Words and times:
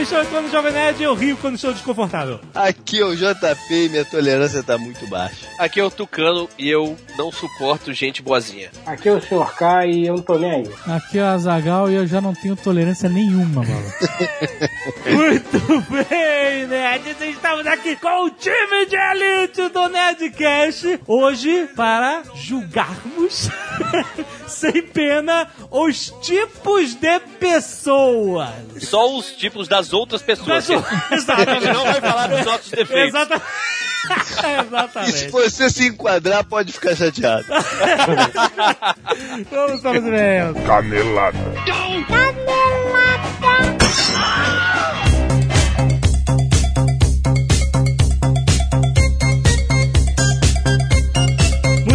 É 0.00 0.02
Alexandre 0.02 0.28
quando 0.30 0.50
Jovem 0.50 0.72
Nerd 0.72 0.98
e 0.98 1.04
eu 1.04 1.14
rio 1.14 1.36
quando 1.36 1.56
estou 1.56 1.74
desconfortável. 1.74 2.40
Aqui 2.54 3.00
é 3.00 3.04
o 3.04 3.14
JP 3.14 3.70
e 3.70 3.88
minha 3.90 4.02
tolerância 4.02 4.62
tá 4.62 4.78
muito 4.78 5.06
baixa. 5.06 5.46
Aqui 5.58 5.78
é 5.78 5.84
o 5.84 5.90
Tucano 5.90 6.48
e 6.58 6.70
eu 6.70 6.96
não 7.18 7.30
suporto 7.30 7.92
gente 7.92 8.22
boazinha. 8.22 8.70
Aqui 8.86 9.10
é 9.10 9.12
o 9.12 9.20
Sr. 9.20 9.54
K 9.54 9.86
e 9.86 10.06
eu 10.06 10.16
não 10.16 10.22
tô 10.22 10.38
nem 10.38 10.50
aí. 10.52 10.70
Aqui 10.86 11.18
é 11.18 11.22
o 11.22 11.26
Azagal 11.26 11.90
e 11.90 11.96
eu 11.96 12.06
já 12.06 12.18
não 12.18 12.34
tenho 12.34 12.56
tolerância 12.56 13.10
nenhuma, 13.10 13.62
mano. 13.62 13.92
Muito 15.04 15.58
bem, 15.90 16.66
nerds! 16.66 17.20
Estamos 17.20 17.66
aqui 17.66 17.94
com 17.96 18.24
o 18.24 18.30
time 18.30 18.86
de 18.86 18.96
elite 18.96 19.68
do 19.68 19.88
Nerdcast 19.90 21.00
hoje 21.06 21.68
para 21.76 22.22
julgarmos 22.34 23.50
sem 24.48 24.82
pena 24.82 25.46
os 25.70 26.10
tipos 26.22 26.94
de 26.94 27.20
pessoas. 27.38 28.54
Só 28.78 29.14
os 29.14 29.32
tipos 29.32 29.68
das 29.68 29.89
outras 29.92 30.22
pessoas. 30.22 30.68
Exato. 30.68 31.50
A 31.50 31.54
gente 31.54 31.72
não 31.72 31.84
vai 31.84 32.00
falar 32.00 32.26
dos 32.28 32.44
nossos 32.44 32.70
defeitos. 32.70 33.14
Exata- 33.14 33.42
E 34.10 34.24
se 34.24 34.46
Exatamente. 34.66 35.28
você 35.28 35.68
se 35.70 35.86
enquadrar, 35.88 36.42
pode 36.42 36.72
ficar 36.72 36.96
chateado. 36.96 37.44
Vamos 39.52 39.80
para 39.82 39.90
os 40.00 40.06
e-mails. 40.06 40.56
Canelada. 40.66 41.38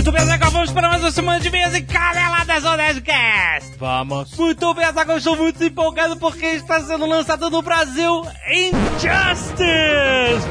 Muito 0.05 0.19
bem, 0.19 0.25
Zagal, 0.27 0.51
vamos 0.51 0.71
para 0.71 0.87
mais 0.87 1.01
uma 1.01 1.09
semana 1.09 1.39
de 1.39 1.49
meias 1.49 1.73
e 1.73 1.81
caneladas 1.81 2.63
Nerdcast. 2.63 3.75
Vamos. 3.79 4.37
Muito 4.37 4.71
bem, 4.75 4.85
Zagal, 4.93 5.17
estou 5.17 5.35
muito 5.35 5.63
empolgado 5.63 6.15
porque 6.17 6.45
está 6.45 6.79
sendo 6.79 7.07
lançado 7.07 7.49
no 7.49 7.63
Brasil 7.63 8.21
Injustice! 8.47 9.65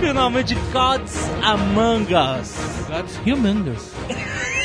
Finalmente, 0.01 0.57
Gods 0.73 1.31
Among 1.45 2.13
Us. 2.13 2.57
God's 2.89 3.17
Humongous. 3.25 3.93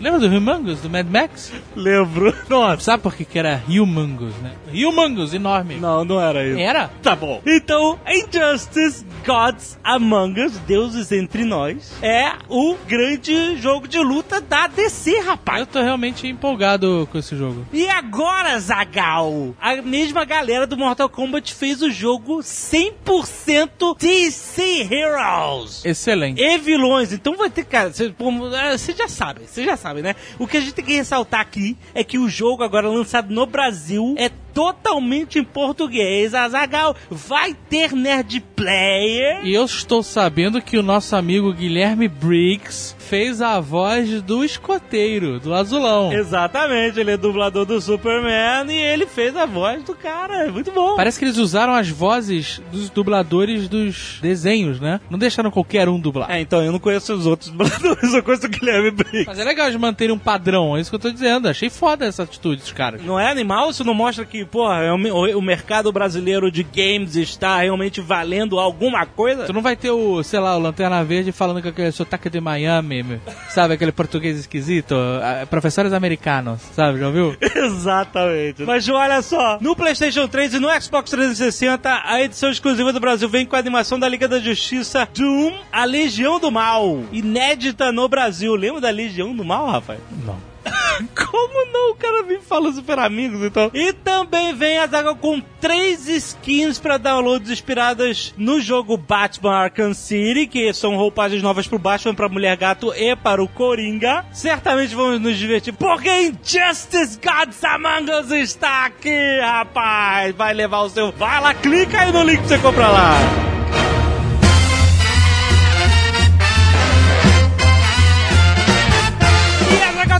Lembra 0.00 0.20
do 0.20 0.26
Humongous, 0.26 0.80
do 0.80 0.88
Mad 0.90 1.06
Max? 1.06 1.52
Lembro. 1.76 2.34
Nossa. 2.48 2.82
Sabe 2.82 3.02
por 3.02 3.14
que, 3.14 3.24
que 3.24 3.38
era 3.38 3.62
Humongous, 3.68 4.34
né? 4.36 4.52
Humongous, 4.72 5.34
enorme. 5.34 5.76
Não, 5.76 6.04
não 6.04 6.20
era 6.20 6.46
isso. 6.46 6.58
Era? 6.58 6.88
Tá 7.02 7.14
bom. 7.14 7.42
Então, 7.46 7.98
Injustice 8.06 9.04
Gods 9.26 9.78
Among 9.84 10.40
Us, 10.40 10.58
Deuses 10.66 11.12
Entre 11.12 11.44
Nós, 11.44 11.92
é 12.02 12.32
o 12.48 12.76
grande 12.86 13.56
jogo 13.56 13.86
de 13.86 13.98
luta 13.98 14.40
da 14.40 14.66
DC, 14.66 15.20
rapaz. 15.20 15.60
Eu 15.60 15.66
tô 15.66 15.80
realmente 15.80 16.26
empolgado 16.26 17.08
com 17.10 17.18
esse 17.18 17.36
jogo. 17.36 17.66
E 17.72 17.88
agora, 17.88 18.58
Zagal, 18.58 19.54
a 19.60 19.76
mesma 19.82 20.24
galera 20.24 20.66
do 20.66 20.76
Mortal 20.76 21.08
Kombat 21.08 21.54
fez 21.54 21.82
o 21.82 21.90
jogo 21.90 22.38
100% 22.38 23.96
DC 23.98 24.88
Heroes. 24.90 25.84
Excelente. 25.84 26.40
E 26.40 26.58
vilões, 26.58 27.12
então 27.12 27.36
vai 27.36 27.50
ter, 27.50 27.64
cara, 27.64 27.92
você 27.92 28.12
é, 28.54 28.78
você 28.78 28.92
já 28.92 29.08
sabe, 29.08 29.42
você 29.50 29.64
já 29.64 29.76
sabe, 29.76 30.02
né? 30.02 30.14
O 30.38 30.46
que 30.46 30.56
a 30.56 30.60
gente 30.60 30.72
tem 30.72 30.84
que 30.84 30.94
ressaltar 30.94 31.40
aqui 31.40 31.76
é 31.94 32.04
que 32.04 32.18
o 32.18 32.28
jogo 32.28 32.62
agora 32.62 32.88
lançado 32.88 33.32
no 33.32 33.46
Brasil 33.46 34.14
é 34.16 34.30
totalmente 34.52 35.38
em 35.38 35.44
português. 35.44 36.34
Azagal 36.34 36.96
vai 37.10 37.54
ter 37.54 37.92
nerd 37.92 38.40
player. 38.54 39.44
E 39.44 39.54
eu 39.54 39.64
estou 39.64 40.02
sabendo 40.02 40.60
que 40.60 40.76
o 40.76 40.82
nosso 40.82 41.14
amigo 41.16 41.52
Guilherme 41.52 42.08
Briggs 42.08 42.94
fez 42.98 43.42
a 43.42 43.58
voz 43.58 44.22
do 44.22 44.44
escoteiro, 44.44 45.40
do 45.40 45.52
azulão. 45.52 46.12
Exatamente, 46.12 47.00
ele 47.00 47.10
é 47.10 47.16
dublador 47.16 47.64
do 47.64 47.80
Superman 47.80 48.70
e 48.70 48.76
ele 48.76 49.04
fez 49.04 49.36
a 49.36 49.46
voz 49.46 49.82
do 49.82 49.94
cara, 49.94 50.44
é 50.44 50.50
muito 50.50 50.70
bom. 50.70 50.94
Parece 50.94 51.18
que 51.18 51.24
eles 51.24 51.36
usaram 51.36 51.74
as 51.74 51.88
vozes 51.88 52.60
dos 52.70 52.88
dubladores 52.88 53.68
dos 53.68 54.18
desenhos, 54.22 54.78
né? 54.78 55.00
Não 55.10 55.18
deixaram 55.18 55.50
qualquer 55.50 55.88
um 55.88 55.98
dublar. 55.98 56.30
É, 56.30 56.40
então 56.40 56.62
eu 56.62 56.70
não 56.70 56.78
conheço 56.78 57.12
os 57.14 57.26
outros 57.26 57.50
dubladores, 57.50 58.14
eu 58.14 58.22
conheço 58.22 58.46
o 58.46 58.50
Guilherme 58.50 58.92
Briggs. 58.92 59.26
Mas 59.26 59.39
é 59.40 59.44
legal 59.44 59.70
de 59.70 59.78
manterem 59.78 60.14
um 60.14 60.18
padrão, 60.18 60.76
é 60.76 60.80
isso 60.80 60.90
que 60.90 60.96
eu 60.96 61.00
tô 61.00 61.10
dizendo. 61.10 61.48
Achei 61.48 61.70
foda 61.70 62.06
essa 62.06 62.22
atitude 62.22 62.60
dos 62.62 62.72
caras. 62.72 63.02
Não 63.02 63.18
é 63.18 63.30
animal? 63.30 63.70
Isso 63.70 63.84
não 63.84 63.94
mostra 63.94 64.24
que, 64.24 64.44
porra, 64.44 64.82
é 64.82 64.92
o, 64.92 65.42
mercado 65.42 65.90
brasileiro 65.92 66.50
de 66.50 66.62
games 66.62 67.16
está 67.16 67.58
realmente 67.60 68.00
valendo 68.00 68.58
alguma 68.58 69.06
coisa? 69.06 69.44
Tu 69.44 69.52
não 69.52 69.62
vai 69.62 69.76
ter 69.76 69.90
o, 69.90 70.22
sei 70.22 70.38
lá, 70.40 70.56
o 70.56 70.60
Lanterna 70.60 71.02
Verde 71.04 71.32
falando 71.32 71.62
com 71.62 71.68
aquele 71.68 71.92
sotaque 71.92 72.28
de 72.30 72.40
Miami, 72.40 73.20
sabe? 73.48 73.74
Aquele 73.74 73.92
português 73.92 74.38
esquisito. 74.38 74.94
ah, 74.94 75.46
Professores 75.46 75.92
americanos, 75.92 76.60
sabe? 76.72 76.98
Já 77.00 77.06
ouviu? 77.06 77.36
Exatamente. 77.40 78.62
Mas 78.62 78.88
olha 78.88 79.22
só, 79.22 79.58
no 79.60 79.74
PlayStation 79.74 80.28
3 80.28 80.54
e 80.54 80.58
no 80.58 80.68
Xbox 80.80 81.10
360, 81.10 82.02
a 82.04 82.20
edição 82.22 82.50
exclusiva 82.50 82.92
do 82.92 83.00
Brasil 83.00 83.28
vem 83.28 83.46
com 83.46 83.56
a 83.56 83.58
animação 83.58 83.98
da 83.98 84.08
Liga 84.08 84.28
da 84.28 84.38
Justiça 84.38 85.08
Doom, 85.14 85.52
a 85.72 85.84
Legião 85.84 86.38
do 86.38 86.50
Mal, 86.50 87.04
inédita 87.12 87.90
no 87.92 88.08
Brasil. 88.08 88.54
Lembra 88.54 88.80
da 88.80 88.90
Legião 88.90 89.29
do 89.34 89.44
Mal, 89.44 89.70
rapaz? 89.70 90.00
Não. 90.24 90.50
Como 91.14 91.72
não? 91.72 91.92
O 91.92 91.94
cara 91.94 92.22
me 92.22 92.38
fala 92.38 92.72
super 92.72 92.98
amigos, 92.98 93.42
então. 93.42 93.70
E 93.72 93.92
também 93.92 94.54
vem 94.54 94.78
a 94.78 94.86
Zaga 94.86 95.14
com 95.14 95.40
três 95.60 96.08
skins 96.08 96.78
para 96.78 96.98
downloads 96.98 97.50
inspiradas 97.50 98.34
no 98.36 98.60
jogo 98.60 98.96
Batman 98.96 99.54
Arkham 99.54 99.94
City, 99.94 100.46
que 100.46 100.72
são 100.72 100.96
roupagens 100.96 101.42
novas 101.42 101.66
pro 101.66 101.78
Batman, 101.78 102.14
pra 102.14 102.28
Mulher 102.28 102.56
Gato 102.56 102.92
e 102.94 103.14
para 103.16 103.42
o 103.42 103.48
Coringa. 103.48 104.24
Certamente 104.32 104.94
vamos 104.94 105.20
nos 105.20 105.36
divertir, 105.36 105.72
porque 105.74 106.10
Injustice 106.10 107.18
Gods 107.18 107.62
Among 107.64 108.10
Us 108.10 108.30
está 108.30 108.86
aqui, 108.86 109.40
rapaz! 109.40 110.34
Vai 110.34 110.54
levar 110.54 110.80
o 110.80 110.90
seu... 110.90 111.12
Vai 111.12 111.40
lá, 111.40 111.54
clica 111.54 112.00
aí 112.00 112.12
no 112.12 112.22
link 112.22 112.38
pra 112.40 112.48
você 112.48 112.58
comprar 112.58 112.90
lá! 112.90 113.49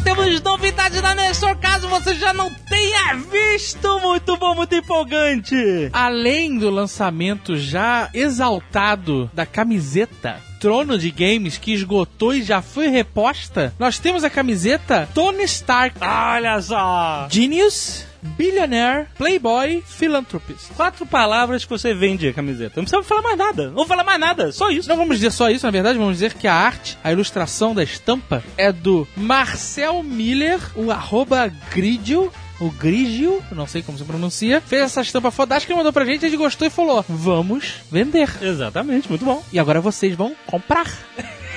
Temos 0.00 0.41
novidade 0.41 1.00
na 1.00 1.15
Nestor, 1.15 1.56
caso 1.56 1.88
você 1.88 2.15
já 2.15 2.33
não 2.33 2.53
tenha 2.53 3.15
visto. 3.15 4.00
Muito 4.00 4.37
bom, 4.37 4.55
muito 4.55 4.75
empolgante. 4.75 5.55
Além 5.93 6.59
do 6.59 6.71
lançamento 6.71 7.56
já 7.56 8.09
exaltado 8.12 9.31
da 9.33 9.44
camiseta 9.44 10.41
Trono 10.60 10.99
de 10.99 11.10
Games, 11.10 11.56
que 11.56 11.72
esgotou 11.72 12.34
e 12.34 12.43
já 12.43 12.60
foi 12.60 12.89
reposta, 12.89 13.75
nós 13.78 13.99
temos 13.99 14.25
a 14.25 14.31
camiseta 14.31 15.09
Tony 15.15 15.44
Stark. 15.44 15.97
Olha 16.00 16.60
só. 16.60 17.28
Genius, 17.31 18.05
Billionaire, 18.22 19.06
Playboy, 19.16 19.82
Philanthropist. 19.86 20.72
Quatro 20.76 21.06
palavras 21.06 21.64
que 21.64 21.70
você 21.70 21.94
vende 21.94 22.28
a 22.28 22.32
camiseta. 22.32 22.75
Não 22.76 22.84
precisa 22.84 23.03
falar 23.03 23.22
mais 23.22 23.38
nada. 23.38 23.66
Não 23.69 23.75
vou 23.75 23.86
falar 23.86 24.04
mais 24.04 24.20
nada. 24.20 24.53
Só 24.53 24.70
isso. 24.70 24.88
Não 24.88 24.97
vamos 24.97 25.16
dizer 25.16 25.32
só 25.32 25.50
isso, 25.50 25.66
na 25.66 25.72
verdade, 25.72 25.98
vamos 25.98 26.14
dizer 26.14 26.34
que 26.34 26.47
a 26.47 26.54
arte, 26.54 26.98
a 27.03 27.12
ilustração 27.12 27.75
da 27.75 27.82
estampa 27.82 28.42
é 28.56 28.72
do 28.72 29.06
Marcel 29.16 30.03
Miller, 30.03 30.60
o 30.75 30.91
arroba 30.91 31.53
Grigio, 31.72 32.32
o 32.60 32.70
Grigio, 32.70 33.42
não 33.53 33.66
sei 33.66 33.82
como 33.82 33.97
se 33.97 34.04
pronuncia, 34.04 34.60
fez 34.60 34.82
essa 34.82 35.00
estampa 35.00 35.30
fodástica 35.30 35.72
e 35.72 35.76
mandou 35.76 35.92
pra 35.92 36.04
gente, 36.04 36.26
a 36.26 36.28
gente 36.28 36.38
gostou 36.38 36.66
e 36.66 36.70
falou, 36.70 37.04
vamos 37.09 37.76
vender. 37.91 38.28
Exatamente, 38.42 39.09
muito 39.09 39.25
bom. 39.25 39.42
E 39.53 39.59
agora 39.59 39.80
vocês 39.80 40.14
vão 40.14 40.34
comprar. 40.47 40.86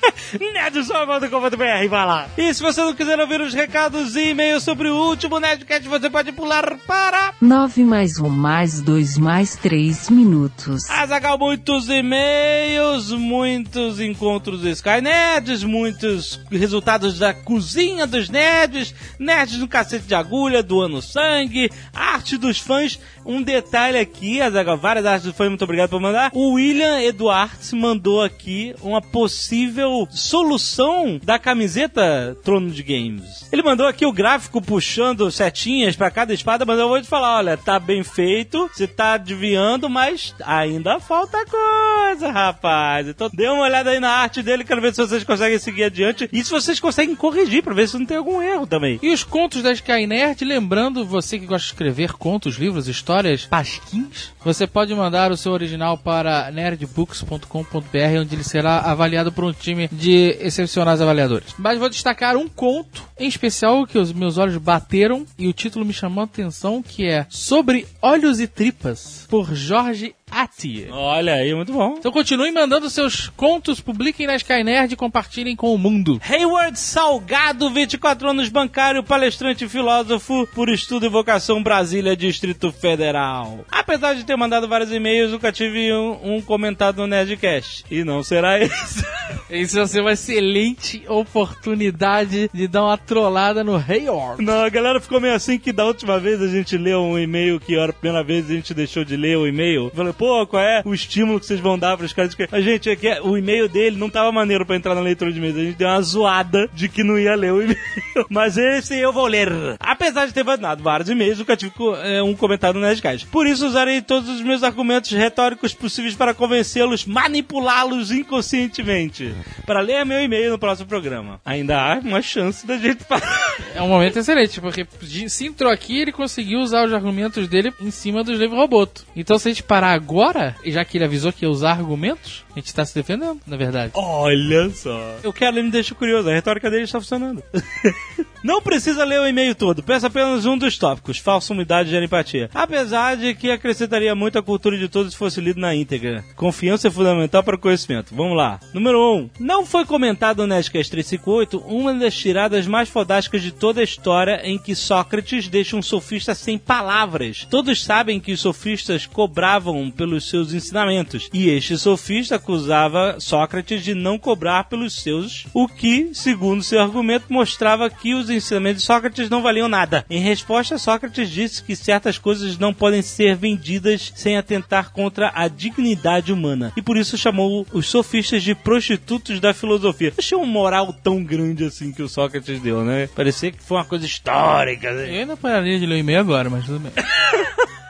Nerdsol.com.br, 0.40 1.88
vai 1.88 2.06
lá. 2.06 2.28
E 2.36 2.52
se 2.52 2.62
você 2.62 2.82
não 2.82 2.94
quiser 2.94 3.18
ouvir 3.20 3.40
os 3.40 3.54
recados 3.54 4.16
e 4.16 4.30
e-mails 4.30 4.62
sobre 4.62 4.88
o 4.88 4.96
último 4.96 5.38
Nerdcast, 5.38 5.88
você 5.88 6.10
pode 6.10 6.32
pular 6.32 6.76
para 6.86 7.34
9 7.40 7.84
mais 7.84 8.18
1 8.18 8.28
mais 8.28 8.80
2 8.80 9.18
mais 9.18 9.56
3 9.56 10.10
minutos. 10.10 10.88
Azagal, 10.90 11.38
muitos 11.38 11.88
e-mails, 11.88 13.12
muitos 13.12 14.00
encontros 14.00 14.60
do 14.60 14.68
Sky 14.68 15.00
Nerds, 15.00 15.64
muitos 15.64 16.40
resultados 16.50 17.18
da 17.18 17.32
cozinha 17.32 18.06
dos 18.06 18.28
nerds, 18.28 18.94
nerds 19.18 19.58
no 19.58 19.68
cacete 19.68 20.06
de 20.06 20.14
agulha, 20.14 20.62
doando 20.62 21.00
sangue, 21.00 21.70
arte 21.94 22.36
dos 22.36 22.58
fãs. 22.58 22.98
Um 23.26 23.42
detalhe 23.42 23.98
aqui, 23.98 24.40
Azagal, 24.40 24.76
várias 24.76 25.04
artes 25.04 25.32
fãs, 25.32 25.48
muito 25.48 25.64
obrigado 25.64 25.90
por 25.90 26.00
mandar. 26.00 26.30
O 26.32 26.52
William 26.52 27.00
Eduardes 27.00 27.72
mandou 27.72 28.22
aqui 28.22 28.72
uma 28.80 29.02
possível 29.02 30.06
solução 30.12 31.18
da 31.20 31.36
camiseta 31.36 32.36
Trono 32.44 32.70
de 32.70 32.84
Games. 32.84 33.48
Ele 33.50 33.64
mandou 33.64 33.84
aqui 33.84 34.06
o 34.06 34.12
gráfico 34.12 34.62
puxando 34.62 35.28
setinhas 35.32 35.96
pra 35.96 36.08
cada 36.08 36.32
espada, 36.32 36.64
mas 36.64 36.78
eu 36.78 36.88
vou 36.88 37.02
te 37.02 37.08
falar, 37.08 37.38
olha, 37.38 37.56
tá 37.56 37.80
bem 37.80 38.04
feito, 38.04 38.70
você 38.72 38.86
tá 38.86 39.14
adivinhando, 39.14 39.90
mas 39.90 40.32
ainda 40.44 41.00
falta 41.00 41.44
coisa, 41.46 42.30
rapaz. 42.30 43.08
Então 43.08 43.28
dê 43.34 43.48
uma 43.48 43.64
olhada 43.64 43.90
aí 43.90 43.98
na 43.98 44.10
arte 44.10 44.40
dele, 44.40 44.62
quero 44.62 44.80
ver 44.80 44.94
se 44.94 45.00
vocês 45.04 45.24
conseguem 45.24 45.58
seguir 45.58 45.84
adiante 45.84 46.28
e 46.32 46.44
se 46.44 46.50
vocês 46.50 46.78
conseguem 46.78 47.16
corrigir 47.16 47.64
pra 47.64 47.74
ver 47.74 47.88
se 47.88 47.98
não 47.98 48.06
tem 48.06 48.18
algum 48.18 48.40
erro 48.40 48.68
também. 48.68 49.00
E 49.02 49.12
os 49.12 49.24
contos 49.24 49.64
da 49.64 49.72
Skynerd, 49.72 50.44
lembrando 50.44 51.04
você 51.04 51.40
que 51.40 51.46
gosta 51.46 51.66
de 51.66 51.72
escrever 51.72 52.12
contos, 52.12 52.54
livros, 52.54 52.86
histórias, 52.86 53.15
pasquins, 53.48 54.32
você 54.44 54.66
pode 54.66 54.94
mandar 54.94 55.30
o 55.30 55.36
seu 55.36 55.52
original 55.52 55.96
para 55.98 56.50
nerdbooks.com.br, 56.50 58.20
onde 58.20 58.34
ele 58.34 58.44
será 58.44 58.78
avaliado 58.80 59.32
por 59.32 59.44
um 59.44 59.52
time 59.52 59.88
de 59.92 60.36
excepcionais 60.40 61.00
avaliadores. 61.00 61.54
Mas 61.58 61.78
vou 61.78 61.88
destacar 61.88 62.36
um 62.36 62.48
conto 62.48 63.04
em 63.18 63.28
especial 63.28 63.86
que 63.86 63.98
os 63.98 64.12
meus 64.12 64.38
olhos 64.38 64.56
bateram 64.58 65.24
e 65.38 65.46
o 65.46 65.52
título 65.52 65.84
me 65.84 65.92
chamou 65.92 66.22
a 66.22 66.24
atenção, 66.24 66.82
que 66.82 67.06
é 67.06 67.26
Sobre 67.28 67.86
Olhos 68.02 68.40
e 68.40 68.46
Tripas, 68.46 69.26
por 69.28 69.54
Jorge 69.54 70.14
Ati. 70.30 70.88
Olha 70.90 71.34
aí, 71.34 71.54
muito 71.54 71.72
bom. 71.72 71.94
Então 71.98 72.10
continuem 72.10 72.52
mandando 72.52 72.90
seus 72.90 73.28
contos, 73.30 73.80
publiquem 73.80 74.26
na 74.26 74.36
Skynerd 74.36 74.92
e 74.92 74.96
compartilhem 74.96 75.54
com 75.56 75.72
o 75.72 75.78
mundo. 75.78 76.20
Hayward 76.28 76.78
Salgado, 76.78 77.70
24 77.70 78.30
anos 78.30 78.48
bancário, 78.48 79.02
palestrante 79.02 79.64
e 79.64 79.68
filósofo, 79.68 80.46
por 80.54 80.68
estudo 80.68 81.06
e 81.06 81.08
vocação 81.08 81.62
Brasília, 81.62 82.16
Distrito 82.16 82.72
Federal. 82.72 83.64
Apesar 83.70 84.14
de 84.14 84.24
ter 84.24 84.36
mandado 84.36 84.68
vários 84.68 84.92
e-mails, 84.92 85.30
nunca 85.30 85.52
tive 85.52 85.92
um, 85.92 86.36
um 86.36 86.40
comentado 86.42 86.98
no 86.98 87.06
Nerdcast. 87.06 87.84
E 87.90 88.04
não 88.04 88.22
será 88.22 88.58
esse. 88.60 89.04
Isso 89.48 89.76
vai 89.78 89.86
ser 89.86 90.00
uma 90.00 90.12
excelente 90.12 91.04
oportunidade 91.08 92.50
de 92.52 92.66
dar 92.68 92.84
uma 92.84 92.98
trollada 92.98 93.62
no 93.62 93.76
Hayward. 93.76 94.42
Não, 94.44 94.64
a 94.64 94.68
galera 94.68 95.00
ficou 95.00 95.20
meio 95.20 95.34
assim 95.34 95.58
que 95.58 95.72
da 95.72 95.84
última 95.84 96.18
vez 96.18 96.42
a 96.42 96.48
gente 96.48 96.76
leu 96.76 97.00
um 97.00 97.18
e-mail 97.18 97.60
que 97.60 97.76
era 97.76 97.90
a 97.90 97.94
primeira 97.94 98.24
vez 98.24 98.50
a 98.50 98.54
gente 98.54 98.74
deixou 98.74 99.04
de 99.04 99.16
ler 99.16 99.38
o 99.38 99.46
e-mail. 99.46 99.90
Falei, 99.94 100.12
pô, 100.16 100.46
qual 100.46 100.62
é 100.62 100.82
o 100.84 100.94
estímulo 100.94 101.38
que 101.40 101.46
vocês 101.46 101.60
vão 101.60 101.78
dar 101.78 101.96
pros 101.96 102.12
caras? 102.12 102.36
A 102.50 102.60
gente, 102.60 102.90
é 102.90 102.96
que 102.96 103.08
o 103.20 103.36
e-mail 103.36 103.68
dele 103.68 103.96
não 103.96 104.10
tava 104.10 104.30
maneiro 104.32 104.64
pra 104.66 104.76
entrar 104.76 104.94
na 104.94 105.00
leitura 105.00 105.30
de 105.32 105.38
e-mails. 105.38 105.56
A 105.56 105.64
gente 105.64 105.76
deu 105.76 105.88
uma 105.88 106.00
zoada 106.02 106.68
de 106.72 106.88
que 106.88 107.02
não 107.02 107.18
ia 107.18 107.34
ler 107.34 107.52
o 107.52 107.62
e-mail. 107.62 107.78
Mas 108.28 108.56
esse 108.56 108.98
eu 108.98 109.12
vou 109.12 109.26
ler. 109.26 109.48
Apesar 109.80 110.26
de 110.26 110.32
ter 110.32 110.44
mandado 110.44 110.82
vários 110.82 111.08
e-mails, 111.08 111.38
nunca 111.38 111.56
tive 111.56 111.72
é, 112.02 112.22
um 112.22 112.34
comentário 112.34 112.78
no 112.80 112.86
Nerdcast. 112.86 113.26
Por 113.26 113.46
isso 113.46 113.66
usarei 113.66 114.02
todos 114.02 114.28
os 114.28 114.40
meus 114.40 114.62
argumentos 114.62 115.10
retóricos 115.10 115.74
possíveis 115.74 116.14
para 116.14 116.34
convencê-los, 116.34 117.04
manipulá-los 117.04 118.10
inconscientemente. 118.10 119.34
Para 119.64 119.80
ler 119.80 120.04
meu 120.04 120.20
e-mail 120.20 120.50
no 120.50 120.58
próximo 120.58 120.88
programa. 120.88 121.40
Ainda 121.44 121.76
há 121.78 121.98
uma 121.98 122.22
chance 122.22 122.66
da 122.66 122.76
gente. 122.76 123.04
É 123.74 123.82
um 123.82 123.88
momento 123.88 124.18
excelente, 124.18 124.58
porque 124.58 124.86
se 125.28 125.46
entrou 125.46 125.70
aqui, 125.70 126.00
ele 126.00 126.12
conseguiu 126.12 126.60
usar 126.60 126.86
os 126.86 126.94
argumentos 126.94 127.46
dele 127.46 127.74
em 127.78 127.90
cima 127.90 128.24
dos 128.24 128.38
livros 128.38 128.58
Roboto. 128.58 129.04
Então 129.14 129.38
se 129.38 129.48
a 129.48 129.52
gente 129.52 129.62
parar 129.62 129.98
agora, 130.06 130.54
e 130.62 130.70
já 130.70 130.84
que 130.84 130.96
ele 130.96 131.04
avisou 131.04 131.32
que 131.32 131.44
ia 131.44 131.50
usar 131.50 131.72
argumentos, 131.72 132.44
a 132.52 132.60
gente 132.60 132.72
tá 132.72 132.84
se 132.84 132.94
defendendo, 132.94 133.40
na 133.44 133.56
verdade. 133.56 133.90
Olha 133.96 134.70
só. 134.70 135.16
Eu 135.20 135.32
quero, 135.32 135.56
ele 135.56 135.64
me 135.64 135.70
deixa 135.72 135.96
curioso. 135.96 136.30
A 136.30 136.32
retórica 136.32 136.70
dele 136.70 136.84
está 136.84 137.00
funcionando. 137.00 137.42
Não 138.42 138.62
precisa 138.62 139.04
ler 139.04 139.20
o 139.20 139.26
e-mail 139.26 139.54
todo, 139.54 139.82
peça 139.82 140.06
apenas 140.06 140.46
um 140.46 140.56
dos 140.56 140.78
tópicos, 140.78 141.18
falsa 141.18 141.52
umidade 141.52 141.90
de 141.90 141.96
empatia. 141.96 142.50
Apesar 142.54 143.16
de 143.16 143.34
que 143.34 143.50
acrescentaria 143.50 144.14
muito 144.14 144.38
a 144.38 144.42
cultura 144.42 144.78
de 144.78 144.88
todos 144.88 145.12
se 145.12 145.18
fosse 145.18 145.40
lido 145.40 145.60
na 145.60 145.74
íntegra. 145.74 146.24
Confiança 146.36 146.88
é 146.88 146.90
fundamental 146.90 147.42
para 147.42 147.56
o 147.56 147.58
conhecimento. 147.58 148.14
Vamos 148.14 148.36
lá. 148.36 148.60
Número 148.72 148.98
1. 148.98 149.16
Um, 149.16 149.30
não 149.40 149.66
foi 149.66 149.84
comentado 149.84 150.38
no 150.38 150.46
Nerdcast 150.46 150.90
358 150.90 151.58
uma 151.66 151.94
das 151.94 152.16
tiradas 152.16 152.66
mais 152.66 152.88
fodásticas 152.88 153.42
de 153.42 153.52
toda 153.52 153.80
a 153.80 153.84
história 153.84 154.40
em 154.44 154.58
que 154.58 154.74
Sócrates 154.74 155.48
deixa 155.48 155.76
um 155.76 155.82
sofista 155.82 156.34
sem 156.34 156.58
palavras. 156.58 157.46
Todos 157.50 157.82
sabem 157.82 158.20
que 158.20 158.32
os 158.32 158.40
sofistas 158.40 159.06
cobravam 159.06 159.90
pelos 159.90 160.28
seus 160.28 160.52
ensinamentos, 160.52 161.28
e 161.32 161.48
este 161.48 161.76
sofista 161.78 162.36
acusava 162.36 163.16
Sócrates 163.18 163.82
de 163.82 163.94
não 163.94 164.18
cobrar 164.18 164.64
pelos 164.64 165.00
seus, 165.02 165.46
o 165.54 165.66
que, 165.68 166.10
segundo 166.12 166.62
seu 166.62 166.80
argumento, 166.80 167.26
mostrava 167.28 167.88
que 167.90 168.14
os 168.14 168.30
ensinamentos 168.36 168.82
de 168.82 168.86
Sócrates 168.86 169.30
não 169.30 169.42
valiam 169.42 169.68
nada. 169.68 170.04
Em 170.08 170.20
resposta, 170.20 170.78
Sócrates 170.78 171.30
disse 171.30 171.62
que 171.62 171.74
certas 171.74 172.18
coisas 172.18 172.58
não 172.58 172.72
podem 172.72 173.02
ser 173.02 173.36
vendidas 173.36 174.12
sem 174.14 174.36
atentar 174.36 174.92
contra 174.92 175.32
a 175.34 175.48
dignidade 175.48 176.32
humana, 176.32 176.72
e 176.76 176.82
por 176.82 176.96
isso 176.96 177.16
chamou 177.16 177.66
os 177.72 177.88
sofistas 177.88 178.42
de 178.42 178.54
prostitutos 178.54 179.40
da 179.40 179.54
filosofia. 179.54 180.12
Achei 180.16 180.36
um 180.36 180.46
moral 180.46 180.92
tão 180.92 181.22
grande 181.22 181.64
assim 181.64 181.92
que 181.92 182.02
o 182.02 182.08
Sócrates 182.08 182.60
deu, 182.60 182.84
né? 182.84 183.08
Parecia 183.14 183.50
que 183.50 183.62
foi 183.62 183.78
uma 183.78 183.84
coisa 183.84 184.06
histórica. 184.06 184.92
Né? 184.92 185.08
Eu 185.10 185.20
ainda 185.20 185.36
pararia 185.36 185.78
de 185.78 185.86
ler 185.86 185.98
e-mail 185.98 186.20
agora, 186.20 186.50
mas 186.50 186.64
tudo 186.64 186.80
bem. 186.80 186.92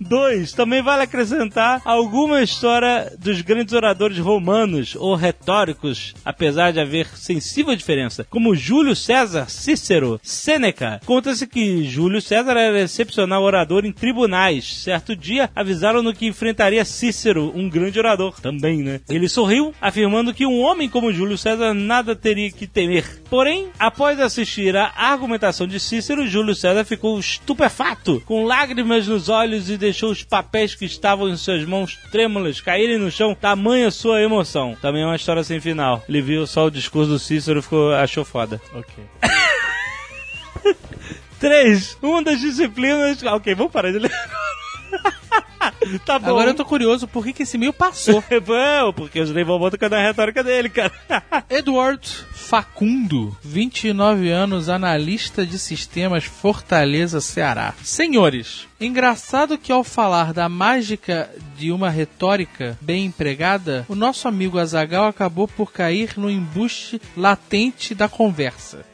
2. 0.00 0.52
Também 0.52 0.82
vale 0.82 1.02
acrescentar 1.02 1.80
alguma 1.84 2.42
história 2.42 3.12
dos 3.18 3.40
grandes 3.40 3.74
oradores 3.74 4.18
romanos 4.18 4.96
ou 4.96 5.14
retóricos, 5.14 6.14
apesar 6.24 6.72
de 6.72 6.80
haver 6.80 7.06
sensível 7.16 7.74
diferença, 7.74 8.26
como 8.28 8.54
Júlio 8.54 8.94
César, 8.94 9.48
Cícero, 9.48 10.20
Sêneca. 10.22 11.00
Conta-se 11.04 11.46
que 11.46 11.84
Júlio 11.84 12.20
César 12.20 12.52
era 12.52 12.80
excepcional 12.80 13.42
orador 13.42 13.84
em 13.84 13.92
tribunais. 13.92 14.82
Certo 14.82 15.16
dia, 15.16 15.50
avisaram-no 15.54 16.14
que 16.14 16.26
enfrentaria 16.26 16.84
Cícero, 16.84 17.52
um 17.54 17.68
grande 17.68 17.98
orador 17.98 18.40
também, 18.40 18.78
né? 18.82 19.00
Ele 19.08 19.28
sorriu, 19.28 19.74
afirmando 19.80 20.34
que 20.34 20.46
um 20.46 20.60
homem 20.60 20.88
como 20.88 21.12
Júlio 21.12 21.38
César 21.38 21.74
nada 21.74 22.14
teria 22.14 22.50
que 22.50 22.66
temer. 22.66 23.22
Porém, 23.28 23.68
após 23.78 24.20
assistir 24.20 24.76
à 24.76 24.92
argumentação 24.96 25.66
de 25.66 25.80
Cícero, 25.80 26.26
Júlio 26.26 26.54
César 26.54 26.84
ficou 26.84 27.18
estupefato, 27.18 28.22
com 28.24 28.44
lágrimas 28.44 29.06
nos 29.06 29.28
olhos 29.28 29.68
e 29.68 29.76
deixou 29.86 30.10
os 30.10 30.24
papéis 30.24 30.74
que 30.74 30.84
estavam 30.84 31.28
em 31.28 31.36
suas 31.36 31.64
mãos 31.64 31.96
trêmulas 32.10 32.60
caírem 32.60 32.98
no 32.98 33.10
chão, 33.10 33.34
tamanha 33.34 33.90
sua 33.90 34.20
emoção. 34.20 34.76
Também 34.82 35.02
é 35.02 35.06
uma 35.06 35.16
história 35.16 35.44
sem 35.44 35.60
final. 35.60 36.04
Ele 36.08 36.20
viu 36.20 36.46
só 36.46 36.66
o 36.66 36.70
discurso 36.70 37.10
do 37.10 37.18
Cícero 37.18 37.60
e 37.60 37.62
ficou, 37.62 37.94
achou 37.94 38.24
foda. 38.24 38.60
Ok. 38.74 39.04
3. 41.38 41.98
Uma 42.02 42.22
das 42.22 42.40
disciplinas. 42.40 43.22
Ok, 43.22 43.54
vamos 43.54 43.72
parar 43.72 43.92
de 43.92 43.98
ler. 44.00 44.10
tá 46.04 46.18
bom. 46.18 46.30
Agora 46.30 46.50
eu 46.50 46.54
tô 46.54 46.64
curioso 46.64 47.06
por 47.06 47.24
que, 47.24 47.32
que 47.32 47.42
esse 47.44 47.56
e-mail 47.56 47.72
passou. 47.72 48.22
Bom, 48.44 48.92
porque 48.92 49.20
os 49.20 49.30
vão 49.30 49.58
botar 49.58 49.88
na 49.88 50.00
retórica 50.00 50.42
dele, 50.42 50.68
cara. 50.68 50.92
Edward 51.48 52.08
Facundo, 52.32 53.36
29 53.42 54.30
anos, 54.30 54.68
analista 54.68 55.44
de 55.44 55.58
sistemas 55.58 56.24
Fortaleza, 56.24 57.20
Ceará. 57.20 57.74
Senhores, 57.82 58.66
engraçado 58.80 59.58
que 59.58 59.72
ao 59.72 59.82
falar 59.82 60.32
da 60.32 60.48
mágica 60.48 61.30
de 61.56 61.72
uma 61.72 61.88
retórica 61.88 62.78
bem 62.80 63.06
empregada, 63.06 63.86
o 63.88 63.94
nosso 63.94 64.28
amigo 64.28 64.58
Azagal 64.58 65.06
acabou 65.06 65.48
por 65.48 65.72
cair 65.72 66.14
no 66.16 66.30
embuste 66.30 67.00
latente 67.16 67.94
da 67.94 68.08
conversa. 68.08 68.84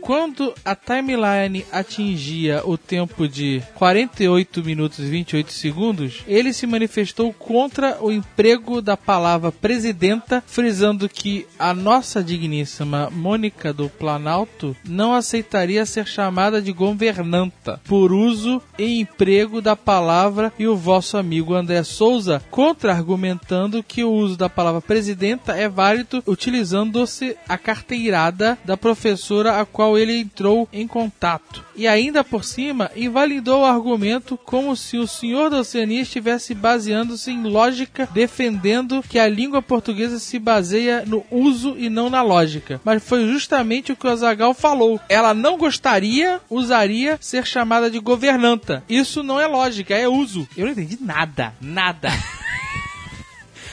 Quando 0.00 0.54
a 0.64 0.74
timeline 0.74 1.64
atingia 1.70 2.62
o 2.64 2.78
tempo 2.78 3.28
de 3.28 3.62
48 3.74 4.64
minutos 4.64 5.00
e 5.00 5.02
28 5.02 5.52
segundos, 5.52 6.24
ele 6.26 6.52
se 6.52 6.66
manifestou 6.66 7.32
contra 7.32 7.98
o 8.00 8.10
emprego 8.10 8.80
da 8.80 8.96
palavra 8.96 9.52
presidenta, 9.52 10.42
frisando 10.46 11.08
que 11.08 11.46
a 11.58 11.74
nossa 11.74 12.24
digníssima 12.24 13.10
Mônica 13.10 13.72
do 13.72 13.88
Planalto 13.88 14.74
não 14.84 15.14
aceitaria 15.14 15.84
ser 15.84 16.06
chamada 16.06 16.62
de 16.62 16.72
governanta 16.72 17.80
por 17.84 18.12
uso 18.12 18.62
e 18.78 19.00
emprego 19.20 19.60
da 19.60 19.76
palavra 19.76 20.50
e 20.58 20.66
o 20.66 20.74
vosso 20.74 21.18
amigo 21.18 21.54
André 21.54 21.82
Souza 21.82 22.42
contra-argumentando 22.50 23.82
que 23.82 24.02
o 24.02 24.10
uso 24.10 24.34
da 24.34 24.48
palavra 24.48 24.80
presidenta 24.80 25.54
é 25.54 25.68
válido 25.68 26.22
utilizando-se 26.26 27.36
a 27.46 27.58
carteirada 27.58 28.56
da 28.64 28.78
professora 28.78 29.60
a 29.60 29.66
qual 29.66 29.98
ele 29.98 30.16
entrou 30.16 30.66
em 30.72 30.86
contato. 30.86 31.62
E 31.76 31.86
ainda 31.86 32.24
por 32.24 32.44
cima, 32.44 32.90
invalidou 32.96 33.60
o 33.60 33.66
argumento 33.66 34.38
como 34.38 34.74
se 34.74 34.96
o 34.96 35.06
senhor 35.06 35.50
da 35.50 35.58
Oceania 35.58 36.00
estivesse 36.00 36.54
baseando-se 36.54 37.30
em 37.30 37.42
lógica, 37.42 38.08
defendendo 38.12 39.02
que 39.06 39.18
a 39.18 39.28
língua 39.28 39.60
portuguesa 39.60 40.18
se 40.18 40.38
baseia 40.38 41.04
no 41.06 41.24
uso 41.30 41.74
e 41.78 41.90
não 41.90 42.08
na 42.08 42.22
lógica. 42.22 42.80
Mas 42.84 43.02
foi 43.02 43.26
justamente 43.26 43.92
o 43.92 43.96
que 43.96 44.06
o 44.06 44.10
Azagal 44.10 44.54
falou. 44.54 44.98
Ela 45.08 45.34
não 45.34 45.58
gostaria, 45.58 46.40
usaria 46.48 47.18
ser 47.20 47.46
chamada 47.46 47.90
de 47.90 47.98
governanta. 47.98 48.82
Isso 48.88 49.09
não 49.16 49.40
é 49.40 49.46
lógica, 49.46 49.94
é 49.94 50.08
uso. 50.08 50.46
Eu 50.56 50.64
não 50.66 50.72
entendi 50.72 50.98
nada, 51.00 51.52
nada. 51.60 52.08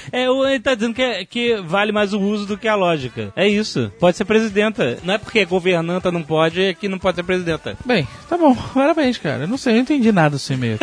É, 0.10 0.24
ele 0.26 0.60
tá 0.62 0.74
dizendo 0.74 0.94
que, 0.94 1.02
é- 1.02 1.26
que 1.26 1.56
vale 1.58 1.92
mais 1.92 2.14
o 2.14 2.20
uso 2.22 2.46
do 2.46 2.58
que 2.58 2.66
a 2.66 2.76
lógica. 2.76 3.34
É 3.36 3.46
isso. 3.46 3.92
Pode 4.00 4.16
ser 4.16 4.24
presidenta. 4.24 4.98
Não 5.04 5.14
é 5.14 5.18
porque 5.18 5.44
governanta 5.44 6.10
não 6.14 6.24
pode, 6.24 6.62
é 6.64 6.74
que 6.74 6.88
não 6.88 6.98
pode 6.98 7.18
ser 7.18 7.24
presidenta. 7.24 7.78
Bem, 7.86 8.08
tá 8.30 8.38
bom. 8.38 8.56
Parabéns, 8.74 9.18
cara. 9.18 9.44
Eu 9.44 9.50
não 9.50 9.58
sei, 9.58 9.74
eu 9.74 9.76
não 9.76 9.82
entendi 9.82 10.10
nada 10.14 10.32
do 10.38 10.40
seu 10.40 10.56
e-mail. 10.56 10.80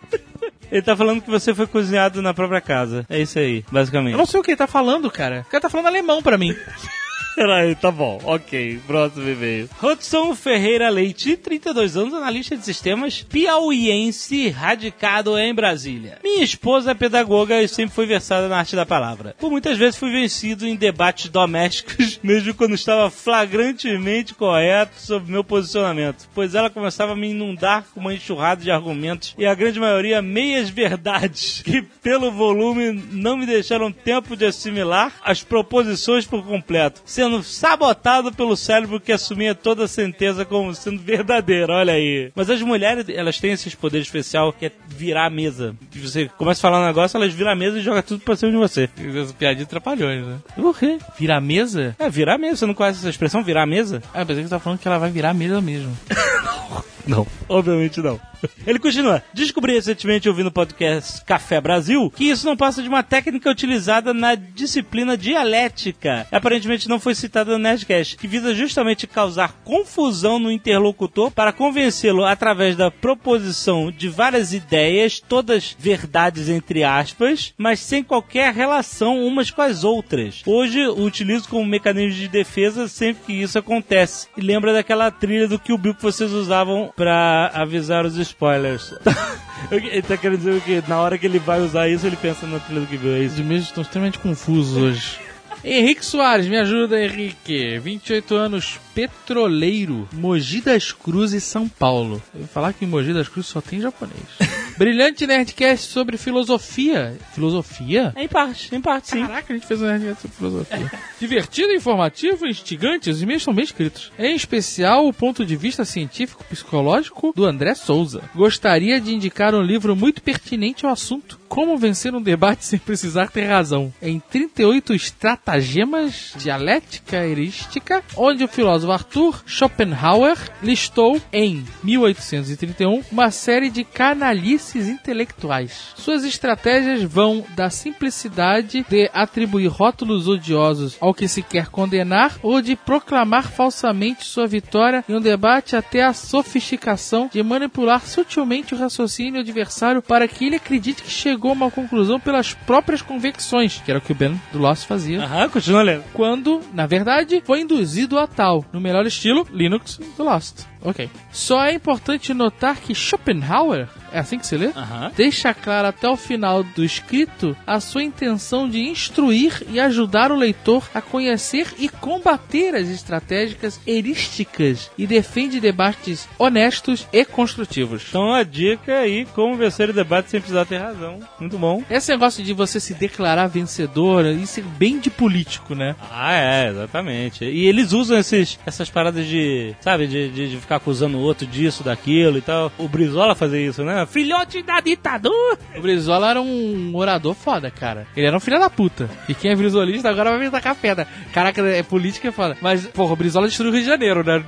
Ele 0.72 0.80
tá 0.82 0.96
falando 0.96 1.20
que 1.20 1.28
você 1.30 1.54
foi 1.54 1.66
cozinhado 1.66 2.22
na 2.22 2.32
própria 2.32 2.60
casa. 2.60 3.04
É 3.10 3.20
isso 3.20 3.38
aí, 3.38 3.62
basicamente. 3.70 4.12
Eu 4.12 4.18
não 4.18 4.24
sei 4.26 4.40
o 4.40 4.42
que 4.42 4.52
ele 4.52 4.56
tá 4.56 4.66
falando, 4.66 5.10
cara. 5.10 5.44
O 5.46 5.50
cara 5.50 5.60
tá 5.60 5.68
falando 5.68 5.86
alemão 5.86 6.22
pra 6.22 6.38
mim. 6.38 6.56
Peraí, 7.34 7.74
tá 7.74 7.90
bom. 7.90 8.20
Ok, 8.24 8.80
próximo 8.86 9.28
e-mail. 9.28 9.68
Hudson 9.82 10.34
Ferreira 10.36 10.88
Leite, 10.88 11.36
32 11.36 11.96
anos, 11.96 12.14
analista 12.14 12.56
de 12.56 12.64
sistemas, 12.64 13.22
piauiense, 13.22 14.48
radicado 14.50 15.36
em 15.36 15.52
Brasília. 15.52 16.18
Minha 16.22 16.44
esposa 16.44 16.92
é 16.92 16.94
pedagoga 16.94 17.60
e 17.60 17.66
sempre 17.66 17.94
foi 17.94 18.06
versada 18.06 18.48
na 18.48 18.58
arte 18.58 18.76
da 18.76 18.86
palavra. 18.86 19.34
Por 19.38 19.50
muitas 19.50 19.76
vezes 19.76 19.96
fui 19.96 20.12
vencido 20.12 20.66
em 20.66 20.76
debates 20.76 21.28
domésticos, 21.28 22.20
mesmo 22.22 22.54
quando 22.54 22.74
estava 22.74 23.10
flagrantemente 23.10 24.34
correto 24.34 25.00
sobre 25.00 25.32
meu 25.32 25.42
posicionamento, 25.42 26.28
pois 26.34 26.54
ela 26.54 26.70
começava 26.70 27.12
a 27.12 27.16
me 27.16 27.30
inundar 27.30 27.84
com 27.92 28.00
uma 28.00 28.14
enxurrada 28.14 28.62
de 28.62 28.70
argumentos 28.70 29.34
e 29.36 29.44
a 29.44 29.54
grande 29.54 29.80
maioria 29.80 30.22
meias 30.22 30.70
verdades, 30.70 31.62
que 31.66 31.82
pelo 31.82 32.30
volume 32.30 32.92
não 33.10 33.36
me 33.36 33.46
deixaram 33.46 33.90
tempo 33.90 34.36
de 34.36 34.46
assimilar 34.46 35.12
as 35.22 35.42
proposições 35.42 36.26
por 36.26 36.44
completo, 36.44 37.02
sendo 37.24 37.42
sabotado 37.42 38.32
pelo 38.32 38.56
cérebro 38.56 39.00
que 39.00 39.12
assumia 39.12 39.54
toda 39.54 39.84
a 39.84 39.88
sentença 39.88 40.44
como 40.44 40.74
sendo 40.74 41.00
verdadeira, 41.00 41.74
olha 41.74 41.94
aí. 41.94 42.30
Mas 42.34 42.50
as 42.50 42.60
mulheres, 42.60 43.08
elas 43.08 43.40
têm 43.40 43.52
esse 43.52 43.74
poder 43.76 44.00
especial 44.00 44.52
que 44.52 44.66
é 44.66 44.72
virar 44.88 45.26
a 45.26 45.30
mesa. 45.30 45.74
Você 45.94 46.28
começa 46.36 46.60
a 46.60 46.62
falar 46.62 46.82
um 46.82 46.86
negócio, 46.86 47.16
elas 47.16 47.32
viram 47.32 47.50
a 47.50 47.56
mesa 47.56 47.78
e 47.78 47.82
jogam 47.82 48.02
tudo 48.02 48.20
pra 48.20 48.36
cima 48.36 48.52
de 48.52 48.58
você. 48.58 48.88
As 49.22 49.32
piadinhas 49.32 49.68
trapalhões, 49.68 50.24
né? 50.26 50.38
Por 50.54 50.78
quê? 50.78 50.98
Virar 51.18 51.38
a 51.38 51.40
mesa? 51.40 51.96
É, 51.98 52.10
virar 52.10 52.34
a 52.34 52.38
mesa. 52.38 52.56
Você 52.56 52.66
não 52.66 52.74
conhece 52.74 52.98
essa 52.98 53.10
expressão, 53.10 53.42
virar 53.42 53.62
a 53.62 53.66
mesa? 53.66 54.02
Ah, 54.12 54.20
eu 54.20 54.26
pensei 54.26 54.42
que 54.42 54.48
você 54.48 54.54
tá 54.54 54.60
falando 54.60 54.78
que 54.78 54.88
ela 54.88 54.98
vai 54.98 55.10
virar 55.10 55.30
a 55.30 55.34
mesa 55.34 55.60
mesmo. 55.60 55.96
Não. 57.06 57.26
Obviamente 57.48 58.00
não. 58.00 58.20
Ele 58.66 58.78
continua. 58.78 59.22
Descobri 59.32 59.72
recentemente 59.72 60.28
ouvindo 60.28 60.48
o 60.48 60.52
podcast 60.52 61.24
Café 61.24 61.60
Brasil 61.60 62.10
que 62.14 62.24
isso 62.24 62.46
não 62.46 62.56
passa 62.56 62.82
de 62.82 62.88
uma 62.88 63.02
técnica 63.02 63.50
utilizada 63.50 64.12
na 64.12 64.34
disciplina 64.34 65.16
dialética. 65.16 66.26
Aparentemente 66.30 66.88
não 66.88 67.00
foi 67.00 67.14
citada 67.14 67.52
no 67.52 67.58
Nerdcast, 67.58 68.16
que 68.16 68.26
visa 68.26 68.54
justamente 68.54 69.06
causar 69.06 69.60
confusão 69.64 70.38
no 70.38 70.50
interlocutor 70.50 71.30
para 71.30 71.52
convencê-lo 71.52 72.24
através 72.24 72.76
da 72.76 72.90
proposição 72.90 73.90
de 73.90 74.08
várias 74.08 74.52
ideias, 74.52 75.20
todas 75.20 75.76
verdades 75.78 76.48
entre 76.48 76.84
aspas, 76.84 77.52
mas 77.56 77.80
sem 77.80 78.02
qualquer 78.02 78.52
relação 78.52 79.24
umas 79.24 79.50
com 79.50 79.62
as 79.62 79.84
outras. 79.84 80.42
Hoje 80.46 80.86
o 80.86 81.04
utilizo 81.04 81.48
como 81.48 81.64
mecanismo 81.64 82.18
de 82.18 82.28
defesa 82.28 82.88
sempre 82.88 83.24
que 83.26 83.32
isso 83.32 83.58
acontece. 83.58 84.28
E 84.36 84.40
lembra 84.40 84.72
daquela 84.72 85.10
trilha 85.10 85.48
do 85.48 85.58
Kill 85.58 85.78
Bill 85.78 85.94
que 85.94 86.02
vocês 86.02 86.32
usavam 86.32 86.92
pra 86.96 87.50
avisar 87.54 88.04
os 88.06 88.16
spoilers. 88.16 88.94
ele 89.70 90.02
tá 90.02 90.16
querendo 90.16 90.38
dizer 90.38 90.54
o 90.56 90.60
quê? 90.60 90.82
Na 90.86 90.98
hora 91.00 91.18
que 91.18 91.26
ele 91.26 91.38
vai 91.38 91.60
usar 91.60 91.88
isso, 91.88 92.06
ele 92.06 92.16
pensa 92.16 92.46
na 92.46 92.58
trilha 92.58 92.80
do 92.80 92.86
Kill 92.86 92.98
Bill, 93.00 93.16
é 93.16 93.20
Os 93.20 93.32
isso? 93.32 93.40
e-mails 93.40 93.64
estão 93.64 93.82
extremamente 93.82 94.18
confusos 94.18 94.76
hoje. 94.76 95.18
Henrique 95.64 96.04
Soares, 96.04 96.46
me 96.46 96.58
ajuda, 96.58 97.02
Henrique. 97.02 97.78
28 97.78 98.34
anos, 98.34 98.78
petroleiro, 98.94 100.06
Mogi 100.12 100.60
das 100.60 100.92
Cruzes, 100.92 101.42
São 101.42 101.66
Paulo. 101.66 102.22
Eu 102.34 102.42
ia 102.42 102.46
falar 102.46 102.74
que 102.74 102.84
em 102.84 102.88
Mogi 102.88 103.14
das 103.14 103.28
Cruzes 103.28 103.50
só 103.50 103.62
tem 103.62 103.80
japonês. 103.80 104.18
Brilhante 104.76 105.24
Nerdcast 105.24 105.86
sobre 105.86 106.16
filosofia. 106.16 107.16
Filosofia? 107.32 108.12
Em 108.16 108.26
parte, 108.26 108.74
em 108.74 108.80
parte 108.80 109.10
sim. 109.10 109.20
Caraca, 109.20 109.52
a 109.52 109.56
gente 109.56 109.66
fez 109.66 109.80
um 109.80 109.86
Nerdcast 109.86 110.22
sobre 110.22 110.36
filosofia. 110.36 110.92
Divertido, 111.20 111.72
informativo, 111.72 112.44
instigante, 112.44 113.08
os 113.08 113.22
e-mails 113.22 113.44
são 113.44 113.54
bem 113.54 113.64
escritos. 113.64 114.10
Em 114.18 114.34
especial, 114.34 115.06
o 115.06 115.12
ponto 115.12 115.46
de 115.46 115.54
vista 115.54 115.84
científico-psicológico 115.84 117.32
do 117.36 117.44
André 117.44 117.74
Souza. 117.76 118.22
Gostaria 118.34 119.00
de 119.00 119.14
indicar 119.14 119.54
um 119.54 119.62
livro 119.62 119.94
muito 119.94 120.20
pertinente 120.20 120.84
ao 120.84 120.92
assunto. 120.92 121.38
Como 121.48 121.78
vencer 121.78 122.12
um 122.12 122.20
debate 122.20 122.64
sem 122.66 122.78
precisar 122.80 123.30
ter 123.30 123.44
razão. 123.44 123.94
Em 124.02 124.18
38 124.18 124.92
estratagemas 124.92 126.32
dialética 126.36 127.24
heurística, 127.24 128.02
onde 128.16 128.42
o 128.42 128.48
filósofo 128.48 128.92
Arthur 128.92 129.42
Schopenhauer 129.46 130.36
listou 130.60 131.22
em 131.32 131.64
1831 131.84 133.04
uma 133.12 133.30
série 133.30 133.70
de 133.70 133.84
canalices 133.84 134.63
intelectuais. 134.72 135.92
Suas 135.94 136.24
estratégias 136.24 137.02
vão 137.02 137.44
da 137.54 137.70
simplicidade 137.70 138.84
de 138.88 139.10
atribuir 139.12 139.66
rótulos 139.68 140.28
odiosos 140.28 140.96
ao 141.00 141.14
que 141.14 141.28
se 141.28 141.42
quer 141.42 141.68
condenar 141.68 142.36
ou 142.42 142.60
de 142.60 142.76
proclamar 142.76 143.50
falsamente 143.50 144.24
sua 144.24 144.46
vitória 144.46 145.04
em 145.08 145.14
um 145.14 145.20
debate 145.20 145.76
até 145.76 146.02
a 146.02 146.12
sofisticação 146.12 147.28
de 147.32 147.42
manipular 147.42 148.06
sutilmente 148.06 148.74
o 148.74 148.78
raciocínio 148.78 149.40
adversário 149.40 150.02
para 150.02 150.28
que 150.28 150.46
ele 150.46 150.56
acredite 150.56 151.02
que 151.02 151.10
chegou 151.10 151.50
a 151.50 151.54
uma 151.54 151.70
conclusão 151.70 152.18
pelas 152.20 152.54
próprias 152.54 153.02
convicções, 153.02 153.80
que 153.84 153.90
era 153.90 153.98
o 153.98 154.02
que 154.02 154.12
o 154.12 154.14
Ben 154.14 154.40
do 154.52 154.58
Lost 154.58 154.86
fazia 154.86 155.22
Aham, 155.22 155.48
continua 155.48 155.82
lendo. 155.82 156.04
quando, 156.12 156.60
na 156.72 156.86
verdade, 156.86 157.42
foi 157.44 157.60
induzido 157.60 158.18
a 158.18 158.26
tal, 158.26 158.64
no 158.72 158.80
melhor 158.80 159.06
estilo 159.06 159.46
Linux 159.50 159.98
do 160.16 160.24
Lost. 160.24 160.64
Ok. 160.84 161.08
Só 161.32 161.64
é 161.64 161.72
importante 161.72 162.34
notar 162.34 162.76
que 162.76 162.94
Schopenhauer, 162.94 163.88
é 164.12 164.18
assim 164.18 164.38
que 164.38 164.46
se 164.46 164.56
lê? 164.56 164.70
Deixa 165.16 165.54
claro 165.54 165.88
até 165.88 166.08
o 166.08 166.16
final 166.16 166.62
do 166.62 166.84
escrito 166.84 167.56
a 167.66 167.80
sua 167.80 168.02
intenção 168.02 168.68
de 168.68 168.80
instruir 168.80 169.64
e 169.70 169.80
ajudar 169.80 170.30
o 170.30 170.36
leitor 170.36 170.88
a 170.94 171.00
conhecer 171.00 171.66
e 171.78 171.88
combater 171.88 172.74
as 172.74 172.88
estratégias 172.88 173.80
erísticas 173.86 174.90
e 174.96 175.06
defende 175.06 175.58
debates 175.58 176.28
honestos 176.38 177.08
e 177.12 177.24
construtivos. 177.24 178.04
Então 178.08 178.32
a 178.32 178.42
dica 178.42 178.98
aí, 178.98 179.26
como 179.34 179.56
vencer 179.56 179.88
o 179.88 179.92
debate 179.92 180.30
sem 180.30 180.40
precisar 180.40 180.66
ter 180.66 180.78
razão. 180.78 181.18
Muito 181.40 181.58
bom. 181.58 181.82
Esse 181.88 182.12
negócio 182.12 182.44
de 182.44 182.52
você 182.52 182.78
se 182.78 182.92
declarar 182.94 183.46
vencedor, 183.46 184.26
isso 184.26 184.60
é 184.60 184.62
bem 184.62 184.98
de 184.98 185.10
político, 185.10 185.74
né? 185.74 185.96
Ah, 186.12 186.34
é, 186.34 186.68
exatamente. 186.68 187.44
E 187.44 187.66
eles 187.66 187.92
usam 187.92 188.18
esses, 188.18 188.58
essas 188.66 188.90
paradas 188.90 189.26
de, 189.26 189.74
sabe, 189.80 190.06
de, 190.06 190.28
de, 190.28 190.50
de 190.50 190.56
ficar 190.58 190.73
acusando 190.76 191.18
o 191.18 191.20
outro 191.20 191.46
disso, 191.46 191.82
daquilo 191.82 192.38
e 192.38 192.40
tal. 192.40 192.70
O 192.78 192.88
Brizola 192.88 193.34
fazia 193.34 193.60
isso, 193.60 193.84
né? 193.84 194.06
Filhote 194.06 194.62
da 194.62 194.80
ditadura! 194.80 195.58
O 195.76 195.80
Brizola 195.80 196.30
era 196.30 196.42
um 196.42 196.92
orador 196.94 197.34
foda, 197.34 197.70
cara. 197.70 198.06
Ele 198.16 198.26
era 198.26 198.36
um 198.36 198.40
filho 198.40 198.58
da 198.58 198.70
puta. 198.70 199.08
E 199.28 199.34
quem 199.34 199.50
é 199.50 199.56
brizolista 199.56 200.08
agora 200.08 200.30
vai 200.30 200.40
me 200.40 200.50
tacar 200.50 200.74
pedra. 200.74 201.06
Caraca, 201.32 201.60
é 201.62 201.82
política 201.82 202.28
é 202.28 202.32
foda. 202.32 202.56
Mas, 202.60 202.86
porra, 202.86 203.12
o 203.12 203.16
Brizola 203.16 203.46
destruiu 203.46 203.70
o 203.70 203.74
Rio 203.74 203.82
de 203.82 203.88
Janeiro, 203.88 204.24
né? 204.24 204.44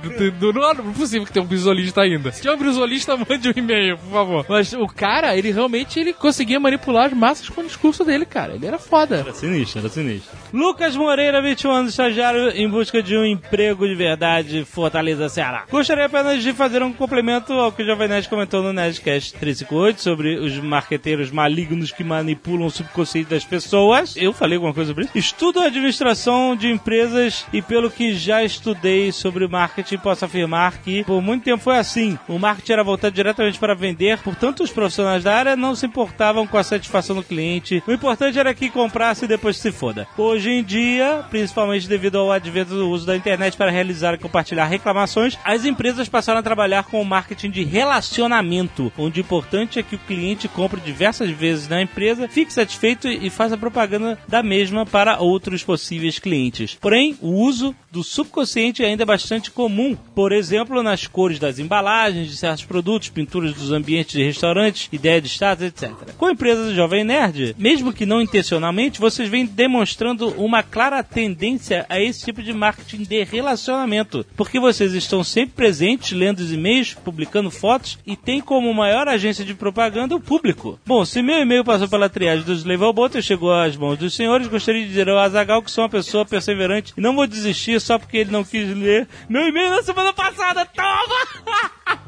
Não 0.53 0.69
é 0.69 0.93
possível 0.93 1.25
que 1.25 1.31
tenha 1.31 1.43
um 1.43 1.47
brizolista 1.47 2.01
ainda. 2.01 2.31
Se 2.31 2.41
tiver 2.41 2.53
um 2.53 2.57
brizolista, 2.57 3.15
mande 3.17 3.49
um 3.49 3.53
e-mail, 3.55 3.97
por 3.97 4.11
favor. 4.11 4.45
Mas 4.49 4.73
o 4.73 4.87
cara, 4.87 5.35
ele 5.35 5.51
realmente 5.51 5.99
ele 5.99 6.13
conseguia 6.13 6.59
manipular 6.59 7.07
as 7.07 7.13
massas 7.13 7.49
com 7.49 7.61
o 7.61 7.65
discurso 7.65 8.03
dele, 8.03 8.25
cara. 8.25 8.55
Ele 8.55 8.65
era 8.65 8.77
foda. 8.77 9.17
Era 9.17 9.33
sinistro, 9.33 9.79
era 9.79 9.89
sinistro. 9.89 10.37
Lucas 10.53 10.95
Moreira, 10.95 11.41
21 11.41 11.71
anos, 11.71 11.91
estagiário 11.91 12.49
em 12.49 12.69
busca 12.69 13.01
de 13.01 13.17
um 13.17 13.25
emprego 13.25 13.87
de 13.87 13.95
verdade, 13.95 14.65
Fortaleza, 14.65 15.29
Ceará. 15.29 15.65
Gostaria 15.69 16.07
apenas 16.17 16.41
de 16.41 16.51
fazer 16.51 16.81
um 16.81 16.91
complemento 16.91 17.53
ao 17.53 17.71
que 17.71 17.83
o 17.83 17.85
Jovem 17.85 18.07
Nerd 18.07 18.27
comentou 18.27 18.63
no 18.63 18.73
Nerdcast 18.73 19.33
358 19.33 20.01
sobre 20.01 20.39
os 20.39 20.57
marqueteiros 20.57 21.29
malignos 21.29 21.91
que 21.91 22.03
manipulam 22.03 22.65
o 22.65 22.71
subconsciente 22.71 23.29
das 23.29 23.45
pessoas. 23.45 24.15
Eu 24.17 24.33
falei 24.33 24.55
alguma 24.55 24.73
coisa 24.73 24.89
sobre 24.89 25.05
isso? 25.05 25.15
Estudo 25.15 25.59
administração 25.59 26.55
de 26.55 26.71
empresas 26.71 27.45
e 27.53 27.61
pelo 27.61 27.91
que 27.91 28.15
já 28.15 28.43
estudei 28.43 29.11
sobre 29.11 29.47
marketing, 29.47 29.97
posso 29.97 30.25
afirmar 30.25 30.79
que 30.79 31.03
por 31.03 31.21
muito 31.21 31.43
tempo 31.43 31.61
foi 31.61 31.77
assim. 31.77 32.17
O 32.27 32.39
marketing 32.39 32.71
era 32.71 32.83
voltado 32.83 33.13
diretamente 33.13 33.59
para 33.59 33.75
vender, 33.75 34.17
portanto 34.19 34.63
os 34.63 34.71
profissionais 34.71 35.23
da 35.23 35.35
área 35.35 35.55
não 35.55 35.75
se 35.75 35.85
importavam 35.85 36.47
com 36.47 36.57
a 36.57 36.63
satisfação 36.63 37.15
do 37.15 37.23
cliente. 37.23 37.83
O 37.85 37.91
importante 37.91 38.39
era 38.39 38.55
que 38.55 38.71
comprasse 38.71 39.25
e 39.25 39.27
depois 39.27 39.57
se 39.57 39.71
foda. 39.71 40.07
Hoje 40.17 40.49
em 40.49 40.63
dia, 40.63 41.23
principalmente 41.29 41.87
devido 41.87 42.17
ao 42.17 42.31
advento 42.31 42.73
do 42.73 42.89
uso 42.89 43.05
da 43.05 43.15
internet 43.15 43.55
para 43.55 43.69
realizar 43.69 44.15
e 44.15 44.17
compartilhar 44.17 44.65
reclamações, 44.65 45.37
as 45.43 45.63
empresas 45.63 46.06
passaram 46.09 46.39
a 46.39 46.43
trabalhar 46.43 46.83
com 46.83 47.01
o 47.01 47.05
marketing 47.05 47.49
de 47.49 47.63
relacionamento, 47.63 48.91
onde 48.97 49.19
o 49.19 49.21
importante 49.21 49.79
é 49.79 49.83
que 49.83 49.95
o 49.95 49.99
cliente 49.99 50.47
compre 50.47 50.79
diversas 50.81 51.29
vezes 51.29 51.67
na 51.67 51.81
empresa, 51.81 52.27
fique 52.27 52.53
satisfeito 52.53 53.07
e 53.07 53.29
faça 53.29 53.57
propaganda 53.57 54.17
da 54.27 54.41
mesma 54.41 54.85
para 54.85 55.19
outros 55.19 55.63
possíveis 55.63 56.19
clientes. 56.19 56.77
Porém, 56.79 57.17
o 57.21 57.29
uso 57.29 57.75
do 57.91 58.03
subconsciente 58.03 58.83
ainda 58.83 59.03
é 59.03 59.05
bastante 59.05 59.51
comum, 59.51 59.95
por 60.15 60.31
exemplo, 60.31 60.83
nas 60.83 61.07
cores 61.07 61.39
das 61.39 61.59
embalagens 61.59 62.29
de 62.29 62.37
certos 62.37 62.65
produtos, 62.65 63.09
pinturas 63.09 63.53
dos 63.53 63.71
ambientes 63.71 64.13
de 64.13 64.23
restaurantes, 64.23 64.89
ideia 64.91 65.21
de 65.21 65.27
status, 65.27 65.65
etc. 65.65 65.91
Com 66.17 66.29
empresas 66.29 66.67
do 66.67 66.75
Jovem 66.75 67.03
Nerd, 67.03 67.55
mesmo 67.57 67.93
que 67.93 68.05
não 68.05 68.21
intencionalmente, 68.21 68.99
vocês 68.99 69.29
vêm 69.29 69.45
demonstrando 69.45 70.29
uma 70.37 70.63
clara 70.63 71.03
tendência 71.03 71.85
a 71.89 71.99
esse 71.99 72.25
tipo 72.25 72.41
de 72.41 72.53
marketing 72.53 73.03
de 73.03 73.23
relacionamento, 73.23 74.25
porque 74.35 74.59
vocês 74.59 74.93
estão 74.93 75.23
sempre 75.23 75.55
presentes, 75.55 75.86
lendo 76.11 76.39
os 76.39 76.51
e-mails, 76.51 76.93
publicando 76.93 77.51
fotos 77.51 77.97
e 78.05 78.15
tem 78.15 78.41
como 78.41 78.73
maior 78.73 79.07
agência 79.07 79.45
de 79.45 79.53
propaganda 79.53 80.15
o 80.15 80.19
público. 80.19 80.79
Bom, 80.85 81.05
se 81.05 81.21
meu 81.21 81.39
e-mail 81.39 81.63
passou 81.63 81.87
pela 81.87 82.09
triagem 82.09 82.43
dos 82.43 82.63
Levelbot 82.63 83.17
e 83.17 83.21
chegou 83.21 83.53
às 83.53 83.77
mãos 83.77 83.97
dos 83.97 84.15
senhores, 84.15 84.47
gostaria 84.47 84.81
de 84.81 84.89
dizer 84.89 85.09
ao 85.09 85.17
Azagal 85.17 85.61
que 85.61 85.71
sou 85.71 85.83
uma 85.83 85.89
pessoa 85.89 86.25
perseverante 86.25 86.93
e 86.97 87.01
não 87.01 87.15
vou 87.15 87.27
desistir 87.27 87.79
só 87.79 87.97
porque 87.97 88.17
ele 88.17 88.31
não 88.31 88.43
quis 88.43 88.75
ler 88.75 89.07
meu 89.29 89.47
e-mail 89.47 89.69
na 89.69 89.83
semana 89.83 90.11
passada. 90.13 90.65
Toma! 90.65 92.07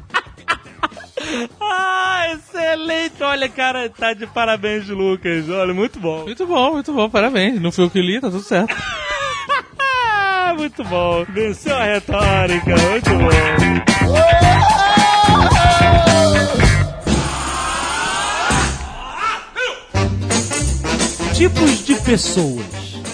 Ah, 1.60 2.32
excelente! 2.32 3.22
Olha, 3.22 3.48
cara, 3.48 3.88
tá 3.90 4.14
de 4.14 4.26
parabéns, 4.26 4.88
Lucas. 4.88 5.48
Olha, 5.48 5.74
muito 5.74 6.00
bom. 6.00 6.24
Muito 6.24 6.46
bom, 6.46 6.72
muito 6.72 6.92
bom, 6.92 7.10
parabéns. 7.10 7.60
Não 7.60 7.70
foi 7.70 7.84
eu 7.84 7.90
que 7.90 8.00
li, 8.00 8.20
tá 8.20 8.30
tudo 8.30 8.42
certo. 8.42 8.74
Ah, 10.50 10.54
muito 10.54 10.82
bom. 10.82 11.24
Venceu 11.28 11.76
a 11.76 11.84
retórica, 11.84 12.76
muito 12.76 13.10
bom. 13.10 13.30
Tipos 21.34 21.86
de 21.86 21.94
pessoas. 22.00 22.66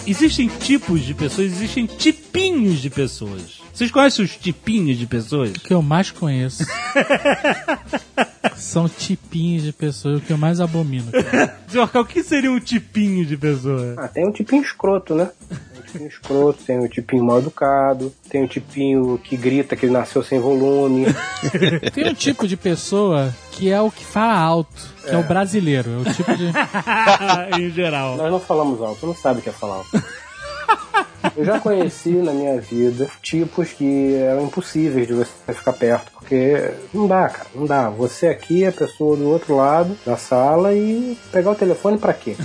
Existem 0.07 0.49
tipos 0.49 1.03
de 1.03 1.13
pessoas, 1.13 1.53
existem 1.53 1.85
tipinhos 1.85 2.79
de 2.79 2.89
pessoas. 2.89 3.61
Vocês 3.71 3.91
conhecem 3.91 4.25
os 4.25 4.35
tipinhos 4.35 4.97
de 4.97 5.07
pessoas? 5.07 5.51
O 5.51 5.61
que 5.61 5.75
eu 5.75 5.83
mais 5.83 6.11
conheço 6.11 6.65
são 8.57 8.89
tipinhos 8.89 9.63
de 9.63 9.75
pessoas, 9.75 10.19
o 10.19 10.21
que 10.23 10.33
eu 10.33 10.39
mais 10.39 10.59
abomino. 10.59 11.13
Zorca, 11.71 12.01
o 12.01 12.07
que 12.07 12.23
seria 12.23 12.51
um 12.51 12.61
tipinho 12.61 13.27
de 13.27 13.37
pessoa? 13.37 13.95
Ah, 13.99 14.09
tem 14.09 14.27
um 14.27 14.33
tipinho 14.33 14.63
escroto, 14.63 15.15
né? 15.15 15.29
Tem 15.97 16.09
tipinho 16.09 16.09
escroto, 16.09 16.65
tem 16.65 16.79
um 16.79 16.89
tipinho 16.89 17.25
mal 17.25 17.39
educado, 17.39 18.13
tem 18.29 18.43
um 18.43 18.47
tipinho 18.47 19.19
que 19.19 19.37
grita 19.37 19.77
que 19.77 19.87
ele 19.87 19.93
nasceu 19.93 20.23
sem 20.23 20.39
volume. 20.39 21.07
Tem 21.93 22.09
um 22.09 22.15
tipo 22.15 22.47
de 22.47 22.57
pessoa 22.57 23.35
que 23.53 23.71
é 23.71 23.81
o 23.81 23.91
que 23.91 24.05
fala 24.05 24.35
alto, 24.39 24.95
que 25.03 25.11
é, 25.11 25.17
o 25.17 25.23
brasileiro. 25.23 25.91
É 25.91 25.97
o 25.97 26.15
tipo 26.15 26.37
de. 26.37 26.53
em 27.61 27.71
geral. 27.71 28.17
Nós 28.17 28.31
não 28.31 28.41
falamos 28.41 28.81
alto, 28.83 29.07
não 29.07 29.15
sabe 29.15 29.41
o 29.41 29.43
que 29.43 29.49
é 29.49 29.53
falar 29.53 29.77
alto. 29.77 30.03
Eu 31.35 31.45
já 31.45 31.59
conheci 31.59 32.11
na 32.11 32.33
minha 32.33 32.61
vida 32.61 33.09
tipos 33.23 33.73
que 33.73 34.15
eram 34.15 34.45
impossíveis 34.45 35.07
de 35.07 35.15
você 35.15 35.53
ficar 35.53 35.73
perto, 35.73 36.13
porque 36.13 36.73
não 36.93 37.07
dá, 37.07 37.29
cara, 37.29 37.47
não 37.55 37.67
dá. 37.67 37.89
Você 37.91 38.27
aqui 38.29 38.65
a 38.65 38.73
pessoa 38.73 39.17
do 39.17 39.29
outro 39.29 39.57
lado 39.57 39.97
da 40.05 40.17
sala 40.17 40.75
e 40.75 41.17
pegar 41.33 41.51
o 41.51 41.55
telefone 41.55 41.99
pra 41.99 42.13
quê? 42.13 42.37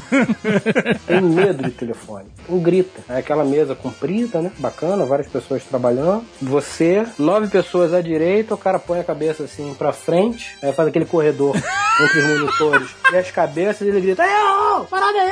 Tem 1.06 1.22
medo 1.22 1.64
de 1.64 1.72
telefone. 1.72 2.26
Um 2.50 2.60
grita. 2.60 3.02
É 3.10 3.18
aquela 3.18 3.44
mesa 3.44 3.76
comprida, 3.76 4.42
né? 4.42 4.52
Bacana, 4.58 5.06
várias 5.06 5.28
pessoas 5.28 5.64
trabalhando. 5.64 6.24
Você, 6.42 7.06
nove 7.18 7.48
pessoas 7.48 7.94
à 7.94 8.02
direita, 8.02 8.54
o 8.54 8.58
cara 8.58 8.80
põe 8.80 9.00
a 9.00 9.04
cabeça 9.04 9.44
assim 9.44 9.74
pra 9.74 9.92
frente, 9.92 10.58
aí 10.62 10.74
faz 10.74 10.88
aquele 10.88 11.06
corredor 11.06 11.56
entre 11.56 12.20
os 12.20 12.40
monitores. 12.40 12.90
E 13.12 13.18
as 13.18 13.32
cabeças 13.32 13.88
ele 13.88 14.02
grita: 14.02 14.24
ô, 14.24 14.86
parada 14.86 15.18
aí! 15.20 15.32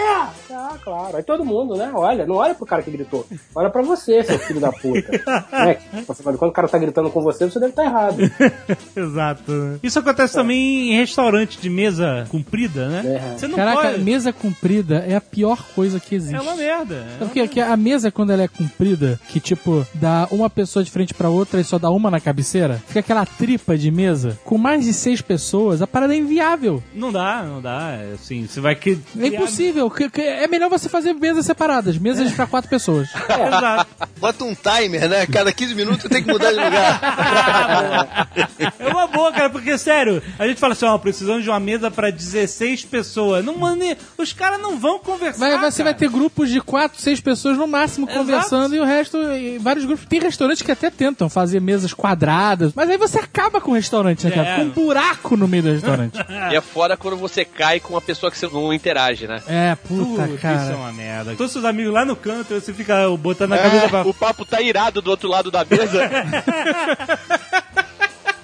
Ah, 0.52 0.78
claro. 0.84 1.18
Aí 1.18 1.24
todo 1.24 1.46
mundo, 1.46 1.76
né? 1.76 1.92
Olha, 1.94 2.26
não 2.26 2.36
olha 2.36 2.54
pro 2.56 2.66
cara 2.66 2.82
que 2.84 2.92
gritou. 2.92 3.26
Olha 3.56 3.70
pra 3.70 3.82
você, 3.82 4.24
seu 4.24 4.38
filho 4.40 4.60
da 4.60 4.72
puta. 4.72 5.12
né? 5.52 5.78
Afinal 6.08 6.34
de 6.34 6.40
contas, 6.40 6.50
o 6.50 6.52
cara 6.52 6.68
tá 6.68 6.78
gritando 6.78 7.10
com 7.10 7.22
você, 7.22 7.50
você 7.50 7.60
deve 7.60 7.72
estar 7.72 7.86
errado. 7.86 8.18
Exato. 8.96 9.80
Isso 9.82 10.00
acontece 10.00 10.34
também 10.34 10.92
em 10.92 10.96
restaurante 10.98 11.60
de 11.60 11.70
mesa 11.70 12.26
comprida, 12.30 12.88
né? 12.88 13.04
É. 13.06 13.38
Você 13.38 13.48
não 13.48 13.56
Caraca, 13.56 13.90
pode. 13.90 14.04
mesa 14.04 14.32
comprida 14.32 15.04
é 15.08 15.16
a 15.16 15.22
pior 15.22 15.64
coisa 15.76 16.00
que 16.00 16.16
existe. 16.16 16.36
É 16.36 16.42
uma 16.42 16.56
merda. 16.56 17.06
É 17.20 17.26
Porque 17.26 17.48
que 17.48 17.60
a 17.60 17.76
mesa, 17.76 18.12
quando 18.12 18.32
ela 18.32 18.44
é 18.44 18.48
comprida, 18.48 19.20
que 19.30 19.40
tipo, 19.40 19.86
dá 19.96 20.28
uma 20.32 20.50
pessoa 20.50 20.84
de 20.84 20.92
frente 20.92 21.14
pra 21.14 21.30
outra 21.30 21.60
e 21.60 21.64
só 21.64 21.80
dá 21.80 21.90
uma 21.90 22.12
na 22.12 22.20
cabeceira, 22.20 22.82
fica 22.88 23.00
aquela 23.00 23.26
tripa 23.26 23.78
de 23.78 23.90
mesa. 23.90 24.38
Com 24.44 24.58
mais 24.58 24.86
de 24.86 24.94
seis 24.94 25.22
pessoas, 25.22 25.82
a 25.82 25.88
parada 25.88 26.14
é 26.14 26.18
inviável. 26.18 26.84
Não 26.94 27.12
dá, 27.12 27.44
não 27.44 27.62
dá. 27.62 27.92
É 27.94 28.14
Assim, 28.14 28.46
você 28.48 28.60
vai 28.60 28.76
que. 28.76 29.00
É 29.20 29.28
impossível. 29.28 29.92
É 30.18 30.48
melhor 30.48 30.70
você 30.70 30.90
fazer 30.90 31.14
mesas 31.14 31.46
separadas, 31.46 31.98
mesas 31.98 32.32
pra 32.32 32.46
quatro 32.46 32.70
pessoas. 32.70 33.10
Exato. 33.28 33.88
Bota 34.20 34.44
um 34.44 34.56
timer, 34.56 35.08
né? 35.10 35.26
Cada 35.28 35.52
15 35.52 35.76
minutos 35.76 36.10
tem 36.10 36.24
que 36.24 36.32
mudar 36.32 36.52
de 36.52 36.58
lugar. 36.60 38.30
É 38.80 38.88
uma 38.88 39.08
boa, 39.08 39.32
cara, 39.32 39.50
porque, 39.50 39.78
sério, 39.78 40.22
a 40.38 40.48
gente 40.48 40.60
fala 40.60 40.74
assim, 40.74 40.86
ó, 40.86 40.98
precisamos 40.98 41.44
de 41.44 41.50
uma 41.50 41.60
mesa 41.60 41.90
pra 41.92 42.10
16 42.10 42.86
pessoas. 42.86 43.44
Não, 43.44 43.58
mano, 43.58 43.84
os 44.18 44.34
caras 44.34 44.60
não 44.62 44.78
vão 44.78 45.00
conversar. 45.00 45.40
Vai, 45.40 45.58
vai- 45.58 45.72
você 45.72 45.84
vai 45.84 45.94
cara. 45.94 46.00
ter 46.00 46.10
grupos 46.10 46.50
de 46.50 46.60
quatro, 46.62 47.00
seis 47.02 47.20
pessoas 47.20 47.58
no 47.58 47.68
máximo 47.68 48.06
Exato. 48.08 48.20
conversando 48.20 48.76
e 48.76 48.80
o 48.80 48.86
resto, 48.86 49.18
e 49.34 49.58
vários 49.58 49.86
grupos. 49.86 50.06
Tem 50.06 50.20
restaurantes 50.20 50.62
que 50.62 50.72
até 50.72 50.90
tentam 50.90 51.30
fazer 51.30 51.60
mesas 51.62 51.94
quadradas, 51.94 52.74
mas 52.76 52.90
aí 52.90 52.98
você 52.98 53.20
acaba 53.20 53.62
com 53.62 53.72
o 53.72 53.76
restaurante, 53.76 54.26
né, 54.26 54.32
cara? 54.32 54.48
É. 54.50 54.56
Com 54.56 54.62
um 54.64 54.70
buraco 54.70 55.38
no 55.38 55.48
meio 55.48 55.64
do 55.64 55.72
restaurante. 55.72 56.18
E 56.52 56.56
é 56.56 56.62
fora 56.62 56.98
quando 56.98 57.18
você 57.18 57.44
cai 57.46 57.80
com 57.80 57.94
uma 57.94 58.02
pessoa 58.02 58.32
que 58.32 58.38
você 58.38 58.48
não 58.48 58.74
interage, 58.74 59.28
né? 59.28 59.42
é, 59.48 59.76
puta, 59.76 60.04
Puta, 60.24 60.26
isso 60.28 60.36
é 60.36 60.38
cara. 60.38 60.76
uma 60.76 60.92
merda. 60.92 61.36
Todos 61.36 61.52
seus 61.52 61.66
amigos 61.66 61.94
lá 61.94 62.06
no 62.06 62.16
canto, 62.16 62.54
você 62.54 62.74
fica 62.74 63.09
botando 63.18 63.54
a 63.54 63.58
camisa 63.58 63.90
pra... 63.90 64.02
O 64.08 64.14
papo 64.14 64.46
tá 64.46 64.62
irado 64.62 65.02
do 65.02 65.10
outro 65.10 65.28
lado 65.30 65.50
da 65.52 65.66
mesa. 65.66 66.10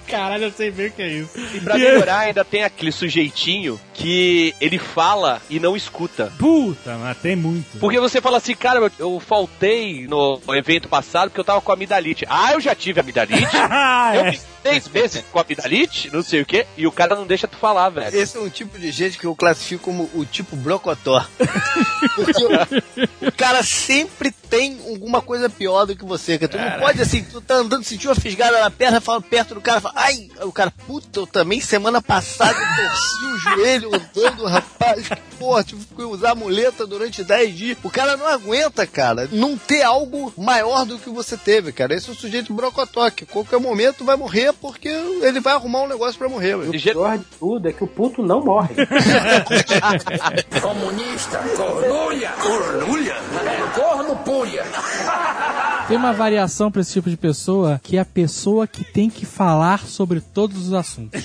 Caralho, 0.08 0.44
eu 0.46 0.52
sei 0.52 0.70
bem 0.70 0.88
o 0.88 0.92
que 0.92 1.02
é 1.02 1.08
isso. 1.08 1.32
E 1.54 1.60
pra 1.60 1.78
melhorar, 1.78 2.20
ainda 2.20 2.46
tem 2.46 2.64
aquele 2.64 2.92
sujeitinho 2.92 3.80
que 3.94 4.54
ele 4.62 4.78
fala 4.78 5.42
e 5.50 5.60
não 5.60 5.76
escuta. 5.76 6.32
Puta, 6.38 6.96
mas 6.98 7.18
tem 7.18 7.36
muito. 7.36 7.80
Porque 7.80 8.00
você 8.00 8.22
fala 8.22 8.38
assim, 8.38 8.56
cara, 8.56 8.80
eu- 8.80 8.92
eu 9.00 9.20
faltei 9.20 10.08
no 10.08 10.40
evento 10.50 10.88
passado 10.88 11.30
porque 11.30 11.40
eu 11.40 11.44
tava 11.46 11.60
com 11.60 11.72
amidalite. 11.72 12.24
Ah, 12.30 12.54
eu 12.54 12.62
já 12.62 12.76
tive 12.76 13.00
amidalite. 13.00 13.48
Ah, 13.58 14.14
Eu 14.16 14.32
três 14.66 14.88
meses 14.90 15.24
com 15.32 15.40
amidalite, 15.40 16.10
não 16.12 16.24
sei 16.24 16.42
o 16.42 16.46
quê, 16.46 16.66
e 16.76 16.88
o 16.88 16.92
cara 16.92 17.16
não 17.16 17.28
deixa 17.28 17.48
tu 17.48 17.56
falar, 17.56 17.90
velho. 17.90 18.16
Esse 18.16 18.38
é 18.38 18.40
um 18.40 18.50
tipo 18.50 18.80
de 18.80 18.92
gente 18.92 19.20
que 19.20 19.26
eu 19.26 19.36
classifico 19.36 19.84
como 19.84 20.10
o 20.16 20.26
tipo 20.26 20.56
brocotó. 20.56 21.24
Porque 22.16 22.44
o, 22.44 23.28
o 23.28 23.32
cara 23.32 23.62
sempre 23.62 24.32
tem 24.32 24.80
alguma 24.88 25.22
coisa 25.22 25.50
pior 25.50 25.86
do 25.86 25.96
que 25.96 26.06
você. 26.06 26.38
Que 26.38 26.48
tu 26.48 26.58
não 26.58 26.80
pode 26.80 27.02
assim, 27.02 27.24
tu 27.24 27.42
tá 27.42 27.56
andando, 27.56 27.84
sentiu 27.84 28.10
uma 28.10 28.16
fisgada 28.16 28.60
na 28.60 28.72
perna, 28.72 29.00
fala 29.00 29.22
perto 29.22 29.56
do 29.56 29.62
cara, 29.62 29.82
fala, 29.82 29.96
ai, 29.98 30.30
o 30.42 30.52
cara, 30.52 30.72
puta, 30.72 31.20
eu 31.20 31.28
também 31.28 31.62
semana 31.62 32.02
passada 32.02 32.54
torci 32.54 33.26
o 33.26 33.38
joelho 33.38 33.92
andando, 33.94 34.46
rapaz. 34.46 35.10
Porra, 35.38 35.64
tive 35.64 35.86
que 35.86 36.02
usar 36.02 36.34
muleta 36.34 36.88
durante 36.88 37.24
10 37.24 37.56
dias. 37.56 37.78
O 37.84 37.90
cara 37.90 38.16
não 38.16 38.28
aguenta, 38.28 38.88
cara, 38.88 39.28
não 39.32 39.58
ter 39.58 39.84
algo 39.84 40.34
maior 40.38 40.86
do 40.86 40.98
que 40.98 41.10
você 41.10 41.36
teve, 41.38 41.72
cara. 41.72 41.94
Esse 41.94 42.10
é 42.10 42.14
o 42.14 42.16
sujeito 42.16 42.54
brocotó, 42.54 43.10
que 43.12 43.26
a 43.26 43.28
qualquer 43.28 43.60
momento 43.60 44.06
vai 44.06 44.16
morrer 44.16 44.55
porque 44.62 44.88
ele 44.88 45.40
vai 45.40 45.54
arrumar 45.54 45.82
um 45.84 45.88
negócio 45.88 46.18
pra 46.18 46.28
morrer. 46.30 46.56
O 46.56 46.72
De 46.72 46.78
jeito- 46.78 46.98
pior 47.00 47.18
de 47.18 47.26
tudo 47.40 47.68
é 47.70 47.74
que 47.74 47.84
o 47.84 47.88
puto 47.88 48.22
não 48.24 48.42
morre. 48.44 48.74
Comunista, 50.62 51.40
cornulha, 51.56 52.32
cornulha, 52.42 53.16
corno 53.74 54.16
pulha. 54.18 54.66
Tem 55.88 55.98
uma 55.98 56.14
variação 56.14 56.72
pra 56.72 56.82
esse 56.82 56.94
tipo 56.94 57.10
de 57.10 57.18
pessoa 57.18 57.80
que 57.84 57.98
é 57.98 58.00
a 58.02 58.06
pessoa 58.06 58.66
que 58.68 58.84
tem 58.84 59.10
que 59.10 59.26
falar 59.26 59.80
sobre 59.86 60.20
todos 60.22 60.68
os 60.68 60.74
assuntos. 60.74 61.24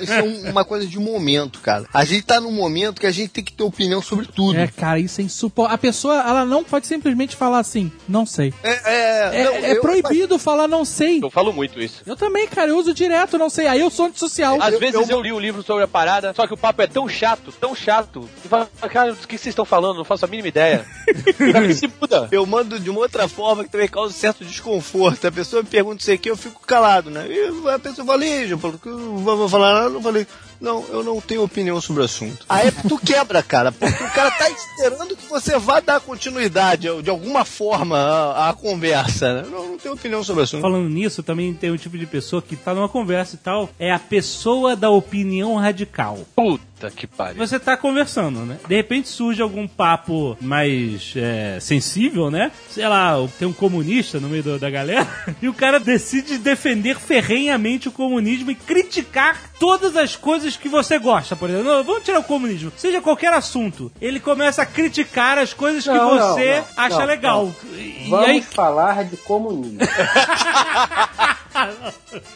Isso 0.00 0.12
é 0.12 0.22
um- 0.22 0.50
uma 0.50 0.64
coisa 0.64 0.86
de 0.86 0.98
momento, 0.98 1.60
cara. 1.60 1.86
A 1.92 2.04
gente 2.04 2.22
tá 2.22 2.40
num 2.40 2.52
momento 2.52 3.00
que 3.00 3.06
a 3.06 3.10
gente 3.12 3.28
tem 3.30 3.44
que 3.44 3.52
ter 3.52 3.62
opinião 3.64 4.00
sobre 4.02 4.26
tudo. 4.26 4.58
É, 4.58 4.66
cara, 4.68 4.98
isso 4.98 5.20
é 5.20 5.24
insuportável. 5.24 5.74
A 5.74 5.78
pessoa, 5.78 6.14
ela 6.16 6.44
não 6.44 6.62
pode 6.64 6.86
simplesmente 6.86 7.36
falar 7.36 7.58
assim, 7.58 7.90
não 8.08 8.24
sei. 8.26 8.52
É, 8.62 8.70
é, 8.70 9.40
É, 9.40 9.44
não, 9.44 9.52
é 9.54 9.72
eu- 9.76 9.80
proibido 9.80 10.38
falar 10.38 10.68
não 10.68 10.84
sei. 10.84 11.20
Eu 11.22 11.30
falo 11.30 11.52
muito 11.52 11.80
isso. 11.80 12.02
Eu 12.06 12.16
também, 12.16 12.46
cara, 12.46 12.70
eu 12.70 12.78
uso 12.78 12.92
direto 12.94 13.38
não 13.38 13.50
sei. 13.50 13.66
Aí 13.66 13.80
eu 13.80 13.90
sou 13.90 14.06
antissocial. 14.06 14.60
Às 14.60 14.74
Eu- 14.74 14.80
vezes 14.80 15.08
eu- 15.08 15.16
eu 15.16 15.22
li 15.22 15.32
um 15.32 15.40
livro 15.40 15.62
sobre 15.62 15.84
a 15.84 15.88
parada, 15.88 16.32
só 16.34 16.46
que 16.46 16.54
o 16.54 16.56
papo 16.56 16.82
é 16.82 16.86
tão 16.86 17.08
chato, 17.08 17.52
tão 17.60 17.74
chato. 17.74 18.28
E 18.44 18.48
fala, 18.48 18.68
cara, 18.90 19.12
do 19.12 19.26
que 19.26 19.36
vocês 19.38 19.52
estão 19.52 19.64
falando? 19.64 19.96
Não 19.96 20.04
faço 20.04 20.24
a 20.24 20.28
mínima 20.28 20.48
ideia. 20.48 20.84
Que 21.64 21.74
se 21.74 21.86
muda? 22.00 22.28
Eu 22.30 22.44
mando 22.46 22.78
de 22.78 22.90
uma 22.90 23.00
outra 23.00 23.26
forma 23.28 23.64
que 23.64 23.70
também 23.70 23.88
causa 23.88 24.12
certo 24.12 24.44
desconforto. 24.44 25.26
A 25.26 25.32
pessoa 25.32 25.62
me 25.62 25.68
pergunta 25.68 26.02
isso 26.02 26.12
aqui, 26.12 26.28
eu 26.30 26.36
fico 26.36 26.60
calado, 26.66 27.10
né? 27.10 27.26
E 27.28 27.68
a 27.70 27.78
pessoa 27.78 28.06
fala, 28.06 28.24
eu 28.26 28.58
falo, 28.58 28.80
"Não 28.84 29.36
vou 29.36 29.48
falar 29.48 29.63
nada, 29.72 29.94
eu 29.94 30.02
falei, 30.02 30.26
não, 30.60 30.84
eu 30.88 31.02
não 31.02 31.20
tenho 31.20 31.42
opinião 31.42 31.80
sobre 31.80 32.02
o 32.02 32.04
assunto. 32.04 32.44
Aí 32.48 32.70
tu 32.88 32.98
quebra, 32.98 33.42
cara, 33.42 33.70
porque 33.72 34.02
o 34.02 34.10
cara 34.10 34.30
tá 34.30 34.48
esperando 34.50 35.16
que 35.16 35.26
você 35.28 35.58
vá 35.58 35.80
dar 35.80 36.00
continuidade 36.00 36.88
de 37.02 37.10
alguma 37.10 37.44
forma 37.44 37.98
à, 37.98 38.50
à 38.50 38.54
conversa, 38.54 39.42
né? 39.42 39.48
Não, 39.50 39.68
não 39.70 39.78
tenho 39.78 39.94
opinião 39.94 40.22
sobre 40.24 40.40
o 40.40 40.44
assunto. 40.44 40.62
Falando 40.62 40.88
nisso, 40.88 41.22
também 41.22 41.52
tem 41.52 41.70
um 41.70 41.76
tipo 41.76 41.98
de 41.98 42.06
pessoa 42.06 42.40
que 42.40 42.56
tá 42.56 42.72
numa 42.74 42.88
conversa 42.88 43.34
e 43.34 43.38
tal. 43.38 43.68
É 43.78 43.92
a 43.92 43.98
pessoa 43.98 44.74
da 44.76 44.88
opinião 44.90 45.56
radical. 45.56 46.20
Puta 46.34 46.90
que 46.90 47.06
pariu. 47.06 47.36
Você 47.46 47.58
tá 47.58 47.76
conversando, 47.76 48.40
né? 48.40 48.58
De 48.68 48.74
repente 48.74 49.08
surge 49.08 49.40
algum 49.42 49.66
papo 49.66 50.36
mais 50.40 51.12
é, 51.16 51.58
sensível, 51.60 52.30
né? 52.30 52.50
Sei 52.70 52.86
lá, 52.86 53.14
tem 53.38 53.46
um 53.48 53.52
comunista 53.52 54.18
no 54.20 54.28
meio 54.28 54.42
do- 54.42 54.58
da 54.58 54.70
galera 54.70 55.06
e 55.42 55.48
o 55.48 55.54
cara 55.54 55.78
decide 55.80 56.38
defender 56.38 56.98
ferrenhamente 56.98 57.88
o 57.88 57.92
comunismo 57.92 58.50
e 58.50 58.54
criticar 58.54 59.50
todas 59.58 59.96
as 59.96 60.16
coisas 60.16 60.56
que 60.56 60.68
você 60.68 60.98
gosta, 60.98 61.36
por 61.36 61.48
exemplo. 61.48 61.68
Não, 61.68 61.84
vamos 61.84 62.04
tirar 62.04 62.20
o 62.20 62.24
comunismo. 62.24 62.72
Seja 62.76 63.00
qualquer 63.00 63.32
assunto, 63.32 63.90
ele 64.00 64.20
começa 64.20 64.62
a 64.62 64.66
criticar 64.66 65.38
as 65.38 65.52
coisas 65.52 65.84
que 65.84 65.90
Não, 65.90 66.16
não, 66.16 66.34
você 66.34 66.56
não, 66.56 66.84
acha 66.84 67.04
legal. 67.04 67.52
E 67.72 68.08
Vamos 68.08 68.28
aí, 68.28 68.42
falar 68.42 69.04
de 69.04 69.16
comunismo. 69.18 69.78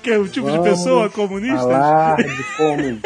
Que 0.03 0.13
é 0.13 0.19
o 0.19 0.29
tipo 0.29 0.47
de 0.47 0.57
Vamos 0.57 0.71
pessoa 0.71 1.11
comunista? 1.11 1.59
Falar 1.59 2.17
de 2.17 2.45
como 2.57 3.01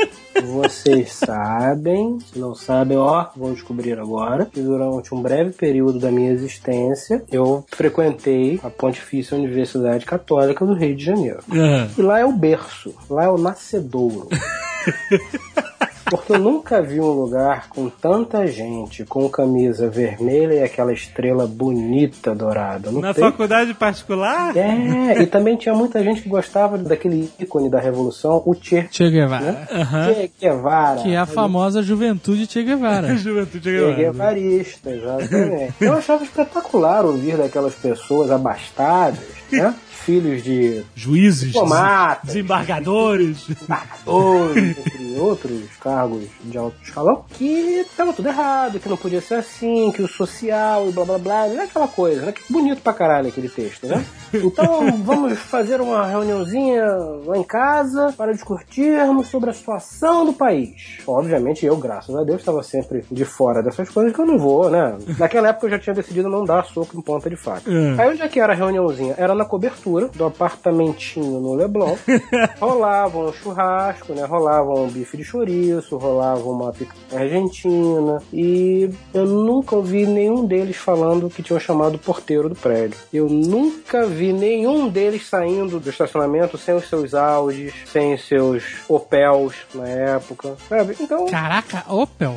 vocês 0.44 1.12
sabem, 1.24 2.18
se 2.20 2.38
não 2.38 2.54
sabem, 2.54 2.96
ó, 2.96 3.26
vão 3.36 3.52
descobrir 3.52 3.98
agora, 3.98 4.46
que 4.46 4.60
durante 4.60 5.14
um 5.14 5.22
breve 5.22 5.52
período 5.52 5.98
da 5.98 6.10
minha 6.10 6.30
existência, 6.30 7.22
eu 7.30 7.64
frequentei 7.68 8.60
a 8.62 8.70
Pontifícia 8.70 9.36
Universidade 9.36 10.04
Católica 10.04 10.64
do 10.64 10.74
Rio 10.74 10.96
de 10.96 11.04
Janeiro. 11.04 11.40
Ah. 11.50 11.88
E 11.96 12.02
lá 12.02 12.18
é 12.18 12.24
o 12.24 12.32
berço, 12.32 12.94
lá 13.08 13.24
é 13.24 13.28
o 13.28 13.38
nascedouro. 13.38 14.28
Porque 16.04 16.32
eu 16.32 16.38
nunca 16.38 16.82
vi 16.82 17.00
um 17.00 17.10
lugar 17.10 17.68
com 17.68 17.88
tanta 17.88 18.46
gente 18.46 19.04
com 19.04 19.28
camisa 19.28 19.88
vermelha 19.88 20.54
e 20.54 20.62
aquela 20.62 20.92
estrela 20.92 21.46
bonita 21.46 22.34
dourada. 22.34 22.90
Não 22.90 23.00
Na 23.00 23.14
tem 23.14 23.24
faculdade 23.24 23.72
particular? 23.74 24.54
é, 24.56 25.22
e 25.22 25.26
também 25.26 25.56
tinha 25.56 25.74
muita 25.74 26.02
gente 26.02 26.20
que 26.22 26.28
gostava 26.28 26.76
daquele 26.76 27.30
ícone 27.38 27.70
da 27.70 27.80
revolução, 27.80 28.42
o 28.44 28.54
Che, 28.54 28.88
Che 28.90 29.10
Guevara. 29.10 29.44
né? 29.52 29.68
Aham. 29.72 30.14
Che 30.14 30.30
Guevara. 30.40 31.02
Que 31.02 31.10
é 31.12 31.16
a 31.18 31.26
famosa 31.26 31.82
juventude 31.82 32.46
Che 32.46 32.62
Guevara. 32.62 33.14
Juventude 33.16 33.70
Che 33.70 33.76
Guevara. 33.94 33.94
Guevarista, 34.34 34.90
exatamente. 34.90 35.74
Eu 35.80 35.92
achava 35.94 36.24
espetacular 36.24 37.04
ouvir 37.04 37.36
daquelas 37.36 37.74
pessoas 37.74 38.30
abastadas, 38.30 39.18
né? 39.50 39.74
Filhos 40.04 40.42
de 40.42 40.82
Juízes, 40.96 41.52
diplomatas, 41.52 42.26
desembargadores. 42.26 43.48
embargadores, 43.48 44.78
entre 44.78 45.20
outros 45.20 45.76
cargos 45.80 46.24
de 46.42 46.58
alto 46.58 46.76
escalão, 46.82 47.24
que 47.30 47.44
estava 47.44 48.12
tudo 48.12 48.28
errado, 48.28 48.80
que 48.80 48.88
não 48.88 48.96
podia 48.96 49.20
ser 49.20 49.36
assim, 49.36 49.92
que 49.92 50.02
o 50.02 50.08
social 50.08 50.88
e 50.88 50.92
blá 50.92 51.04
blá 51.04 51.18
blá, 51.18 51.46
não 51.46 51.60
é 51.60 51.64
aquela 51.64 51.86
coisa, 51.86 52.26
né? 52.26 52.32
Que 52.32 52.52
bonito 52.52 52.82
pra 52.82 52.92
caralho 52.92 53.28
aquele 53.28 53.48
texto, 53.48 53.86
né? 53.86 54.04
Então 54.34 54.96
vamos 55.04 55.38
fazer 55.38 55.80
uma 55.80 56.06
reuniãozinha 56.06 56.84
lá 57.24 57.38
em 57.38 57.44
casa 57.44 58.12
para 58.16 58.32
discutirmos 58.32 59.28
sobre 59.28 59.50
a 59.50 59.52
situação 59.52 60.26
do 60.26 60.32
país. 60.32 60.98
Obviamente 61.06 61.64
eu, 61.64 61.76
graças 61.76 62.14
a 62.14 62.24
Deus, 62.24 62.40
estava 62.40 62.62
sempre 62.62 63.04
de 63.10 63.24
fora 63.24 63.62
dessas 63.62 63.88
coisas 63.88 64.12
que 64.12 64.20
eu 64.20 64.26
não 64.26 64.38
vou, 64.38 64.68
né? 64.68 64.96
Naquela 65.18 65.48
época 65.48 65.66
eu 65.66 65.70
já 65.70 65.78
tinha 65.78 65.94
decidido 65.94 66.28
não 66.28 66.44
dar 66.44 66.64
soco 66.64 66.96
em 66.96 67.00
ponta 67.00 67.30
de 67.30 67.36
faca. 67.36 67.70
Hum. 67.70 67.94
Aí 67.98 68.10
onde 68.10 68.22
é 68.22 68.28
que 68.28 68.40
era 68.40 68.52
a 68.52 68.56
reuniãozinha? 68.56 69.14
Era 69.16 69.34
na 69.34 69.44
cobertura 69.44 69.91
do 70.00 70.24
apartamentinho 70.24 71.40
no 71.40 71.54
Leblon. 71.54 71.96
rolava 72.60 73.18
um 73.18 73.32
churrasco, 73.32 74.12
né? 74.12 74.24
Rolava 74.24 74.70
um 74.70 74.88
bife 74.88 75.16
de 75.16 75.24
chouriço, 75.24 75.96
rolava 75.96 76.48
uma 76.48 76.72
picanha 76.72 77.22
argentina. 77.22 78.22
E 78.32 78.90
eu 79.12 79.26
nunca 79.26 79.76
ouvi 79.76 80.06
nenhum 80.06 80.44
deles 80.44 80.76
falando 80.76 81.30
que 81.30 81.42
tinham 81.42 81.60
chamado 81.60 81.96
o 81.96 81.98
porteiro 81.98 82.48
do 82.48 82.54
prédio. 82.54 82.98
Eu 83.12 83.28
nunca 83.28 84.06
vi 84.06 84.32
nenhum 84.32 84.88
deles 84.88 85.28
saindo 85.28 85.78
do 85.78 85.90
estacionamento 85.90 86.56
sem 86.58 86.74
os 86.74 86.88
seus 86.88 87.14
Audis, 87.14 87.72
sem 87.86 88.14
os 88.14 88.26
seus 88.26 88.64
Opels 88.88 89.54
na 89.74 89.86
época, 89.88 90.56
sabe? 90.68 90.96
Então, 91.00 91.26
Caraca, 91.26 91.84
Opel. 91.88 92.36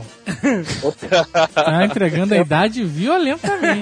Opel. 0.84 1.26
Tá 1.54 1.86
entregando 1.86 2.34
a 2.34 2.38
idade 2.38 2.84
violentamente. 2.84 3.82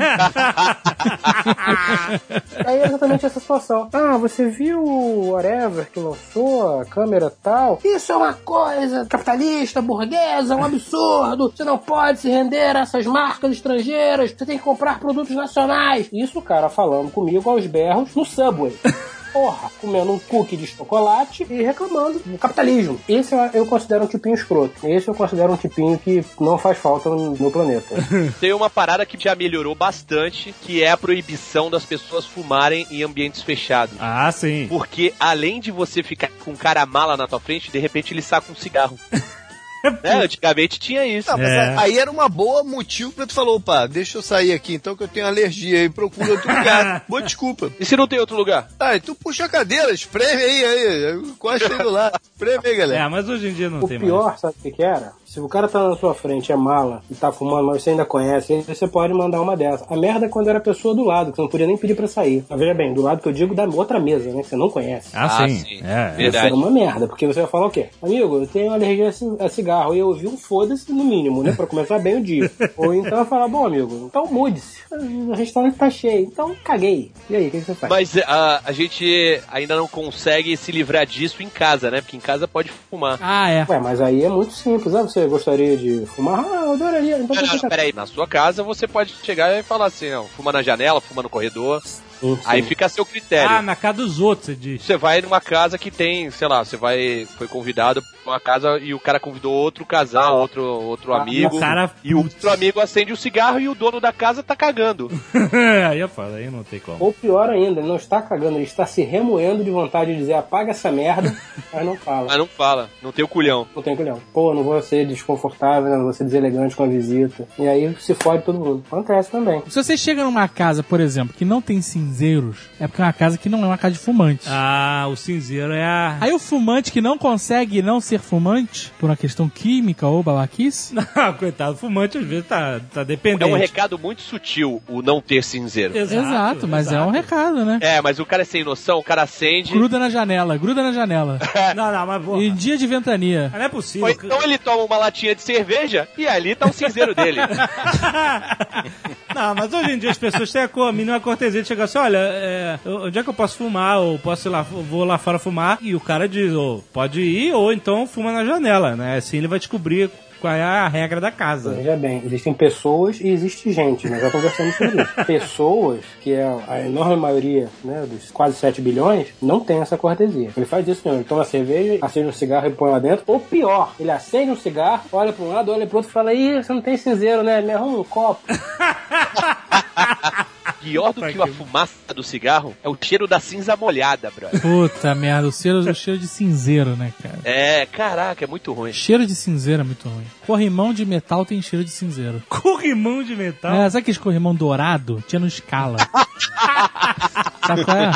Aí 2.65 2.77
é 2.79 2.86
exatamente 2.86 3.25
essa 3.25 3.39
situação. 3.39 3.62
Ah, 3.93 4.17
você 4.17 4.47
viu 4.47 4.84
o 4.84 5.32
whatever 5.32 5.89
que 5.89 5.99
lançou 5.99 6.80
a 6.80 6.86
câmera 6.86 7.32
tal? 7.41 7.80
Isso 7.84 8.12
é 8.12 8.15
uma 8.15 8.34
coisa 8.34 9.06
capitalista, 9.06 9.82
burguesa, 9.82 10.56
um 10.56 10.63
absurdo. 10.63 11.52
Você 11.52 11.63
não 11.63 11.78
pode 11.78 12.19
se 12.19 12.30
render 12.30 12.76
a 12.76 12.82
essas 12.82 13.06
marcas 13.06 13.52
estrangeiras. 13.52 14.32
Você 14.32 14.45
tem 14.45 14.58
que 14.58 14.63
comprar 14.63 14.99
produtos 14.99 15.36
nacionais. 15.36 16.10
Isso 16.12 16.39
o 16.39 16.41
cara 16.41 16.69
falando 16.69 17.12
comigo 17.12 17.49
aos 17.49 17.65
berros 17.65 18.13
no 18.15 18.26
Subway. 18.26 18.78
Porra, 19.34 19.72
comendo 19.82 20.12
um 20.13 20.19
cookie 20.19 20.56
de 20.56 20.67
chocolate 20.67 21.46
e 21.50 21.63
reclamando 21.63 22.19
do 22.19 22.38
capitalismo. 22.38 23.00
Esse 23.10 23.34
eu- 23.54 23.65
considero 23.65 24.04
um 24.04 24.08
tipinho 24.08 24.36
escroto. 24.36 24.88
Esse 24.88 25.08
eu 25.08 25.15
considero 25.15 25.52
um 25.54 25.58
tipinho 25.58 25.98
que 25.98 26.24
não 26.39 26.58
faz 26.58 26.78
falta 26.78 27.10
no, 27.10 27.32
no 27.36 27.52
planeta. 27.52 27.96
Tem 28.39 28.54
uma 28.54 28.69
parada 28.69 29.06
que 29.06 29.17
já 29.22 29.34
melhorou 29.34 29.74
bastante, 29.74 30.54
que 30.62 30.84
é 30.84 30.91
a 30.91 30.98
proibição 30.98 31.69
das 31.72 31.84
pessoas 31.84 32.26
fumarem 32.26 32.86
em 32.91 33.02
ambientes 33.02 33.41
fechados. 33.41 33.96
Ah, 34.00 34.32
sim. 34.32 34.67
Porque 34.69 35.13
além 35.19 35.60
de 35.60 35.72
você 35.72 36.04
ficar 36.04 36.30
com 36.46 36.52
um 36.52 36.56
cara 36.56 36.86
mala 36.86 37.17
na 37.17 37.28
tua 37.28 37.39
frente, 37.39 37.72
de 37.72 37.80
repente 37.80 38.13
ele 38.13 38.22
saca 38.22 38.52
um 38.52 38.56
cigarro. 38.56 38.98
né? 39.84 40.24
Antigamente 40.24 40.80
tinha 40.80 41.06
isso. 41.06 41.30
Mas 41.32 41.48
É. 41.48 41.76
aí 41.78 42.00
era 42.00 42.10
uma 42.10 42.30
boa 42.30 42.63
motivo 42.63 43.12
pra 43.12 43.28
tu 43.28 43.34
falar, 43.34 43.52
opa, 43.52 43.86
deixa 43.88 44.17
eu 44.17 44.22
sair 44.22 44.54
aqui 44.54 44.74
então 44.74 44.96
que 44.96 45.04
eu 45.04 45.08
tenho 45.08 45.28
alergia 45.28 45.84
e 45.84 45.89
procura 45.89 46.32
outro 46.32 46.48
lugar. 46.48 47.04
Boa 47.10 47.22
desculpa. 47.22 47.72
E 47.80 47.86
se 47.86 47.98
não 47.98 48.08
tem 48.08 48.19
outro 48.19 48.36
lugar? 48.36 48.69
Ah, 48.80 48.96
e 48.96 49.00
tu 49.00 49.13
puxa 49.15 49.46
a 49.46 49.50
cadeira, 49.50 49.91
espreme 49.91 50.41
aí, 50.41 50.65
aí, 50.65 51.06
aí 51.06 51.78
do 51.78 51.89
lado. 51.89 52.19
Espreme 52.22 52.62
aí, 52.65 52.76
galera. 52.76 53.04
É, 53.04 53.08
mas 53.10 53.28
hoje 53.28 53.50
em 53.50 53.54
dia 53.54 53.69
não 53.69 53.82
O 53.84 53.88
tem 53.88 54.00
pior, 54.00 54.38
sabe 54.38 54.56
o 54.58 54.62
que, 54.63 54.72
que 54.72 54.84
era? 54.84 55.12
Se 55.34 55.39
o 55.39 55.50
cara 55.50 55.67
tá 55.67 55.89
na 55.89 55.96
sua 55.96 56.13
frente, 56.13 56.52
é 56.52 56.56
mala, 56.56 57.02
e 57.10 57.15
tá 57.15 57.32
fumando, 57.32 57.65
mas 57.65 57.82
você 57.82 57.89
ainda 57.89 58.06
conhece, 58.06 58.62
você 58.67 58.88
pode 58.88 59.12
mandar 59.15 59.41
uma 59.41 59.58
dessa. 59.58 59.84
A 59.89 59.98
merda 59.98 60.28
é 60.28 60.30
quando 60.30 60.48
era 60.48 60.60
a 60.60 60.62
pessoa 60.62 60.93
do 60.93 61.04
lado, 61.04 61.32
que 61.32 61.38
você 61.38 61.41
não 61.41 61.50
podia 61.50 61.65
nem 61.65 61.76
pedir 61.76 61.96
pra 61.96 62.08
sair. 62.08 62.46
Mas 62.48 62.60
veja 62.60 62.72
bem, 62.76 62.93
do 62.93 63.02
lado 63.02 63.19
que 63.19 63.28
eu 63.28 63.34
digo 63.34 63.56
da 63.56 63.63
outra 63.65 64.00
mesa, 64.00 64.30
né? 64.32 64.43
Que 64.43 64.50
você 64.50 64.56
não 64.56 64.69
conhece. 64.69 65.10
Ah, 65.12 65.26
Ah, 65.26 65.48
sim. 65.50 65.56
sim. 65.58 65.80
É. 65.84 66.10
Isso 66.10 66.17
Verdade. 66.17 66.46
era 66.46 66.56
uma 66.56 66.69
merda, 66.69 67.08
porque 67.08 67.26
você 67.26 67.41
vai 67.41 67.50
falar 67.50 67.65
o 67.65 67.72
quê? 67.72 67.88
Amigo, 68.00 68.41
eu 68.41 68.46
tenho 68.48 68.72
alergia 68.72 69.10
a 69.10 69.12
ci- 69.12 69.36
a 69.39 69.50
cigarro. 69.50 69.96
E 69.96 69.98
eu 70.00 70.08
ouvi 70.10 70.28
um 70.28 70.38
foda-se 70.38 70.91
no 70.91 71.04
mínimo, 71.04 71.41
né? 71.41 71.52
Pra 71.52 71.65
começar 71.65 71.98
bem 71.98 72.17
o 72.17 72.22
dia. 72.22 72.52
Ou 72.78 72.93
então 72.93 73.17
eu 73.17 73.26
falar, 73.26 73.48
bom, 73.48 73.65
amigo, 73.65 74.06
então 74.08 74.28
mude-se. 74.28 74.82
O 74.91 75.34
restaurante 75.34 75.78
tá 75.78 75.89
cheio, 75.89 76.28
então 76.28 76.56
caguei. 76.63 77.12
E 77.28 77.36
aí, 77.36 77.48
o 77.48 77.52
que, 77.52 77.60
que 77.60 77.65
você 77.65 77.74
faz? 77.74 77.89
Mas 77.89 78.15
a, 78.28 78.62
a 78.65 78.72
gente 78.72 79.41
ainda 79.52 79.76
não 79.76 79.88
consegue 79.88 80.56
se 80.56 80.72
livrar 80.72 81.08
disso 81.08 81.41
em 81.41 81.50
casa, 81.50 81.89
né? 81.89 82.02
Porque 82.02 82.17
em 82.17 82.19
casa 82.19 82.48
pode 82.48 82.69
fumar. 82.69 83.17
Ah, 83.19 83.50
é. 83.50 83.65
Ué, 83.67 83.80
mas 83.80 84.00
aí 84.00 84.24
é 84.24 84.30
muito 84.30 84.54
simples. 84.54 84.93
Ah, 84.93 85.02
você 85.23 85.27
gostaria 85.27 85.77
de 85.77 86.05
fumar? 86.05 86.45
Ah, 86.45 86.65
eu 86.65 86.73
adoraria. 86.73 87.17
Então 87.19 87.36
Não, 87.36 87.43
não, 87.43 87.59
tá... 87.59 87.69
peraí, 87.69 87.93
na 87.93 88.05
sua 88.05 88.27
casa 88.27 88.63
você 88.63 88.88
pode 88.88 89.13
chegar 89.23 89.57
e 89.57 89.63
falar 89.63 89.86
assim, 89.86 90.09
não, 90.09 90.27
fuma 90.27 90.51
na 90.51 90.62
janela, 90.62 91.01
fuma 91.01 91.23
no 91.23 91.29
corredor, 91.29 91.81
Sim, 92.23 92.39
aí 92.45 92.62
fica 92.62 92.86
a 92.86 92.89
seu 92.89 93.05
critério. 93.05 93.49
Ah, 93.57 93.62
na 93.62 93.75
casa 93.75 93.97
dos 93.97 94.19
outros, 94.19 94.45
você 94.47 94.55
diz. 94.55 94.81
Você 94.81 94.95
vai 94.97 95.21
numa 95.21 95.41
casa 95.41 95.77
que 95.77 95.91
tem, 95.91 96.29
sei 96.31 96.47
lá, 96.47 96.63
você 96.63 96.77
vai, 96.77 97.27
foi 97.38 97.47
convidado 97.47 98.01
pra 98.23 98.31
uma 98.33 98.39
casa 98.39 98.79
e 98.79 98.93
o 98.93 98.99
cara 98.99 99.19
convidou 99.19 99.51
outro 99.53 99.86
casal, 99.86 100.39
outro, 100.39 100.63
outro 100.63 101.13
Ah, 101.13 101.21
amigo. 101.21 101.57
o 101.57 101.59
cara- 101.59 101.91
E 102.03 102.13
o 102.15 102.19
outro 102.19 102.49
amigo 102.49 102.79
acende 102.79 103.12
o 103.12 103.17
cigarro 103.17 103.59
e 103.59 103.67
o 103.67 103.75
dono 103.75 103.99
da 103.99 104.12
casa 104.13 104.41
tá 104.41 104.55
cagando. 104.55 105.09
aí 105.89 105.99
é 106.01 106.07
foda, 106.07 106.36
aí 106.38 106.49
não 106.49 106.63
tem 106.63 106.79
como. 106.79 106.97
Ou 107.03 107.12
pior 107.13 107.49
ainda, 107.49 107.79
ele 107.81 107.88
não 107.88 107.97
está 107.97 108.21
cagando, 108.21 108.55
ele 108.57 108.63
está 108.63 108.86
se 108.86 109.01
remoendo 109.01 109.63
de 109.63 109.69
vontade 109.71 110.13
de 110.13 110.17
dizer 110.19 110.33
apaga 110.33 110.71
essa 110.71 110.91
merda, 110.91 111.36
mas 111.73 111.86
não 111.86 111.95
fala. 111.97 112.27
Mas 112.27 112.38
não 112.38 112.47
fala, 112.47 112.89
não 113.01 113.12
tem 113.12 113.25
o 113.25 113.27
culhão. 113.27 113.67
Não 113.75 113.83
tem 113.83 113.95
colhão. 113.95 114.21
Pô, 114.33 114.53
não 114.53 114.63
vou 114.63 114.81
ser 114.81 115.05
desconfortável, 115.05 115.89
não 115.89 116.03
vou 116.03 116.13
ser 116.13 116.23
deselegante 116.23 116.75
com 116.75 116.83
a 116.83 116.88
visita. 116.88 117.47
E 117.59 117.67
aí 117.67 117.95
se 117.99 118.13
fode 118.15 118.43
todo 118.43 118.59
mundo. 118.59 118.83
Acontece 118.91 119.29
também. 119.31 119.62
Se 119.67 119.83
você 119.83 119.97
chega 119.97 120.23
numa 120.23 120.47
casa, 120.47 120.81
por 120.83 120.99
exemplo, 120.99 121.33
que 121.38 121.43
não 121.45 121.62
tem 121.62 121.81
cinzeiros, 122.13 122.58
é 122.80 122.88
porque 122.88 123.02
é 123.02 123.06
uma 123.06 123.13
casa 123.13 123.38
que 123.38 123.49
não 123.49 123.63
é 123.63 123.67
uma 123.67 123.78
casa 123.78 123.93
de 123.93 123.99
fumante. 123.99 124.43
Ah, 124.47 125.08
o 125.10 125.15
cinzeiro 125.15 125.73
é 125.73 125.84
a. 125.84 126.17
Aí 126.21 126.32
o 126.32 126.39
fumante 126.39 126.91
que 126.91 127.02
não 127.02 127.17
consegue 127.17 127.82
não 127.82 127.99
ser 127.99 128.19
fumante, 128.19 128.91
por 128.99 129.10
uma 129.10 129.15
questão 129.17 129.49
química 129.49 130.06
ou 130.08 130.21
babaquice, 130.21 130.93
Não, 130.95 131.04
coitado, 131.38 131.73
o 131.73 131.78
fumante 131.78 132.17
às 132.17 132.26
vezes 132.26 132.45
tá, 132.47 132.80
tá 132.93 133.02
É 133.02 133.06
dependente. 133.06 133.52
um 133.52 133.58
recado 133.58 133.97
muito 133.97 134.21
sutil 134.21 134.82
o 134.88 135.02
não 135.02 135.19
ter 135.21 135.43
cinzeiro. 135.43 135.97
exato, 135.97 136.67
mas 136.67 136.91
é 136.91 137.02
um 137.02 137.10
recado, 137.10 137.65
né? 137.65 137.80
É, 137.82 138.02
mas 138.02 138.19
o 138.19 138.26
cara 138.26 138.43
é 138.43 138.45
sem 138.45 138.63
noção, 138.63 138.99
o 138.99 139.04
cara 139.04 139.23
acende. 139.23 139.71
Gruda 139.73 139.97
na 139.97 140.10
janela, 140.10 140.58
gruda 140.58 140.84
na 140.84 140.91
janela. 140.91 141.39
Não, 141.76 141.91
não, 141.91 142.06
mas 142.06 142.23
porra. 142.23 142.43
em 142.43 142.54
dia 142.54 142.78
de 142.78 142.86
ventania. 142.86 143.49
Não 143.54 143.62
é 143.63 143.69
possível. 143.69 144.06
Ou 144.08 144.12
então 144.13 144.43
ele 144.43 144.58
toma 144.58 144.84
uma 144.84 144.97
latinha 144.97 145.34
de 145.34 145.41
cerveja 145.41 146.08
e 146.17 146.28
ali 146.28 146.54
tá 146.56 146.67
o 146.67 146.73
cinzeiro 146.73 147.15
dele. 147.15 147.39
Não, 149.36 149.56
mas 149.56 149.74
hoje 149.74 149.91
em 149.91 149.98
dia 149.98 150.12
as 150.12 150.17
pessoas 150.17 150.52
têm 150.52 150.62
a, 150.63 150.67
co- 150.67 150.84
a 150.84 150.91
mínima 150.91 151.19
cortesia 151.19 151.62
de 151.62 151.67
chegar 151.67 151.86
assim, 151.86 151.98
olha, 151.98 152.17
é, 152.19 152.80
onde 152.86 153.17
é 153.19 153.24
que 153.24 153.30
eu 153.30 153.34
posso 153.34 153.58
fumar? 153.58 154.00
Ou 154.00 154.17
posso 154.19 154.48
ir 154.48 154.52
lá, 154.52 154.62
vou 154.62 155.04
lá 155.04 155.17
fora 155.17 155.39
fumar? 155.39 155.78
E 155.82 155.96
o 155.96 156.00
cara 156.00 156.28
diz, 156.28 156.52
ou 156.54 156.84
pode 156.93 157.22
ir, 157.22 157.54
ou 157.54 157.72
então 157.74 158.06
fuma 158.08 158.32
na 158.32 158.46
janela, 158.46 158.96
né? 158.96 159.17
Assim 159.17 159.38
ele 159.38 159.48
vai 159.48 159.60
descobrir 159.60 160.10
qual 160.43 160.53
é 160.53 160.62
a 160.62 160.89
regra 160.89 161.21
da 161.21 161.32
casa. 161.32 161.71
Veja 161.71 161.95
bem, 161.95 162.21
existem 162.25 162.53
pessoas 162.53 163.17
e 163.21 163.29
existe 163.29 163.71
gente, 163.71 164.10
nós 164.10 164.21
já 164.21 164.29
conversamos 164.29 164.75
sobre 164.75 165.01
isso. 165.01 165.13
Pessoas, 165.25 166.01
que 166.19 166.34
é 166.34 166.43
a 166.67 166.82
enorme 166.82 167.15
maioria 167.15 167.69
né, 167.82 168.06
dos 168.06 168.29
quase 168.29 168.58
7 168.58 168.82
bilhões, 168.82 169.27
não 169.41 169.62
tem 169.62 169.79
essa 169.79 169.97
cortesia. 169.97 170.49
Ele 170.58 170.65
faz 170.65 170.86
isso 170.86 171.01
mesmo, 171.06 171.19
ele 171.19 171.29
toma 171.29 171.45
cerveja, 171.45 171.97
acende 172.01 172.27
um 172.27 172.34
cigarro 172.34 172.67
e 172.67 172.71
põe 172.71 172.91
lá 172.91 172.99
dentro. 172.99 173.23
Ou 173.25 173.39
pior, 173.39 173.93
ele 173.97 174.12
acende 174.12 174.51
um 174.51 174.58
cigarro, 174.58 175.03
olha 175.13 175.32
para 175.32 175.45
um 175.45 175.47
lado, 175.47 175.71
olha 175.71 175.88
para 175.88 175.97
outro 175.97 176.12
e 176.12 176.13
fala, 176.13 176.34
ih, 176.34 176.62
você 176.62 176.73
não 176.73 176.82
tem 176.82 176.97
cinzeiro, 176.97 177.41
né? 177.41 177.62
Me 177.62 177.71
arruma 177.71 177.99
um 177.99 178.03
copo. 178.03 178.41
Pior 180.84 181.13
do 181.13 181.22
que 181.22 181.41
a 181.41 181.48
fumaça 181.48 182.13
do 182.13 182.22
cigarro 182.22 182.76
é 182.84 182.89
o 182.89 182.98
cheiro 183.02 183.26
da 183.26 183.39
cinza 183.39 183.76
molhada, 183.76 184.32
brother. 184.36 184.62
Puta 184.62 185.15
merda, 185.15 185.48
o 185.48 185.52
cheiro, 185.52 185.80
o 185.80 185.93
cheiro 185.93 186.19
de 186.19 186.28
cinzeiro, 186.28 186.96
né, 186.96 187.13
cara? 187.22 187.39
É, 187.46 187.86
caraca, 187.86 188.43
é 188.43 188.48
muito 188.48 188.74
ruim. 188.74 188.91
Cheiro 188.91 189.26
de 189.26 189.34
cinzeiro 189.34 189.82
é 189.82 189.86
muito 189.86 190.08
ruim. 190.10 190.26
Corrimão 190.46 190.93
de 190.93 191.06
metal 191.06 191.46
tem 191.46 191.62
cheiro 191.62 191.86
de 191.86 191.91
cinzeiro. 191.91 192.43
Corrimão 192.50 193.24
de 193.24 193.36
metal. 193.36 193.74
É, 193.74 193.89
sabe 193.89 194.02
aquele 194.02 194.19
corrimão 194.19 194.54
dourado? 194.54 195.24
Tinha 195.28 195.39
no 195.39 195.48
escala. 195.48 195.98
sabe 197.65 197.86
qual 197.86 197.98
é? 197.98 198.12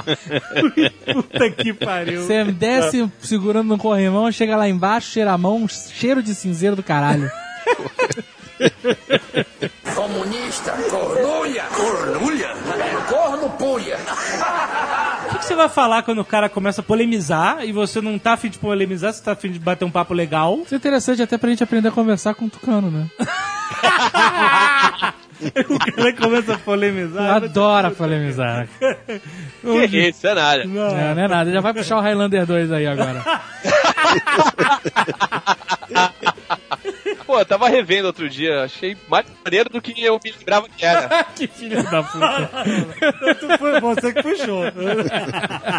Puta 1.13 1.51
que 1.51 1.73
pariu. 1.73 2.21
Você 2.21 2.43
desce 2.45 3.09
segurando 3.19 3.69
no 3.69 3.77
corrimão, 3.77 4.31
chega 4.31 4.57
lá 4.57 4.67
embaixo, 4.67 5.11
cheira 5.11 5.31
a 5.31 5.37
mão, 5.37 5.67
cheiro 5.67 6.21
de 6.21 6.35
cinzeiro 6.35 6.75
do 6.75 6.83
caralho. 6.83 7.31
Comunista, 9.95 10.71
cornulha. 10.89 11.63
Cornulha? 11.75 12.49
Corno 13.09 13.49
pulha. 13.51 13.97
O 15.25 15.29
que, 15.31 15.37
que 15.39 15.45
você 15.45 15.55
vai 15.55 15.69
falar 15.69 16.03
quando 16.03 16.19
o 16.19 16.25
cara 16.25 16.49
começa 16.49 16.81
a 16.81 16.83
polemizar 16.83 17.63
e 17.65 17.71
você 17.71 18.01
não 18.01 18.17
tá 18.19 18.33
afim 18.33 18.49
de 18.49 18.57
polemizar, 18.59 19.13
você 19.13 19.23
tá 19.23 19.31
afim 19.33 19.51
de 19.51 19.59
bater 19.59 19.85
um 19.85 19.91
papo 19.91 20.13
legal? 20.13 20.59
Isso 20.65 20.73
é 20.73 20.77
interessante 20.77 21.21
até 21.21 21.37
pra 21.37 21.49
gente 21.49 21.63
aprender 21.63 21.89
a 21.89 21.91
conversar 21.91 22.33
com 22.35 22.45
o 22.45 22.49
Tucano, 22.49 22.89
né? 22.91 23.05
o 25.69 25.79
cara 25.79 26.13
começa 26.13 26.51
a 26.53 26.55
Eu 26.55 26.59
polemizar. 26.59 27.43
adoro 27.43 27.91
polemizar. 27.91 28.67
Que 29.89 30.07
isso, 30.09 30.25
é 30.25 30.33
nada. 30.33 30.63
Não. 30.65 30.97
É, 30.97 31.13
não 31.13 31.23
é 31.23 31.27
nada, 31.27 31.51
já 31.51 31.59
vai 31.59 31.73
puxar 31.73 31.97
o 31.97 32.01
Highlander 32.01 32.45
2 32.45 32.71
aí 32.71 32.87
agora. 32.87 33.21
Pô, 37.27 37.37
eu 37.37 37.45
tava 37.45 37.67
revendo 37.67 38.07
outro 38.07 38.29
dia, 38.29 38.63
achei 38.63 38.95
mais 39.09 39.25
maneiro 39.43 39.69
do 39.69 39.81
que 39.81 40.01
eu 40.01 40.17
me 40.23 40.31
lembrava 40.31 40.69
que 40.69 40.85
era. 40.85 41.25
que 41.35 41.45
filho 41.45 41.83
da 41.83 42.01
puta. 42.01 42.49
Tu 43.37 43.57
foi 43.59 43.81
você 43.81 44.13
que 44.13 44.23
puxou. 44.23 44.63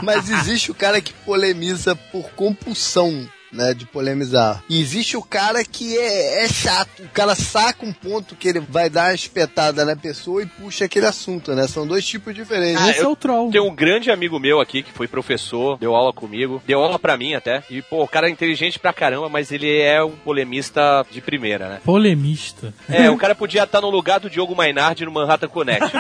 Mas 0.05 0.29
existe 0.29 0.71
o 0.71 0.75
cara 0.75 1.01
que 1.01 1.15
polemiza 1.15 1.97
por 1.97 2.31
compulsão. 2.33 3.27
Né, 3.51 3.73
de 3.73 3.87
polemizar. 3.87 4.63
E 4.69 4.79
existe 4.81 5.17
o 5.17 5.23
cara 5.23 5.65
que 5.65 5.97
é, 5.97 6.45
é 6.45 6.49
chato. 6.49 7.03
O 7.03 7.09
cara 7.09 7.35
saca 7.35 7.87
um 7.87 7.93
ponto 7.93 8.35
que 8.37 8.47
ele 8.47 8.61
vai 8.61 8.91
dar 8.91 9.09
uma 9.09 9.15
espetada 9.15 9.87
na 9.87 9.97
pessoa 9.97 10.43
e 10.43 10.47
puxa 10.47 10.85
aquele 10.85 11.07
assunto, 11.07 11.55
né? 11.55 11.67
São 11.67 11.87
dois 11.87 12.07
tipos 12.07 12.35
diferentes. 12.35 12.83
Ah, 12.83 12.91
Esse 12.91 13.01
é 13.01 13.09
o 13.09 13.17
troll. 13.17 13.51
Tem 13.51 13.61
um 13.61 13.75
grande 13.75 14.11
amigo 14.11 14.39
meu 14.39 14.61
aqui 14.61 14.83
que 14.83 14.93
foi 14.93 15.09
professor, 15.09 15.79
deu 15.79 15.95
aula 15.95 16.13
comigo, 16.13 16.63
deu 16.67 16.81
aula 16.81 16.99
pra 16.99 17.17
mim 17.17 17.35
até. 17.35 17.63
E, 17.71 17.81
pô, 17.81 18.03
o 18.03 18.09
cara 18.09 18.29
é 18.29 18.31
inteligente 18.31 18.79
pra 18.79 18.93
caramba, 18.93 19.31
mas 19.31 19.51
ele 19.51 19.81
é 19.81 20.05
um 20.05 20.11
polemista 20.11 21.07
de 21.11 21.23
primeira, 21.23 21.69
né? 21.69 21.81
Polemista. 21.85 22.75
É, 22.89 23.11
o 23.11 23.17
cara 23.17 23.35
podia 23.35 23.63
estar 23.65 23.81
no 23.81 23.89
lugar 23.89 24.21
do 24.21 24.29
Diogo 24.29 24.55
Mainardi 24.55 25.07
no 25.07 25.11
Manhattan 25.11 25.49
Connection. 25.49 25.89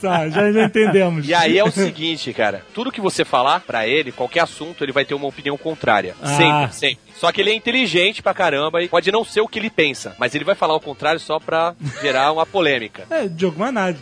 tá, 0.00 0.28
já, 0.28 0.52
já 0.52 0.64
entendemos. 0.64 1.28
E 1.28 1.34
aí 1.34 1.58
é 1.58 1.64
o 1.64 1.70
seguinte, 1.70 2.32
cara, 2.32 2.64
tudo 2.74 2.90
que 2.90 3.00
você 3.00 3.24
falar 3.24 3.60
pra 3.60 3.86
ele, 3.86 4.10
qualquer 4.10 4.40
assunto, 4.40 4.82
ele 4.84 4.92
vai 4.92 5.04
ter 5.04 5.14
uma 5.14 5.27
opinião 5.28 5.56
contrária. 5.56 6.14
Ah. 6.22 6.36
Sempre, 6.36 6.74
sempre. 6.74 6.98
Só 7.16 7.32
que 7.32 7.40
ele 7.40 7.50
é 7.50 7.54
inteligente 7.54 8.22
pra 8.22 8.32
caramba 8.32 8.82
e 8.82 8.88
pode 8.88 9.10
não 9.10 9.24
ser 9.24 9.40
o 9.40 9.48
que 9.48 9.58
ele 9.58 9.70
pensa, 9.70 10.14
mas 10.18 10.34
ele 10.34 10.44
vai 10.44 10.54
falar 10.54 10.74
o 10.74 10.80
contrário 10.80 11.18
só 11.18 11.40
pra 11.40 11.74
gerar 12.00 12.32
uma 12.32 12.46
polêmica. 12.46 13.06
É, 13.10 13.26
Diogo 13.26 13.58
Manad. 13.58 13.96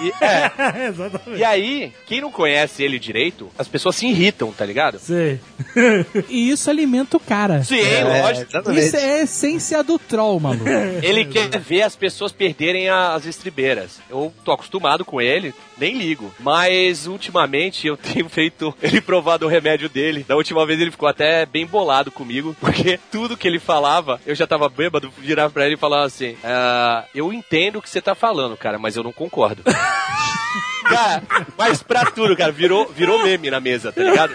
E, 0.00 0.12
é, 0.24 0.86
Exatamente. 0.88 1.38
e 1.40 1.44
aí, 1.44 1.92
quem 2.06 2.20
não 2.20 2.30
conhece 2.30 2.82
ele 2.82 2.98
direito, 2.98 3.50
as 3.58 3.68
pessoas 3.68 3.96
se 3.96 4.06
irritam, 4.06 4.52
tá 4.52 4.64
ligado? 4.64 4.98
Sei. 4.98 5.38
E 6.28 6.50
isso 6.50 6.70
alimenta 6.70 7.16
o 7.16 7.20
cara. 7.20 7.62
Sim, 7.62 7.80
É, 7.80 8.04
lógico. 8.22 8.50
exatamente. 8.50 8.86
Isso 8.86 8.96
é 8.96 9.12
a 9.20 9.22
essência 9.22 9.82
do 9.82 9.98
troll, 9.98 10.38
maluco. 10.40 10.64
Ele 11.02 11.24
quer 11.24 11.48
ver 11.58 11.82
as 11.82 11.96
pessoas 11.96 12.32
perderem 12.32 12.88
as 12.88 13.26
estribeiras. 13.26 14.00
Eu 14.08 14.32
tô 14.44 14.52
acostumado 14.52 15.04
com 15.04 15.20
ele, 15.20 15.54
nem 15.78 15.96
ligo. 15.96 16.32
Mas 16.38 17.06
ultimamente 17.06 17.86
eu 17.86 17.96
tenho 17.96 18.28
feito 18.28 18.74
ele 18.82 19.00
provar 19.00 19.36
do 19.38 19.48
remédio 19.48 19.88
dele. 19.88 20.24
Da 20.26 20.36
última 20.36 20.64
vez 20.66 20.80
ele 20.80 20.90
ficou 20.90 21.08
até 21.08 21.44
bem 21.46 21.66
bolado 21.66 22.10
comigo, 22.10 22.54
porque 22.60 22.98
tudo 23.10 23.36
que 23.36 23.46
ele 23.48 23.58
falava, 23.58 24.20
eu 24.26 24.34
já 24.34 24.46
tava 24.46 24.68
bêbado, 24.68 25.12
virava 25.18 25.50
pra 25.52 25.64
ele 25.66 25.74
e 25.74 25.78
falava 25.78 26.04
assim: 26.06 26.36
"Ah, 26.44 27.04
Eu 27.14 27.32
entendo 27.32 27.78
o 27.78 27.82
que 27.82 27.90
você 27.90 28.00
tá 28.00 28.14
falando, 28.14 28.56
cara, 28.56 28.78
mas 28.78 28.96
eu 28.96 29.02
não 29.02 29.12
concordo. 29.12 29.62
Cara, 30.88 31.22
mas 31.56 31.82
pra 31.84 32.04
tudo, 32.06 32.36
cara, 32.36 32.50
virou, 32.50 32.88
virou 32.88 33.22
meme 33.22 33.48
na 33.48 33.60
mesa, 33.60 33.92
tá 33.92 34.02
ligado? 34.02 34.34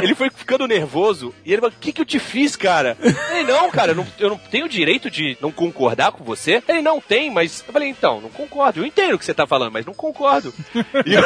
Ele 0.00 0.14
foi 0.14 0.30
ficando 0.30 0.66
nervoso 0.66 1.34
e 1.44 1.52
ele 1.52 1.60
falou: 1.60 1.76
O 1.76 1.80
que, 1.80 1.92
que 1.92 2.00
eu 2.00 2.04
te 2.06 2.18
fiz, 2.18 2.56
cara? 2.56 2.96
Ele, 3.02 3.44
não, 3.52 3.70
cara, 3.70 3.90
eu 3.92 3.96
não, 3.96 4.06
eu 4.18 4.30
não 4.30 4.38
tenho 4.38 4.66
direito 4.70 5.10
de 5.10 5.36
não 5.38 5.52
concordar 5.52 6.12
com 6.12 6.24
você. 6.24 6.62
Ele, 6.66 6.80
não 6.80 6.98
tem, 6.98 7.30
mas. 7.30 7.62
Eu 7.66 7.72
falei: 7.74 7.88
Então, 7.90 8.22
não 8.22 8.30
concordo. 8.30 8.80
Eu 8.80 8.86
entendo 8.86 9.14
o 9.14 9.18
que 9.18 9.24
você 9.24 9.34
tá 9.34 9.46
falando, 9.46 9.70
mas 9.72 9.84
não 9.84 9.92
concordo. 9.92 10.54
E 11.04 11.12
eu- 11.12 11.22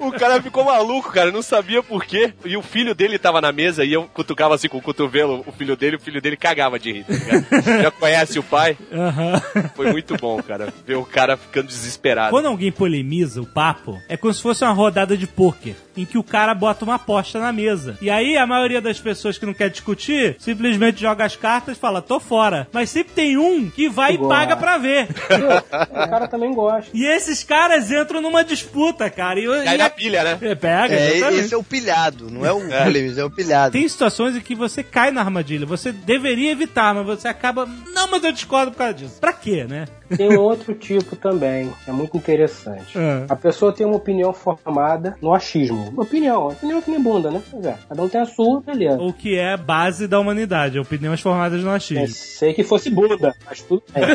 o 0.06 0.12
cara 0.12 0.40
ficou 0.40 0.64
maluco, 0.64 1.12
cara, 1.12 1.30
não 1.30 1.42
sabia 1.42 1.82
por 1.82 2.02
quê. 2.06 2.32
E 2.46 2.56
o 2.56 2.62
filho 2.62 2.94
dele 2.94 3.18
tava 3.18 3.38
na 3.42 3.52
mesa 3.52 3.84
e 3.84 3.92
eu 3.92 4.04
cutucava 4.14 4.54
assim 4.54 4.68
com 4.68 4.78
o 4.78 4.82
cotovelo 4.82 5.44
o 5.46 5.52
filho 5.52 5.76
dele, 5.76 5.96
o 5.96 6.00
filho 6.00 6.22
dele 6.22 6.38
cagava 6.38 6.78
de 6.78 6.90
rir, 6.92 7.04
tá 7.04 7.12
ligado? 7.12 7.82
Já 7.82 7.90
conhece 7.90 8.38
o 8.38 8.42
pai? 8.42 8.78
Aham. 8.90 9.42
Foi 9.76 9.92
muito 9.92 10.16
bom, 10.16 10.42
cara, 10.42 10.72
ver 10.86 10.94
o 10.96 11.04
cara 11.04 11.36
ficando 11.36 11.66
desesperado. 11.66 12.30
Quando 12.30 12.46
alguém 12.46 12.72
polemiza 12.90 13.40
o 13.40 13.46
papo, 13.46 13.96
é 14.08 14.16
como 14.16 14.34
se 14.34 14.42
fosse 14.42 14.64
uma 14.64 14.72
rodada 14.72 15.16
de 15.16 15.24
pôquer, 15.26 15.76
em 15.96 16.04
que 16.04 16.18
o 16.18 16.24
cara 16.24 16.52
bota 16.54 16.84
uma 16.84 16.96
aposta 16.96 17.38
na 17.38 17.52
mesa. 17.52 17.96
E 18.02 18.10
aí 18.10 18.36
a 18.36 18.44
maioria 18.46 18.80
das 18.80 18.98
pessoas 18.98 19.38
que 19.38 19.46
não 19.46 19.54
quer 19.54 19.70
discutir, 19.70 20.34
simplesmente 20.40 21.00
joga 21.00 21.24
as 21.24 21.36
cartas 21.36 21.76
e 21.76 21.80
fala, 21.80 22.02
tô 22.02 22.18
fora. 22.18 22.66
Mas 22.72 22.90
sempre 22.90 23.12
tem 23.14 23.36
um 23.38 23.70
que 23.70 23.88
vai 23.88 24.12
e 24.12 24.14
Igual. 24.14 24.28
paga 24.28 24.56
pra 24.56 24.76
ver. 24.76 25.06
O 25.08 26.10
cara 26.10 26.26
também 26.26 26.52
gosta. 26.52 26.90
E 26.92 27.04
esses 27.06 27.44
caras 27.44 27.90
entram 27.92 28.20
numa 28.20 28.42
disputa, 28.42 29.08
cara. 29.08 29.38
E, 29.38 29.46
Cai 29.64 29.74
e 29.76 29.78
na 29.78 29.86
a- 29.86 29.90
pilha, 29.90 30.24
né? 30.24 30.38
É, 30.40 30.54
pega, 30.56 30.94
É, 30.94 31.16
exatamente. 31.16 31.44
esse 31.44 31.54
é 31.54 31.56
o 31.56 31.62
pilhado, 31.62 32.28
não 32.28 32.44
é 32.44 32.52
o 32.52 32.60
polemista, 32.60 33.20
é 33.20 33.24
o 33.24 33.30
pilhado. 33.30 33.72
Tem 33.72 33.86
situações 33.88 34.34
em 34.36 34.40
que 34.40 34.54
você 34.56 34.82
cai 34.82 35.12
na 35.12 35.20
armadilha. 35.20 35.64
Você 35.66 35.92
deveria 35.92 36.50
evitar, 36.50 36.92
mas 36.94 37.06
você 37.06 37.28
acaba. 37.28 37.66
Não, 37.94 38.08
mas 38.10 38.24
eu 38.24 38.32
discordo 38.32 38.72
por 38.72 38.78
causa 38.78 38.94
disso. 38.94 39.20
Pra 39.20 39.32
quê, 39.32 39.64
né? 39.64 39.86
Tem 40.16 40.28
um 40.36 40.40
outro 40.40 40.74
tipo 40.74 41.14
também, 41.14 41.70
que 41.84 41.90
é 41.90 41.92
muito 41.92 42.16
interessante. 42.16 42.69
É. 42.94 43.24
A 43.28 43.36
pessoa 43.36 43.72
tem 43.72 43.86
uma 43.86 43.96
opinião 43.96 44.32
formada 44.32 45.16
no 45.20 45.34
achismo. 45.34 45.92
Opinião, 45.96 46.48
opinião 46.48 46.80
que 46.80 46.90
nem 46.90 47.00
bunda, 47.00 47.30
né? 47.30 47.42
Pois 47.50 47.64
é. 47.64 47.76
Cada 47.88 48.02
um 48.02 48.08
tem 48.08 48.20
a 48.20 48.26
sua, 48.26 48.60
beleza. 48.60 49.00
O 49.00 49.12
que 49.12 49.38
é 49.38 49.56
base 49.56 50.06
da 50.06 50.18
humanidade, 50.18 50.78
opiniões 50.78 51.20
formadas 51.20 51.62
no 51.62 51.70
achismo. 51.70 52.06
Pensei 52.06 52.54
que 52.54 52.62
fosse 52.64 52.90
bunda, 52.90 53.34
mas 53.46 53.62
tudo 53.62 53.82
bem. 53.92 54.04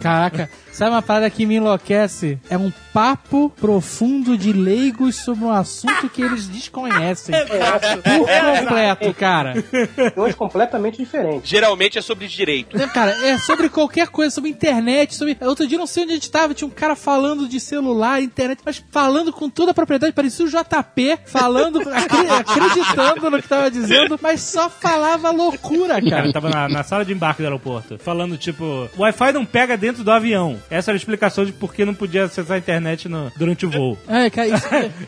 Caraca, 0.00 0.48
sabe 0.76 0.90
uma 0.92 1.02
parada 1.02 1.28
que 1.30 1.46
me 1.46 1.56
enlouquece? 1.56 2.38
É 2.50 2.56
um 2.56 2.72
papo 2.92 3.50
profundo 3.50 4.36
de 4.38 4.52
leigos 4.52 5.16
sobre 5.16 5.44
um 5.44 5.50
assunto 5.50 6.08
que 6.08 6.22
eles 6.22 6.46
desconhecem. 6.48 7.34
Por 8.02 8.60
completo, 8.60 9.14
cara. 9.14 9.54
Opiniões 10.08 10.34
completamente 10.34 10.98
diferentes. 10.98 11.48
Geralmente 11.48 11.98
é 11.98 12.02
sobre 12.02 12.26
direito. 12.26 12.76
Né, 12.76 12.86
Cara, 12.88 13.10
é 13.26 13.38
sobre 13.38 13.68
qualquer 13.68 14.08
coisa, 14.08 14.34
sobre 14.34 14.50
internet, 14.50 15.14
sobre. 15.14 15.36
Outro 15.42 15.66
dia 15.66 15.76
não 15.78 15.86
sei 15.86 16.04
onde 16.04 16.12
a 16.12 16.14
gente 16.16 16.30
tava, 16.30 16.54
tinha 16.54 16.66
um 16.68 16.70
cara 16.70 16.96
falando 16.96 17.46
de 17.48 17.60
celular, 17.60 18.22
internet, 18.22 18.60
mas 18.64 18.82
falando 18.90 19.32
com 19.32 19.50
toda 19.50 19.72
a 19.72 19.74
propriedade, 19.74 20.12
parecia 20.12 20.44
o 20.44 20.48
JP, 20.48 21.18
falando, 21.26 21.80
acre- 21.92 22.28
acreditando 22.30 23.30
no 23.30 23.42
que 23.42 23.48
tava 23.48 23.70
dizendo, 23.70 24.18
mas 24.22 24.40
só 24.40 24.68
falava 24.70 25.30
loucura, 25.30 25.94
Cara, 26.00 26.10
cara. 26.10 26.32
tava 26.32 26.48
na, 26.50 26.68
na 26.68 26.82
sala 26.82 27.04
de 27.04 27.12
embarque 27.12 27.42
do 27.42 27.46
aeroporto, 27.46 27.98
falando 27.98 28.36
tipo, 28.38 28.88
o 28.96 29.02
Wi-Fi 29.02 29.32
não 29.32 29.44
pega 29.44 29.76
dentro 29.76 30.02
do 30.02 30.10
avião. 30.10 30.58
Essa 30.70 30.90
era 30.90 30.96
a 30.96 30.98
explicação 31.00 31.44
de 31.44 31.52
por 31.52 31.72
que 31.74 31.84
não 31.84 31.94
podia 31.94 32.24
acessar 32.24 32.56
a 32.56 32.58
internet 32.58 33.08
no- 33.08 33.30
durante 33.36 33.64
o 33.66 33.70
voo. 33.70 33.96
É, 34.08 34.28
cara, 34.30 34.48
isso- 34.48 34.66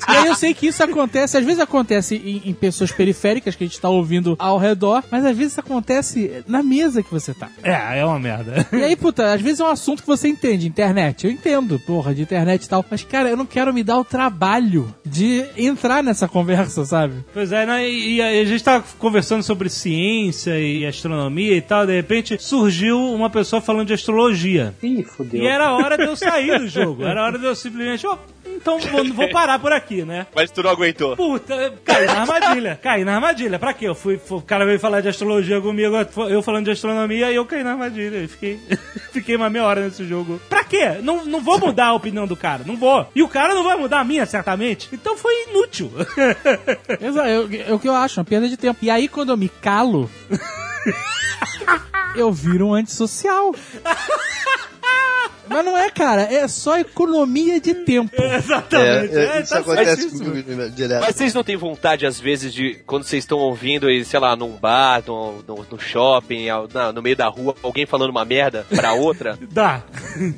e 0.08 0.16
aí 0.16 0.26
eu 0.26 0.34
sei 0.34 0.54
que 0.54 0.66
isso 0.68 0.82
acontece, 0.82 1.36
às 1.36 1.44
vezes 1.44 1.60
acontece 1.60 2.16
em, 2.16 2.50
em 2.50 2.54
pessoas 2.54 2.90
periféricas 2.92 3.54
que 3.56 3.64
a 3.64 3.66
gente 3.66 3.80
tá 3.80 3.88
ouvindo 3.88 4.36
ao 4.38 4.58
redor, 4.58 5.02
mas 5.10 5.24
às 5.24 5.36
vezes 5.36 5.58
acontece 5.58 6.42
na 6.46 6.62
mesa 6.62 7.02
que 7.02 7.10
você 7.10 7.32
tá. 7.34 7.48
É, 7.62 7.98
é 8.00 8.04
uma 8.04 8.18
merda. 8.18 8.66
E 8.72 8.82
aí, 8.82 8.96
puta, 8.96 9.32
às 9.32 9.40
vezes 9.40 9.60
é 9.60 9.64
um 9.64 9.68
assunto 9.68 10.02
que 10.02 10.06
você 10.06 10.28
entende, 10.28 10.66
internet. 10.66 11.24
Eu 11.26 11.32
entendo, 11.32 11.78
porra, 11.80 12.14
de 12.14 12.22
internet 12.22 12.64
e 12.64 12.68
tal. 12.68 12.84
Mas, 12.90 13.02
cara, 13.04 13.28
eu 13.28 13.36
não 13.36 13.46
quero 13.46 13.72
me 13.72 13.82
dar 13.82 13.98
o 13.98 14.04
trabalho 14.04 14.94
de 15.04 15.44
entrar 15.56 16.02
nessa 16.02 16.28
conversa, 16.28 16.84
sabe? 16.84 17.14
Pois 17.32 17.50
é, 17.52 17.66
né? 17.66 17.88
E, 17.88 18.16
e 18.16 18.22
a 18.22 18.44
gente 18.44 18.62
tava 18.62 18.84
conversando 18.98 19.42
sobre 19.42 19.68
ciência 19.68 20.58
e 20.58 20.86
astronomia 20.86 21.56
e 21.56 21.60
tal, 21.60 21.86
de 21.86 21.94
repente 21.94 22.36
surgiu 22.40 22.98
uma 22.98 23.28
pessoa 23.30 23.60
falando 23.60 23.88
de 23.88 23.94
astrologia. 23.94 24.74
Ih, 24.82 25.02
fudeu. 25.04 25.42
E 25.42 25.47
era 25.48 25.72
hora 25.72 25.96
de 25.96 26.04
eu 26.04 26.16
sair 26.16 26.58
do 26.58 26.68
jogo. 26.68 27.04
Era 27.04 27.24
hora 27.24 27.38
de 27.38 27.44
eu 27.44 27.54
simplesmente, 27.54 28.06
ó, 28.06 28.18
então 28.58 28.78
vou, 28.80 29.04
vou 29.14 29.30
parar 29.30 29.58
por 29.58 29.72
aqui, 29.72 30.04
né? 30.04 30.26
Mas 30.34 30.50
tu 30.50 30.62
não 30.62 30.70
aguentou. 30.70 31.16
Puta, 31.16 31.72
caí 31.84 32.06
na 32.06 32.20
armadilha. 32.22 32.80
Caí 32.82 33.04
na 33.04 33.14
armadilha. 33.14 33.58
Pra 33.58 33.72
quê? 33.72 33.86
Eu 33.86 33.94
fui, 33.94 34.20
o 34.28 34.42
cara 34.42 34.66
veio 34.66 34.80
falar 34.80 35.00
de 35.00 35.08
astrologia 35.08 35.60
comigo, 35.60 35.94
eu 36.28 36.42
falando 36.42 36.64
de 36.64 36.72
astronomia 36.72 37.30
e 37.30 37.36
eu 37.36 37.46
caí 37.46 37.62
na 37.62 37.72
armadilha. 37.72 38.18
E 38.18 38.28
fiquei, 38.28 38.60
fiquei 39.12 39.36
uma 39.36 39.48
meia 39.48 39.64
hora 39.64 39.80
nesse 39.82 40.04
jogo. 40.04 40.40
Pra 40.48 40.64
quê? 40.64 40.98
Não, 41.02 41.24
não 41.24 41.40
vou 41.40 41.58
mudar 41.58 41.86
a 41.86 41.94
opinião 41.94 42.26
do 42.26 42.36
cara. 42.36 42.62
Não 42.66 42.76
vou. 42.76 43.08
E 43.14 43.22
o 43.22 43.28
cara 43.28 43.54
não 43.54 43.62
vai 43.62 43.76
mudar 43.76 44.00
a 44.00 44.04
minha, 44.04 44.26
certamente. 44.26 44.88
Então 44.92 45.16
foi 45.16 45.32
inútil. 45.50 45.92
Exato, 47.00 47.28
é 47.28 47.72
o 47.72 47.78
que 47.78 47.88
eu 47.88 47.94
acho, 47.94 48.18
uma 48.18 48.24
perda 48.24 48.48
de 48.48 48.56
tempo. 48.56 48.78
E 48.82 48.90
aí, 48.90 49.06
quando 49.08 49.30
eu 49.30 49.36
me 49.36 49.48
calo, 49.48 50.10
eu 52.16 52.32
viro 52.32 52.66
um 52.66 52.74
antissocial. 52.74 53.54
Mas 55.48 55.64
não 55.64 55.76
é, 55.76 55.90
cara. 55.90 56.22
É 56.22 56.46
só 56.48 56.78
economia 56.78 57.60
de 57.60 57.74
tempo. 57.74 58.10
Exatamente. 58.20 59.16
É, 59.16 59.36
É, 59.38 59.40
isso 59.42 59.52
tá 59.52 59.60
acontece 59.60 60.10
comigo 60.18 60.70
direto. 60.70 61.00
Mas 61.00 61.16
vocês 61.16 61.34
não 61.34 61.42
têm 61.44 61.56
vontade, 61.56 62.06
às 62.06 62.18
vezes, 62.20 62.52
de 62.52 62.74
quando 62.86 63.04
vocês 63.04 63.24
estão 63.24 63.38
ouvindo, 63.38 63.90
e, 63.90 64.04
sei 64.04 64.20
lá, 64.20 64.34
num 64.36 64.52
bar, 64.56 65.02
no, 65.06 65.42
no, 65.46 65.66
no 65.70 65.78
shopping, 65.78 66.46
na- 66.72 66.92
no 66.92 67.02
meio 67.02 67.16
da 67.16 67.28
rua, 67.28 67.54
alguém 67.62 67.86
falando 67.86 68.10
uma 68.10 68.24
merda 68.24 68.66
pra 68.74 68.92
outra, 68.92 69.38
Dá. 69.50 69.82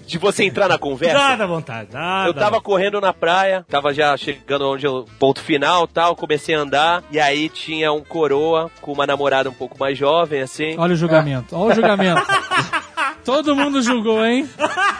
de 0.06 0.18
você 0.18 0.44
entrar 0.44 0.68
na 0.68 0.78
conversa? 0.78 1.36
Dá 1.36 1.46
vontade. 1.46 1.88
Dá, 1.92 2.24
Eu 2.26 2.32
dá. 2.32 2.40
tava 2.42 2.60
correndo 2.60 3.00
na 3.00 3.12
praia, 3.12 3.64
tava 3.68 3.92
já 3.94 4.16
chegando 4.16 4.68
onde 4.68 4.86
eu 4.86 5.06
ponto 5.18 5.40
final 5.40 5.86
tal, 5.86 6.14
comecei 6.16 6.54
a 6.54 6.60
andar, 6.60 7.02
e 7.10 7.18
aí 7.20 7.48
tinha 7.48 7.92
um 7.92 8.02
coroa 8.02 8.70
com 8.80 8.92
uma 8.92 9.06
namorada 9.06 9.48
um 9.50 9.54
pouco 9.54 9.76
mais 9.78 9.96
jovem, 9.96 10.40
assim. 10.42 10.74
Olha 10.78 10.92
o 10.94 10.96
julgamento. 10.96 11.54
Olha 11.56 11.72
o 11.72 11.74
julgamento. 11.74 12.22
Todo 13.30 13.54
mundo 13.54 13.80
julgou, 13.80 14.24
hein? 14.26 14.48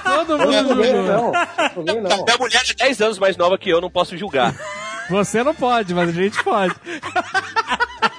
Todo 0.05 0.39
mundo 0.39 0.69
julguei, 0.69 0.91
julgou. 0.93 1.05
não. 1.05 1.33
Julguei, 1.75 2.01
não. 2.01 2.25
Minha 2.25 2.39
mulher 2.39 2.63
é 2.69 2.75
10 2.75 3.01
anos 3.03 3.19
mais 3.19 3.37
nova 3.37 3.59
que 3.59 3.69
eu, 3.69 3.81
não 3.81 3.91
posso 3.91 4.17
julgar. 4.17 4.55
Você 5.11 5.43
não 5.43 5.53
pode, 5.53 5.93
mas 5.93 6.09
a 6.09 6.13
gente 6.13 6.43
pode. 6.45 6.75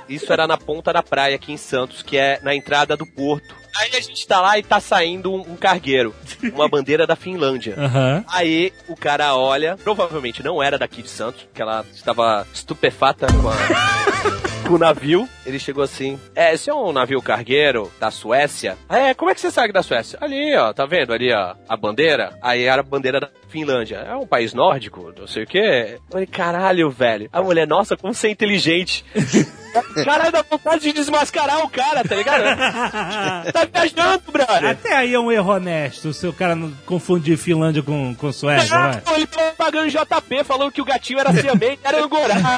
Isso 0.10 0.32
era 0.34 0.46
na 0.46 0.58
ponta 0.58 0.92
da 0.92 1.02
praia 1.02 1.36
aqui 1.36 1.54
em 1.54 1.58
Santos, 1.58 2.04
que 2.04 2.18
é 2.18 2.40
na 2.44 2.54
entrada 2.54 2.98
do 2.98 3.06
porto. 3.06 3.56
Aí 3.78 3.90
a 3.96 4.00
gente 4.02 4.28
tá 4.28 4.42
lá 4.42 4.58
e 4.58 4.64
tá 4.64 4.80
saindo 4.80 5.34
um, 5.34 5.40
um 5.54 5.56
cargueiro, 5.56 6.14
uma 6.54 6.68
bandeira 6.70 7.08
da 7.08 7.16
Finlândia. 7.16 7.76
Aham. 7.78 8.24
Aí 8.28 8.74
o 8.88 8.96
cara 8.96 9.36
olha, 9.36 9.78
provavelmente 9.84 10.44
não 10.44 10.62
era 10.62 10.78
daqui 10.78 11.02
de 11.02 11.10
Santos, 11.10 11.48
que 11.54 11.62
ela 11.62 11.86
estava 11.94 12.46
estupefata 12.54 13.28
com, 13.28 13.50
a- 13.50 14.70
o 14.70 14.78
navio. 14.78 15.28
Ele 15.46 15.58
chegou 15.60 15.84
assim: 15.84 16.20
É, 16.36 16.54
esse 16.54 16.70
é 16.70 16.74
um 16.74 16.92
navio 16.92 17.22
cargueiro 17.22 17.92
da 18.00 18.12
Suécia? 18.12 18.78
"Ah, 18.88 18.98
É, 19.00 19.14
como 19.14 19.32
é 19.32 19.34
que 19.36 19.42
você 19.42 19.50
sabe 19.52 19.74
da 19.74 19.82
Suécia? 19.84 20.18
Ali, 20.22 20.56
ó, 20.56 20.72
tá 20.74 20.86
vendo 20.86 21.14
ali, 21.14 21.32
ó, 21.34 21.56
a 21.68 21.76
bandeira? 21.78 22.38
Aí 22.42 22.64
era 22.64 22.82
a 22.82 22.84
bandeira 22.84 23.20
da 23.20 23.30
Finlândia. 23.52 23.98
É 23.98 24.16
um 24.16 24.26
país 24.26 24.54
nórdico, 24.54 25.14
não 25.18 25.28
sei 25.28 25.44
o 25.44 25.48
quê. 25.48 25.96
Eu 25.96 26.02
falei, 26.10 26.26
caralho, 26.26 26.90
velho. 26.90 27.30
A 27.32 27.42
mulher, 27.42 27.68
nossa, 27.68 27.98
como 27.98 28.14
você 28.14 28.28
é 28.28 28.32
inteligente. 28.32 29.04
Caralho, 30.04 30.32
dá 30.32 30.44
vontade 30.50 30.82
de 30.82 30.92
desmascarar 30.94 31.64
o 31.64 31.70
cara, 31.70 32.04
tá 32.04 32.14
ligado? 32.16 32.44
tá 33.54 33.66
viajando, 33.72 34.24
brother. 34.32 34.72
Até 34.72 34.94
aí 34.96 35.14
é 35.14 35.20
um 35.20 35.32
erro 35.32 35.54
honesto, 35.54 36.12
se 36.14 36.28
o 36.28 36.34
cara 36.34 36.56
não 36.56 36.72
confundir 36.86 37.38
Finlândia 37.38 37.82
com, 37.82 38.14
com 38.16 38.34
Suécia. 38.34 38.76
Ah, 38.76 39.02
ele 39.16 39.28
tava 39.28 39.52
pagando 39.52 39.90
JP 39.90 40.44
falando 40.44 40.72
que 40.72 40.82
o 40.82 40.86
gatinho 40.86 41.20
era 41.20 41.32
siamês, 41.34 41.80
era 41.84 42.04
angorá. 42.04 42.36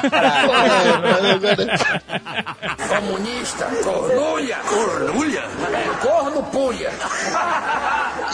Comunista, 2.88 3.66
cornulha, 3.82 4.56
cornulha, 4.68 5.42
corno 6.00 6.42
punha. 6.44 6.90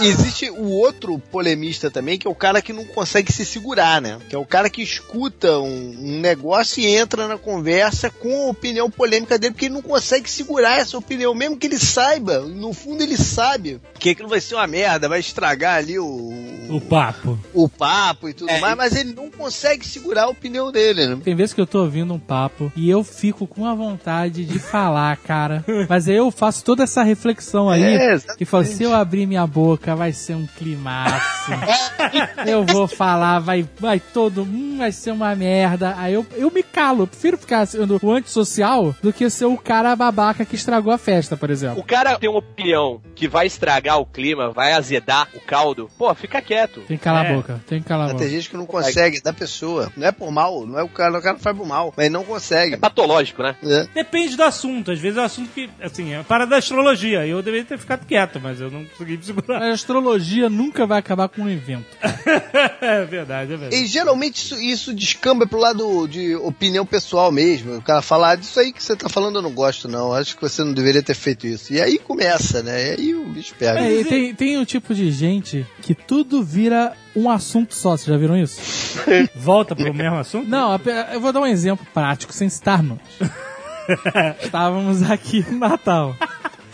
Existe 0.07 0.51
o 0.51 0.71
outro 0.71 1.19
polemista 1.19 1.91
também, 1.91 2.19
que 2.19 2.27
é 2.27 2.31
o 2.31 2.35
cara 2.35 2.61
que 2.63 2.73
não 2.73 2.85
consegue 2.85 3.33
se 3.33 3.45
segurar, 3.45 4.01
né? 4.01 4.19
Que 4.29 4.35
é 4.35 4.39
o 4.39 4.47
cara 4.47 4.69
que 4.71 4.83
escuta 4.83 5.59
um, 5.59 5.95
um 5.99 6.21
negócio 6.21 6.81
e 6.83 6.87
entra 6.87 7.27
na 7.29 7.37
conversa 7.39 8.11
com 8.11 8.47
a 8.47 8.51
opinião 8.51 8.91
polêmica 8.91 9.39
dele, 9.39 9.53
porque 9.53 9.67
ele 9.67 9.75
não 9.75 9.83
consegue 9.83 10.31
segurar 10.31 10.79
essa 10.79 10.97
opinião, 10.99 11.35
mesmo 11.35 11.57
que 11.57 11.67
ele 11.67 11.79
saiba, 11.79 12.41
no 12.41 12.73
fundo 12.73 13.03
ele 13.03 13.17
sabe 13.17 13.81
que 13.99 14.11
aquilo 14.11 14.29
vai 14.29 14.41
ser 14.41 14.55
uma 14.55 14.67
merda, 14.67 15.09
vai 15.09 15.21
estragar 15.21 15.77
ali 15.77 15.99
o, 15.99 16.33
O 16.71 16.81
papo. 16.81 17.39
o 17.53 17.69
papo 17.69 18.29
e 18.29 18.35
tudo 18.35 18.51
mais, 18.61 18.77
mas 18.77 18.97
ele 18.97 19.13
não 19.13 19.31
consegue 19.31 19.87
segurar 19.87 20.25
a 20.25 20.29
opinião 20.29 20.71
dele, 20.73 21.07
né? 21.07 21.19
Tem 21.23 21.35
vezes 21.35 21.55
que 21.55 21.61
eu 21.61 21.67
tô 21.67 21.81
ouvindo 21.83 22.15
um 22.15 22.19
papo 22.19 22.73
e 22.77 22.89
eu 22.89 23.03
fico 23.05 23.47
com 23.47 23.67
a 23.67 23.75
vontade 23.75 24.45
de 24.45 24.59
falar, 24.59 25.17
cara. 25.17 25.65
Mas 25.89 26.09
aí 26.09 26.17
eu 26.17 26.31
faço 26.31 26.65
toda 26.65 26.85
essa 26.85 27.03
reflexão 27.03 27.69
aí 27.69 27.83
É, 27.83 28.17
e 28.39 28.45
falo, 28.45 28.65
se 28.65 28.83
eu 28.83 28.95
abrir 28.95 29.27
minha 29.27 29.47
boca, 29.47 29.90
vai 29.95 30.13
ser 30.13 30.35
um 30.35 30.47
climaço. 30.47 31.51
eu 32.47 32.65
vou 32.65 32.87
falar, 32.87 33.39
vai, 33.39 33.67
vai 33.79 34.01
todo, 34.01 34.43
hum, 34.43 34.77
vai 34.79 34.93
ser 34.93 35.13
uma 35.13 35.35
merda. 35.35 35.95
Aí 35.97 36.15
eu, 36.15 36.27
eu 36.37 36.51
me 36.51 36.63
calo. 36.63 37.03
Eu 37.03 37.07
prefiro 37.07 37.39
ficar 37.39 37.67
sendo 37.67 37.99
o 38.03 38.13
antissocial 38.13 38.95
do 39.03 39.13
que 39.13 39.29
ser 39.31 39.47
o 39.47 39.57
cara 39.57 39.95
babaca 39.95 40.45
que 40.45 40.55
estragou 40.55 40.93
a 40.93 40.99
festa, 40.99 41.37
por 41.37 41.51
exemplo. 41.51 41.81
O 41.81 41.85
cara 41.85 42.19
tem 42.19 42.29
uma 42.29 42.39
opinião 42.39 43.01
que 43.15 43.29
vai 43.29 43.47
estragar 43.47 43.99
o 43.99 44.07
clima, 44.07 44.51
vai 44.51 44.73
azedar 44.73 45.29
o 45.35 45.41
caldo. 45.41 45.91
Pô, 45.99 46.15
fica 46.15 46.41
quieto. 46.41 46.81
Tem 46.83 46.97
que 46.97 47.05
calar 47.05 47.27
É. 47.27 47.33
a 47.33 47.37
boca, 47.37 47.61
tem 47.67 47.81
que 47.81 47.89
calar 47.89 48.09
a 48.09 48.13
boca. 48.13 48.25
tem 48.25 48.31
gente 48.33 48.49
que 48.51 48.57
não 48.57 48.67
consegue, 48.67 49.21
da 49.21 49.33
pessoa. 49.33 49.93
Não 49.97 50.07
é 50.07 50.13
por 50.13 50.31
mal, 50.31 50.67
não 50.67 50.79
é 50.79 50.83
o 50.83 50.89
cara, 50.89 51.19
o 51.19 51.23
cara 51.23 51.39
faz 51.39 51.57
por 51.57 51.67
mal, 51.67 51.93
mas 51.97 52.11
não 52.11 52.25
consegue. 52.25 52.75
É 52.75 52.79
patológico, 52.79 53.43
né? 53.43 53.55
né? 53.63 53.89
Depende 53.95 54.37
do 54.37 54.43
assunto. 54.43 54.91
Às 54.91 54.99
vezes 54.99 55.19
é 55.19 55.21
um 55.21 55.25
assunto 55.25 55.51
que, 55.51 55.69
assim, 55.83 56.15
é 56.15 56.23
para 56.23 56.47
da 56.47 56.57
astrologia. 56.57 57.27
Eu 57.27 57.43
deveria 57.43 57.67
ter 57.67 57.79
ficado 57.79 58.07
quieto, 58.07 58.41
mas 58.41 58.61
eu 58.61 58.71
não 58.71 58.85
consegui 58.85 59.17
me 59.17 59.23
segurar. 59.25 59.61
A 59.81 59.83
astrologia 59.83 60.51
nunca 60.51 60.87
vai 60.87 60.99
acabar 60.99 61.27
com 61.27 61.43
um 61.43 61.49
evento. 61.49 61.87
é 62.83 63.03
verdade, 63.07 63.55
é 63.55 63.57
verdade. 63.57 63.83
E 63.83 63.87
geralmente 63.87 64.37
isso, 64.37 64.61
isso 64.61 64.95
descamba 64.95 65.47
pro 65.47 65.59
lado 65.59 66.07
de 66.07 66.37
opinião 66.37 66.85
pessoal 66.85 67.33
mesmo. 67.33 67.77
O 67.77 67.83
cara 67.83 68.03
falar 68.03 68.37
disso 68.37 68.61
aí 68.61 68.75
que 68.75 68.83
você 68.83 68.95
tá 68.95 69.09
falando 69.09 69.37
eu 69.37 69.43
não 69.43 69.51
gosto, 69.51 69.89
não. 69.89 70.13
Acho 70.13 70.37
que 70.37 70.43
você 70.43 70.63
não 70.63 70.75
deveria 70.75 71.03
ter 71.03 71.15
feito 71.15 71.47
isso. 71.47 71.73
E 71.73 71.81
aí 71.81 71.99
começa, 71.99 72.63
né? 72.63 72.89
E 72.89 72.91
aí 72.91 73.15
o 73.15 73.25
bicho 73.25 73.55
pega. 73.59 73.81
É, 73.81 74.01
e 74.01 74.05
tem, 74.05 74.35
tem 74.35 74.59
um 74.59 74.67
tipo 74.67 74.95
de 74.95 75.11
gente 75.11 75.67
que 75.81 75.95
tudo 75.95 76.43
vira 76.43 76.93
um 77.17 77.31
assunto 77.31 77.75
só. 77.75 77.97
Vocês 77.97 78.07
já 78.07 78.19
viram 78.19 78.37
isso? 78.37 78.61
Volta 79.35 79.75
pro 79.75 79.95
mesmo 79.95 80.19
assunto? 80.19 80.47
Não, 80.47 80.79
eu 81.11 81.21
vou 81.23 81.33
dar 81.33 81.41
um 81.41 81.47
exemplo 81.47 81.87
prático, 81.95 82.35
sem 82.35 82.51
citar 82.51 82.83
nomes. 82.83 83.03
Estávamos 84.45 85.03
aqui 85.11 85.43
no 85.51 85.59
Natal. 85.59 86.15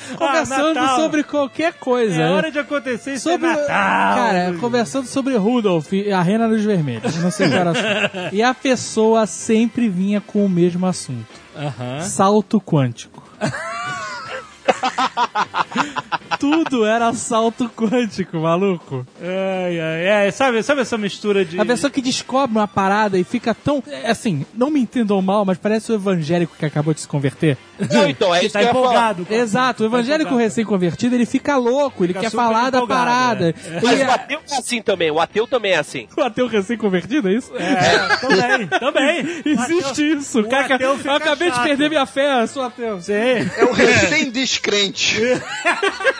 Conversando 0.17 0.75
Natal. 0.75 0.97
sobre 0.97 1.25
qualquer 1.25 1.75
coisa. 1.75 2.15
É 2.15 2.19
né? 2.19 2.31
hora 2.31 2.51
de 2.51 2.59
acontecer 2.59 3.15
isso 3.15 3.31
sobre, 3.31 3.47
é 3.47 3.51
Natal. 3.51 3.67
Cara, 3.67 4.55
conversando 4.61 5.07
sobre 5.07 5.37
Rudolph 5.37 5.93
e 5.93 6.13
a 6.13 6.23
Rena 6.23 6.49
dos 6.49 6.65
Vermelhos. 6.65 7.17
Não 7.17 7.31
sei 7.31 7.49
qual 7.49 7.61
era. 7.61 8.31
E 8.33 8.43
a 8.43 8.55
pessoa 8.55 9.27
sempre 9.27 9.89
vinha 9.89 10.21
com 10.21 10.45
o 10.45 10.49
mesmo 10.49 10.87
assunto: 10.87 11.27
Aham. 11.57 12.01
salto 12.01 12.61
quântico. 12.61 13.23
Tudo 16.39 16.85
era 16.85 17.13
salto 17.13 17.69
quântico, 17.69 18.39
maluco. 18.39 19.07
Ai, 19.21 19.81
ai, 19.81 20.27
é, 20.27 20.31
sabe, 20.31 20.63
sabe 20.63 20.81
essa 20.83 20.97
mistura 20.99 21.45
de. 21.45 21.61
A 21.61 21.65
pessoa 21.65 21.91
que 21.91 22.01
descobre 22.03 22.57
uma 22.57 22.69
parada 22.69 23.19
e 23.19 23.25
fica 23.25 23.55
tão. 23.55 23.83
é, 23.87 24.11
Assim, 24.11 24.45
não 24.55 24.71
me 24.71 24.81
entendam 24.81 25.21
mal, 25.23 25.45
mas 25.45 25.59
parece 25.59 25.93
o 25.93 25.95
evangélico 25.95 26.55
que 26.59 26.65
acabou 26.65 26.93
de 26.95 27.01
se 27.01 27.09
converter. 27.09 27.57
Não, 27.93 28.09
então, 28.09 28.35
é 28.35 28.41
que 28.41 28.47
isso 28.47 28.53
tá 28.55 28.61
que 28.61 28.65
eu 28.65 28.69
ia 28.69 28.73
falar. 28.75 28.85
empolgado. 28.87 29.27
com- 29.27 29.35
Exato, 29.35 29.83
o 29.83 29.87
evangélico 29.87 30.29
empolgado. 30.29 30.37
recém-convertido, 30.49 31.15
ele 31.15 31.27
fica 31.27 31.57
louco, 31.57 32.05
ele 32.05 32.13
Fica 32.15 32.25
quer 32.27 32.31
falar 32.31 32.71
da 32.71 32.87
parada. 32.87 33.51
é. 33.51 33.81
Mas 33.83 34.01
Ele 34.01 34.05
o 34.09 34.11
ateu 34.13 34.41
é 34.51 34.57
assim 34.57 34.81
também, 34.81 35.11
o 35.11 35.21
ateu 35.21 35.47
também 35.47 35.73
é 35.73 35.79
assim. 35.79 36.09
O 36.17 36.23
ateu 36.23 36.47
recém-convertido, 36.47 37.29
é 37.29 37.35
isso? 37.35 37.53
É, 37.57 38.17
também, 38.17 38.67
também. 38.67 39.43
Existe 39.45 40.13
isso. 40.13 40.43
Cara, 40.45 40.75
ateu 40.77 40.91
eu 40.93 40.97
fica 40.99 41.15
acabei 41.17 41.51
de 41.51 41.57
chato. 41.57 41.65
perder 41.67 41.89
minha 41.91 42.07
fé, 42.07 42.43
eu 42.43 42.47
sou 42.49 42.63
ateu. 42.63 43.01
Sim. 43.01 43.13
É 43.13 43.65
o 43.65 43.73
recém-descrente. 43.73 45.21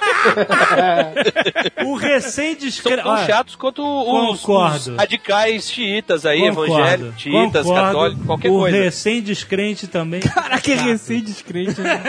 O 1.85 1.85
São 1.85 1.95
recém-descrente. 2.09 3.03
tão 3.03 3.17
chatos 3.27 3.57
quanto 3.57 3.83
os, 3.83 4.41
Concordo. 4.41 4.77
os 4.93 4.97
radicais 4.97 5.71
xiitas 5.71 6.27
aí, 6.27 6.43
evangélicos, 6.43 7.21
xiitas, 7.21 7.65
concordo. 7.65 7.87
católicos, 7.87 8.27
qualquer 8.27 8.51
o 8.51 8.59
coisa. 8.59 8.77
recém-descrente 8.77 9.87
também. 9.87 10.21
Caraca, 10.37 10.71
é 10.71 10.75
recém-descrente. 10.75 11.81
né? 11.81 12.01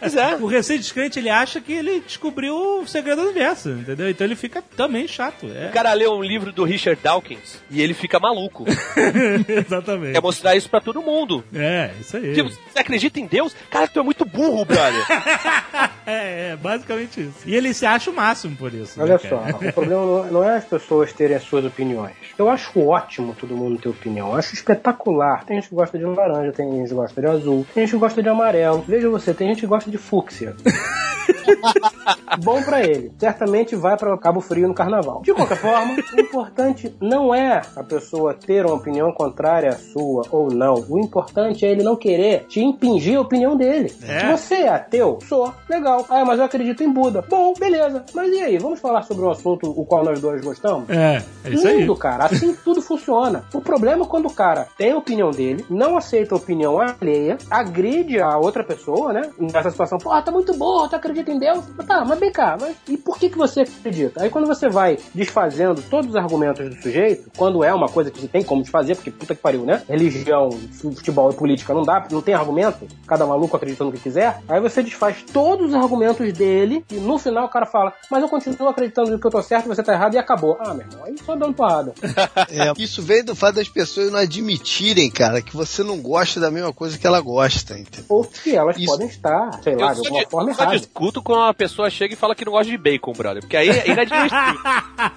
Pois 0.00 0.16
é. 0.16 0.36
O 0.36 0.46
recém-descrente, 0.46 1.18
ele 1.18 1.30
acha 1.30 1.60
que 1.60 1.72
ele 1.72 2.00
descobriu 2.06 2.54
o 2.82 2.86
segredo 2.86 3.22
do 3.22 3.28
universo, 3.28 3.70
entendeu? 3.70 4.08
Então 4.10 4.26
ele 4.26 4.36
fica 4.36 4.62
também 4.76 5.06
chato. 5.06 5.46
É. 5.54 5.68
O 5.68 5.72
cara 5.72 5.92
leu 5.92 6.12
um 6.12 6.22
livro 6.22 6.52
do 6.52 6.64
Richard 6.64 7.00
Dawkins 7.02 7.60
e 7.70 7.80
ele 7.80 7.94
fica 7.94 8.18
maluco. 8.18 8.64
Exatamente. 9.48 10.12
Quer 10.14 10.22
mostrar 10.22 10.56
isso 10.56 10.68
pra 10.68 10.80
todo 10.80 11.00
mundo. 11.02 11.44
É, 11.54 11.90
isso 12.00 12.16
aí. 12.16 12.34
Tipo, 12.34 12.50
você 12.50 12.78
acredita 12.78 13.20
em 13.20 13.26
Deus? 13.26 13.54
Cara, 13.70 13.88
tu 13.88 14.00
é 14.00 14.02
muito 14.02 14.24
burro, 14.24 14.64
brother. 14.64 15.04
É, 16.08 16.50
é, 16.52 16.56
basicamente 16.66 17.20
isso. 17.20 17.38
E 17.46 17.54
ele 17.54 17.72
se 17.72 17.86
acha 17.86 18.10
o 18.10 18.14
máximo 18.14 18.56
por 18.56 18.72
isso. 18.74 19.00
Olha 19.00 19.14
né, 19.14 19.18
só, 19.18 19.36
o 19.36 19.72
problema 19.72 20.04
não- 20.04 20.24
não 20.32 20.44
é 20.44 20.56
as 20.56 20.64
pessoas 20.64 21.12
terem 21.12 21.36
as 21.36 21.42
suas 21.42 21.64
opiniões. 21.64 22.14
Eu 22.38 22.48
acho 22.48 22.78
ótimo 22.80 23.34
todo 23.38 23.56
mundo 23.56 23.78
ter 23.80 23.88
opinião. 23.88 24.28
Eu 24.30 24.34
acho 24.36 24.54
espetacular. 24.54 25.44
Tem 25.44 25.56
gente 25.60 25.68
que 25.68 25.74
gosta 25.74 25.96
de 25.98 26.04
laranja, 26.04 26.52
tem 26.52 26.70
gente 26.72 26.88
que 26.88 26.94
gosta 26.94 27.20
de 27.20 27.26
azul, 27.26 27.66
tem 27.74 27.84
gente 27.84 27.92
que 27.94 27.98
gosta 28.00 28.22
de 28.22 28.28
amarelo. 28.28 28.84
Veja 28.86 29.08
você, 29.08 29.32
tem 29.32 29.48
gente 29.48 29.60
que 29.60 29.66
gosta 29.66 29.90
de 29.90 29.98
fúcsia. 29.98 30.54
Bom 32.42 32.62
pra 32.62 32.82
ele. 32.82 33.12
Certamente 33.18 33.74
vai 33.74 33.96
pra 33.96 34.16
Cabo 34.18 34.40
Frio 34.40 34.68
no 34.68 34.74
carnaval. 34.74 35.22
De 35.22 35.32
qualquer 35.32 35.56
forma, 35.56 35.94
o 35.94 36.20
importante 36.20 36.94
não 37.00 37.34
é 37.34 37.62
a 37.74 37.82
pessoa 37.82 38.34
ter 38.34 38.64
uma 38.64 38.74
opinião 38.74 39.12
contrária 39.12 39.70
à 39.70 39.76
sua 39.76 40.24
ou 40.30 40.50
não. 40.50 40.84
O 40.88 40.98
importante 40.98 41.64
é 41.64 41.70
ele 41.70 41.82
não 41.82 41.96
querer 41.96 42.46
te 42.48 42.60
impingir 42.60 43.18
a 43.18 43.20
opinião 43.20 43.56
dele. 43.56 43.92
É. 44.02 44.30
Você 44.30 44.56
é 44.56 44.68
ateu, 44.68 45.18
sou. 45.28 45.52
Legal. 45.68 46.04
Ah, 46.08 46.24
mas 46.24 46.38
eu 46.38 46.44
acredito 46.44 46.82
em 46.82 46.92
Buda. 46.92 47.22
Bom, 47.28 47.52
beleza. 47.58 48.04
Mas 48.14 48.32
e 48.32 48.40
aí? 48.40 48.58
Vamos 48.58 48.80
falar 48.80 49.02
sobre 49.02 49.24
um 49.24 49.30
assunto 49.30 49.70
o 49.70 49.84
qual 49.84 50.04
nós 50.04 50.20
dois 50.20 50.42
gostamos? 50.42 50.88
É, 50.90 51.22
é 51.44 51.50
isso 51.50 51.66
aí. 51.66 51.80
Tudo, 51.80 51.96
cara. 51.96 52.24
Assim 52.24 52.54
tudo 52.54 52.80
funciona. 52.82 53.44
O 53.52 53.60
problema 53.60 54.04
é 54.04 54.08
quando 54.08 54.26
o 54.26 54.32
cara 54.32 54.66
tem 54.76 54.92
a 54.92 54.96
opinião 54.96 55.30
dele, 55.30 55.64
não 55.68 55.96
aceita 55.96 56.34
a 56.34 56.38
opinião 56.38 56.80
alheia, 56.80 57.38
agride 57.50 58.20
a 58.20 58.36
outra 58.38 58.62
pessoa, 58.62 59.12
né? 59.12 59.30
Nessa 59.38 59.70
situação, 59.70 59.98
pô, 59.98 60.10
tá 60.22 60.30
muito 60.30 60.56
boa, 60.56 60.88
tu 60.88 60.96
acredita 60.96 61.30
em 61.30 61.38
Deus. 61.38 61.64
Tá, 61.86 61.95
mas 62.04 62.18
vem 62.18 62.30
cá, 62.32 62.56
mas 62.60 62.76
e 62.88 62.96
por 62.96 63.18
que, 63.18 63.28
que 63.30 63.38
você 63.38 63.60
acredita? 63.62 64.22
Aí 64.22 64.30
quando 64.30 64.46
você 64.46 64.68
vai 64.68 64.98
desfazendo 65.14 65.82
todos 65.82 66.10
os 66.10 66.16
argumentos 66.16 66.68
do 66.68 66.82
sujeito, 66.82 67.30
quando 67.36 67.62
é 67.64 67.72
uma 67.72 67.88
coisa 67.88 68.10
que 68.10 68.20
você 68.20 68.28
tem 68.28 68.42
como 68.42 68.62
desfazer, 68.62 68.94
porque 68.96 69.10
puta 69.10 69.34
que 69.34 69.40
pariu, 69.40 69.64
né? 69.64 69.82
Religião, 69.88 70.50
futebol 70.94 71.30
e 71.30 71.34
política 71.34 71.72
não 71.74 71.82
dá, 71.82 72.06
não 72.10 72.20
tem 72.22 72.34
argumento, 72.34 72.86
cada 73.06 73.26
maluco 73.26 73.56
acredita 73.56 73.84
no 73.84 73.92
que 73.92 73.98
quiser, 74.00 74.40
aí 74.48 74.60
você 74.60 74.82
desfaz 74.82 75.22
todos 75.32 75.68
os 75.70 75.74
argumentos 75.74 76.32
dele 76.32 76.84
e 76.90 76.94
no 76.96 77.18
final 77.18 77.46
o 77.46 77.48
cara 77.48 77.66
fala, 77.66 77.92
mas 78.10 78.22
eu 78.22 78.28
continuo 78.28 78.68
acreditando 78.68 79.18
que 79.18 79.26
eu 79.26 79.30
tô 79.30 79.42
certo, 79.42 79.66
você 79.68 79.82
tá 79.82 79.92
errado 79.92 80.14
e 80.14 80.18
acabou. 80.18 80.56
Ah, 80.60 80.74
meu 80.74 80.86
irmão, 80.86 81.04
aí 81.04 81.16
só 81.24 81.34
dando 81.36 81.54
porrada. 81.54 81.94
É, 82.48 82.72
isso 82.78 83.02
vem 83.02 83.24
do 83.24 83.34
fato 83.34 83.56
das 83.56 83.68
pessoas 83.68 84.10
não 84.10 84.18
admitirem, 84.18 85.10
cara, 85.10 85.42
que 85.42 85.56
você 85.56 85.82
não 85.82 86.00
gosta 86.00 86.38
da 86.38 86.50
mesma 86.50 86.72
coisa 86.72 86.96
que 86.98 87.06
ela 87.06 87.20
gosta, 87.20 87.78
entendeu? 87.78 88.04
Ou 88.08 88.24
que 88.24 88.54
elas 88.54 88.76
Isso. 88.76 88.86
podem 88.86 89.06
estar, 89.08 89.60
sei 89.62 89.74
lá, 89.76 89.88
Eu 89.92 89.94
de 90.02 90.08
alguma 90.08 90.26
forma 90.30 90.50
eu 90.50 90.54
só 90.54 90.62
errada. 90.62 90.78
discuto 90.78 91.22
quando 91.22 91.40
uma 91.40 91.54
pessoa 91.54 91.85
chega 91.90 92.14
e 92.14 92.16
fala 92.16 92.34
que 92.34 92.44
não 92.44 92.52
gosta 92.52 92.70
de 92.70 92.78
bacon, 92.78 93.12
brother. 93.12 93.42
Porque 93.42 93.56
aí 93.56 93.68
é 93.68 93.88
inadmissível. 93.90 94.36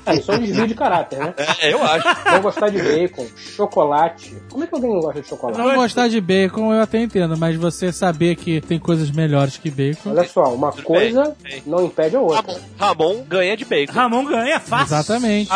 Isso 0.20 0.32
é 0.32 0.36
um 0.36 0.40
desvio 0.40 0.68
de 0.68 0.76
caráter, 0.76 1.20
né? 1.20 1.34
é, 1.62 1.74
eu 1.74 1.84
acho. 1.84 2.08
Não 2.32 2.42
gostar 2.42 2.70
de 2.70 2.82
bacon, 2.82 3.26
chocolate. 3.56 4.38
Como 4.50 4.64
é 4.64 4.68
que 4.68 4.76
alguém 4.76 4.94
não 4.94 5.02
gosta 5.02 5.22
de 5.22 5.28
chocolate? 5.28 5.58
Não 5.60 5.76
gostar 5.76 6.08
de 6.08 6.22
bacon 6.22 6.74
eu 6.74 6.82
até 6.82 7.00
entendo, 7.00 7.38
mas 7.38 7.56
você 7.56 7.92
saber 7.92 8.36
que 8.36 8.62
tem 8.62 8.80
coisas 8.80 9.12
melhores 9.12 9.58
que 9.58 9.70
bacon. 9.70 10.12
Olha 10.12 10.28
só, 10.28 10.54
uma 10.54 10.72
Tudo 10.72 10.84
coisa 10.84 11.36
bem, 11.42 11.64
não 11.66 11.86
impede 11.86 12.16
a 12.16 12.20
outra. 12.20 12.42
Ramon, 12.42 12.60
Ramon 12.78 13.24
ganha 13.28 13.56
de 13.56 13.66
bacon. 13.66 13.94
Ramon 13.94 14.26
ganha 14.26 14.60
fácil. 14.60 14.96
Exatamente. 14.96 15.52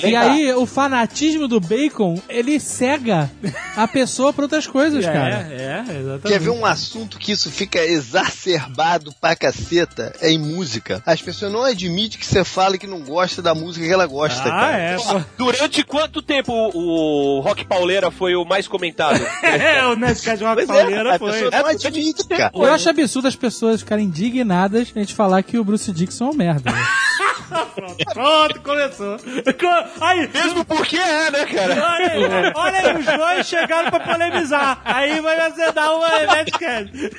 Vem 0.00 0.12
E 0.12 0.16
aí, 0.16 0.52
o 0.54 0.66
fanatismo 0.66 1.48
do 1.48 1.60
bacon, 1.60 2.20
ele 2.28 2.58
cega 2.60 3.30
a 3.76 3.86
pessoa 3.88 4.32
pra 4.32 4.44
outras 4.44 4.66
coisas, 4.66 5.04
cara. 5.06 5.48
É, 5.50 5.84
é, 5.88 5.96
exatamente. 5.98 6.28
Quer 6.28 6.40
ver 6.40 6.50
um 6.50 6.64
assunto 6.64 7.18
que 7.18 7.32
isso 7.32 7.50
fica 7.50 7.80
exacerbado 7.84 9.12
pra 9.20 9.36
caceta? 9.36 10.12
É 10.20 10.30
em 10.30 10.38
música. 10.40 11.02
As 11.06 11.22
pessoas 11.22 11.52
não 11.52 11.62
admitem 11.62 12.18
que 12.18 12.26
você 12.26 12.42
fala 12.44 12.76
que 12.78 12.86
não 12.86 13.00
gosta 13.00 13.40
da 13.40 13.54
música 13.54 13.86
que 13.86 13.92
ela 13.92 14.06
gosta, 14.06 14.42
Ah, 14.42 14.50
cara. 14.50 14.76
é. 14.78 14.96
pô. 14.96 15.20
Durante 15.38 15.82
quanto 15.84 16.20
tempo 16.22 16.52
o, 16.52 17.38
o 17.38 17.40
Rock 17.40 17.64
Pauleira 17.64 18.10
foi 18.10 18.34
o 18.34 18.44
mais 18.44 18.66
comentado? 18.66 19.20
É, 19.42 19.84
o 19.86 19.96
Nerdcast 19.96 20.42
Rock 20.44 20.54
Pois 20.66 20.70
é, 20.70 20.80
Pauleira 20.82 21.14
a 21.16 21.18
foi. 21.18 21.32
pessoa 21.32 21.50
não 21.50 21.66
admite, 21.70 22.26
cara. 22.28 22.50
Eu 22.54 22.72
acho 22.72 22.88
absurdo 22.88 23.28
as 23.28 23.36
pessoas 23.36 23.80
ficarem 23.80 24.06
indignadas 24.06 24.92
a 24.94 24.98
gente 24.98 25.14
falar 25.14 25.42
que 25.42 25.58
o 25.58 25.64
Bruce 25.64 25.90
Dixon 25.92 26.26
é 26.26 26.30
um 26.30 26.34
merda. 26.34 26.70
né? 26.70 26.78
Pronto, 28.14 28.60
começou. 28.62 29.16
Co- 29.18 30.04
Aí, 30.04 30.28
Mesmo 30.32 30.64
porque 30.64 30.96
é, 30.96 31.30
né, 31.30 31.44
cara? 31.46 31.72
olha 31.92 32.10
aí, 32.12 32.52
olha 32.54 32.78
aí, 32.78 32.96
os 32.96 33.04
dois 33.06 33.46
chegaram 33.46 33.90
pra 33.90 34.00
polemizar. 34.00 34.80
Aí 34.84 35.20
vai 35.20 35.38
azedar 35.40 35.92
o 35.92 36.00
Nerdcast. 36.00 37.10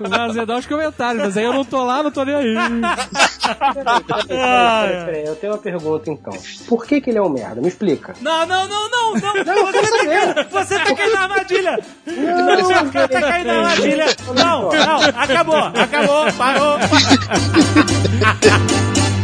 Vai 0.00 0.20
azedar 0.20 0.58
os 0.58 0.66
comentários, 0.66 1.22
mas 1.24 1.36
aí 1.36 1.44
eu 1.44 1.52
não 1.52 1.64
tô 1.64 1.84
lá, 1.84 2.02
não 2.02 2.10
tô 2.10 2.24
nem 2.24 2.34
aí. 2.34 2.54
Peraí, 2.54 4.02
peraí, 4.02 4.26
peraí, 4.26 5.04
peraí, 5.04 5.24
eu 5.26 5.36
tenho 5.36 5.52
uma 5.52 5.58
pergunta 5.58 6.10
então. 6.10 6.32
Por 6.68 6.86
que, 6.86 7.00
que 7.00 7.10
ele 7.10 7.18
é 7.18 7.22
um 7.22 7.28
merda? 7.28 7.60
Me 7.60 7.68
explica. 7.68 8.14
Não, 8.20 8.46
não, 8.46 8.66
não, 8.68 8.90
não, 8.90 9.14
não. 9.14 9.72
Você, 9.72 10.34
tá, 10.34 10.42
você 10.50 10.78
tá 10.78 10.94
caindo 10.94 11.14
na 11.14 11.20
armadilha. 11.22 11.78
Não, 12.06 12.56
Você 12.64 13.08
tá 13.08 13.20
caindo 13.20 13.46
na 13.46 13.54
armadilha. 13.58 14.06
Não, 14.36 14.68
não, 14.70 15.00
acabou, 15.22 15.56
acabou, 15.64 16.32
parou. 16.34 16.78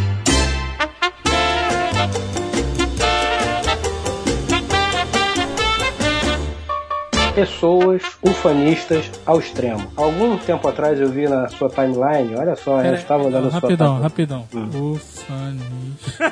Pessoas 7.34 8.02
ufanistas 8.22 9.10
ao 9.26 9.40
extremo. 9.40 9.90
Algum 9.96 10.36
tempo 10.38 10.68
atrás 10.68 11.00
eu 11.00 11.08
vi 11.08 11.28
na 11.28 11.48
sua 11.48 11.68
timeline, 11.68 12.36
olha 12.36 12.54
só, 12.54 12.80
eu 12.82 12.94
estava 12.94 13.24
olhando 13.24 13.48
a 13.48 13.50
sua 13.50 13.60
rapidão, 13.60 14.00
timeline. 14.00 14.02
rapidão. 14.02 14.46
Ufanista. 14.92 16.24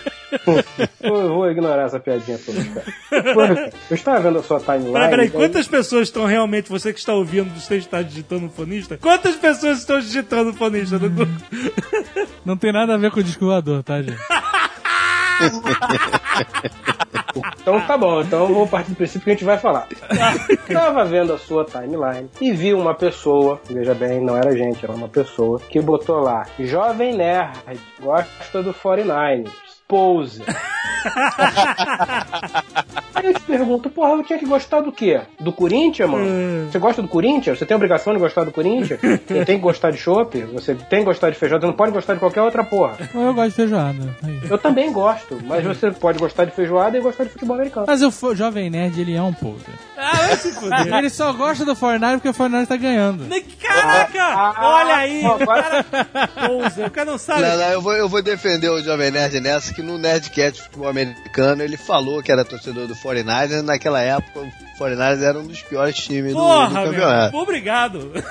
Eu 1.00 1.34
vou 1.34 1.50
ignorar 1.50 1.86
essa 1.86 1.98
piadinha 1.98 2.38
toda, 2.38 2.62
cara. 2.64 3.72
Eu 3.90 3.94
estava 3.94 4.20
vendo 4.20 4.38
a 4.38 4.42
sua 4.42 4.60
timeline. 4.60 4.92
Peraí, 4.92 5.10
peraí, 5.10 5.28
daí- 5.28 5.40
quantas 5.40 5.66
pessoas 5.66 6.08
estão 6.08 6.24
realmente, 6.24 6.68
você 6.70 6.92
que 6.92 6.98
está 7.00 7.12
ouvindo, 7.14 7.52
você 7.58 7.76
está 7.76 8.00
digitando 8.02 8.48
fonista? 8.48 8.96
Quantas 8.96 9.34
pessoas 9.36 9.78
estão 9.78 9.98
digitando 9.98 10.52
fonista? 10.52 10.98
Não 12.44 12.56
tem 12.56 12.72
nada 12.72 12.94
a 12.94 12.96
ver 12.96 13.10
com 13.10 13.20
o 13.20 13.24
disco 13.24 13.44
voador, 13.46 13.82
tá, 13.82 14.00
gente? 14.02 14.16
Então 17.60 17.80
tá 17.82 17.96
bom, 17.96 18.20
então 18.20 18.48
eu 18.48 18.54
vou 18.54 18.66
partir 18.66 18.90
do 18.90 18.96
princípio 18.96 19.24
que 19.24 19.30
a 19.30 19.34
gente 19.34 19.44
vai 19.44 19.58
falar. 19.58 19.86
Tava 20.72 21.04
vendo 21.04 21.32
a 21.32 21.38
sua 21.38 21.64
timeline 21.64 22.28
e 22.40 22.52
vi 22.52 22.74
uma 22.74 22.94
pessoa, 22.94 23.60
veja 23.68 23.94
bem, 23.94 24.20
não 24.20 24.36
era 24.36 24.56
gente, 24.56 24.84
era 24.84 24.92
uma 24.92 25.08
pessoa, 25.08 25.60
que 25.60 25.80
botou 25.80 26.20
lá, 26.20 26.46
jovem 26.58 27.16
nerd, 27.16 27.52
gosta 28.00 28.62
do 28.62 28.74
49ers, 28.74 29.69
pose. 29.90 30.42
Aí 33.14 33.26
eu 33.26 33.34
te 33.34 33.40
pergunto, 33.40 33.90
porra, 33.90 34.12
eu 34.12 34.22
tinha 34.22 34.38
que 34.38 34.46
gostar 34.46 34.80
do 34.80 34.92
quê? 34.92 35.20
Do 35.38 35.52
Corinthians, 35.52 36.08
mano? 36.08 36.70
Você 36.70 36.78
gosta 36.78 37.02
do 37.02 37.08
Corinthians? 37.08 37.58
Você 37.58 37.66
tem 37.66 37.74
obrigação 37.76 38.12
de 38.12 38.18
gostar 38.18 38.44
do 38.44 38.52
Corinthians? 38.52 39.00
Você 39.26 39.44
tem 39.44 39.56
que 39.56 39.62
gostar 39.62 39.90
de 39.90 39.98
chopp? 39.98 40.40
Você 40.52 40.74
tem 40.74 41.00
que 41.00 41.04
gostar 41.06 41.30
de 41.30 41.36
feijoada? 41.36 41.62
Você 41.62 41.66
não 41.70 41.76
pode 41.76 41.92
gostar 41.92 42.14
de 42.14 42.20
qualquer 42.20 42.42
outra 42.42 42.64
porra. 42.64 42.96
Eu 43.14 43.34
gosto 43.34 43.48
de 43.50 43.54
feijoada. 43.56 44.16
Aí. 44.22 44.40
Eu 44.48 44.58
também 44.58 44.92
gosto, 44.92 45.38
mas 45.44 45.64
você 45.64 45.90
pode 45.90 46.18
gostar 46.18 46.44
de 46.44 46.52
feijoada 46.52 46.96
e 46.96 47.00
gostar 47.00 47.24
de 47.24 47.30
futebol 47.30 47.56
americano. 47.56 47.86
Mas 47.88 48.02
o 48.02 48.34
Jovem 48.34 48.70
Nerd, 48.70 49.00
ele 49.00 49.14
é 49.14 49.22
um 49.22 49.32
poser. 49.32 49.74
Ah, 49.96 50.16
vai 50.16 50.36
se 50.36 50.52
fuder. 50.52 50.94
Ele 50.94 51.10
só 51.10 51.32
gosta 51.32 51.64
do 51.64 51.74
Fortnite 51.74 52.14
porque 52.14 52.28
o 52.28 52.34
Fortnite 52.34 52.66
tá 52.66 52.76
ganhando. 52.76 53.26
Caraca! 53.60 54.22
Ah, 54.22 54.54
Olha 54.58 54.96
aí! 54.96 55.22
ó, 55.24 55.30
O 55.36 55.42
agora- 55.42 55.86
o 56.86 56.90
cara 56.90 57.10
não 57.10 57.18
sabe. 57.18 57.42
Não, 57.42 57.56
não, 57.56 57.68
eu 57.72 57.80
vou, 57.82 57.92
eu 57.94 58.08
vou 58.08 58.20
defender 58.22 58.68
o 58.68 58.82
Jovem 58.82 59.10
Nerd 59.10 59.40
nessa, 59.40 59.72
que 59.72 59.79
no 59.82 59.98
Nerdcast 59.98 60.52
de 60.58 60.62
futebol 60.64 60.88
americano 60.88 61.62
ele 61.62 61.76
falou 61.76 62.22
que 62.22 62.30
era 62.32 62.44
torcedor 62.44 62.86
do 62.86 62.94
49ers, 62.94 63.62
naquela 63.62 64.00
época 64.00 64.40
o 64.40 64.50
49ers 64.82 65.22
era 65.22 65.38
um 65.38 65.46
dos 65.46 65.62
piores 65.62 65.96
times 65.96 66.32
do, 66.32 66.38
do 66.38 66.44
Porra, 66.44 66.70
meu. 66.70 66.84
campeonato. 66.92 67.36
Obrigado. 67.36 68.12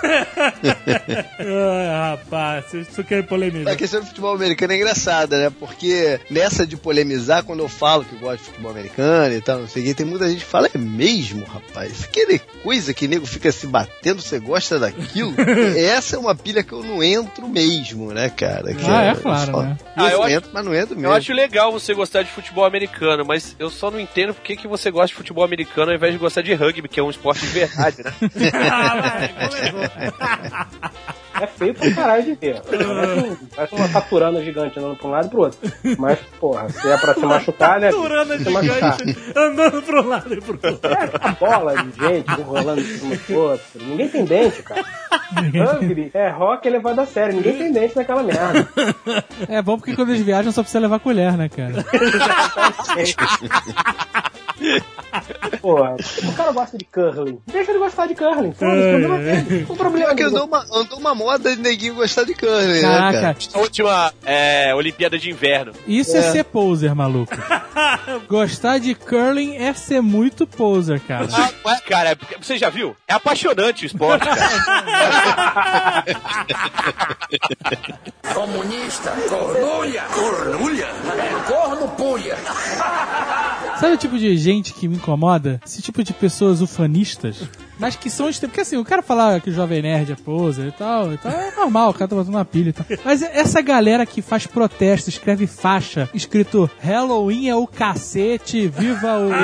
Ai, 1.40 2.10
rapaz, 2.12 2.66
vocês 2.66 2.88
só 2.92 3.04
querem 3.04 3.24
A 3.24 3.28
polemizar. 3.28 3.76
questão 3.78 4.00
do 4.02 4.08
futebol 4.08 4.34
americano 4.36 4.74
é 4.74 4.78
engraçada, 4.78 5.38
né? 5.38 5.52
Porque 5.60 6.20
nessa 6.30 6.66
de 6.66 6.76
polemizar, 6.78 7.44
quando 7.44 7.60
eu 7.60 7.70
falo 7.70 8.04
que 8.04 8.14
eu 8.14 8.20
gosto 8.20 8.40
de 8.40 8.46
futebol 8.46 8.72
americano 8.72 9.34
e 9.36 9.42
tal, 9.42 9.60
não 9.60 9.68
sei 9.68 9.84
o 9.84 9.86
que, 9.86 9.94
tem 9.94 10.06
muita 10.06 10.28
gente 10.30 10.40
que 10.40 10.50
fala, 10.50 10.70
é 10.74 10.78
mesmo, 10.78 11.46
rapaz? 11.46 12.04
Aquele 12.04 12.40
coisa 12.64 12.94
que 12.94 13.08
nego 13.08 13.26
fica 13.26 13.52
se 13.52 13.68
batendo, 13.68 14.22
você 14.22 14.40
gosta 14.40 14.80
daquilo? 14.80 15.34
Essa 15.78 16.16
é 16.16 16.20
uma 16.20 16.36
pilha 16.36 16.64
que 16.64 16.74
eu 16.74 16.84
não 16.84 17.04
entro 17.04 17.48
mesmo, 17.48 18.12
né, 18.12 18.30
cara? 18.30 18.74
Que 18.74 18.86
Ah, 18.90 19.06
é 19.06 19.16
claro, 19.16 19.52
só- 19.52 19.62
né? 19.64 19.78
Ah, 19.96 20.06
eu 20.06 20.10
eu 20.20 20.24
acho- 20.24 20.34
entro, 20.34 20.50
mas 20.54 20.66
não 20.66 20.74
entro 20.76 20.96
mesmo. 20.96 21.08
Eu 21.08 21.14
acho 21.14 21.32
legal 21.40 21.72
você 21.72 21.94
gostar 21.94 22.24
de 22.24 22.32
futebol 22.32 22.66
americano, 22.66 23.24
mas 23.26 23.56
eu 23.58 23.70
só 23.70 23.90
não 23.90 24.00
entendo 24.00 24.34
por 24.34 24.44
que, 24.44 24.56
que 24.56 24.68
você 24.68 24.92
gosta 24.92 25.08
de 25.08 25.16
futebol 25.16 25.44
americano 25.44 25.92
ao 25.92 25.96
invés 25.96 26.14
de 26.14 26.20
gostar 26.20 26.42
de 26.42 26.54
rugby, 26.54 26.90
que 26.90 27.00
é 27.00 27.04
um 27.04 27.10
esporte 27.10 27.42
de 27.42 27.48
verdade, 27.48 28.04
né? 28.04 28.14
Ah, 28.72 29.02
vai. 29.02 29.30
É 31.42 31.48
feio 31.48 31.74
pra 31.74 31.94
caralho 31.94 32.24
de 32.24 32.34
ver. 32.34 32.62
Parece, 32.62 32.90
um- 33.30 33.36
parece 33.56 33.76
uma 33.76 33.88
taturana 33.90 34.42
gigante 34.44 34.80
andando 34.80 34.96
pra 34.98 35.08
um 35.08 35.12
lado 35.12 35.28
e 35.28 35.30
pro 35.30 35.40
outro. 35.42 35.60
Mas, 35.98 36.20
porra, 36.40 36.70
se 36.70 36.88
é 36.88 36.98
pra 36.98 37.14
se 37.14 37.20
machucar, 37.26 37.80
né? 37.80 37.90
Turana 37.92 38.38
Se 38.38 38.50
machucar. 38.50 38.98
gigante 39.00 39.32
andando 39.36 39.82
pro 39.82 40.08
lado 40.08 40.34
e 40.34 40.42
pro 40.42 40.54
outro. 40.62 40.92
É 40.92 41.10
a 41.22 41.30
bola 41.32 41.76
de 41.84 41.92
gente 42.08 42.42
rolando 42.42 42.82
de 42.82 42.98
cima 42.98 43.16
do 43.16 43.40
outro. 43.40 43.66
Ninguém 43.76 44.10
tem 44.10 44.26
dente, 44.26 44.64
cara. 44.64 44.84
Rugby 45.34 46.10
é 46.14 46.30
rock 46.30 46.68
elevado 46.68 47.02
a 47.02 47.06
sério. 47.06 47.36
Ninguém 47.36 47.58
tem 47.58 47.72
dente 47.72 47.96
naquela 47.96 48.24
merda. 48.24 48.68
É 49.48 49.62
bom 49.62 49.78
porque 49.78 49.96
quando 49.96 50.10
eles 50.10 50.22
viajam 50.24 50.52
só 50.52 50.62
precisa 50.62 50.80
levar 50.80 51.00
colher, 51.00 51.34
né, 51.38 51.50
cara? 51.50 51.86
Porra, 55.62 55.96
o 56.24 56.34
cara 56.34 56.52
gosta 56.52 56.78
de 56.78 56.86
curling. 56.86 57.40
Deixa 57.48 57.72
ele 57.72 57.80
gostar 57.80 58.06
de 58.08 58.16
curling. 58.16 58.54
Foda-se, 58.54 58.80
o 58.88 58.90
problema 58.92 59.18
é 59.18 59.42
dele. 59.42 59.66
O 59.68 59.76
problema 59.78 60.06
Pior 60.06 60.16
que 60.16 60.24
é 60.24 60.26
andou 60.26 60.46
uma, 60.46 60.66
andou 60.72 61.00
uma 61.00 61.16
moda 61.16 61.56
de 61.56 61.62
neguinho 61.62 61.96
gostar 61.96 62.24
de 62.24 62.34
curling, 62.36 62.68
né, 62.68 62.82
cara? 62.82 63.12
Caraca, 63.14 63.40
A 63.54 63.60
última 63.60 64.14
é, 64.26 64.74
Olimpíada 64.76 65.18
de 65.18 65.30
Inverno. 65.30 65.74
isso 65.88 66.16
é. 66.16 66.22
ser 66.22 66.44
poser, 66.46 66.94
maluco. 66.96 67.34
Gostar 68.28 68.80
de 68.80 68.94
curling 68.96 69.56
é 69.58 69.74
ser 69.74 70.02
muito 70.02 70.46
poser, 70.48 71.00
cara. 71.02 71.28
Ah, 71.32 71.50
ué, 71.66 71.80
cara, 71.88 72.12
é 72.12 72.18
você 72.40 72.58
já 72.58 72.70
viu? 72.70 72.96
É 73.08 73.14
apaixonante 73.14 73.84
o 73.84 73.88
esporte, 73.88 74.26
cara. 74.26 76.04
Comunista, 78.34 79.12
cornulha, 79.30 80.04
cornulha, 80.14 80.86
é 80.86 81.52
corno 81.52 81.88
punha. 81.90 82.36
Sabe 83.80 83.94
o 83.94 83.98
tipo 83.98 84.20
de 84.20 84.36
gente 84.36 84.74
que 84.74 84.90
me 84.90 84.98
incomoda? 84.98 85.62
Esse 85.66 85.82
tipo 85.82 86.04
de 86.04 86.12
pessoas 86.12 86.60
ufanistas 86.60 87.48
Mas 87.80 87.96
que 87.96 88.10
são 88.10 88.30
extremos. 88.30 88.52
Porque 88.52 88.62
assim, 88.62 88.78
o 88.78 88.86
cara 88.86 89.02
falar 89.02 89.40
que 89.40 89.50
o 89.50 89.54
Jovem 89.54 89.82
Nerd 89.82 90.12
é 90.12 90.16
poser 90.16 90.68
e 90.68 90.72
tal, 90.72 91.14
e 91.14 91.18
tal, 91.18 91.32
é 91.32 91.52
normal, 91.56 91.90
o 91.90 91.94
cara 91.94 92.08
tá 92.08 92.16
botando 92.16 92.36
uma 92.36 92.46
pilha 92.46 92.70
e 92.70 92.74
tal. 92.74 92.86
Mas 93.06 93.22
essa 93.22 93.62
galera 93.62 94.06
que 94.06 94.22
faz 94.22 94.46
protesto, 94.46 95.10
escreve 95.10 95.48
faixa, 95.48 96.10
escrito 96.14 96.70
Halloween 96.80 97.48
é 97.48 97.56
o 97.56 97.66
cacete, 97.66 98.68
viva 98.68 99.18
o. 99.18 99.30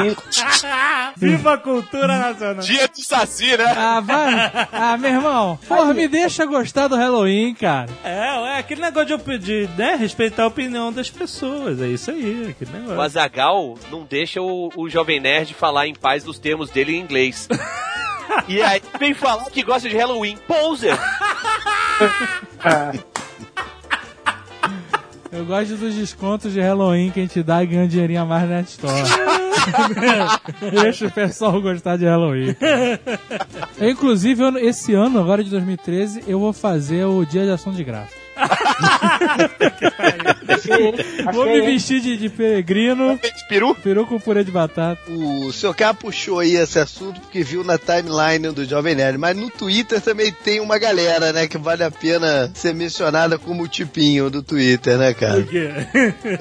Viva 1.17 1.53
a 1.53 1.57
cultura 1.57 2.17
nacional. 2.17 2.61
Dia 2.61 2.89
do 2.89 3.01
Saci, 3.01 3.55
né? 3.55 3.63
Ah, 3.63 4.01
vai. 4.01 4.67
Ah, 4.71 4.97
meu 4.97 5.11
irmão. 5.11 5.57
Porra, 5.65 5.93
me 5.93 6.09
deixa 6.09 6.45
gostar 6.45 6.89
do 6.89 6.95
Halloween, 6.97 7.53
cara. 7.53 7.89
É, 8.03 8.55
é 8.55 8.57
aquele 8.59 8.81
negócio 8.81 9.17
de, 9.17 9.37
de 9.37 9.69
né, 9.77 9.95
respeitar 9.95 10.43
a 10.43 10.47
opinião 10.47 10.91
das 10.91 11.09
pessoas. 11.09 11.81
É 11.81 11.87
isso 11.87 12.11
aí, 12.11 12.47
aquele 12.49 12.71
negócio. 12.71 12.97
O 12.97 13.01
Azagal 13.01 13.75
não 13.89 14.03
deixa 14.03 14.41
o, 14.41 14.69
o 14.75 14.89
Jovem 14.89 15.21
Nerd 15.21 15.53
falar 15.53 15.87
em 15.87 15.95
paz 15.95 16.23
dos 16.23 16.37
termos 16.37 16.69
dele 16.69 16.95
em 16.95 16.99
inglês. 16.99 17.47
E 18.47 18.61
aí 18.61 18.81
vem 18.99 19.13
falar 19.13 19.45
que 19.45 19.63
gosta 19.63 19.89
de 19.89 19.95
Halloween. 19.97 20.37
Poser! 20.47 20.97
Eu 25.31 25.43
gosto 25.45 25.75
dos 25.75 25.93
descontos 25.95 26.53
de 26.53 26.61
Halloween 26.61 27.11
que 27.11 27.19
a 27.19 27.23
gente 27.23 27.43
dá 27.43 27.61
e 27.61 27.67
ganha 27.67 27.83
um 27.83 27.87
dinheirinho 27.87 28.21
a 28.21 28.25
mais 28.25 28.49
na 28.49 28.61
Store. 28.61 28.93
Deixa 30.71 31.07
o 31.07 31.11
pessoal 31.11 31.59
gostar 31.61 31.97
de 31.97 32.05
Halloween. 32.05 32.55
Inclusive, 33.81 34.41
eu- 34.43 34.57
esse 34.57 34.93
ano, 34.93 35.19
agora 35.19 35.43
de 35.43 35.49
2013, 35.49 36.23
eu 36.27 36.39
vou 36.39 36.53
fazer 36.53 37.03
o 37.05 37.25
Dia 37.25 37.43
de 37.43 37.51
Ação 37.51 37.73
de 37.73 37.83
Graça. 37.83 38.13
Vou 41.33 41.45
me 41.45 41.61
vestir 41.61 42.01
de, 42.01 42.17
de 42.17 42.29
peregrino, 42.29 43.19
Peru? 43.47 43.75
peru 43.75 44.05
com 44.05 44.19
purê 44.19 44.43
de 44.43 44.51
batata. 44.51 44.99
O 45.09 45.51
seu 45.51 45.73
cara 45.73 45.93
puxou 45.93 46.39
aí 46.39 46.55
esse 46.55 46.79
assunto 46.79 47.21
porque 47.21 47.43
viu 47.43 47.63
na 47.63 47.77
timeline 47.77 48.53
do 48.53 48.65
Jovem 48.65 48.95
Nerd, 48.95 49.17
mas 49.17 49.35
no 49.35 49.49
Twitter 49.49 50.01
também 50.01 50.31
tem 50.31 50.59
uma 50.59 50.77
galera, 50.77 51.31
né, 51.31 51.47
que 51.47 51.57
vale 51.57 51.83
a 51.83 51.91
pena 51.91 52.51
ser 52.53 52.73
mencionada 52.73 53.37
como 53.37 53.63
o 53.63 53.67
tipinho 53.67 54.29
do 54.29 54.41
Twitter, 54.41 54.97
né, 54.97 55.13
cara? 55.13 55.41
Por 55.41 55.47
quê? 55.47 55.69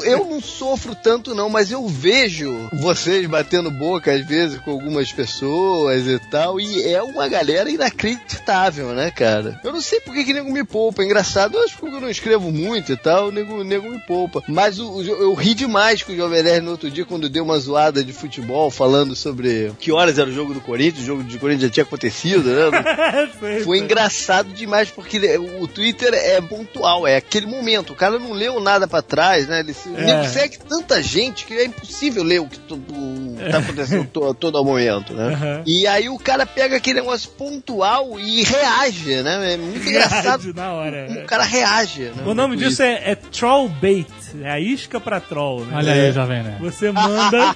Eu 0.04 0.24
não 0.24 0.40
sofro 0.40 0.94
tanto 0.94 1.34
não, 1.34 1.48
mas 1.48 1.70
eu 1.70 1.86
vejo 1.86 2.68
vocês 2.72 3.26
batendo 3.26 3.70
boca 3.70 4.12
às 4.12 4.26
vezes 4.26 4.58
com 4.60 4.70
algumas 4.70 5.12
pessoas 5.12 6.06
e 6.06 6.18
tal, 6.30 6.60
e 6.60 6.82
é 6.82 7.02
uma 7.02 7.28
galera 7.28 7.70
inacreditável, 7.70 8.88
né, 8.94 9.10
cara? 9.10 9.60
Eu 9.64 9.72
não 9.72 9.80
sei 9.80 10.00
por 10.00 10.14
que 10.14 10.24
que 10.24 10.32
nego 10.32 10.50
me 10.50 10.64
poupa, 10.64 11.02
é 11.02 11.04
engraçado, 11.04 11.56
eu 11.56 11.64
acho 11.64 11.76
que 11.90 11.96
eu 11.96 12.00
não 12.00 12.10
escrevo 12.10 12.50
muito 12.50 12.92
e 12.92 12.96
tal, 12.96 13.28
o 13.28 13.32
nego, 13.32 13.60
o 13.60 13.64
nego 13.64 13.88
me 13.90 13.98
poupa. 14.00 14.42
Mas 14.48 14.78
o- 14.78 14.90
o- 14.90 15.02
eu 15.02 15.34
ri 15.34 15.54
demais 15.54 16.02
com 16.02 16.12
o 16.12 16.16
Jovem 16.16 16.42
Nerd 16.42 16.64
no 16.64 16.72
outro 16.72 16.90
dia 16.90 17.04
quando 17.04 17.28
deu 17.28 17.44
uma 17.44 17.58
zoada 17.58 18.02
de 18.04 18.12
futebol 18.12 18.70
falando 18.70 19.14
sobre 19.16 19.72
que 19.78 19.90
horas 19.92 20.18
era 20.18 20.28
o 20.28 20.32
jogo 20.32 20.54
do 20.54 20.60
Corinthians, 20.60 21.02
o 21.02 21.06
jogo 21.06 21.22
do 21.22 21.38
Corinthians 21.38 21.68
já 21.68 21.70
tinha 21.70 21.84
acontecido, 21.84 22.48
né? 22.50 23.28
Foi, 23.64 23.78
engraçado 23.78 24.48
demais, 24.52 24.90
porque 24.90 25.18
o 25.60 25.66
Twitter 25.68 26.12
é 26.14 26.40
pontual, 26.40 27.06
é 27.06 27.16
aquele 27.16 27.46
momento. 27.46 27.92
O 27.92 27.96
cara 27.96 28.18
não 28.18 28.32
leu 28.32 28.60
nada 28.60 28.86
pra 28.86 29.02
trás, 29.02 29.46
né? 29.48 29.60
Ele 29.60 29.74
o 29.86 29.90
nego 30.00 30.24
segue 30.28 30.58
tanta 30.58 31.02
gente 31.02 31.44
que 31.44 31.54
é 31.54 31.64
impossível 31.64 32.22
ler 32.22 32.40
o 32.40 32.46
que 32.48 32.58
to- 32.58 32.74
o- 32.76 33.36
tá 33.50 33.58
acontecendo 33.58 34.06
to, 34.06 34.34
todo 34.34 34.64
momento, 34.64 35.12
né? 35.12 35.32
Aham. 35.34 35.62
E 35.66 35.86
aí 35.86 36.08
o 36.08 36.18
cara 36.18 36.46
pega 36.46 36.76
aquele 36.76 37.00
negócio 37.00 37.30
pontual 37.30 38.18
e 38.18 38.42
reage, 38.42 39.22
né? 39.22 39.54
É 39.54 39.56
muito 39.56 39.88
engraçado. 39.88 40.52
na 40.54 40.72
hora. 40.72 41.22
O 41.24 41.26
cara 41.26 41.44
reage. 41.44 41.73
Né, 42.14 42.22
O 42.26 42.34
nome 42.34 42.56
disso 42.56 42.82
é, 42.82 43.10
é 43.10 43.14
troll 43.14 43.68
bait. 43.68 44.06
É 44.42 44.50
a 44.50 44.58
isca 44.60 44.98
pra 45.00 45.20
troll, 45.20 45.64
né? 45.64 45.76
Olha 45.76 45.92
aí, 45.92 46.12
jovem 46.12 46.42
né? 46.42 46.56
Você 46.60 46.90
manda. 46.90 47.54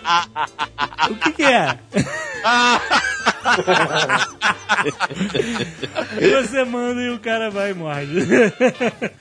o 1.10 1.14
que, 1.16 1.32
que 1.32 1.42
é? 1.42 1.78
Você 6.42 6.64
manda 6.64 7.00
e 7.00 7.10
o 7.10 7.18
cara 7.18 7.50
vai 7.50 7.70
e 7.70 7.74
morde. 7.74 8.18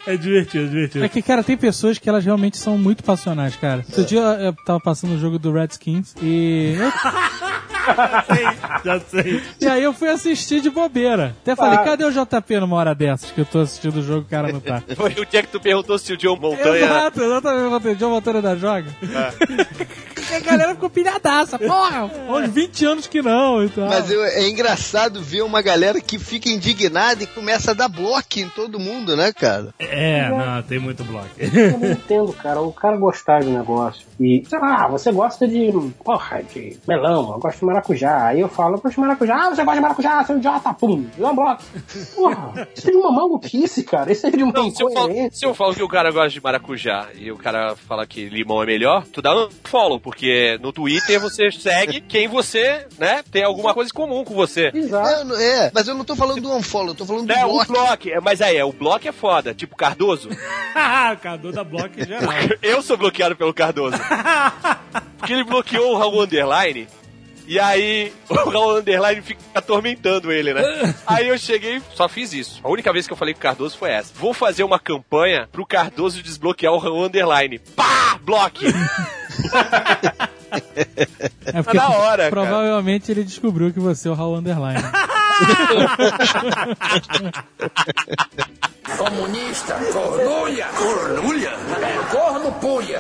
é 0.06 0.18
divertido, 0.18 0.66
é 0.66 0.68
divertido. 0.68 1.06
É 1.06 1.10
que, 1.10 1.22
cara, 1.22 1.44
tem 1.44 1.58
pessoas 1.58 1.98
que 1.98 2.08
elas 2.10 2.24
realmente 2.26 2.58
são 2.58 2.78
muito 2.78 3.04
passionais, 3.04 3.56
cara. 3.56 3.84
Outro 3.88 4.06
dia 4.06 4.20
eu 4.22 4.54
tava 4.66 4.80
passando 4.80 5.16
o 5.16 5.20
jogo 5.20 5.40
do 5.40 5.52
Redskins 5.52 6.14
e. 6.22 6.76
eu- 6.78 6.92
sei, 8.36 8.46
já 8.84 9.00
sei. 9.00 9.42
E 9.62 9.66
aí 9.68 9.82
eu 9.84 9.94
fui 9.94 10.10
assistir 10.10 10.60
de 10.62 10.70
bobeira. 10.70 11.36
Até 11.42 11.56
falei, 11.56 11.78
cadê 11.80 12.04
o 12.04 12.12
JP 12.12 12.60
numa 12.60 12.76
hora 12.76 12.94
dessas 12.94 13.32
que 13.32 13.40
eu 13.42 13.46
tô 13.46 13.60
assistindo 13.60 13.98
o 14.00 14.04
jogo 14.04 14.20
e 14.22 14.24
o 14.24 14.30
cara 14.30 14.52
não 14.52 14.60
tá? 14.60 14.82
Foi 14.96 15.12
o 15.14 15.26
dia 15.26 15.42
que 15.42 15.48
tu 15.48 15.60
perguntou 15.60 15.98
se 15.98 16.12
o 16.14 16.18
John 16.18 16.36
Montanha. 16.38 16.86
Exato, 16.86 17.24
exatamente. 17.24 17.47
Eu 17.52 17.70
botei 17.70 17.96
John 17.96 18.10
Montanha 18.12 18.42
da 18.42 18.56
Joga. 18.56 18.92
A 20.36 20.40
galera 20.40 20.74
ficou 20.74 20.90
pilhadaça. 20.90 21.58
Porra, 21.58 22.10
há 22.28 22.34
uns 22.34 22.50
20 22.50 22.86
anos 22.86 23.08
que 23.08 23.22
não 23.22 23.64
e 23.64 23.70
tal. 23.70 23.88
Mas 23.88 24.10
eu- 24.12 24.24
é 24.24 24.48
engraçado 24.50 25.22
ver 25.22 25.42
uma 25.42 25.62
galera 25.62 26.00
que 26.02 26.20
fica 26.20 26.50
indignada 26.50 27.24
e 27.24 27.28
começa 27.28 27.72
a 27.72 27.74
dar 27.74 27.88
bloco 27.88 28.18
em 28.38 28.50
todo 28.50 28.80
mundo, 28.80 29.16
né, 29.16 29.32
cara? 29.32 29.74
É, 29.80 30.30
não, 30.30 30.62
tem 30.64 30.80
muito 30.80 31.04
bloco. 31.04 31.28
Eu 31.38 31.80
não 31.80 31.92
entendo, 31.92 32.34
cara. 32.34 32.62
O 32.62 32.72
cara 32.74 32.98
gostar 32.98 33.40
de 33.42 33.48
negócio 33.50 34.06
e, 34.20 34.44
sei 34.50 34.60
lá, 34.60 34.88
você 34.88 35.12
gosta 35.12 35.48
de, 35.48 35.72
porra, 36.04 36.42
de 36.44 36.78
melão, 36.88 37.32
eu 37.34 37.40
gosto 37.40 37.60
de 37.60 37.66
maracujá. 37.66 38.28
Aí 38.28 38.40
eu 38.40 38.50
falo, 38.50 38.76
eu 38.76 38.80
gosto 38.82 38.96
de 38.96 39.00
maracujá. 39.02 39.36
Ah, 39.36 39.50
você 39.50 39.64
gosta 39.64 39.76
de 39.76 39.82
maracujá, 39.82 40.24
você 40.24 40.32
é 40.32 40.36
um 40.36 40.38
idiota, 40.40 40.74
pum, 40.74 41.06
dá 41.18 41.32
um 41.32 41.36
bloco. 41.36 41.64
Porra, 42.16 42.68
isso 42.76 42.88
é 42.88 42.92
de 42.92 42.98
uma 42.98 43.12
maluquice, 43.12 43.84
cara. 43.84 44.12
Isso 44.12 44.26
é 44.28 44.32
de 44.32 44.44
uma 44.44 44.52
Não, 44.54 44.70
se 44.72 44.84
eu, 44.84 44.92
falo, 44.92 45.14
se 45.32 45.46
eu 45.46 45.54
falo 45.54 45.76
que 45.76 45.84
o 45.84 45.88
cara 45.88 46.12
gosta 46.12 46.30
de 46.30 46.42
maracujá 46.42 47.08
e 47.16 47.32
o 47.32 47.38
cara 47.38 47.76
fala 47.76 48.06
que 48.08 48.28
limão 48.30 48.62
é 48.64 48.66
melhor, 48.66 49.06
tu 49.12 49.22
dá 49.22 49.36
um 49.36 49.50
follow, 49.64 50.00
porque 50.00 50.17
no 50.62 50.72
Twitter 50.72 51.20
você 51.20 51.52
segue 51.52 52.02
quem 52.02 52.28
você, 52.28 52.86
né, 52.98 53.24
tem 53.32 53.44
alguma 53.44 53.74
coisa 53.74 53.90
em 53.90 53.94
comum 53.94 54.24
com 54.24 54.34
você. 54.34 54.72
Exato. 54.74 55.36
É, 55.36 55.66
é, 55.68 55.72
mas 55.74 55.88
eu 55.88 55.96
não 55.96 56.04
tô 56.06 56.16
falando 56.16 56.42
do 56.42 56.56
unfollow, 56.56 56.90
eu 56.90 56.96
tô 56.96 57.06
falando 57.06 57.28
do 57.28 57.34
É, 57.34 57.46
o 57.46 57.50
bloco. 57.50 57.72
bloco, 57.74 58.10
é, 58.10 58.20
mas 58.20 58.42
aí, 58.42 58.58
é, 58.58 58.66
o 58.66 58.72
bloco 58.72 59.08
é 59.08 59.12
foda, 59.12 59.54
tipo 59.54 59.76
Cardoso. 59.76 60.30
Cadu 61.22 61.52
da 61.52 61.64
bloco 61.64 62.00
em 62.00 62.06
geral. 62.06 62.32
Eu 62.62 62.82
sou 62.82 62.98
bloqueado 62.98 63.36
pelo 63.36 63.54
Cardoso. 63.54 63.98
Porque 65.18 65.34
ele 65.34 65.44
bloqueou 65.44 65.94
o 65.94 65.98
Raul 65.98 66.22
Underline. 66.22 66.88
E 67.48 67.60
aí, 67.60 68.12
o 68.28 68.34
Raul 68.34 68.78
Underline 68.80 69.22
fica 69.22 69.40
atormentando 69.56 70.32
ele, 70.32 70.54
né? 70.54 70.62
Aí 71.08 71.30
eu 71.30 71.38
cheguei 71.38 71.82
só 71.96 72.10
fiz 72.10 72.34
isso. 72.34 72.60
A 72.62 72.70
única 72.70 72.92
vez 72.92 73.08
que 73.08 73.14
eu 73.14 73.18
falei 73.18 73.34
com 73.34 73.40
o 73.40 73.42
Cardoso 73.44 73.78
foi 73.78 73.90
essa. 73.90 74.12
Vou 74.14 74.34
fazer 74.34 74.64
uma 74.64 74.78
campanha 74.78 75.48
pro 75.52 75.66
Cardoso 75.66 76.22
desbloquear 76.22 76.74
o 76.74 76.78
Raul 76.78 77.06
Underline. 77.06 77.58
Pá! 77.76 78.20
Bloque! 78.22 78.66
É 81.46 81.62
porque 81.64 81.78
Tá 81.78 81.90
na 81.90 81.96
hora, 81.96 82.18
cara. 82.18 82.30
provavelmente 82.30 83.12
ele 83.12 83.24
descobriu 83.24 83.72
que 83.74 83.80
você 83.80 84.08
é 84.08 84.12
o 84.12 84.14
Raul 84.14 84.38
Underline. 84.38 84.82
Comunista, 88.98 89.76
cornulha. 89.92 90.66
Cornulha? 90.76 91.52
Corno 92.12 92.52
puia. 92.54 93.00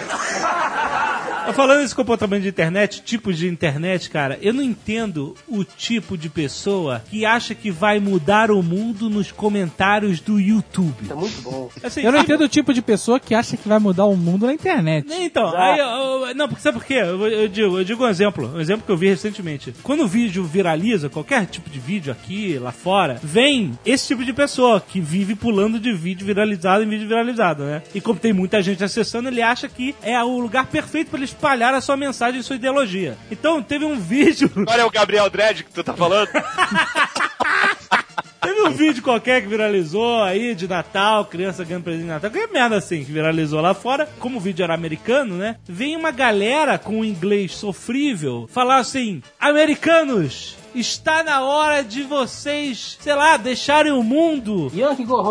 Mas 1.48 1.56
Falando 1.56 1.80
desse 1.82 1.96
comportamento 1.96 2.44
de 2.44 2.50
internet, 2.50 3.02
tipos 3.04 3.38
de 3.38 3.48
internet, 3.48 4.10
cara, 4.10 4.38
eu 4.42 4.54
não 4.54 4.62
entendo 4.62 5.34
o 5.48 5.64
tipo 5.64 6.18
de 6.18 6.30
pessoa 6.30 7.02
que 7.10 7.26
acha 7.26 7.56
que 7.56 7.72
vai 7.72 8.00
mudar 8.00 8.52
o 8.52 8.62
mundo 8.62 9.10
nos 9.10 9.32
comentários 9.32 10.20
do 10.20 10.40
YouTube. 10.40 11.08
É 11.10 11.14
muito 11.14 11.42
bom. 11.42 11.70
Assim, 11.84 12.02
Eu 12.02 12.12
não 12.12 12.20
tipo- 12.20 12.34
entendo 12.34 12.44
o 12.46 12.50
tipo 12.50 12.74
de 12.74 12.82
pessoa 12.82 13.20
que 13.20 13.34
acha 13.34 13.56
que 13.58 13.68
vai 13.68 13.80
mudar 13.80 14.06
o 14.06 14.16
mundo 14.16 14.46
na 14.46 14.54
internet. 14.54 15.08
Então, 15.10 15.56
aí, 15.56 15.80
eu- 15.80 16.36
não, 16.36 16.48
porque 16.48 16.62
sabe 16.62 16.78
por 16.80 16.86
quê? 16.86 16.96
Eu, 16.96 17.26
eu 17.28 17.48
digo, 17.48 17.80
eu 17.80 17.84
digo 17.84 18.04
um 18.06 18.10
exemplo, 18.10 18.54
um 18.56 18.60
exemplo 18.60 18.86
que 18.86 18.92
eu 18.92 18.98
vi 18.98 19.08
recentemente. 19.08 19.74
Quando 19.84 20.04
o 20.04 20.08
vídeo 20.08 20.44
viraliza, 20.44 21.10
qualquer 21.10 21.46
tipo 21.46 21.70
de 21.70 21.80
vídeo 21.80 22.12
aqui, 22.12 22.60
lá 22.60 22.72
fora, 22.74 23.20
vem 23.24 23.78
esse 23.86 24.08
tipo 24.08 24.24
de 24.26 24.34
pessoa 24.34 24.82
que 24.82 25.00
vive 25.00 25.34
pulando 25.34 25.80
de 25.80 25.94
vídeo 25.94 26.26
viralizado 26.26 26.84
em 26.84 26.90
vídeo 26.90 27.08
viralizado, 27.08 27.64
né? 27.64 27.82
E 27.96 28.02
como 28.02 28.20
tem 28.20 28.34
muita 28.34 28.62
gente 28.62 28.84
acessando, 28.84 29.30
ele 29.30 29.42
acha 29.42 29.68
que 29.70 29.96
é 30.04 30.22
o 30.24 30.40
lugar 30.40 30.66
perfeito 30.68 31.08
para 31.10 31.20
ele 31.20 31.26
espalhar 31.38 31.74
a 31.74 31.82
sua 31.82 31.96
mensagem 31.96 32.40
e 32.40 32.44
sua 32.44 32.56
ideologia. 32.56 33.16
Então, 33.32 33.62
teve 33.62 33.86
um 33.86 34.00
vídeo 34.00 34.52
Olha 34.68 34.86
o 34.86 34.92
Gabriel 34.92 35.30
Dredd 35.30 35.64
que 35.64 35.72
tu 35.72 35.84
tá 35.84 35.94
falando. 35.94 36.30
Teve 38.42 38.62
um 38.62 38.72
vídeo 38.72 39.04
qualquer 39.04 39.42
que 39.42 39.48
viralizou 39.48 40.24
aí 40.24 40.56
de 40.56 40.68
Natal, 40.70 41.26
criança 41.26 41.66
ganhando 41.66 41.84
presente 41.84 42.04
de 42.04 42.08
Natal, 42.08 42.32
qualquer 42.32 42.52
merda 42.52 42.78
assim 42.78 43.04
que 43.04 43.12
viralizou 43.12 43.60
lá 43.60 43.74
fora. 43.74 44.08
Como 44.20 44.38
o 44.38 44.40
vídeo 44.40 44.64
era 44.64 44.74
americano, 44.74 45.36
né? 45.36 45.58
Vem 45.68 45.98
uma 45.98 46.12
galera 46.12 46.78
com 46.78 47.00
um 47.00 47.06
inglês 47.06 47.52
sofrível 47.54 48.48
falar 48.50 48.78
assim: 48.78 49.22
Americanos, 49.40 50.56
está 50.80 51.24
na 51.24 51.42
hora 51.42 51.84
de 51.84 52.04
vocês, 52.04 52.98
sei 53.02 53.14
lá, 53.16 53.38
deixarem 53.38 53.92
o 53.92 54.04
mundo. 54.04 54.72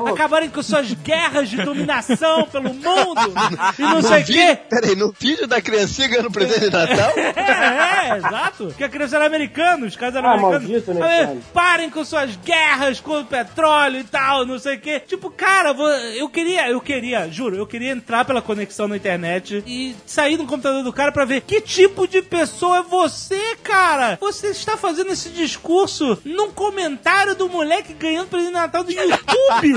Acabarem 0.09 0.49
com 0.51 0.62
suas 0.62 0.92
guerras 0.92 1.49
de 1.49 1.57
dominação 1.62 2.44
pelo 2.51 2.72
mundo 2.74 3.20
e 3.78 3.82
não 3.82 4.03
sei 4.03 4.22
o 4.22 4.24
quê. 4.26 4.59
Peraí, 4.68 4.97
no 4.97 5.12
vídeo 5.18 5.47
da 5.47 5.61
criancinha 5.61 6.09
ganhando 6.09 6.30
presente 6.30 6.61
de 6.61 6.70
Natal? 6.70 7.12
É, 7.36 8.09
é, 8.11 8.16
exato. 8.16 8.66
Porque 8.66 8.84
a 8.84 8.88
criança 8.88 9.16
era 9.16 9.26
americana, 9.26 9.86
os 9.86 9.97
caras 9.97 10.16
eram 10.16 10.28
Ah, 10.28 10.32
americanos. 10.34 10.68
maldito, 10.68 10.94
né? 10.94 11.38
Parem 11.53 11.90
com 11.90 12.05
suas 12.05 12.36
guerras 12.36 13.01
com 13.01 13.20
o 13.20 13.24
petróleo 13.24 14.01
e 14.01 14.05
tal, 14.05 14.44
não 14.47 14.59
sei 14.59 14.76
o 14.76 14.80
quê. 14.80 15.01
Tipo, 15.01 15.30
cara, 15.30 15.70
eu 16.16 16.28
queria, 16.28 16.68
eu 16.68 16.80
queria, 16.80 17.28
juro, 17.30 17.57
eu 17.57 17.66
queria 17.66 17.92
entrar 17.92 18.24
pela 18.24 18.42
conexão 18.42 18.88
na 18.88 18.97
internet 18.97 19.62
e 19.66 19.94
sair 20.07 20.36
do 20.36 20.44
computador 20.47 20.82
do 20.82 20.92
cara 20.92 21.12
pra 21.12 21.24
ver 21.24 21.42
que 21.42 21.61
tipo 21.61 22.07
de 22.07 22.22
pessoa 22.22 22.78
é 22.78 22.82
você, 22.82 23.57
cara. 23.62 24.16
Você 24.20 24.49
está 24.49 24.76
fazendo 24.76 25.11
esse 25.12 25.30
discurso 25.37 26.18
num 26.24 26.51
comentário 26.51 27.34
do 27.37 27.49
moleque 27.49 27.93
ganhando 27.95 28.28
presente 28.28 28.49
de 28.49 28.55
Natal 28.55 28.82
do 28.84 28.91
YouTube. 28.91 29.74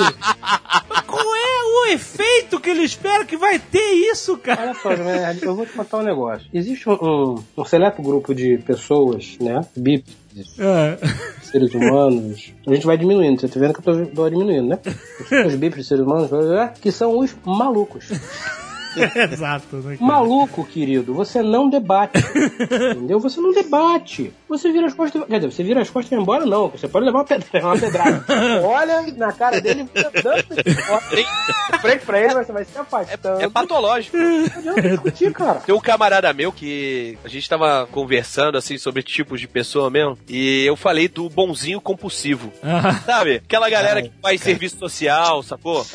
Qual 1.05 1.36
é 1.36 1.64
o 1.89 1.93
efeito 1.93 2.60
que 2.60 2.70
ele 2.70 2.84
espera 2.84 3.26
que 3.26 3.38
vai 3.38 3.60
ter 3.60 3.91
isso, 4.12 4.38
cara? 4.38 4.62
Olha 4.62 4.74
só, 4.76 4.89
Nerd, 4.95 5.43
eu 5.43 5.55
vou 5.55 5.66
te 5.66 5.74
contar 5.74 5.97
um 5.97 6.03
negócio. 6.03 6.47
Existe 6.53 6.89
um, 6.89 6.93
um, 6.93 7.43
um 7.57 7.66
seleto 7.66 8.01
grupo 8.01 8.34
de 8.34 8.57
pessoas, 8.60 9.38
né? 9.39 9.62
Bípedes, 9.76 10.57
É. 10.60 10.97
seres 11.43 11.74
humanos. 11.74 12.53
A 12.68 12.74
gente 12.74 12.86
vai 12.86 12.97
diminuindo, 12.97 13.39
você 13.41 13.47
tá 13.47 13.60
vendo 13.60 13.74
que 13.74 13.88
eu 13.88 14.05
tô, 14.05 14.05
tô 14.07 14.30
diminuindo, 14.30 14.68
né? 14.70 14.80
Os, 15.20 15.47
os 15.47 15.55
bípedes, 15.55 15.88
seres 15.88 16.03
humanos, 16.05 16.30
que 16.82 16.91
são 16.91 17.18
os 17.18 17.36
malucos. 17.45 18.05
Exato, 19.32 19.78
né? 19.78 19.97
cara? 19.97 20.06
Maluco, 20.06 20.66
querido, 20.66 21.14
você 21.14 21.41
não 21.41 21.70
debate. 21.70 22.20
entendeu? 22.95 23.20
Você 23.20 23.39
não 23.39 23.54
debate. 23.54 24.34
Você 24.47 24.72
vira 24.72 24.88
as 24.88 24.93
costas. 24.93 25.24
Quer 25.26 25.39
dizer, 25.39 25.52
você 25.52 25.64
vira 25.64 25.82
as 25.82 25.89
costas 25.89 26.12
e 26.12 26.16
vai 26.16 26.24
embora, 26.24 26.45
não. 26.45 26.70
Você 26.70 26.88
pode 26.88 27.06
levar 27.06 27.20
uma 27.20 27.26
pedrada. 27.26 27.50
Levar 27.60 27.74
uma 27.74 27.80
pedrada. 27.80 28.26
Olha 28.64 29.02
na 29.18 29.32
cara 29.32 29.60
dele 29.60 29.88
e 29.93 31.78
frente 31.80 32.06
pra 32.06 32.20
ele, 32.20 32.34
você 32.34 32.52
vai 32.52 32.66
se 32.66 32.78
afastando. 32.78 33.41
É 33.41 33.50
patológico. 33.50 34.18
Não 34.18 34.45
adianta 34.45 34.82
discutir, 34.82 35.34
cara. 35.34 35.60
Tem 35.60 35.74
um 35.76 35.80
camarada 35.80 36.32
meu 36.34 36.52
que 36.52 37.18
a 37.24 37.28
gente 37.28 37.47
tava 37.50 37.88
conversando 37.91 38.58
assim 38.58 38.78
sobre 38.78 39.04
tipos 39.04 39.39
de 39.39 39.47
pessoa 39.47 39.89
mesmo, 39.89 40.18
e 40.28 40.66
eu 40.66 40.76
falei 40.76 41.08
do 41.08 41.30
bonzinho 41.30 41.82
compulsivo. 41.82 42.52
Sabe? 43.06 43.36
Aquela 43.45 43.70
galera 43.70 44.02
que 44.02 44.12
faz 44.22 44.41
serviço 44.41 44.78
social, 44.78 45.43
sacou? 45.43 45.86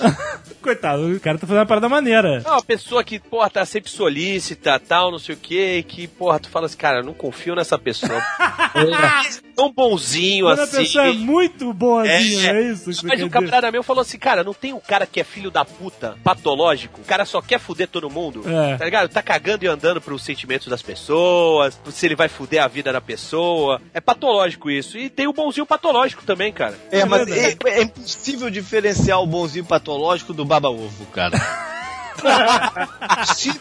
Coitado, 0.61 1.13
o 1.13 1.21
cara 1.21 1.39
tá 1.39 1.47
fazendo 1.47 1.61
uma 1.61 1.67
parada 1.67 1.89
maneira. 1.89 2.43
É 2.45 2.51
uma 2.51 2.63
pessoa 2.63 2.94
que, 3.03 3.19
porra, 3.19 3.49
tá 3.51 3.65
sempre 3.65 3.91
solícita, 3.91 4.79
tal, 4.79 5.11
não 5.11 5.19
sei 5.19 5.35
o 5.35 5.39
que, 5.39 5.83
que, 5.85 6.07
porra, 6.07 6.39
tu 6.39 6.49
fala 6.49 6.67
assim, 6.67 6.77
cara, 6.77 6.99
eu 7.01 7.05
não 7.05 7.15
confio 7.15 7.55
nessa 7.57 7.79
pessoa. 7.79 8.23
Tão 9.57 9.73
bonzinho 9.73 10.47
Quando 10.47 10.59
a 10.61 10.63
assim. 10.65 10.77
pessoa 10.79 11.07
é 11.07 11.13
muito 11.13 11.73
boazinha, 11.73 12.51
é, 12.51 12.57
É, 12.57 12.71
isso? 12.73 12.91
que 12.91 13.07
Mas 13.07 13.19
dizer? 13.19 13.31
camarada 13.31 13.71
meu 13.71 13.83
falou 13.83 14.03
assim, 14.03 14.19
cara, 14.19 14.43
não 14.43 14.53
tem 14.53 14.73
um 14.73 14.81
cara 14.81 15.07
que 15.07 15.21
é 15.21 15.25
filho 15.25 15.51
da 15.51 15.65
puta, 15.65 16.17
patológico, 16.25 17.01
o 17.01 17.05
cara 17.05 17.25
só 17.25 17.41
quer 17.41 17.61
fuder 17.61 17.87
todo 17.89 18.11
mundo, 18.11 18.43
É. 18.49 18.77
tá 18.77 18.85
ligado? 18.85 19.09
Tá 19.09 19.23
cagando 19.23 19.65
e 19.65 19.69
andando 19.69 20.01
pros 20.01 20.23
sentimentos 20.25 20.67
das 20.69 20.83
pessoas, 20.83 21.79
se 21.91 22.05
ele 22.07 22.17
vai 22.17 22.29
fuder 22.29 22.63
a 22.63 22.69
vida 22.69 22.93
da 22.93 23.01
pessoa. 23.01 23.81
É 23.93 24.01
patológico 24.01 24.69
isso. 24.71 24.99
E 24.99 25.09
tem 25.09 25.27
o 25.29 25.33
bonzinho 25.33 25.65
patológico 25.67 26.25
também, 26.25 26.53
cara. 26.53 26.77
É, 26.91 27.05
mas 27.05 27.29
é, 27.29 27.57
é 27.67 27.83
impossível 27.83 28.51
diferenciar 28.51 29.21
o 29.23 29.27
bonzinho 29.27 29.65
patológico 29.65 30.33
do 30.35 30.45
baba-ovo, 30.45 31.07
cara. 31.07 31.39
Impossível. 33.13 33.61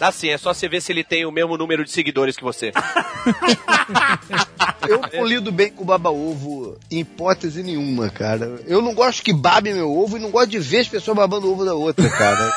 Assim, 0.00 0.28
é 0.28 0.38
só 0.38 0.52
você 0.52 0.68
ver 0.68 0.80
se 0.80 0.92
ele 0.92 1.04
tem 1.04 1.24
o 1.24 1.32
mesmo 1.32 1.56
número 1.56 1.84
de 1.84 1.90
seguidores 1.90 2.36
que 2.36 2.42
você. 2.44 2.72
Eu 4.88 5.00
não 5.12 5.26
lido 5.26 5.50
bem 5.50 5.70
com 5.70 5.84
baba-ovo 5.84 6.76
em 6.90 7.00
hipótese 7.00 7.62
nenhuma, 7.62 8.10
cara. 8.10 8.60
Eu 8.66 8.82
não 8.82 8.94
gosto 8.94 9.22
que 9.22 9.32
babe 9.32 9.72
meu 9.72 9.90
ovo 9.90 10.16
e 10.16 10.20
não 10.20 10.30
gosto 10.30 10.50
de 10.50 10.58
ver 10.58 10.80
as 10.80 10.88
pessoas 10.88 11.16
babando 11.16 11.46
o 11.48 11.52
ovo 11.52 11.64
da 11.64 11.74
outra, 11.74 12.08
cara. 12.10 12.52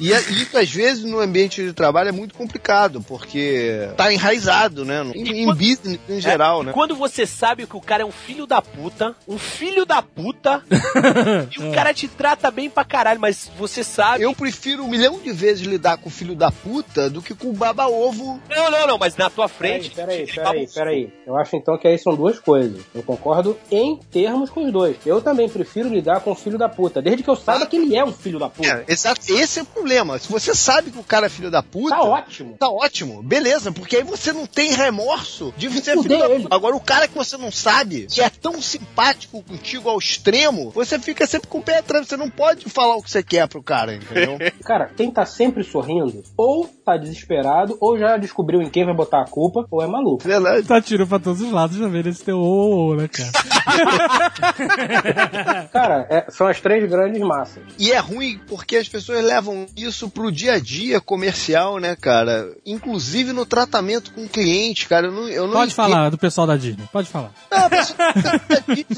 E 0.00 0.12
é- 0.12 0.20
isso, 0.30 0.56
às 0.56 0.70
vezes, 0.70 1.02
no 1.04 1.18
ambiente 1.18 1.60
de 1.60 1.72
trabalho 1.72 2.08
é 2.08 2.12
muito 2.12 2.32
complicado, 2.32 3.02
porque 3.02 3.88
tá 3.96 4.12
enraizado, 4.12 4.84
né? 4.84 5.02
Em, 5.12 5.42
em 5.42 5.46
business 5.46 5.98
em 6.08 6.20
geral, 6.20 6.62
É, 6.62 6.66
né? 6.66 6.72
Quando 6.72 6.94
você 6.94 7.26
sabe 7.26 7.66
que 7.66 7.76
o 7.76 7.80
cara 7.80 8.04
é 8.04 8.06
um 8.06 8.12
filho 8.12 8.46
da 8.46 8.62
puta, 8.62 9.16
um 9.26 9.38
filho 9.38 9.84
da 9.84 10.00
puta, 10.00 10.62
e 11.58 11.62
o 11.64 11.72
cara 11.72 11.92
te 11.92 12.06
trata 12.06 12.48
bem 12.48 12.70
pra 12.70 12.84
caralho, 12.84 13.18
mas 13.20 13.50
você 13.58 13.82
sabe. 13.82 14.22
Eu 14.22 14.32
prefiro 14.34 14.86
um 14.88 14.90
milhão 14.90 15.18
de 15.18 15.30
vezes 15.32 15.66
lidar 15.66 15.98
com 15.98 16.08
o 16.08 16.12
filho 16.12 16.34
da 16.34 16.50
puta 16.50 17.10
do 17.10 17.20
que 17.20 17.34
com 17.34 17.48
o 17.50 17.52
baba-ovo. 17.52 18.40
Não, 18.48 18.70
não, 18.70 18.86
não, 18.86 18.98
mas 18.98 19.16
na 19.16 19.28
tua 19.28 19.48
Peraí, 19.48 19.80
frente. 19.82 19.94
peraí, 19.94 20.26
peraí, 20.26 20.44
baba- 20.60 20.72
peraí. 20.74 21.12
Eu 21.26 21.36
acho 21.36 21.56
então 21.56 21.76
que 21.78 21.86
aí 21.86 21.98
são 21.98 22.14
duas 22.14 22.38
coisas. 22.38 22.80
Eu 22.94 23.02
concordo 23.02 23.56
em 23.70 23.98
termos 24.10 24.48
com 24.50 24.64
os 24.64 24.72
dois. 24.72 24.96
Eu 25.04 25.20
também 25.20 25.48
prefiro 25.48 25.88
lidar 25.88 26.20
com 26.20 26.30
o 26.30 26.34
filho 26.34 26.56
da 26.58 26.68
puta, 26.68 27.02
desde 27.02 27.22
que 27.22 27.28
eu 27.30 27.36
saiba 27.36 27.66
que 27.66 27.76
ele 27.76 27.94
é 27.96 28.04
um 28.04 28.12
filho 28.12 28.38
da 28.38 28.48
puta. 28.48 28.66
É, 28.68 28.84
exato. 28.92 29.20
Esse 29.30 29.60
é 29.60 29.62
o 29.62 29.66
problema. 29.66 30.18
Se 30.18 30.30
você 30.30 30.54
sabe 30.54 30.90
que 30.90 30.98
o 30.98 31.04
cara 31.04 31.26
é 31.26 31.28
filho 31.28 31.50
da 31.50 31.62
puta. 31.62 31.94
Tá 31.94 32.02
ótimo. 32.02 32.56
Tá 32.58 32.68
ótimo, 32.70 33.22
beleza, 33.22 33.70
porque 33.70 33.96
aí 33.96 34.02
você 34.02 34.32
não 34.32 34.46
tem 34.46 34.72
remorso 34.72 35.52
de 35.56 35.68
você 35.68 35.82
ser 35.94 36.02
filho 36.02 36.18
da 36.18 36.28
puta. 36.28 36.48
Agora, 36.54 36.74
o 36.76 36.80
cara 36.80 37.06
que 37.08 37.14
você 37.14 37.36
não 37.36 37.50
sabe, 37.52 38.06
que 38.10 38.20
é 38.22 38.30
tão 38.30 38.60
simpático 38.62 39.42
contigo 39.42 39.88
ao 39.88 39.98
extremo, 39.98 40.70
você 40.70 40.98
fica 40.98 41.26
sempre 41.26 41.48
com 41.48 41.58
o 41.58 41.62
pé 41.62 41.78
atrás. 41.78 42.06
Você 42.08 42.16
não 42.16 42.30
pode 42.30 42.68
falar 42.68 42.96
o 42.96 43.02
que 43.02 43.10
você 43.10 43.22
quer 43.22 43.46
pro 43.48 43.62
cara, 43.62 43.94
entendeu? 43.94 44.38
Cara, 44.64 44.77
quem 44.86 45.10
tá 45.10 45.26
sempre 45.26 45.64
sorrindo, 45.64 46.22
ou 46.36 46.68
tá 46.84 46.96
desesperado, 46.96 47.76
ou 47.80 47.98
já 47.98 48.16
descobriu 48.16 48.62
em 48.62 48.70
quem 48.70 48.84
vai 48.84 48.94
botar 48.94 49.22
a 49.22 49.26
culpa, 49.28 49.66
ou 49.70 49.82
é 49.82 49.86
maluco. 49.86 50.22
Verdade. 50.24 50.66
Tá 50.66 50.80
tiro 50.80 51.06
pra 51.06 51.18
todos 51.18 51.40
os 51.42 51.50
lados, 51.52 51.76
já 51.76 51.88
vendo 51.88 52.08
esse 52.08 52.24
teu 52.24 52.38
ô, 52.38 52.42
ô, 52.42 52.86
ô, 52.88 52.94
né, 52.94 53.08
cara? 53.08 53.28
Cara, 55.72 56.06
é- 56.10 56.26
são 56.30 56.46
as 56.46 56.60
três 56.60 56.88
grandes 56.88 57.20
massas. 57.20 57.62
E 57.78 57.92
é 57.92 57.98
ruim 57.98 58.40
porque 58.48 58.76
as 58.76 58.88
pessoas 58.88 59.24
levam 59.24 59.66
isso 59.76 60.08
pro 60.08 60.30
dia 60.32 60.54
a 60.54 60.58
dia 60.60 61.00
comercial, 61.00 61.78
né, 61.78 61.96
cara? 61.96 62.48
Inclusive 62.64 63.32
no 63.32 63.44
tratamento 63.46 64.12
com 64.12 64.24
o 64.24 64.28
cliente, 64.28 64.88
cara. 64.88 65.06
Eu 65.06 65.12
não, 65.12 65.28
eu 65.28 65.46
não 65.46 65.52
Pode 65.54 65.72
entendo. 65.72 65.86
falar 65.90 66.10
do 66.10 66.18
pessoal 66.18 66.46
da 66.46 66.56
Disney, 66.56 66.84
pode 66.92 67.08
falar. 67.08 67.32
Não, 67.50 67.66
a 67.66 67.70
pessoa- 67.70 67.98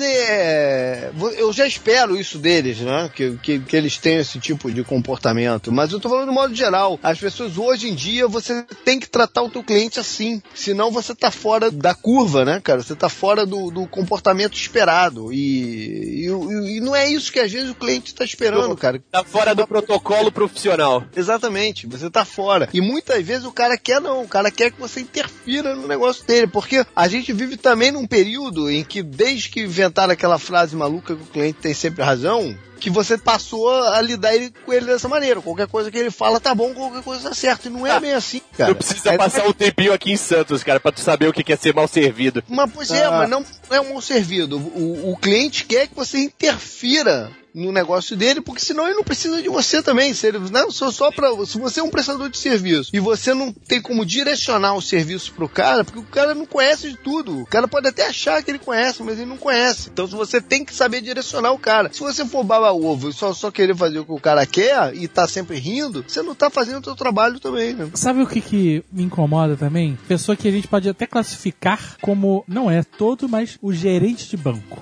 é, 0.00 1.10
eu 1.38 1.52
já 1.52 1.66
espero 1.66 2.18
isso 2.18 2.38
deles, 2.38 2.80
né? 2.80 3.10
Que, 3.14 3.36
que, 3.42 3.58
que 3.60 3.76
eles 3.76 3.96
tenham 3.98 4.20
esse 4.20 4.38
tipo 4.38 4.70
de 4.70 4.82
comportamento. 4.84 5.69
Mas 5.70 5.92
eu 5.92 6.00
tô 6.00 6.08
falando 6.08 6.28
de 6.28 6.34
modo 6.34 6.54
geral. 6.54 6.98
As 7.02 7.18
pessoas 7.18 7.56
hoje 7.58 7.88
em 7.88 7.94
dia 7.94 8.26
você 8.26 8.64
tem 8.84 8.98
que 8.98 9.08
tratar 9.08 9.42
o 9.42 9.50
teu 9.50 9.62
cliente 9.62 10.00
assim. 10.00 10.42
Senão 10.54 10.90
você 10.90 11.14
tá 11.14 11.30
fora 11.30 11.70
da 11.70 11.94
curva, 11.94 12.44
né, 12.44 12.60
cara? 12.60 12.82
Você 12.82 12.94
tá 12.94 13.08
fora 13.08 13.46
do, 13.46 13.70
do 13.70 13.86
comportamento 13.86 14.54
esperado. 14.54 15.32
E, 15.32 16.26
e, 16.26 16.76
e 16.76 16.80
não 16.80 16.94
é 16.94 17.08
isso 17.08 17.32
que 17.32 17.40
às 17.40 17.50
vezes 17.50 17.70
o 17.70 17.74
cliente 17.74 18.14
tá 18.14 18.24
esperando, 18.24 18.76
cara. 18.76 19.02
Tá 19.10 19.24
fora 19.24 19.54
do 19.54 19.66
protocolo 19.66 20.32
profissional. 20.32 21.04
Exatamente, 21.14 21.86
você 21.86 22.10
tá 22.10 22.24
fora. 22.24 22.68
E 22.72 22.80
muitas 22.80 23.24
vezes 23.24 23.44
o 23.44 23.52
cara 23.52 23.76
quer 23.76 24.00
não, 24.00 24.22
o 24.22 24.28
cara 24.28 24.50
quer 24.50 24.70
que 24.70 24.80
você 24.80 25.00
interfira 25.00 25.74
no 25.74 25.86
negócio 25.86 26.24
dele, 26.26 26.46
porque 26.46 26.84
a 26.94 27.08
gente 27.08 27.32
vive 27.32 27.56
também 27.56 27.90
num 27.90 28.06
período 28.06 28.70
em 28.70 28.84
que 28.84 29.02
desde 29.02 29.48
que 29.48 29.62
inventaram 29.62 30.12
aquela 30.12 30.38
frase 30.38 30.76
maluca 30.76 31.14
que 31.14 31.22
o 31.22 31.26
cliente 31.26 31.58
tem 31.60 31.74
sempre 31.74 32.02
razão, 32.02 32.56
que 32.80 32.90
você 32.90 33.16
passou 33.18 33.68
a 33.70 34.00
lidar 34.00 34.34
ele- 34.34 34.52
com 34.64 34.72
ele 34.72 34.86
dessa 34.86 35.08
maneira. 35.08 35.40
Qualquer 35.40 35.68
coisa 35.68 35.90
que 35.90 35.98
ele 35.98 36.10
fala 36.10 36.40
tá 36.40 36.54
bom, 36.54 36.72
qualquer 36.74 37.02
coisa 37.02 37.28
tá 37.28 37.34
certo. 37.34 37.66
E 37.66 37.70
não 37.70 37.86
é 37.86 38.00
bem 38.00 38.12
assim, 38.12 38.40
cara. 38.56 38.70
Não 38.70 38.76
precisa 38.76 39.12
É- 39.12 39.16
passar 39.16 39.46
um 39.46 39.52
tempinho 39.52 39.92
aqui 39.92 40.10
em 40.12 40.16
Santos, 40.16 40.64
cara, 40.64 40.80
pra 40.80 40.90
tu 40.90 41.00
saber 41.00 41.28
o 41.28 41.32
que 41.32 41.52
é 41.52 41.56
ser 41.56 41.74
mal 41.74 41.86
servido. 41.86 42.42
Mas, 42.48 42.70
pois 42.72 42.90
é, 42.90 43.04
Ah. 43.04 43.10
mas 43.12 43.30
não 43.30 43.44
é 43.70 43.80
um 43.80 43.92
mal 43.92 44.00
servido. 44.02 44.56
O, 44.58 45.12
o 45.12 45.16
cliente 45.16 45.64
quer 45.66 45.86
que 45.86 45.94
você 45.94 46.18
interfira 46.18 47.30
no 47.55 47.72
negócio 47.72 48.16
dele, 48.16 48.40
porque 48.40 48.64
senão 48.64 48.86
ele 48.86 48.96
não 48.96 49.05
precisa 49.05 49.42
de 49.42 49.48
você 49.48 49.82
também. 49.82 50.12
Se, 50.14 50.26
ele, 50.26 50.38
não, 50.51 50.70
só, 50.70 50.90
só 50.90 51.11
pra, 51.11 51.30
se 51.46 51.59
você 51.59 51.80
é 51.80 51.82
um 51.82 51.90
prestador 51.90 52.28
de 52.28 52.38
serviço 52.38 52.90
e 52.92 53.01
você 53.01 53.34
não 53.34 53.53
tem 53.53 53.80
como 53.80 54.05
direcionar 54.05 54.74
o 54.74 54.82
serviço 54.82 55.32
pro 55.32 55.48
cara, 55.48 55.84
porque 55.84 55.98
o 55.98 56.05
cara 56.05 56.34
não 56.34 56.46
conhece 56.46 56.90
de 56.90 56.96
tudo. 56.96 57.40
O 57.40 57.46
cara 57.46 57.68
pode 57.68 57.88
até 57.88 58.07
achar 58.07 58.42
que 58.42 58.51
ele 58.51 58.59
conhece, 58.59 59.03
mas 59.03 59.18
ele 59.18 59.28
não 59.28 59.36
conhece. 59.36 59.90
Então 59.92 60.07
você 60.07 60.40
tem 60.40 60.64
que 60.64 60.74
saber 60.74 61.01
direcionar 61.01 61.53
o 61.53 61.59
cara. 61.59 61.90
Se 61.92 62.01
você 62.01 62.24
for 62.24 62.44
baba 62.44 62.72
ovo 62.72 63.11
e 63.11 63.12
só, 63.12 63.32
só 63.32 63.51
querer 63.51 63.76
fazer 63.76 63.98
o 63.98 64.05
que 64.05 64.12
o 64.12 64.20
cara 64.20 64.46
quer 64.46 64.94
e 64.94 65.09
tá 65.09 65.26
sempre 65.26 65.59
rindo, 65.59 66.05
você 66.07 66.22
não 66.22 66.34
tá 66.34 66.51
fazendo 66.51 66.80
o 66.80 66.84
seu 66.84 66.94
trabalho 66.94 67.40
também, 67.40 67.74
né? 67.74 67.90
Sabe 67.94 68.22
o 68.22 68.26
que, 68.26 68.40
que 68.40 68.84
me 68.92 69.03
incomoda 69.03 69.57
também? 69.57 69.98
Pessoa 70.09 70.36
que 70.36 70.48
a 70.48 70.51
gente 70.51 70.68
pode 70.68 70.88
até 70.88 71.07
classificar 71.07 71.96
como, 72.01 72.44
não 72.46 72.70
é 72.70 72.82
todo, 72.82 73.28
mas 73.28 73.59
o 73.61 73.72
gerente 73.72 74.28
de 74.28 74.36
banco. 74.36 74.80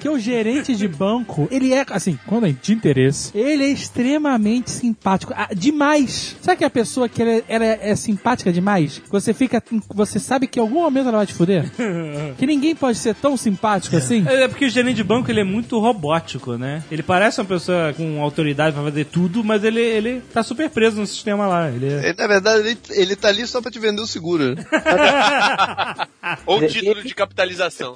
Que 0.00 0.08
o 0.08 0.18
gerente 0.18 0.74
de 0.74 0.86
banco, 0.88 1.48
ele 1.50 1.72
é, 1.72 1.84
assim, 1.90 2.18
quando 2.26 2.46
é 2.46 2.52
de 2.52 2.72
interesse, 2.72 3.30
ele 3.34 3.64
é 3.64 3.68
extremamente 3.68 4.70
simpático. 4.70 5.32
Ah, 5.36 5.48
demais. 5.54 6.36
Sabe 6.40 6.58
que 6.58 6.64
a 6.64 6.70
pessoa 6.70 7.08
que 7.08 7.20
ela, 7.22 7.30
é- 7.32 7.44
ela 7.48 7.64
é, 7.64 7.78
é 7.90 7.96
simpática 7.96 8.52
demais? 8.52 9.02
Você 9.10 9.32
fica. 9.34 9.62
Você 9.94 10.18
sabe 10.18 10.46
que 10.46 10.58
em 10.58 10.62
algum 10.62 10.82
momento 10.82 11.08
ela 11.08 11.18
vai 11.18 11.26
te 11.26 11.34
fuder? 11.34 11.64
que 12.38 12.46
ninguém 12.46 12.74
pode 12.74 12.98
ser 12.98 13.14
tão 13.14 13.36
simpático 13.36 13.96
assim? 13.96 14.24
É 14.28 14.48
porque 14.48 14.66
o 14.66 14.68
gerente 14.70 14.96
de 14.96 15.04
banco 15.04 15.30
ele 15.30 15.40
é 15.40 15.44
muito 15.44 15.78
robótico, 15.78 16.56
né? 16.56 16.82
Ele 16.90 17.02
parece 17.02 17.40
uma 17.40 17.46
pessoa 17.46 17.92
com 17.94 18.20
autoridade 18.22 18.74
pra 18.74 18.84
fazer 18.84 19.04
tudo, 19.06 19.42
mas 19.44 19.64
ele, 19.64 19.80
ele 19.80 20.20
tá 20.32 20.42
super 20.42 20.68
preso 20.70 21.00
no 21.00 21.06
sistema 21.06 21.46
lá. 21.46 21.70
Ele 21.70 21.86
é... 21.92 22.08
Ele, 22.08 22.14
na 22.18 22.26
verdade, 22.26 22.68
ele, 22.68 22.78
ele 22.90 23.16
tá 23.16 23.28
ali 23.28 23.46
só 23.46 23.60
pra 23.60 23.70
te 23.70 23.78
vender 23.78 24.00
o 24.02 24.06
seguro. 24.06 24.54
Ou 26.46 26.58
Ele- 26.58 26.68
título 26.68 27.02
de 27.02 27.14
capitalização. 27.14 27.94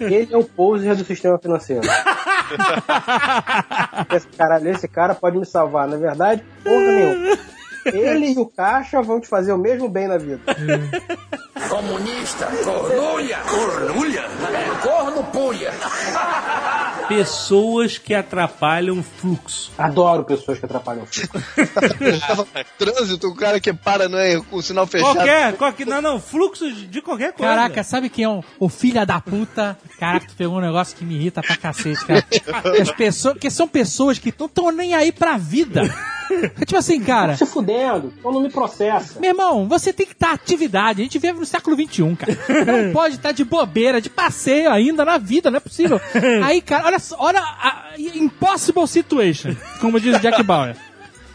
Ele 0.00 0.28
é 0.30 0.36
o 0.36 0.44
poser 0.44 0.91
do 0.98 1.04
sistema 1.04 1.38
financeiro. 1.38 1.82
esse, 4.14 4.28
cara, 4.28 4.70
esse 4.70 4.88
cara 4.88 5.14
pode 5.14 5.38
me 5.38 5.46
salvar, 5.46 5.88
na 5.88 5.96
verdade, 5.96 6.42
porra 6.62 6.76
nenhuma. 6.76 7.38
Ele 7.86 8.32
e 8.32 8.38
o 8.38 8.46
caixa 8.46 9.02
vão 9.02 9.20
te 9.20 9.28
fazer 9.28 9.52
o 9.52 9.58
mesmo 9.58 9.88
bem 9.88 10.06
na 10.06 10.18
vida. 10.18 10.40
Comunista, 11.68 12.46
cornulha. 12.64 13.38
Cornulha? 13.38 14.20
É 14.20 14.86
corno 14.86 15.24
punha. 15.24 15.70
pessoas 17.08 17.98
que 17.98 18.14
atrapalham 18.14 19.02
fluxo. 19.02 19.72
Adoro 19.78 20.24
pessoas 20.24 20.58
que 20.58 20.66
atrapalham 20.66 21.06
fluxo. 21.06 21.30
Trânsito, 22.78 23.28
o 23.28 23.34
cara 23.34 23.58
que 23.58 23.72
para 23.72 24.08
não 24.08 24.18
é 24.18 24.40
com 24.40 24.56
o 24.56 24.62
sinal 24.62 24.86
fechado. 24.86 25.14
Qualquer, 25.14 25.56
qualquer, 25.56 25.86
não, 25.86 26.02
não, 26.02 26.20
fluxo 26.20 26.70
de 26.70 26.92
de 26.92 27.00
qualquer 27.00 27.32
coisa. 27.32 27.54
Caraca, 27.54 27.82
sabe 27.82 28.10
quem 28.10 28.24
é 28.24 28.28
o, 28.28 28.44
o 28.58 28.68
filho 28.68 29.04
da 29.06 29.20
puta? 29.20 29.78
Caraca, 29.98 30.26
tu 30.26 30.34
pegou 30.36 30.58
um 30.58 30.60
negócio 30.60 30.96
que 30.96 31.04
me 31.04 31.14
irrita 31.14 31.40
pra 31.42 31.56
cacete, 31.56 32.04
cara. 32.04 32.24
As 32.80 32.90
pessoas, 32.90 33.38
que 33.38 33.50
são 33.50 33.66
pessoas 33.66 34.18
que 34.18 34.32
não 34.38 34.46
estão 34.46 34.70
nem 34.70 34.94
aí 34.94 35.10
pra 35.10 35.38
vida. 35.38 35.82
É 36.60 36.64
tipo 36.64 36.76
assim, 36.76 37.00
cara. 37.00 37.36
Se 37.36 37.46
fudendo, 37.46 38.12
então 38.18 38.32
não 38.32 38.40
me 38.40 38.50
processa. 38.50 39.20
Meu 39.20 39.30
irmão, 39.30 39.68
você 39.68 39.92
tem 39.92 40.06
que 40.06 40.12
estar 40.12 40.32
atividade. 40.32 41.00
A 41.00 41.04
gente 41.04 41.18
vive 41.18 41.38
no 41.38 41.46
século 41.46 41.76
XXI, 41.76 42.16
cara. 42.16 42.38
Não 42.64 42.92
pode 42.94 43.16
estar 43.16 43.32
de 43.32 43.44
bobeira, 43.44 44.00
de 44.00 44.10
passeio 44.10 44.70
ainda 44.70 45.04
na 45.04 45.18
vida, 45.18 45.50
não 45.50 45.58
é 45.58 45.60
possível. 45.60 46.00
Aí, 46.44 46.60
cara, 46.60 46.86
olha 46.86 46.98
olha 47.18 47.40
a 47.40 47.92
impossible 47.98 48.86
situation, 48.86 49.54
como 49.80 50.00
diz 50.00 50.16
o 50.16 50.20
Jack 50.20 50.42
Bauer. 50.42 50.76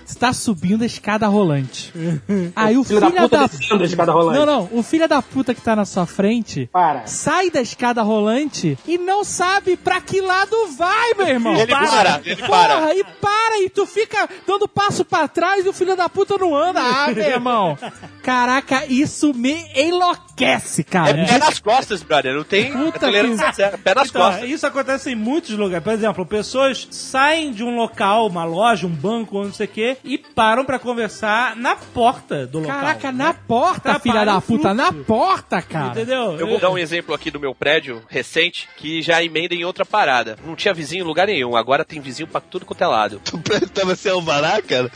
Você 0.08 0.18
tá 0.18 0.32
subindo 0.32 0.84
a 0.84 0.86
escada 0.86 1.28
rolante. 1.28 1.94
Aí 2.56 2.78
o 2.78 2.84
filho, 2.86 3.02
Filho 3.02 3.12
da 3.12 3.22
puta 3.24 3.38
da 3.40 3.48
descendo 3.48 3.84
a 3.84 3.86
escada 3.86 4.12
rolante. 4.14 4.40
Não, 4.40 4.46
não, 4.46 4.70
o 4.72 4.82
filho 4.82 5.06
da 5.06 5.22
puta 5.22 5.54
que 5.54 5.60
tá 5.60 5.76
na 5.76 5.84
sua 5.84 6.06
frente 6.06 6.70
Para. 6.72 7.06
sai 7.06 7.52
da 7.52 7.60
escada 7.60 8.02
rolante 8.02 8.80
e 8.88 8.98
não 8.98 9.26
sabe 9.26 9.76
pra 9.76 10.00
que 10.00 10.22
lado 10.22 10.56
vai, 10.78 11.14
meu 11.14 11.28
irmão. 11.28 11.58
Ele 11.58 11.68
para, 11.68 12.22
ele 12.24 12.48
para. 12.48 12.78
Porra, 12.78 12.94
e 12.94 13.04
para, 13.04 13.62
e 13.64 13.70
tu 13.70 13.86
fica 13.86 14.30
dando 14.48 14.66
passo 14.66 15.04
pra 15.04 15.28
trás 15.28 15.66
e 15.66 15.70
o 15.70 15.74
filho 15.74 15.98
da 15.98 16.08
puta 16.08 16.38
não 16.38 16.56
anda. 16.56 16.80
Ah, 16.80 17.12
meu 17.12 17.26
irmão. 17.26 17.78
Caraca, 18.24 18.86
isso 18.86 19.34
me 19.34 19.58
enlouquece, 19.76 20.27
cara. 20.90 21.20
É 21.22 21.26
pé 21.26 21.38
nas 21.40 21.60
costas, 21.60 22.04
brother. 22.04 22.34
Não 22.36 22.44
tem 22.44 22.72
Puta 22.72 23.00
tolerância 23.00 23.46
que- 23.46 23.52
sincera. 23.52 23.78
Pé 23.78 23.96
nas 23.96 24.10
Então, 24.10 24.22
costas. 24.22 24.50
isso 24.50 24.66
acontece 24.68 25.12
em 25.12 25.16
muitos 25.16 25.52
lugares. 25.52 25.84
Por 25.84 25.94
exemplo, 25.94 26.26
pessoas 26.26 26.88
saem 26.92 27.52
de 27.52 27.64
um 27.64 27.76
local, 27.76 28.28
uma 28.28 28.44
loja, 28.46 28.86
um 28.88 28.90
banco, 28.90 29.44
não 29.44 29.54
sei 29.54 29.66
o 29.66 29.70
quê, 29.70 29.98
e 30.04 30.18
param 30.18 30.64
pra 30.66 30.78
conversar 30.80 31.56
na 31.56 31.76
porta 31.76 32.46
do 32.46 32.60
local. 32.60 32.76
Caraca, 32.76 33.12
na 33.12 33.34
porta, 33.34 33.92
Atrapalha 33.92 34.00
filha 34.00 34.26
da 34.26 34.42
puta, 34.42 34.74
na 34.74 34.92
porta, 34.94 35.62
cara. 35.62 35.88
Entendeu? 35.88 36.38
Eu 36.40 36.48
vou 36.48 36.60
dar 36.60 36.70
um 36.70 36.78
exemplo 36.78 37.14
aqui 37.16 37.32
do 37.32 37.40
meu 37.40 37.54
prédio 37.56 38.02
recente 38.10 38.68
que 38.78 39.02
já 39.02 39.24
emenda 39.24 39.54
em 39.56 39.64
outra 39.66 39.86
parada. 39.86 40.38
Não 40.46 40.56
tinha 40.56 40.74
vizinho 40.74 41.04
em 41.04 41.08
lugar 41.08 41.28
nenhum, 41.28 41.56
agora 41.56 41.84
tem 41.86 42.00
vizinho 42.00 42.28
pra 42.28 42.40
tudo 42.42 42.66
quanto 42.66 42.84
é 42.84 42.88
lado. 42.88 43.22
Tu 43.28 43.38
prédio 43.40 43.70
tava 43.70 43.96
sem 43.96 44.12
alvará, 44.12 44.62
cara? 44.62 44.92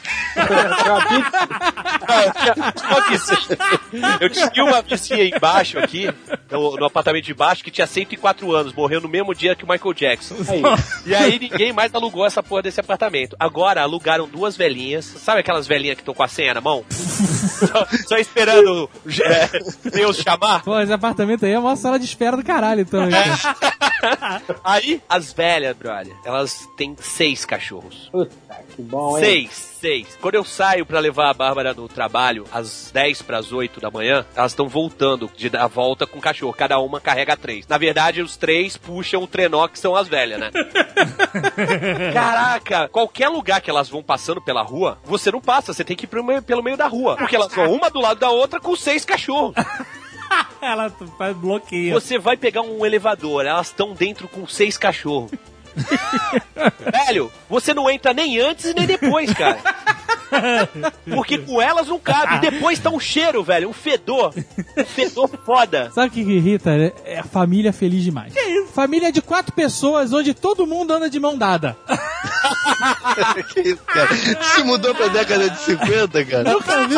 Uma 2.87 3.01
vizinha- 3.09 4.17
Eu 4.19 4.29
tinha 4.29 4.63
uma 4.63 4.81
vizinha 4.81 5.30
embaixo 5.35 5.79
aqui, 5.79 6.07
no, 6.49 6.75
no 6.77 6.85
apartamento 6.85 7.25
de 7.25 7.33
baixo, 7.33 7.63
que 7.63 7.71
tinha 7.71 7.87
104 7.87 8.51
anos, 8.55 8.73
morreu 8.73 9.01
no 9.01 9.09
mesmo 9.09 9.33
dia 9.33 9.55
que 9.55 9.63
o 9.63 9.67
Michael 9.67 9.93
Jackson. 9.93 10.35
Aí. 10.47 10.61
E 11.05 11.15
aí 11.15 11.39
ninguém 11.39 11.73
mais 11.73 11.93
alugou 11.93 12.25
essa 12.25 12.43
porra 12.43 12.63
desse 12.63 12.79
apartamento. 12.79 13.35
Agora 13.39 13.81
alugaram 13.81 14.27
duas 14.27 14.55
velhinhas. 14.55 15.05
Sabe 15.05 15.41
aquelas 15.41 15.67
velhinhas 15.67 15.95
que 15.95 16.01
estão 16.01 16.13
com 16.13 16.23
a 16.23 16.27
senha 16.27 16.53
na 16.53 16.61
mão? 16.61 16.83
só, 16.91 17.87
só 18.07 18.17
esperando 18.17 18.89
é, 19.23 19.89
Deus 19.89 20.17
chamar? 20.17 20.63
Pô, 20.63 20.79
esse 20.79 20.93
apartamento 20.93 21.45
aí 21.45 21.51
é 21.51 21.59
uma 21.59 21.75
sala 21.75 21.99
de 21.99 22.05
espera 22.05 22.35
do 22.35 22.43
caralho, 22.43 22.81
então. 22.81 23.07
cara. 23.09 23.81
Aí, 24.63 25.01
as 25.07 25.31
velhas, 25.31 25.75
brother, 25.77 26.15
elas 26.25 26.67
têm 26.75 26.95
seis 26.99 27.45
cachorros. 27.45 28.09
Puta, 28.11 28.35
que 28.75 28.81
bom, 28.81 29.17
hein? 29.17 29.23
Seis, 29.23 29.70
Quando 30.21 30.35
eu 30.35 30.43
saio 30.43 30.85
pra 30.85 30.99
levar 30.99 31.29
a 31.29 31.33
Bárbara 31.33 31.73
no 31.73 31.87
trabalho, 31.87 32.45
às 32.51 32.91
10 32.93 33.21
pras 33.23 33.51
8 33.51 33.79
da 33.79 33.89
manhã, 33.89 34.25
elas 34.35 34.51
estão 34.51 34.67
voltando 34.67 35.29
de 35.35 35.49
dar 35.49 35.63
a 35.63 35.67
volta 35.67 36.05
com 36.05 36.19
o 36.19 36.21
cachorro. 36.21 36.53
Cada 36.53 36.77
uma 36.79 36.99
carrega 37.01 37.35
três. 37.35 37.67
Na 37.67 37.77
verdade, 37.77 38.21
os 38.21 38.37
três 38.37 38.77
puxam 38.77 39.23
o 39.23 39.27
trenó, 39.27 39.67
que 39.67 39.79
são 39.79 39.95
as 39.95 40.07
velhas, 40.07 40.39
né? 40.39 40.51
Caraca, 42.13 42.87
qualquer 42.89 43.29
lugar 43.29 43.61
que 43.61 43.69
elas 43.69 43.89
vão 43.89 44.03
passando 44.03 44.41
pela 44.41 44.61
rua, 44.61 44.97
você 45.03 45.31
não 45.31 45.41
passa, 45.41 45.73
você 45.73 45.83
tem 45.83 45.95
que 45.95 46.05
ir 46.05 46.07
pro 46.07 46.23
meio- 46.23 46.41
pelo 46.41 46.63
meio 46.63 46.77
da 46.77 46.87
rua. 46.87 47.15
Porque 47.17 47.35
elas 47.35 47.53
vão 47.53 47.71
uma 47.73 47.89
do 47.89 47.99
lado 47.99 48.19
da 48.19 48.29
outra 48.29 48.59
com 48.59 48.75
seis 48.75 49.05
cachorros. 49.05 49.53
Ela 50.61 50.89
faz 51.17 51.35
bloqueio. 51.35 51.91
Você 51.93 52.17
vai 52.17 52.37
pegar 52.37 52.61
um 52.61 52.85
elevador, 52.85 53.45
elas 53.45 53.67
estão 53.67 53.93
dentro 53.93 54.27
com 54.29 54.47
seis 54.47 54.77
cachorros. 54.77 55.31
Velho, 56.91 57.31
você 57.49 57.73
não 57.73 57.89
entra 57.89 58.13
nem 58.13 58.39
antes 58.39 58.73
nem 58.73 58.85
depois, 58.85 59.31
cara. 59.33 59.59
Porque 61.13 61.37
com 61.37 61.61
elas 61.61 61.87
não 61.87 61.99
cabe. 61.99 62.35
E 62.35 62.51
depois 62.51 62.79
tá 62.79 62.89
um 62.89 62.99
cheiro, 62.99 63.43
velho, 63.43 63.69
um 63.69 63.73
fedor. 63.73 64.33
Um 64.77 64.85
fedor 64.85 65.29
foda. 65.45 65.91
Sabe 65.93 66.07
o 66.07 66.11
que 66.11 66.23
que 66.25 66.31
irrita? 66.31 66.71
É- 66.71 66.93
É 67.05 67.19
a 67.19 67.23
família 67.23 67.71
feliz 67.73 68.03
demais. 68.03 68.33
Que 68.33 68.39
isso? 68.39 68.71
Família 68.73 69.11
de 69.11 69.21
quatro 69.21 69.51
pessoas, 69.53 70.13
onde 70.13 70.33
todo 70.33 70.65
mundo 70.65 70.93
anda 70.93 71.09
de 71.09 71.19
mão 71.19 71.37
dada. 71.37 71.75
que 73.53 73.61
isso, 73.61 73.81
cara? 73.85 74.09
Se 74.55 74.63
mudou 74.63 74.93
pra 74.95 75.07
década 75.07 75.49
de 75.49 75.59
50, 75.59 76.25
cara. 76.25 76.53
Nunca 76.53 76.87
vi. 76.87 76.95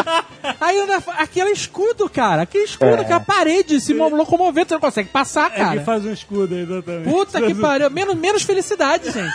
Aí 0.61 0.79
anda 0.79 1.01
aquele 1.17 1.51
escudo, 1.51 2.09
cara. 2.09 2.43
Aquele 2.43 2.63
escudo 2.65 3.03
que 3.05 3.13
a 3.13 3.19
parede 3.19 3.79
se 3.81 3.93
mo- 3.93 4.09
locomovendo, 4.09 4.67
você 4.69 4.73
não 4.75 4.81
consegue 4.81 5.09
passar, 5.09 5.51
É 5.53 5.57
cara. 5.57 5.79
que 5.79 5.85
faz 5.85 6.05
um 6.05 6.11
escudo 6.11 6.53
aí, 6.55 6.61
exatamente. 6.61 7.09
Puta 7.09 7.41
que 7.41 7.55
pariu. 7.55 7.89
Menos, 7.89 8.15
menos 8.15 8.43
felicidade, 8.43 9.11
gente. 9.11 9.33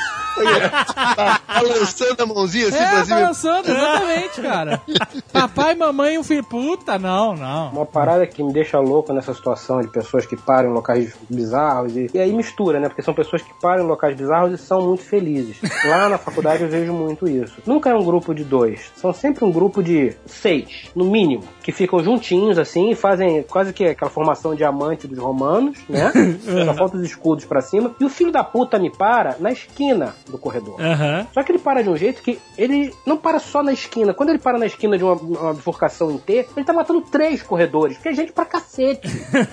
Tá 1.16 1.41
balançando 1.49 2.22
a 2.22 2.26
mãozinha 2.26 2.68
assim 2.68 2.76
pra 2.78 2.86
É, 3.01 3.05
cima. 3.05 3.16
balançando, 3.20 3.70
exatamente, 3.70 4.41
cara. 4.41 4.82
Papai, 5.41 5.74
mamãe 5.76 6.14
e 6.14 6.18
um 6.18 6.24
filho. 6.24 6.43
Puta, 6.43 6.99
não, 6.99 7.34
não. 7.34 7.70
Uma 7.70 7.86
parada 7.86 8.26
que 8.26 8.43
me 8.43 8.53
deixa 8.53 8.78
louco 8.80 9.12
nessa 9.12 9.32
situação 9.32 9.80
de 9.80 9.89
pessoas 9.89 10.26
que 10.26 10.36
param 10.36 10.70
em 10.70 10.72
locais 10.72 11.14
bizarros 11.30 11.97
e, 11.97 12.11
e 12.12 12.18
aí 12.18 12.32
mistura, 12.32 12.80
né? 12.80 12.89
Porque 12.89 13.03
são 13.03 13.14
pessoas 13.14 13.43
que 13.43 13.53
param 13.61 13.84
em 13.84 13.86
locais 13.86 14.16
bizarros 14.16 14.53
e 14.53 14.59
são 14.59 14.80
muito 14.80 15.05
felizes. 15.05 15.59
Lá 15.84 16.09
na 16.09 16.18
faculdade 16.18 16.64
eu 16.64 16.68
vejo 16.68 16.93
muito 16.93 17.28
isso. 17.28 17.62
Nunca 17.64 17.91
é 17.91 17.95
um 17.95 18.05
grupo 18.05 18.34
de 18.34 18.43
dois, 18.43 18.91
são 18.97 19.12
sempre 19.12 19.45
um 19.45 19.53
grupo 19.53 19.82
de 19.82 20.12
seis, 20.26 20.91
no 20.95 21.05
mínimo, 21.05 21.45
que 21.62 21.70
ficam 21.70 22.03
juntinhos 22.03 22.59
assim 22.59 22.91
e 22.91 22.95
fazem 22.95 23.43
quase 23.45 23.72
que 23.72 23.84
aquela 23.84 24.11
formação 24.11 24.55
diamante 24.55 25.07
dos 25.07 25.18
romanos, 25.18 25.78
né? 25.89 26.12
Só 26.64 26.74
falta 26.74 26.97
os 26.97 27.05
escudos 27.05 27.45
pra 27.45 27.61
cima. 27.61 27.95
E 28.01 28.05
o 28.05 28.09
filho 28.09 28.32
da 28.32 28.43
puta 28.43 28.78
me 28.78 28.91
para 28.91 29.36
na 29.39 29.53
esquina 29.53 30.14
do 30.28 30.39
corredor. 30.39 30.80
Aham. 30.80 31.26
Só 31.32 31.43
que 31.43 31.53
ele 31.53 31.59
para 31.59 31.82
de 31.82 31.91
um 31.91 31.97
jeito 31.97 32.22
que 32.22 32.39
ele 32.57 32.93
não 33.07 33.16
para 33.16 33.39
só 33.39 33.62
na 33.62 33.72
esquina. 33.72 34.12
Quando 34.12 34.30
ele 34.30 34.39
para 34.39 34.59
na 34.59 34.66
esquina 34.66 34.97
de 34.97 35.05
uma, 35.05 35.14
uma 35.37 35.55
bifurcação 35.55 36.11
em 36.11 36.18
T, 36.18 36.47
ele 36.57 36.66
tá 36.66 36.72
matando 36.72 37.01
três 37.03 37.43
corredores, 37.43 37.99
que 37.99 38.09
é 38.09 38.12
gente 38.12 38.33
pra 38.33 38.45
cacete. 38.45 39.09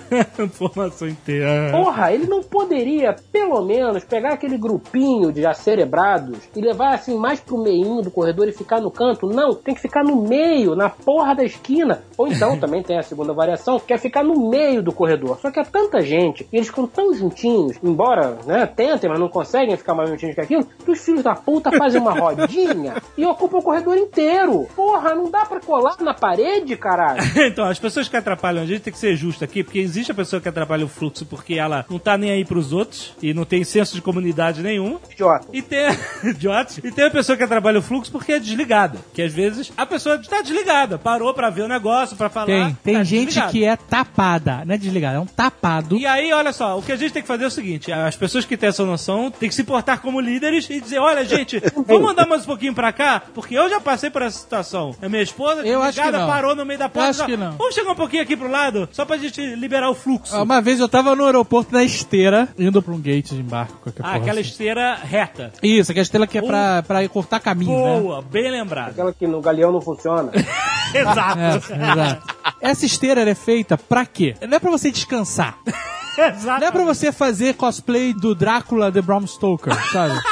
Formação 0.53 1.07
inteira. 1.07 1.71
Porra, 1.71 2.11
ele 2.13 2.27
não 2.27 2.41
poderia, 2.41 3.15
pelo 3.31 3.61
menos, 3.63 4.03
pegar 4.03 4.33
aquele 4.33 4.57
grupinho 4.57 5.31
de 5.31 5.45
acerebrados 5.45 6.39
e 6.55 6.61
levar 6.61 6.93
assim 6.93 7.17
mais 7.17 7.39
pro 7.39 7.61
meinho 7.61 8.01
do 8.01 8.11
corredor 8.11 8.47
e 8.47 8.51
ficar 8.51 8.81
no 8.81 8.91
canto? 8.91 9.27
Não, 9.27 9.53
tem 9.53 9.75
que 9.75 9.81
ficar 9.81 10.03
no 10.03 10.21
meio, 10.21 10.75
na 10.75 10.89
porra 10.89 11.35
da 11.35 11.43
esquina. 11.43 12.03
Ou 12.17 12.27
então 12.27 12.57
também 12.59 12.83
tem 12.83 12.97
a 12.97 13.03
segunda 13.03 13.33
variação, 13.33 13.79
que 13.79 13.93
é 13.93 13.97
ficar 13.97 14.23
no 14.23 14.49
meio 14.49 14.81
do 14.81 14.91
corredor. 14.91 15.39
Só 15.39 15.51
que 15.51 15.59
é 15.59 15.63
tanta 15.63 16.01
gente, 16.01 16.47
e 16.51 16.57
eles 16.57 16.67
ficam 16.67 16.87
tão 16.87 17.13
juntinhos, 17.13 17.77
embora, 17.83 18.37
né, 18.45 18.65
tentem, 18.65 19.09
mas 19.09 19.19
não 19.19 19.29
conseguem 19.29 19.75
ficar 19.77 19.93
mais 19.93 20.09
juntinhos 20.09 20.35
que 20.35 20.41
aquilo, 20.41 20.65
que 20.83 20.91
os 20.91 20.99
filhos 20.99 21.23
da 21.23 21.35
puta 21.35 21.71
fazem 21.71 22.01
uma 22.01 22.13
rodinha 22.17 22.95
e 23.17 23.25
ocupam 23.25 23.57
o 23.57 23.63
corredor 23.63 23.97
inteiro. 23.97 24.67
Porra, 24.75 25.13
não 25.15 25.29
dá 25.29 25.45
pra 25.45 25.59
colar 25.65 25.97
na 26.01 26.13
parede, 26.13 26.75
caralho. 26.77 27.21
Então, 27.55 27.65
as 27.65 27.79
pessoas 27.79 28.07
que 28.07 28.17
atrapalham 28.17 28.63
a 28.63 28.65
gente 28.65 28.81
tem 28.81 28.91
que 28.93 28.99
ser 28.99 29.15
justo 29.15 29.43
aqui, 29.43 29.63
porque 29.63 29.79
existe 29.79 30.11
a 30.11 30.15
pessoa 30.15 30.41
que 30.41 30.49
atrapalha 30.49 30.85
o 30.85 30.87
fluxo 30.89 31.25
porque 31.25 31.55
ela 31.55 31.85
não 31.89 31.99
tá 31.99 32.17
nem 32.17 32.31
aí 32.31 32.43
pros 32.43 32.73
outros 32.73 33.13
e 33.21 33.33
não 33.33 33.45
tem 33.45 33.63
senso 33.63 33.95
de 33.95 34.01
comunidade 34.01 34.61
nenhum. 34.61 34.99
Idiota. 35.11 35.47
E 35.53 35.61
tem, 35.61 35.87
idiotas, 36.23 36.77
e 36.77 36.91
tem 36.91 37.05
a 37.05 37.11
pessoa 37.11 37.37
que 37.37 37.43
atrapalha 37.43 37.79
o 37.79 37.81
fluxo 37.81 38.11
porque 38.11 38.33
é 38.33 38.39
desligada. 38.39 38.99
Que 39.13 39.21
às 39.21 39.33
vezes 39.33 39.71
a 39.77 39.85
pessoa 39.85 40.15
está 40.15 40.41
desligada, 40.41 40.97
parou 40.97 41.33
pra 41.33 41.49
ver 41.49 41.63
o 41.63 41.67
negócio, 41.67 42.17
pra 42.17 42.29
falar. 42.29 42.45
Tem, 42.45 42.77
tem 42.83 42.93
tá 42.95 43.03
gente 43.03 43.27
desligada. 43.27 43.51
que 43.51 43.65
é 43.65 43.75
tapada. 43.75 44.63
Não 44.65 44.75
é 44.75 44.77
desligada, 44.77 45.17
é 45.17 45.19
um 45.19 45.25
tapado. 45.25 45.97
E 45.97 46.05
aí, 46.05 46.31
olha 46.33 46.51
só, 46.51 46.77
o 46.77 46.83
que 46.83 46.91
a 46.91 46.95
gente 46.95 47.13
tem 47.13 47.21
que 47.21 47.27
fazer 47.27 47.45
é 47.45 47.47
o 47.47 47.51
seguinte: 47.51 47.91
as 47.91 48.15
pessoas 48.15 48.45
que 48.45 48.57
têm 48.57 48.69
essa 48.69 48.85
noção 48.85 49.31
têm 49.31 49.49
que 49.49 49.55
se 49.55 49.63
portar 49.63 50.01
como 50.01 50.19
líderes 50.19 50.69
e 50.69 50.79
dizer: 50.79 50.99
olha, 50.99 51.23
gente, 51.25 51.61
vamos 51.87 52.11
andar 52.11 52.27
mais 52.27 52.43
um 52.43 52.45
pouquinho 52.45 52.73
pra 52.73 52.91
cá, 52.91 53.21
porque 53.33 53.55
eu 53.55 53.69
já 53.69 53.79
passei 53.79 54.09
por 54.09 54.21
essa 54.21 54.37
situação. 54.39 54.95
A 55.01 55.09
minha 55.09 55.21
esposa, 55.21 55.54
Eu 55.63 55.81
acho 55.81 56.01
que 56.01 56.11
não. 56.11 56.27
parou 56.27 56.55
no 56.55 56.65
meio 56.65 56.79
da 56.79 56.89
porta. 56.89 57.09
acho 57.09 57.23
ó, 57.23 57.25
que 57.25 57.37
não. 57.37 57.53
Vamos 57.53 57.75
chegar 57.75 57.91
um 57.91 57.95
pouquinho 57.95 58.23
aqui 58.23 58.35
pro 58.35 58.49
lado, 58.49 58.89
só 58.91 59.05
pra 59.05 59.17
gente 59.17 59.41
liberar 59.55 59.89
o 59.89 59.95
fluxo. 59.95 60.35
Uma 60.41 60.61
vez 60.61 60.79
eu 60.79 60.89
tava 60.89 61.15
no 61.15 61.25
aeroporto 61.25 61.73
na 61.73 61.83
esteira, 61.83 62.47
indo 62.57 62.81
pra 62.81 62.93
um 62.93 62.99
gate 62.99 63.29
de 63.29 63.39
embarque, 63.41 63.73
qualquer 63.81 64.03
Ah, 64.05 64.15
aquela 64.15 64.39
assim. 64.39 64.49
esteira 64.49 64.95
reta. 64.95 65.53
Isso, 65.61 65.91
aquela 65.91 66.03
esteira 66.03 66.27
que 66.27 66.37
é 66.37 66.41
pra, 66.41 66.83
pra 66.83 67.07
cortar 67.09 67.39
caminho, 67.39 67.71
né? 67.71 67.99
Boa, 67.99 68.21
bem 68.21 68.49
lembrado. 68.51 68.91
Aquela 68.91 69.13
que 69.13 69.27
no 69.27 69.41
galeão 69.41 69.71
não 69.71 69.81
funciona. 69.81 70.31
Exato. 70.93 71.39
É, 71.39 71.55
exato. 71.57 72.35
Essa 72.61 72.85
esteira 72.85 73.29
é 73.29 73.35
feita 73.35 73.77
pra 73.77 74.05
quê? 74.05 74.35
Não 74.47 74.55
é 74.55 74.59
pra 74.59 74.71
você 74.71 74.91
descansar. 74.91 75.57
Exato. 76.17 76.61
Não 76.61 76.67
é 76.67 76.71
pra 76.71 76.83
você 76.83 77.11
fazer 77.11 77.55
cosplay 77.55 78.13
do 78.13 78.33
Drácula 78.33 78.89
de 78.89 79.01
Bram 79.01 79.27
Stoker, 79.27 79.73
sabe? 79.91 80.15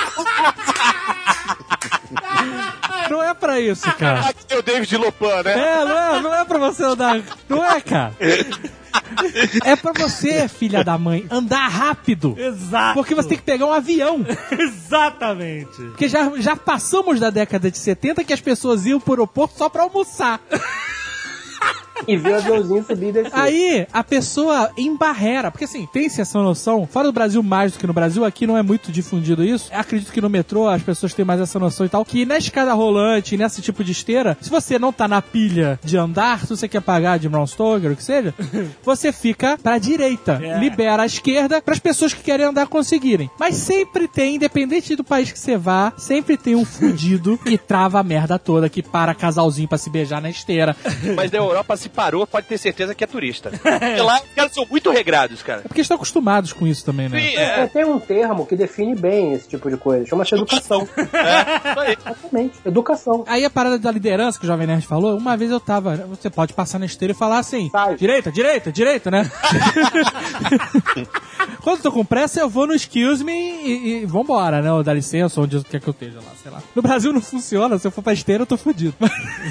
Não 3.10 3.24
é 3.24 3.34
pra 3.34 3.60
isso, 3.60 3.92
cara. 3.94 4.34
Tem 4.48 4.58
o 4.58 4.62
David 4.62 4.98
Lopan, 4.98 5.44
né? 5.44 5.54
É, 5.54 5.86
não 5.86 5.98
é, 5.98 6.22
não 6.22 6.36
é 6.36 6.46
pra 6.46 6.58
você 6.58 6.84
andar. 6.84 7.22
Não 7.48 7.64
é, 7.64 7.82
cara. 7.82 8.14
É 9.66 9.76
pra 9.76 9.92
você, 9.92 10.48
filha 10.48 10.84
da 10.84 11.00
mãe, 11.00 11.26
andar 11.32 11.68
rápido. 11.68 12.36
Exato. 12.38 12.94
Porque 12.94 13.16
você 13.16 13.30
tem 13.30 13.38
que 13.40 13.44
pegar 13.44 13.66
um 13.66 13.74
avião. 13.74 14.24
Exatamente. 14.52 15.76
Porque 15.76 16.08
já, 16.08 16.32
já 16.38 16.56
passamos 16.56 17.20
da 17.20 17.32
década 17.32 17.72
de 17.72 17.78
70 17.80 18.24
que 18.24 18.34
as 18.34 18.42
pessoas 18.42 18.86
iam 18.86 19.00
pro 19.00 19.14
aeroporto 19.14 19.58
só 19.58 19.68
pra 19.68 19.82
almoçar. 19.82 20.40
E 22.08 22.18
ver 22.18 22.32
o 22.32 22.36
aviãozinho 22.36 22.84
subir 22.86 23.08
e 23.10 23.12
descer. 23.12 23.32
Aí, 23.34 23.88
a 23.92 24.04
pessoa 24.04 24.72
em 24.78 24.96
barreira, 24.96 25.50
porque 25.52 25.66
assim, 25.66 25.88
tem-se 25.92 26.22
essa 26.22 26.40
noção, 26.40 26.88
fora 26.88 27.08
do 27.08 27.14
Brasil 27.14 27.42
mais 27.44 27.74
do 27.74 27.80
que 27.80 27.88
no 27.88 27.94
Brasil, 27.94 28.24
aqui 28.26 28.46
não 28.48 28.58
é 28.58 28.62
muito 28.64 28.92
difundido 28.92 29.44
isso. 29.44 29.70
Acredito 29.74 30.12
que 30.12 30.22
no 30.22 30.30
metrô 30.30 30.68
as 30.68 30.82
pessoas 30.82 31.14
têm 31.14 31.26
mais 31.26 31.40
essa 31.40 31.60
noção 31.60 31.86
e 31.86 31.90
tal, 31.90 32.04
que 32.06 32.26
na 32.26 32.38
escada 32.38 32.74
rolante, 32.74 33.38
nesse 33.38 33.62
tipo 33.62 33.84
de 33.84 33.92
esteira, 33.92 34.38
se 34.42 34.50
você 34.50 34.78
não 34.80 34.92
tá 34.92 35.08
na 35.08 35.22
pilha 35.22 35.80
de 35.84 35.98
andar, 35.98 36.40
se 36.42 36.50
você 36.56 36.68
quer 36.68 36.82
pagar 36.82 37.18
de 37.20 37.28
Brown 37.30 37.46
Stoker, 37.48 37.92
o 37.92 37.96
que 37.96 38.04
seja, 38.04 38.34
você 38.84 39.12
fica 39.12 39.58
pra 39.62 39.78
direita, 39.78 40.40
É. 40.44 40.58
libera 40.60 41.04
a 41.04 41.06
esquerda 41.06 41.62
para 41.62 41.74
as 41.74 41.80
pessoas 41.80 42.14
que 42.14 42.24
querem 42.24 42.46
andar 42.46 42.68
conseguirem. 42.68 43.30
Mas 43.40 43.56
sempre 43.56 44.08
tem, 44.08 44.36
independente 44.36 44.96
do 44.96 45.04
país 45.04 45.32
que 45.32 45.40
você 45.40 45.58
vá, 45.58 45.94
sempre 45.98 46.38
tem 46.38 46.56
um 46.56 46.66
fudido 46.66 47.38
que 47.44 47.58
trava 47.58 48.00
a 48.00 48.04
merda 48.04 48.38
toda, 48.40 48.70
que 48.70 48.82
para 48.82 49.14
casalzinho 49.14 49.68
pra 49.68 49.78
se 49.78 49.90
beijar 49.90 50.22
na 50.22 50.30
esteira. 50.30 50.76
Mas 51.16 51.32
na 51.32 51.38
Europa 51.40 51.76
se 51.78 51.90
parou, 51.94 52.26
pode 52.28 52.48
ter 52.48 52.58
certeza 52.58 52.94
que 52.96 53.04
é 53.04 53.08
turista. 53.08 53.52
Porque 53.62 54.02
lá 54.02 54.22
os 54.22 54.34
caras 54.36 54.52
são 54.54 54.66
muito 54.70 54.92
regrados, 54.92 55.42
cara. 55.44 55.62
É 55.64 55.68
porque 55.68 55.82
estão 55.82 55.96
acostumados 55.96 56.52
com 56.54 56.66
isso 56.68 56.84
também, 56.86 57.08
né? 57.10 57.20
Sim, 57.20 57.38
É, 57.38 57.60
é. 57.62 57.68
tem 57.68 57.86
um 57.86 58.00
termo 58.00 58.46
que 58.46 58.56
define 58.56 58.96
bem 58.96 59.34
esse 59.34 59.48
tipo 59.48 59.70
de 59.70 59.78
coisa. 59.78 60.06
Chama-se 60.06 60.36
educação. 60.36 60.88
Isso 60.98 61.80
aí. 61.80 61.98
Exatamente. 62.00 62.54
Educação. 62.66 63.24
Aí 63.28 63.46
a 63.46 63.50
parada 63.50 63.78
da 63.80 63.92
liderança 63.92 64.40
que 64.40 64.46
o 64.46 64.48
Jovem 64.48 64.68
Nerd 64.68 64.86
falou, 64.86 65.18
uma 65.18 65.38
vez 65.38 65.52
eu 65.52 65.60
tava. 65.60 65.96
Você 66.08 66.30
pode 66.30 66.54
passar 66.54 66.80
na 66.80 66.86
esteira 66.86 67.12
e 67.14 67.16
falar 67.16 67.40
assim: 67.40 67.70
Sai. 67.72 67.96
direita, 67.96 68.32
direita, 68.32 68.72
direita, 68.72 69.12
né? 69.12 69.32
Quando 71.64 71.78
eu 71.78 71.84
tô 71.84 71.92
com 71.94 72.04
pressa, 72.04 72.42
eu 72.42 72.50
vou 72.50 72.68
no 72.68 72.74
excuse 72.74 73.24
me 73.24 73.32
e, 73.32 74.02
e 74.02 74.06
vambora, 74.06 74.62
né? 74.62 74.72
Ou 74.72 74.84
dá 74.84 74.94
licença, 74.94 75.40
onde 75.40 75.64
quer 75.64 75.80
que 75.80 75.88
eu 75.88 75.92
esteja 75.92 76.18
lá, 76.18 76.32
sei 76.42 76.52
lá. 76.52 76.62
No 76.76 76.82
Brasil 76.82 77.14
não 77.14 77.22
funciona, 77.22 77.80
se 77.80 77.88
eu 77.88 77.92
for 77.92 78.02
pra 78.02 78.12
esteira, 78.12 78.44
eu 78.44 78.48
tô 78.48 78.58
fudido. 78.58 78.94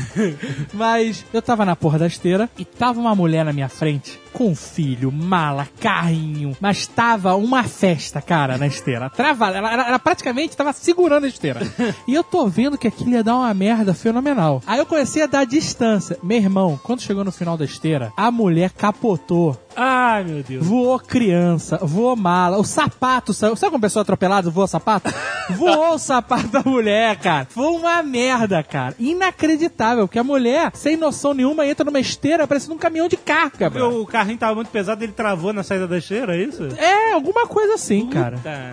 Mas 0.75 1.25
eu 1.33 1.41
tava 1.41 1.65
na 1.65 1.75
porra 1.75 1.99
da 1.99 2.07
esteira 2.07 2.51
e 2.59 2.67
tava 2.67 3.01
uma 3.01 3.15
mulher 3.15 3.47
na 3.47 3.53
minha 3.53 3.69
frente 3.69 4.22
com 4.33 4.55
filho, 4.55 5.13
mala, 5.13 5.69
carrinho, 5.81 6.57
mas 6.61 6.87
tava 6.87 7.35
uma 7.35 7.65
festa, 7.65 8.21
cara, 8.21 8.59
na 8.59 8.67
esteira. 8.67 9.11
Travada, 9.11 9.59
ela, 9.59 9.73
ela, 9.73 9.89
ela 9.89 9.99
praticamente 9.99 10.57
tava 10.57 10.73
segurando 10.73 11.25
a 11.25 11.29
esteira. 11.29 11.61
E 12.07 12.15
eu 12.15 12.25
tô 12.25 12.47
vendo 12.47 12.77
que 12.77 12.89
aquilo 12.89 13.11
ia 13.11 13.23
dar 13.23 13.37
uma 13.37 13.55
merda 13.55 13.95
fenomenal. 13.95 14.63
Aí 14.67 14.79
eu 14.79 14.87
comecei 14.87 15.23
a 15.23 15.27
dar 15.27 15.45
distância. 15.45 16.19
Meu 16.23 16.39
irmão, 16.39 16.79
quando 16.83 17.01
chegou 17.01 17.25
no 17.25 17.31
final 17.31 17.57
da 17.57 17.65
esteira, 17.65 18.13
a 18.17 18.31
mulher 18.31 18.71
capotou. 18.71 19.57
Ai, 19.77 20.25
meu 20.25 20.43
Deus. 20.43 20.67
Voou 20.67 20.99
criança, 20.99 21.79
voou 21.79 22.17
mala, 22.17 22.59
o 22.59 22.65
sapato 22.65 23.33
saiu. 23.33 23.57
Sabe 23.57 23.71
como 23.71 23.81
pessoa 23.81 24.03
atropelada 24.03 24.51
voa 24.51 24.67
sapato? 24.67 25.13
Voou 25.51 25.95
o 25.95 25.99
sapato 25.99 26.49
da 26.49 26.63
mulher, 26.65 27.17
cara. 27.17 27.47
Foi 27.51 27.67
uma 27.67 28.03
merda, 28.03 28.63
cara. 28.63 28.95
Inacreditável, 28.99 30.07
porque 30.07 30.19
a 30.19 30.25
mulher, 30.25 30.71
sem 30.75 30.97
noção 30.97 31.35
nenhuma, 31.35 31.67
entra 31.67 31.85
numa 31.85 31.99
esteira 31.99 32.47
parecendo 32.47 32.75
um 32.75 32.79
caminhão 32.79 33.09
de 33.09 33.17
carga, 33.17 33.69
o 33.85 34.07
carrinho 34.23 34.39
tava 34.39 34.55
muito 34.55 34.71
pesado, 34.71 35.03
ele 35.03 35.13
travou 35.13 35.53
na 35.53 35.63
saída 35.63 35.87
da 35.89 35.99
esteira, 35.99 36.37
é 36.37 36.41
isso? 36.43 36.63
É, 36.79 37.13
alguma 37.13 37.47
coisa 37.47 37.75
assim, 37.75 38.09
cara. 38.09 38.39
Tá. 38.43 38.73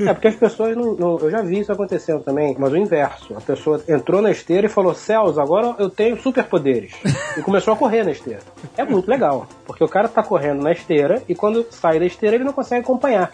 É 0.00 0.12
porque 0.12 0.28
as 0.28 0.34
pessoas 0.36 0.76
não, 0.76 0.94
não- 0.94 1.18
Eu 1.18 1.30
já 1.30 1.40
vi 1.42 1.60
isso 1.60 1.72
acontecendo 1.72 2.20
também, 2.22 2.54
mas 2.58 2.72
o 2.72 2.76
inverso. 2.76 3.34
A 3.36 3.40
pessoa 3.40 3.82
entrou 3.88 4.20
na 4.20 4.30
esteira 4.30 4.66
e 4.66 4.70
falou: 4.70 4.94
Celso, 4.94 5.40
agora 5.40 5.74
eu 5.78 5.88
tenho 5.88 6.20
superpoderes. 6.20 6.92
e 7.36 7.40
começou 7.42 7.72
a 7.72 7.76
correr 7.76 8.04
na 8.04 8.10
esteira. 8.10 8.40
É 8.76 8.84
muito 8.84 9.08
legal, 9.08 9.46
porque 9.66 9.82
o 9.82 9.88
cara 9.88 10.08
tá 10.08 10.22
correndo 10.22 10.62
na 10.62 10.72
esteira 10.72 11.22
e 11.28 11.34
quando 11.34 11.66
sai 11.70 11.98
da 11.98 12.04
esteira 12.06 12.36
ele 12.36 12.44
não 12.44 12.52
consegue 12.52 12.82
acompanhar. 12.82 13.30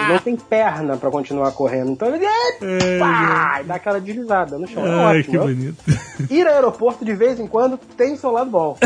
ele 0.00 0.12
não 0.12 0.18
tem 0.18 0.36
perna 0.36 0.96
pra 0.96 1.10
continuar 1.10 1.52
correndo. 1.52 1.90
Então 1.92 2.14
ele. 2.14 2.24
É, 2.26 2.98
pá, 2.98 3.58
e 3.60 3.64
dá 3.64 3.74
aquela 3.76 4.00
deslizada 4.00 4.58
no 4.58 4.66
chão. 4.66 4.84
É 4.86 4.90
Ai, 4.90 5.18
ótimo. 5.20 5.32
que 5.32 5.38
bonito. 5.54 5.84
Ir 6.30 6.46
ao 6.46 6.54
aeroporto 6.54 7.04
de 7.04 7.14
vez 7.14 7.38
em 7.40 7.46
quando 7.46 7.76
tem 7.96 8.16
seu 8.16 8.30
lado 8.30 8.50
bom. 8.50 8.76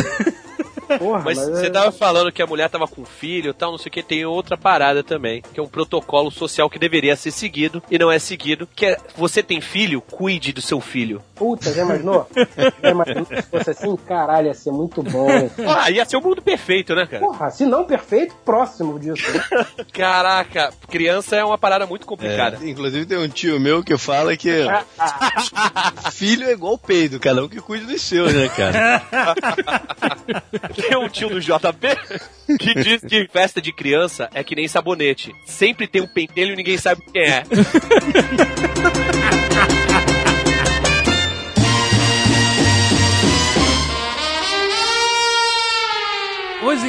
Porra, 0.98 1.22
Mas 1.24 1.38
mas 1.38 1.48
você 1.48 1.66
é- 1.66 1.70
tava 1.70 1.90
falando 1.90 2.30
que 2.30 2.42
a 2.42 2.46
mulher 2.46 2.68
tava 2.68 2.86
com 2.86 3.04
filho 3.04 3.50
e 3.50 3.54
tal, 3.54 3.70
não 3.72 3.78
sei 3.78 3.88
o 3.88 3.92
que, 3.92 4.02
tem 4.02 4.24
outra 4.24 4.56
parada 4.56 5.02
também, 5.02 5.42
que 5.52 5.58
é 5.58 5.62
um 5.62 5.66
protocolo 5.66 6.30
social 6.30 6.68
que 6.68 6.78
deveria 6.78 7.16
ser 7.16 7.30
seguido 7.30 7.82
e 7.90 7.98
não 7.98 8.10
é 8.12 8.18
seguido, 8.18 8.68
que 8.74 8.86
é, 8.86 8.96
você 9.16 9.42
tem 9.42 9.60
filho, 9.60 10.00
cuide 10.00 10.52
do 10.52 10.60
seu 10.60 10.80
filho. 10.80 11.22
Puta, 11.34 11.72
já 11.72 11.82
imaginou? 11.82 12.28
Já 12.82 12.90
imaginou 12.90 13.24
se 13.26 13.42
fosse 13.42 13.70
assim? 13.70 13.96
Caralho, 13.96 14.48
ia 14.48 14.54
ser 14.54 14.70
muito 14.70 15.02
bom. 15.02 15.24
Ah, 15.66 15.90
ia 15.90 16.04
ser 16.04 16.16
o 16.16 16.20
mundo 16.20 16.40
perfeito, 16.42 16.94
né, 16.94 17.06
cara? 17.06 17.24
Porra, 17.24 17.50
se 17.50 17.64
não 17.64 17.84
perfeito, 17.84 18.34
próximo 18.44 18.98
disso. 18.98 19.24
Caraca, 19.92 20.72
criança 20.88 21.36
é 21.36 21.44
uma 21.44 21.58
parada 21.58 21.86
muito 21.86 22.06
complicada. 22.06 22.58
É, 22.62 22.68
inclusive 22.68 23.06
tem 23.06 23.18
um 23.18 23.28
tio 23.28 23.58
meu 23.58 23.82
que 23.82 23.96
fala 23.96 24.36
que 24.36 24.50
filho 26.12 26.44
é 26.48 26.52
igual 26.52 26.76
peido, 26.78 27.18
cada 27.18 27.42
um 27.44 27.48
que 27.48 27.60
cuide 27.60 27.86
dos 27.86 28.02
seus, 28.02 28.32
né, 28.32 28.48
cara? 28.48 29.02
Tem 30.76 30.96
um 30.96 31.08
tio 31.08 31.28
do 31.28 31.40
JP 31.40 31.88
que 32.58 32.74
diz 32.74 33.00
que 33.02 33.28
festa 33.28 33.60
de 33.60 33.72
criança 33.72 34.28
é 34.34 34.44
que 34.44 34.54
nem 34.54 34.68
sabonete. 34.68 35.34
Sempre 35.44 35.86
tem 35.86 36.02
um 36.02 36.06
pentelho 36.06 36.52
e 36.52 36.56
ninguém 36.56 36.78
sabe 36.78 37.02
quem 37.12 37.22
é. 37.22 37.42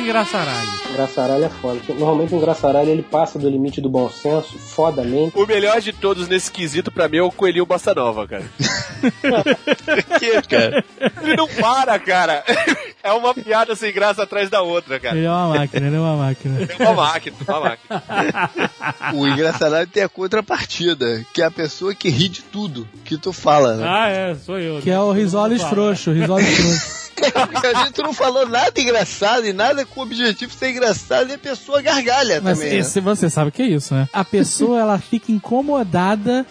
Os 0.06 0.10
engraçaralhos. 0.10 0.86
Engraçaralho 0.91 1.43
é 1.45 1.49
foda. 1.49 1.80
Normalmente 1.89 2.36
o 2.36 2.38
engraçaralho 2.38 2.89
ele 2.89 3.01
passa 3.01 3.39
do 3.39 3.49
limite 3.49 3.82
do 3.82 3.89
bom 3.89 4.08
senso, 4.08 4.58
fodamente. 4.60 5.36
O 5.36 5.47
melhor 5.47 5.82
de 5.82 5.91
todos 5.91 6.28
nesse 6.28 6.51
quesito 6.51 6.91
pra 6.91 7.10
mim 7.10 7.18
é 7.18 7.24
o 7.24 7.32
Coelhinho 7.32 7.66
Bossa 7.66 7.91
Nova, 7.93 8.28
cara. 8.28 8.45
que, 10.20 10.41
cara? 10.43 10.86
Ele 11.24 11.36
não 11.36 11.47
para, 11.47 11.97
cara. 11.97 12.43
É 13.01 13.12
uma 13.14 13.34
piada 13.34 13.76
sem 13.76 13.91
graça 13.91 14.24
atrás 14.24 14.47
da 14.47 14.62
outra, 14.62 14.99
cara. 14.99 15.18
Ele 15.18 15.26
é 15.26 15.30
uma 15.30 15.58
máquina, 15.58 15.88
ele 15.88 15.95
é 15.95 15.99
uma 15.99 16.16
máquina. 16.16 16.58
É 16.62 16.84
uma 16.84 16.93
máquina, 16.93 17.38
uma 17.47 17.60
máquina. 17.60 18.03
O 19.16 19.28
engraçado 19.28 19.88
tem 19.88 20.03
a 20.03 20.10
contrapartida, 20.10 21.26
que 21.34 21.41
é 21.41 21.45
a 21.45 21.51
pessoa 21.51 21.95
que 21.95 22.10
ri 22.10 22.30
de 22.30 22.43
tudo 22.43 22.88
que 23.03 23.18
tu 23.18 23.34
fala, 23.34 23.76
né? 23.76 23.88
Ah, 23.88 24.10
é, 24.10 24.36
sou 24.36 24.60
eu. 24.60 24.82
Que 24.82 24.91
é 24.91 24.99
o 24.99 25.12
risoles 25.12 25.64
frouxo, 25.64 26.12
risoles 26.12 26.47
frouxo. 26.47 27.05
A 27.63 27.86
gente 27.86 28.01
não 28.01 28.13
falou 28.13 28.47
nada 28.47 28.80
engraçado 28.80 29.45
e 29.45 29.53
nada 29.53 29.86
com 29.86 29.99
o 29.99 30.03
objetivo 30.03 30.51
de 30.51 30.57
ser 30.57 30.72
engraçado 30.72 31.30
e 31.30 31.34
a 31.34 31.38
pessoa 31.38 31.82
gargalha 31.82 32.41
Mas 32.41 32.57
também. 32.59 32.74
né? 32.74 32.80
esse, 32.80 32.99
você 32.99 33.30
sabe 33.30 33.49
o 33.49 33.51
que 33.51 33.61
é 33.61 33.68
isso, 33.68 33.93
né? 33.93 34.07
A 34.11 34.24
pessoa, 34.24 34.80
ela 34.80 34.99
fica 34.99 35.32
incomodada 35.32 36.45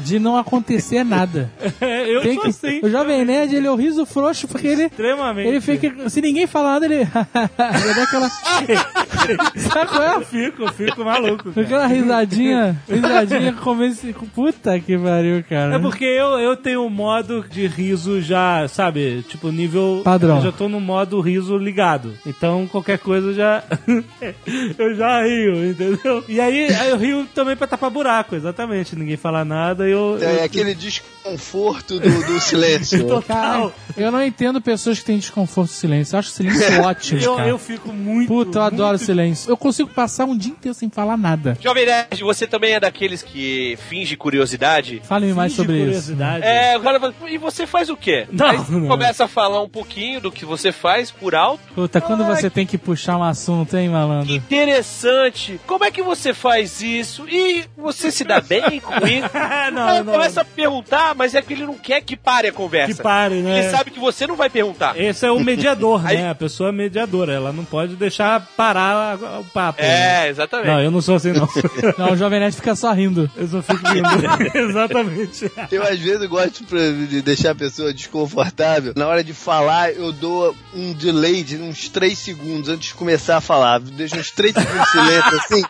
de 0.00 0.18
não 0.18 0.36
acontecer 0.36 1.04
nada. 1.04 1.50
eu 1.80 2.22
Tem 2.22 2.34
sou 2.34 2.42
que, 2.44 2.48
assim. 2.48 2.80
o 2.82 2.90
Jovem 2.90 3.24
Nerd, 3.24 3.54
ele 3.54 3.66
é 3.66 3.70
o 3.70 3.76
riso 3.76 4.04
frouxo 4.06 4.48
porque 4.48 4.66
ele... 4.66 4.84
Extremamente. 4.84 5.48
Ele 5.48 5.60
fica... 5.60 6.08
Se 6.08 6.20
ninguém 6.20 6.46
falar 6.46 6.72
nada, 6.72 6.86
ele... 6.86 6.96
ele 7.04 7.94
dá 7.94 8.02
aquela... 8.02 8.30
Sabe 9.56 9.90
qual 9.90 10.02
é? 10.02 10.14
Eu 10.16 10.22
fico, 10.22 10.62
eu 10.62 10.72
fico 10.72 11.04
maluco. 11.04 11.52
cara. 11.52 11.66
Aquela 11.66 11.86
risadinha... 11.86 12.80
Risadinha 12.88 13.52
convence... 13.52 14.14
Puta 14.34 14.78
que 14.80 14.96
pariu, 14.96 15.44
cara. 15.48 15.76
É 15.76 15.78
porque 15.78 16.04
eu, 16.04 16.38
eu 16.38 16.56
tenho 16.56 16.84
um 16.84 16.90
modo 16.90 17.44
de 17.48 17.66
riso 17.66 18.20
já, 18.22 18.66
sabe? 18.68 19.24
Tipo, 19.28 19.50
nível. 19.50 19.89
Padrão. 20.04 20.36
Eu 20.36 20.42
já 20.42 20.52
tô 20.52 20.68
no 20.68 20.80
modo 20.80 21.20
riso 21.20 21.56
ligado. 21.58 22.14
Então, 22.26 22.66
qualquer 22.66 22.98
coisa 22.98 23.28
eu 23.28 23.34
já. 23.34 23.62
eu 24.78 24.94
já 24.94 25.22
rio, 25.24 25.70
entendeu? 25.70 26.24
E 26.28 26.40
aí, 26.40 26.72
aí 26.74 26.90
eu 26.90 26.96
rio 26.96 27.26
também 27.34 27.56
pra 27.56 27.66
tapar 27.66 27.90
buraco, 27.90 28.34
exatamente. 28.34 28.96
Ninguém 28.96 29.16
fala 29.16 29.44
nada 29.44 29.88
e 29.88 29.92
eu. 29.92 30.18
É 30.20 30.40
eu- 30.40 30.44
aquele 30.44 30.74
desconforto 30.74 31.98
do, 32.00 32.26
do 32.26 32.40
silêncio. 32.40 33.20
Cara, 33.26 33.70
eu 33.96 34.10
não 34.10 34.22
entendo 34.22 34.60
pessoas 34.60 34.98
que 34.98 35.04
têm 35.04 35.18
desconforto 35.18 35.68
do 35.68 35.74
silêncio. 35.74 36.14
Eu 36.14 36.18
acho 36.18 36.28
o 36.30 36.32
silêncio 36.32 36.80
ótimo, 36.82 37.20
eu, 37.20 37.36
cara. 37.36 37.48
eu 37.48 37.58
fico 37.58 37.92
muito. 37.92 38.28
Puta, 38.28 38.58
eu 38.58 38.62
adoro 38.62 38.88
muito- 38.90 39.04
silêncio. 39.04 39.50
Eu 39.50 39.56
consigo 39.56 39.90
passar 39.90 40.24
um 40.24 40.36
dia 40.36 40.52
inteiro 40.52 40.74
sem 40.74 40.88
falar 40.90 41.16
nada. 41.16 41.56
Jovem 41.60 41.86
Nerd, 41.86 42.22
você 42.22 42.46
também 42.46 42.72
é 42.74 42.80
daqueles 42.80 43.22
que 43.22 43.78
finge 43.88 44.16
curiosidade? 44.16 45.00
Fale-me 45.04 45.32
mais 45.32 45.52
sobre 45.52 45.74
isso. 45.76 45.84
curiosidade. 45.84 46.44
É, 46.44 46.76
o 46.76 46.80
cara 46.80 46.98
fala, 47.00 47.14
e 47.28 47.38
você 47.38 47.66
faz 47.66 47.88
o 47.88 47.96
quê? 47.96 48.26
Não, 48.30 48.64
não. 48.68 48.88
começa 48.88 49.24
a 49.24 49.28
falar 49.28 49.62
um 49.62 49.68
pouquinho 49.80 50.20
do 50.20 50.30
que 50.30 50.44
você 50.44 50.70
faz 50.72 51.10
por 51.10 51.34
alto. 51.34 51.60
Puta, 51.74 52.00
quando 52.00 52.22
Ai. 52.22 52.36
você 52.36 52.50
tem 52.50 52.66
que 52.66 52.76
puxar 52.76 53.16
um 53.16 53.22
assunto, 53.22 53.76
hein, 53.76 53.88
malandro? 53.88 54.32
Interessante. 54.34 55.58
Como 55.66 55.84
é 55.84 55.90
que 55.90 56.02
você 56.02 56.34
faz 56.34 56.80
isso? 56.82 57.26
E 57.28 57.64
você 57.76 58.10
se 58.10 58.24
dá 58.24 58.40
bem 58.40 58.80
com 58.80 58.94
isso? 59.06 59.28
não, 59.72 59.88
Ele 59.94 60.02
não. 60.04 60.12
começa 60.12 60.42
a 60.42 60.44
perguntar, 60.44 61.14
mas 61.14 61.34
é 61.34 61.42
que 61.42 61.52
ele 61.54 61.64
não 61.66 61.74
quer 61.74 62.00
que 62.02 62.16
pare 62.16 62.48
a 62.48 62.52
conversa. 62.52 62.94
Que 62.94 63.02
pare, 63.02 63.36
né? 63.42 63.60
Ele 63.60 63.70
sabe 63.70 63.90
que 63.90 63.98
você 64.00 64.26
não 64.26 64.36
vai 64.36 64.50
perguntar. 64.50 64.98
Esse 64.98 65.26
é 65.26 65.30
o 65.30 65.40
mediador, 65.40 66.04
Aí- 66.06 66.18
né? 66.18 66.30
A 66.30 66.34
pessoa 66.34 66.68
é 66.68 66.72
mediadora. 66.72 67.32
Ela 67.32 67.52
não 67.52 67.64
pode 67.64 67.96
deixar 67.96 68.40
parar 68.56 69.16
o 69.40 69.44
papo. 69.44 69.80
né? 69.82 70.26
É, 70.26 70.28
exatamente. 70.28 70.68
Não, 70.68 70.80
eu 70.80 70.90
não 70.90 71.00
sou 71.00 71.16
assim, 71.16 71.32
não. 71.32 71.48
Não, 71.98 72.12
o 72.12 72.16
Jovem 72.16 72.40
Nerd 72.40 72.54
fica 72.56 72.74
só 72.74 72.92
rindo. 72.92 73.30
Eu 73.36 73.46
só 73.48 73.62
fico 73.62 73.86
rindo. 73.88 74.08
Exatamente. 74.54 75.50
Eu 75.70 75.82
às 75.82 75.98
vezes 75.98 76.26
gosto 76.28 76.64
de 77.06 77.20
deixar 77.22 77.50
a 77.50 77.54
pessoa 77.54 77.92
desconfortável. 77.92 78.92
Na 78.96 79.06
hora 79.06 79.22
de 79.24 79.32
falar, 79.34 79.69
eu 79.94 80.12
dou 80.12 80.56
um 80.74 80.92
delay 80.92 81.42
de 81.42 81.56
uns 81.56 81.88
3 81.88 82.18
segundos 82.18 82.68
antes 82.68 82.88
de 82.88 82.94
começar 82.94 83.36
a 83.36 83.40
falar. 83.40 83.78
Deixo 83.80 84.16
uns 84.16 84.30
3 84.30 84.54
segundos 84.54 84.80
de 84.80 84.90
silêncio 84.90 85.36
assim. 85.36 85.62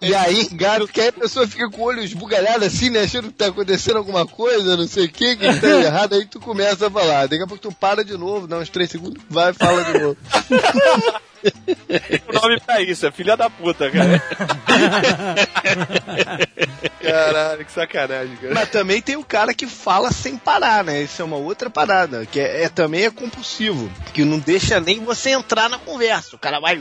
E 0.00 0.14
aí, 0.14 0.48
gato, 0.52 0.88
que 0.88 1.00
aí 1.00 1.08
a 1.08 1.12
pessoa 1.12 1.46
fica 1.46 1.68
com 1.70 1.82
o 1.82 1.84
olho 1.84 2.02
esbugalhado 2.02 2.64
assim, 2.64 2.90
né? 2.90 3.00
Achando 3.00 3.28
que 3.28 3.34
tá 3.34 3.46
acontecendo 3.46 3.96
alguma 3.96 4.26
coisa, 4.26 4.76
não 4.76 4.86
sei 4.86 5.06
o 5.06 5.08
que, 5.10 5.36
que 5.36 5.60
tá 5.60 5.68
errado. 5.68 6.14
Aí 6.14 6.24
tu 6.26 6.40
começa 6.40 6.86
a 6.86 6.90
falar. 6.90 7.26
Daqui 7.26 7.42
a 7.42 7.46
pouco 7.46 7.62
tu 7.62 7.72
para 7.72 8.04
de 8.04 8.16
novo, 8.16 8.46
dá 8.46 8.58
uns 8.58 8.68
3 8.68 8.90
segundos, 8.90 9.22
vai 9.28 9.50
e 9.50 9.54
fala 9.54 9.84
de 9.84 9.98
novo. 9.98 10.16
o 12.28 12.32
nome 12.32 12.60
pra 12.60 12.80
isso, 12.80 13.06
é 13.06 13.10
filha 13.10 13.36
da 13.36 13.48
puta, 13.48 13.90
cara. 13.90 14.22
Caralho, 17.00 17.64
que 17.64 17.72
sacanagem, 17.72 18.36
cara. 18.36 18.54
Mas 18.54 18.70
também 18.70 19.00
tem 19.00 19.16
o 19.16 19.24
cara 19.24 19.54
que 19.54 19.66
fala 19.66 20.10
sem 20.10 20.36
parar, 20.36 20.84
né? 20.84 21.02
Isso 21.02 21.22
é 21.22 21.24
uma 21.24 21.36
outra 21.36 21.70
parada, 21.70 22.26
que 22.26 22.40
é, 22.40 22.64
é- 22.64 22.68
também 22.68 23.04
é 23.04 23.10
compulsivo, 23.10 23.90
que 24.12 24.24
não 24.24 24.38
deixa 24.38 24.80
nem 24.80 25.04
você 25.04 25.30
entrar 25.30 25.68
na 25.68 25.78
conversa. 25.78 26.36
O 26.36 26.38
cara 26.38 26.60
vai. 26.60 26.80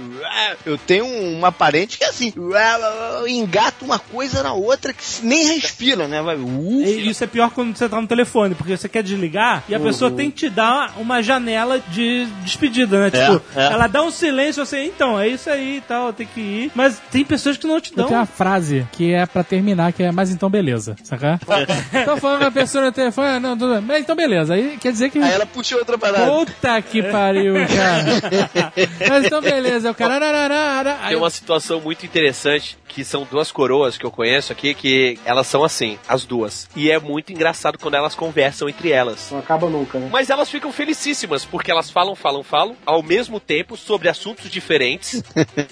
Eu 0.66 0.78
tenho 0.78 1.06
uma 1.06 1.52
parente 1.52 1.98
que 1.98 2.04
é 2.04 2.10
assim, 2.10 2.34
engata 3.28 3.86
uma 3.86 4.00
coisa 4.00 4.44
na 4.44 4.54
outra 4.54 4.94
que 4.94 5.04
nem 5.24 5.56
respira, 5.56 6.08
né? 6.08 6.22
Vai. 6.22 6.38
isso 6.38 7.24
é 7.24 7.28
pior 7.28 7.52
quando 7.52 7.76
você 7.76 7.88
tá 7.88 8.00
no 8.02 8.08
telefone, 8.08 8.56
porque 8.56 8.76
você 8.76 8.90
quer 8.90 9.04
desligar 9.04 9.64
e 9.68 9.76
a 9.76 9.80
pessoa 9.80 10.12
tem 10.12 10.30
que 10.30 10.38
te 10.38 10.50
dar 10.50 10.94
uma 10.98 11.22
janela 11.22 11.80
de 11.80 12.26
despedida, 12.44 13.00
né? 13.00 13.12
Tipo, 13.12 13.42
é. 13.56 13.66
ela 13.66 13.88
dá 13.88 14.02
um 14.02 14.12
silêncio 14.12 14.47
assim, 14.56 14.86
então, 14.86 15.20
é 15.20 15.28
isso 15.28 15.50
aí 15.50 15.78
e 15.78 15.82
tal, 15.82 16.14
tem 16.14 16.28
que 16.28 16.40
ir. 16.40 16.72
Mas 16.76 17.02
tem 17.12 17.24
pessoas 17.24 17.58
que 17.58 17.68
não 17.68 17.80
te 17.82 17.94
dão. 17.96 18.08
tenho 18.08 18.20
uma 18.20 18.26
frase 18.26 18.88
que 18.92 19.14
é 19.14 19.26
pra 19.26 19.44
terminar, 19.44 19.94
que 19.94 20.04
é 20.04 20.12
mas 20.12 20.32
então 20.32 20.50
beleza, 20.50 20.96
saca? 21.04 21.40
Tô 22.06 22.18
falando 22.18 22.40
com 22.40 22.46
a 22.46 22.52
pessoa 22.52 22.86
no 22.86 22.92
telefone, 22.92 23.28
ah, 23.28 23.40
não, 23.40 23.58
tudo 23.58 23.82
mas 23.82 24.02
então 24.02 24.16
beleza. 24.16 24.54
Aí 24.54 24.78
quer 24.78 24.92
dizer 24.92 25.10
que. 25.10 25.20
Aí 25.20 25.32
ela 25.32 25.46
puxa 25.46 25.76
outra 25.76 25.98
parada. 25.98 26.32
Puta 26.32 26.82
que 26.82 27.04
pariu, 27.04 27.56
cara. 27.68 28.74
mas 29.10 29.26
então 29.26 29.42
beleza, 29.42 29.92
o 29.92 29.96
cara. 29.96 30.18
Tem 31.08 31.18
uma 31.18 31.30
situação 31.30 31.82
muito 31.82 32.06
interessante 32.06 32.78
que 32.88 33.04
são 33.04 33.28
duas 33.30 33.52
coroas 33.52 33.98
que 33.98 34.06
eu 34.06 34.12
conheço 34.12 34.52
aqui 34.52 34.74
que 34.74 35.20
elas 35.26 35.48
são 35.48 35.64
assim, 35.64 36.00
as 36.08 36.26
duas. 36.26 36.70
E 36.76 36.90
é 36.90 37.00
muito 37.00 37.32
engraçado 37.32 37.78
quando 37.78 37.96
elas 37.96 38.16
conversam 38.16 38.70
entre 38.70 38.92
elas. 38.92 39.30
Não 39.32 39.40
acaba 39.40 39.70
nunca, 39.70 40.00
né? 40.00 40.10
Mas 40.12 40.30
elas 40.30 40.50
ficam 40.50 40.72
felicíssimas, 40.72 41.46
porque 41.46 41.72
elas 41.72 41.90
falam, 41.90 42.16
falam, 42.16 42.44
falam, 42.44 42.76
ao 42.86 43.04
mesmo 43.04 43.40
tempo, 43.40 43.78
sobre 43.78 44.10
assuntos 44.10 44.37
diferentes 44.46 45.22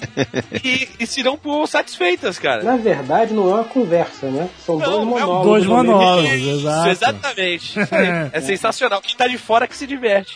e, 0.63 0.89
e 0.99 1.07
se 1.07 1.24
dão 1.24 1.38
por 1.38 1.68
satisfeitas, 1.68 2.39
cara. 2.39 2.63
Na 2.63 2.78
verdade, 2.78 3.34
não 3.34 3.49
é 3.51 3.55
uma 3.55 3.63
conversa, 3.63 4.28
né? 4.28 4.49
São 4.66 4.78
Não, 4.78 4.86
dois 4.86 5.01
é 5.01 5.05
monólogos. 5.05 5.45
Dois 5.45 5.66
mesmo 5.66 5.76
monólogos, 5.76 6.41
exato. 6.41 6.89
Exatamente. 6.89 7.76
É 8.32 8.41
sensacional. 8.41 9.01
Quem 9.01 9.16
tá 9.16 9.28
de 9.28 9.38
fora 9.38 9.68
que 9.68 9.76
se 9.76 9.88
diverte. 9.88 10.36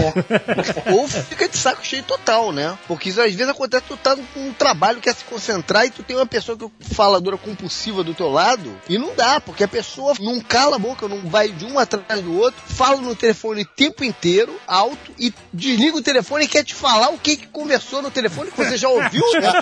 Ou 0.92 1.06
fica 1.06 1.48
de 1.48 1.56
saco 1.56 1.84
cheio 1.84 2.02
total, 2.02 2.52
né? 2.52 2.76
Porque 2.86 3.10
isso 3.10 3.20
às 3.20 3.32
vezes 3.32 3.48
acontece, 3.48 3.84
tu 3.86 3.96
tá 3.96 4.16
com 4.16 4.40
um 4.40 4.52
trabalho, 4.52 5.00
quer 5.00 5.14
se 5.14 5.24
concentrar 5.24 5.86
e 5.86 5.90
tu 5.90 6.02
tem 6.02 6.16
uma 6.16 6.26
pessoa 6.26 6.56
que 6.56 6.64
é 6.64 6.68
faladora 6.94 7.36
compulsiva 7.36 8.02
do 8.02 8.14
teu 8.14 8.30
lado 8.30 8.74
e 8.88 8.98
não 8.98 9.14
dá, 9.14 9.40
porque 9.40 9.64
a 9.64 9.68
pessoa 9.68 10.14
não 10.20 10.40
cala 10.40 10.76
a 10.76 10.78
boca, 10.78 11.08
não 11.08 11.28
vai 11.28 11.48
de 11.48 11.64
um 11.64 11.78
atrás 11.78 12.20
do 12.22 12.38
outro, 12.38 12.60
fala 12.66 13.00
no 13.00 13.14
telefone 13.14 13.62
o 13.62 13.66
tempo 13.66 14.04
inteiro, 14.04 14.54
alto, 14.66 15.12
e 15.18 15.32
desliga 15.52 15.96
o 15.96 16.02
telefone 16.02 16.44
e 16.44 16.48
quer 16.48 16.64
te 16.64 16.74
falar 16.74 17.10
o 17.10 17.18
que, 17.18 17.36
que 17.36 17.46
conversou 17.58 18.00
no 18.00 18.10
telefone 18.10 18.50
que 18.50 18.56
você 18.56 18.76
já 18.76 18.88
ouviu, 18.88 19.24
né? 19.42 19.52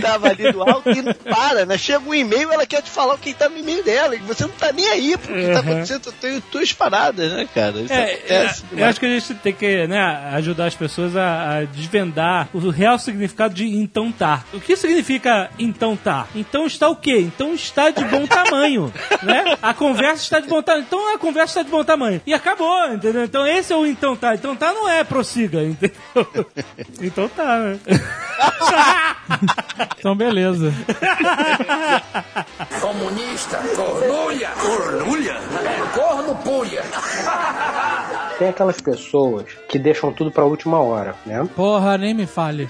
Tava 0.00 0.28
ali 0.28 0.50
do 0.50 0.62
alto 0.62 0.90
e 0.90 1.00
não 1.00 1.14
para, 1.14 1.64
né? 1.64 1.78
Chega 1.78 2.00
um 2.00 2.14
e-mail, 2.14 2.52
ela 2.52 2.66
quer 2.66 2.82
te 2.82 2.90
falar 2.90 3.14
o 3.14 3.18
que 3.18 3.32
tá 3.32 3.48
no 3.48 3.56
e-mail 3.56 3.84
dela, 3.84 4.16
e 4.16 4.18
você 4.18 4.42
não 4.44 4.50
tá 4.50 4.72
nem 4.72 4.88
aí 4.88 5.16
porque 5.16 5.52
tá 5.52 5.60
acontecendo, 5.60 6.00
tu 6.02 6.12
tem 6.12 6.40
tuas 6.40 6.72
paradas, 6.72 7.32
né, 7.32 7.48
cara? 7.54 7.80
Isso 7.80 7.92
É, 7.92 8.20
é, 8.28 8.46
acontece 8.46 8.64
eu 8.72 8.86
acho 8.86 9.00
que 9.00 9.06
a 9.06 9.08
gente 9.08 9.34
tem 9.34 9.52
que 9.52 9.86
né, 9.86 10.00
ajudar 10.32 10.66
as 10.66 10.74
pessoas 10.74 11.16
a, 11.16 11.58
a 11.58 11.64
desvendar 11.64 12.48
o 12.52 12.70
real 12.70 12.98
significado 12.98 13.54
de 13.54 13.64
então 13.64 14.10
tá. 14.10 14.44
O 14.52 14.60
que 14.60 14.76
significa 14.76 15.50
então 15.58 15.96
tá? 15.96 16.26
Então 16.34 16.66
está 16.66 16.88
o 16.88 16.96
quê? 16.96 17.18
Então 17.20 17.54
está 17.54 17.90
de 17.90 18.04
bom 18.04 18.26
tamanho, 18.26 18.92
né? 19.22 19.56
A 19.62 19.72
conversa 19.72 20.22
está 20.22 20.40
de 20.40 20.48
bom 20.48 20.62
tamanho. 20.62 20.84
Então 20.86 21.14
a 21.14 21.18
conversa 21.18 21.52
está 21.52 21.62
de 21.62 21.70
bom 21.70 21.84
tamanho. 21.84 22.20
E 22.26 22.34
acabou, 22.34 22.92
entendeu? 22.92 23.24
Então 23.24 23.46
esse 23.46 23.72
é 23.72 23.76
o 23.76 23.86
então 23.86 24.16
tá. 24.16 24.34
Então 24.34 24.56
tá 24.56 24.72
não 24.72 24.88
é 24.88 25.04
prossiga, 25.44 25.62
entendeu? 25.62 25.94
Então 27.00 27.28
tá, 27.28 27.58
né? 27.58 27.78
Então 29.98 30.14
beleza. 30.14 30.70
Comunista, 32.80 33.58
cornulha. 33.74 34.50
Cornulha? 34.50 35.32
É 35.32 35.98
corno 35.98 36.34
puia. 36.36 36.82
Tem 38.38 38.48
aquelas 38.50 38.80
pessoas 38.82 39.46
que 39.68 39.78
deixam 39.78 40.12
tudo 40.12 40.30
pra 40.30 40.44
última 40.44 40.78
hora, 40.78 41.14
né? 41.24 41.48
Porra, 41.56 41.96
nem 41.96 42.12
me 42.12 42.26
fale. 42.26 42.68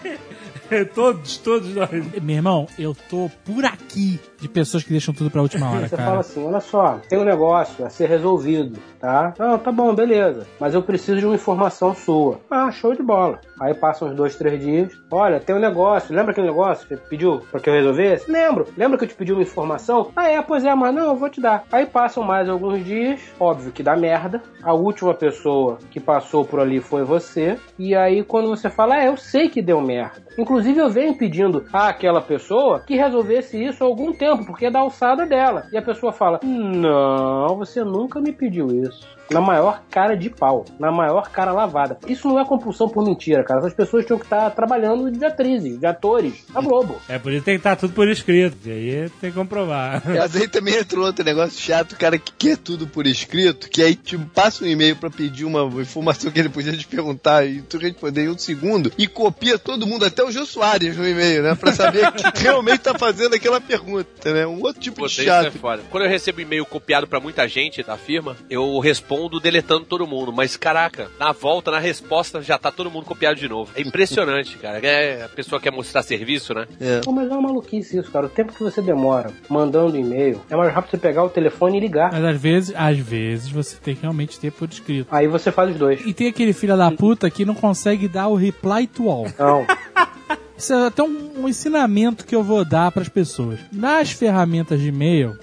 todos, 0.94 1.38
todos 1.38 1.74
nós. 1.74 1.90
Meu 2.22 2.36
irmão, 2.36 2.68
eu 2.78 2.94
tô 3.10 3.28
por 3.44 3.64
aqui 3.64 4.20
de 4.44 4.48
pessoas 4.50 4.82
que 4.82 4.90
deixam 4.90 5.14
tudo 5.14 5.30
pra 5.30 5.40
última 5.40 5.70
hora, 5.70 5.88
Você 5.88 5.96
fala 5.96 6.08
cara. 6.08 6.20
assim, 6.20 6.46
olha 6.46 6.60
só, 6.60 6.98
tem 7.08 7.18
um 7.18 7.24
negócio 7.24 7.84
a 7.84 7.88
ser 7.88 8.08
resolvido, 8.10 8.78
tá? 9.00 9.32
Não, 9.38 9.58
tá 9.58 9.72
bom, 9.72 9.94
beleza. 9.94 10.46
Mas 10.60 10.74
eu 10.74 10.82
preciso 10.82 11.18
de 11.18 11.24
uma 11.24 11.34
informação 11.34 11.94
sua. 11.94 12.40
Ah, 12.50 12.70
show 12.70 12.94
de 12.94 13.02
bola. 13.02 13.40
Aí 13.58 13.72
passam 13.72 14.08
uns 14.08 14.14
dois, 14.14 14.36
três 14.36 14.60
dias. 14.60 14.92
Olha, 15.10 15.40
tem 15.40 15.56
um 15.56 15.60
negócio. 15.60 16.14
Lembra 16.14 16.32
aquele 16.32 16.48
negócio 16.48 16.86
que 16.86 16.94
você 16.94 17.00
pediu 17.08 17.40
pra 17.50 17.58
que 17.58 17.70
eu 17.70 17.74
resolvesse? 17.74 18.30
Lembro. 18.30 18.66
Lembra 18.76 18.98
que 18.98 19.04
eu 19.04 19.08
te 19.08 19.14
pedi 19.14 19.32
uma 19.32 19.42
informação? 19.42 20.10
Ah, 20.14 20.28
é, 20.28 20.42
pois 20.42 20.64
é, 20.64 20.74
mas 20.74 20.94
não, 20.94 21.06
eu 21.06 21.16
vou 21.16 21.30
te 21.30 21.40
dar. 21.40 21.64
Aí 21.72 21.86
passam 21.86 22.22
mais 22.22 22.48
alguns 22.48 22.84
dias. 22.84 23.20
Óbvio 23.40 23.72
que 23.72 23.82
dá 23.82 23.96
merda. 23.96 24.42
A 24.62 24.74
última 24.74 25.14
pessoa 25.14 25.78
que 25.90 25.98
passou 26.00 26.44
por 26.44 26.60
ali 26.60 26.80
foi 26.80 27.02
você. 27.04 27.56
E 27.78 27.94
aí 27.94 28.22
quando 28.22 28.48
você 28.48 28.68
fala, 28.68 29.00
é, 29.00 29.08
eu 29.08 29.16
sei 29.16 29.48
que 29.48 29.62
deu 29.62 29.80
merda. 29.80 30.22
Inclusive 30.36 30.78
eu 30.78 30.90
venho 30.90 31.14
pedindo 31.14 31.64
àquela 31.72 32.20
pessoa 32.20 32.80
que 32.80 32.96
resolvesse 32.96 33.62
isso 33.62 33.84
há 33.84 33.86
algum 33.86 34.12
tempo, 34.12 34.33
porque 34.38 34.66
é 34.66 34.70
da 34.70 34.80
alçada 34.80 35.26
dela. 35.26 35.66
E 35.70 35.76
a 35.76 35.82
pessoa 35.82 36.12
fala: 36.12 36.40
Não, 36.42 37.56
você 37.56 37.84
nunca 37.84 38.20
me 38.20 38.32
pediu 38.32 38.68
isso. 38.68 39.06
Na 39.30 39.40
maior 39.40 39.82
cara 39.90 40.16
de 40.16 40.28
pau, 40.28 40.64
na 40.78 40.92
maior 40.92 41.30
cara 41.30 41.52
lavada. 41.52 41.98
Isso 42.06 42.28
não 42.28 42.38
é 42.38 42.44
compulsão 42.44 42.88
por 42.88 43.04
mentira, 43.04 43.42
cara. 43.42 43.60
Essas 43.60 43.74
pessoas 43.74 44.04
tinham 44.04 44.18
que 44.18 44.26
estar 44.26 44.50
trabalhando 44.50 45.10
de 45.10 45.24
atrizes, 45.24 45.78
de 45.78 45.86
atores, 45.86 46.44
na 46.52 46.60
Globo. 46.60 47.00
É 47.08 47.18
por 47.18 47.32
isso 47.32 47.40
que 47.40 47.46
tem 47.46 47.54
que 47.54 47.60
estar 47.60 47.76
tudo 47.76 47.94
por 47.94 48.08
escrito. 48.08 48.56
E 48.64 48.70
aí 48.70 49.10
tem 49.20 49.30
que 49.30 49.36
comprovar. 49.36 50.02
Mas 50.04 50.36
aí 50.36 50.46
também 50.46 50.76
entrou 50.76 51.06
outro 51.06 51.24
negócio 51.24 51.60
chato, 51.60 51.92
o 51.92 51.96
cara 51.96 52.18
que 52.18 52.32
quer 52.32 52.58
tudo 52.58 52.86
por 52.86 53.06
escrito, 53.06 53.68
que 53.70 53.82
aí 53.82 53.94
tipo, 53.94 54.24
passa 54.26 54.64
um 54.64 54.66
e-mail 54.66 54.96
pra 54.96 55.10
pedir 55.10 55.44
uma 55.44 55.64
informação 55.80 56.30
que 56.30 56.38
ele 56.38 56.48
podia 56.50 56.76
te 56.76 56.86
perguntar 56.86 57.46
e 57.46 57.62
tu 57.62 57.78
responder 57.78 58.24
em 58.24 58.28
um 58.28 58.38
segundo 58.38 58.92
e 58.98 59.06
copia 59.06 59.58
todo 59.58 59.86
mundo, 59.86 60.04
até 60.04 60.22
o 60.22 60.30
Jô 60.30 60.44
Soares 60.44 60.96
no 60.96 61.08
e-mail, 61.08 61.42
né? 61.42 61.54
Pra 61.54 61.72
saber 61.72 62.12
que 62.12 62.24
realmente 62.42 62.80
tá 62.80 62.96
fazendo 62.96 63.34
aquela 63.34 63.60
pergunta, 63.60 64.32
né? 64.32 64.46
Um 64.46 64.62
outro 64.62 64.82
tipo 64.82 64.96
Pô, 64.96 65.06
de 65.06 65.12
isso 65.12 65.22
é 65.22 65.24
chato. 65.24 65.58
foda. 65.58 65.82
Quando 65.90 66.04
eu 66.04 66.10
recebo 66.10 66.40
e-mail 66.40 66.66
copiado 66.66 67.06
pra 67.06 67.20
muita 67.20 67.48
gente 67.48 67.82
da 67.82 67.96
firma, 67.96 68.36
eu 68.50 68.78
respondo 68.78 69.13
deletando 69.40 69.84
todo 69.84 70.06
mundo. 70.06 70.32
Mas 70.32 70.56
caraca, 70.56 71.08
na 71.18 71.32
volta, 71.32 71.70
na 71.70 71.78
resposta, 71.78 72.42
já 72.42 72.58
tá 72.58 72.70
todo 72.70 72.90
mundo 72.90 73.04
copiado 73.04 73.38
de 73.38 73.48
novo. 73.48 73.70
É 73.74 73.80
impressionante, 73.80 74.56
cara. 74.58 74.78
É, 74.84 75.24
a 75.24 75.28
pessoa 75.28 75.60
quer 75.60 75.70
mostrar 75.70 76.02
serviço, 76.02 76.54
né? 76.54 76.66
Pô, 77.04 77.12
mas 77.12 77.28
é 77.28 77.32
uma 77.32 77.42
maluquice 77.42 77.98
isso, 77.98 78.10
cara. 78.10 78.26
O 78.26 78.28
tempo 78.28 78.52
que 78.52 78.62
você 78.62 78.80
demora 78.80 79.30
mandando 79.48 79.96
e-mail 79.96 80.40
é 80.48 80.56
mais 80.56 80.72
rápido 80.72 80.92
você 80.92 80.98
pegar 80.98 81.24
o 81.24 81.28
telefone 81.28 81.78
e 81.78 81.80
ligar. 81.80 82.12
Mas 82.12 82.24
às 82.24 82.40
vezes, 82.40 82.74
às 82.76 82.98
vezes, 82.98 83.50
você 83.50 83.76
tem 83.76 83.94
que 83.94 84.02
realmente 84.02 84.38
ter 84.38 84.50
por 84.50 84.68
escrito. 84.68 85.08
Aí 85.10 85.26
você 85.26 85.50
faz 85.50 85.70
os 85.70 85.76
dois. 85.76 86.04
E 86.04 86.12
tem 86.12 86.28
aquele 86.28 86.52
filho 86.52 86.76
da 86.76 86.90
puta 86.90 87.30
que 87.30 87.44
não 87.44 87.54
consegue 87.54 88.08
dar 88.08 88.28
o 88.28 88.34
reply 88.34 88.86
to 88.86 89.08
all. 89.08 89.26
Não. 89.38 89.66
Isso 90.56 90.72
é 90.72 90.86
até 90.86 91.02
um, 91.02 91.42
um 91.42 91.48
ensinamento 91.48 92.24
que 92.24 92.34
eu 92.34 92.42
vou 92.42 92.64
dar 92.64 92.92
pras 92.92 93.08
pessoas. 93.08 93.58
Nas 93.72 94.10
ferramentas 94.10 94.80
de 94.80 94.88
e-mail, 94.88 95.36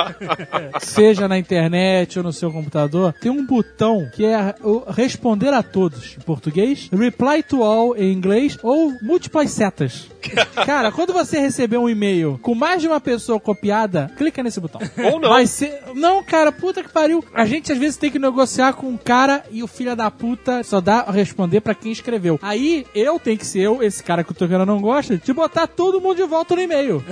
seja 0.80 1.28
na 1.28 1.38
internet 1.38 2.18
ou 2.18 2.24
no 2.24 2.32
seu 2.32 2.50
computador, 2.50 3.12
tem 3.20 3.30
um 3.30 3.44
botão 3.44 4.08
que 4.14 4.24
é 4.24 4.54
responder 4.88 5.52
a 5.52 5.62
todos 5.62 6.16
em 6.16 6.20
português, 6.20 6.88
reply 6.92 7.42
to 7.42 7.62
all 7.62 7.96
em 7.96 8.12
inglês 8.12 8.58
ou 8.62 8.92
múltiplas 9.02 9.50
setas. 9.50 10.08
Cara, 10.66 10.90
quando 10.92 11.12
você 11.12 11.38
receber 11.38 11.78
um 11.78 11.88
e-mail 11.88 12.38
com 12.42 12.54
mais 12.54 12.80
de 12.80 12.88
uma 12.88 13.00
pessoa 13.00 13.38
copiada, 13.38 14.10
clica 14.16 14.42
nesse 14.42 14.60
botão. 14.60 14.80
Ou 15.12 15.20
não. 15.20 15.28
Vai 15.28 15.46
ser... 15.46 15.80
Não, 15.94 16.22
cara, 16.22 16.52
puta 16.52 16.82
que 16.82 16.92
pariu. 16.92 17.24
A 17.32 17.44
gente 17.46 17.72
às 17.72 17.78
vezes 17.78 17.96
tem 17.96 18.10
que 18.10 18.18
negociar 18.18 18.72
com 18.74 18.88
um 18.88 18.96
cara 18.96 19.44
e 19.50 19.62
o 19.62 19.66
filho 19.66 19.94
da 19.96 20.10
puta 20.10 20.62
só 20.62 20.80
dá 20.80 21.00
a 21.00 21.10
responder 21.10 21.60
pra 21.60 21.74
quem 21.74 21.92
escreveu. 21.92 22.38
Aí 22.42 22.86
eu 22.94 23.18
tenho 23.18 23.38
que 23.38 23.46
ser 23.46 23.60
eu, 23.60 23.82
esse 23.82 24.02
cara 24.02 24.22
que 24.22 24.34
tô 24.34 24.46
querendo 24.46 24.66
não 24.66 24.80
gosta 24.80 25.16
de 25.16 25.32
botar 25.32 25.66
todo 25.66 26.00
mundo 26.00 26.16
de 26.16 26.24
volta 26.24 26.54
no 26.54 26.62
e-mail. 26.62 27.02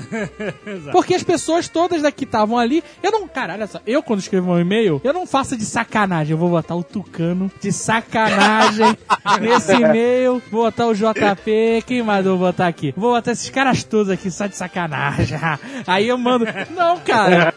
Porque 0.92 1.14
as 1.14 1.22
pessoas 1.22 1.68
todas 1.68 2.02
daqui 2.02 2.24
estavam 2.24 2.58
ali. 2.58 2.82
Eu 3.02 3.10
não. 3.10 3.26
Cara, 3.26 3.54
olha 3.54 3.66
só. 3.66 3.80
Eu, 3.86 4.02
quando 4.02 4.20
escrevo 4.20 4.52
um 4.52 4.60
e-mail, 4.60 5.00
eu 5.02 5.12
não 5.12 5.26
faço 5.26 5.56
de 5.56 5.64
sacanagem. 5.64 6.32
Eu 6.32 6.38
vou 6.38 6.50
botar 6.50 6.74
o 6.74 6.84
Tucano 6.84 7.50
de 7.60 7.72
sacanagem 7.72 8.96
nesse 9.40 9.72
e-mail. 9.72 10.42
Vou 10.50 10.64
botar 10.64 10.86
o 10.86 10.94
JP. 10.94 11.84
Quem 11.86 12.02
mais 12.02 12.24
eu 12.26 12.36
vou 12.36 12.46
botar 12.46 12.66
aqui? 12.66 12.94
Vou 13.04 13.12
botar 13.12 13.32
esses 13.32 13.50
caras 13.50 13.84
todos 13.84 14.08
aqui 14.08 14.30
só 14.30 14.46
de 14.46 14.56
sacanagem. 14.56 15.38
Aí 15.86 16.08
eu 16.08 16.16
mando. 16.16 16.46
Não, 16.70 16.98
cara. 17.00 17.52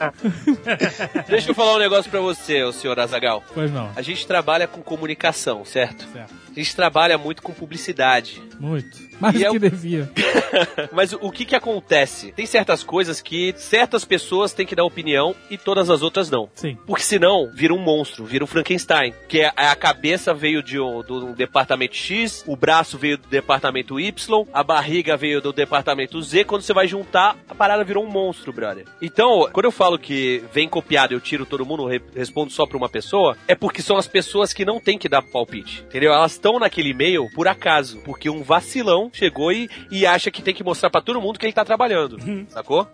Deixa 1.26 1.52
eu 1.52 1.56
falar 1.56 1.76
um 1.76 1.80
negócio 1.80 2.12
pra 2.12 2.20
você, 2.20 2.64
o 2.64 2.74
senhor 2.74 3.00
Azagal. 3.00 3.42
Pois 3.54 3.72
não. 3.72 3.90
A 3.96 4.02
gente 4.02 4.28
trabalha 4.28 4.68
com 4.68 4.82
comunicação, 4.82 5.64
certo? 5.64 6.06
Certo. 6.12 6.34
A 6.52 6.54
gente 6.54 6.76
trabalha 6.76 7.18
muito 7.18 7.42
com 7.42 7.54
publicidade. 7.54 8.44
Muito. 8.60 9.07
Mais 9.20 9.36
do 9.36 9.46
é 9.46 9.50
que 9.50 9.58
o- 9.58 9.60
devia. 9.60 10.10
Mas 10.92 11.14
o 11.14 11.32
que 11.32 11.46
que 11.46 11.56
acontece? 11.56 12.32
Tem 12.32 12.46
certas 12.46 12.84
coisas 12.84 13.22
que 13.22 13.54
certas 13.58 14.06
pessoas 14.06 14.54
têm 14.54 14.66
que 14.66 14.76
dar 14.76 14.84
opinião 14.84 15.36
e 15.50 15.58
todas 15.58 15.90
as 15.90 16.02
outras 16.02 16.30
não. 16.30 16.50
Sim. 16.56 16.78
Porque 16.86 17.04
senão 17.04 17.50
vira 17.54 17.74
um 17.74 17.78
monstro, 17.80 18.26
vira 18.26 18.44
um 18.44 18.48
Frankenstein. 18.48 19.14
Que 19.28 19.42
é 19.42 19.52
a 19.56 19.76
cabeça 19.76 20.34
veio 20.34 20.62
de 20.64 20.80
um, 20.80 21.02
do 21.02 21.34
departamento 21.34 21.96
X, 21.96 22.44
o 22.48 22.56
braço 22.56 22.98
veio 22.98 23.18
do 23.18 23.28
departamento 23.28 24.00
Y, 24.00 24.46
a 24.54 24.64
barriga 24.64 25.18
veio 25.18 25.42
do 25.42 25.52
departamento 25.54 26.22
Z. 26.22 26.44
Quando 26.46 26.62
você 26.62 26.74
vai 26.74 26.88
juntar, 26.88 27.36
a 27.50 27.56
parada 27.56 27.84
virou 27.84 28.04
um 28.04 28.10
monstro, 28.10 28.52
brother. 28.54 28.86
Então, 29.02 29.50
quando 29.52 29.66
eu 29.66 29.72
falo 29.72 29.98
que 30.00 30.44
vem 30.54 30.68
copiado 30.68 31.14
e 31.14 31.16
eu 31.16 31.22
tiro 31.22 31.46
todo 31.46 31.66
mundo, 31.66 31.86
re- 31.86 32.02
respondo 32.16 32.52
só 32.52 32.66
pra 32.66 32.78
uma 32.78 32.90
pessoa, 32.90 33.38
é 33.48 33.56
porque 33.56 33.82
são 33.82 33.98
as 33.98 34.08
pessoas 34.08 34.54
que 34.54 34.66
não 34.66 34.80
têm 34.80 34.98
que 34.98 35.10
dar 35.10 35.22
palpite. 35.22 35.84
Entendeu? 35.88 36.12
Elas 36.14 36.34
estão 36.34 36.60
naquele 36.60 36.90
e-mail 36.90 37.28
por 37.34 37.48
acaso. 37.48 38.00
Porque 38.04 38.30
um 38.30 38.42
vacilão 38.44 39.07
chegou 39.14 39.52
e, 39.52 39.70
e 39.92 40.06
acha 40.06 40.32
que 40.32 40.42
tem 40.42 40.54
que 40.54 40.64
mostrar 40.64 40.90
pra 40.90 41.02
todo 41.02 41.22
mundo 41.22 41.38
que 41.40 41.46
ele 41.46 41.54
tá 41.54 41.66
trabalhando. 41.66 42.18
Sacou? 42.50 42.88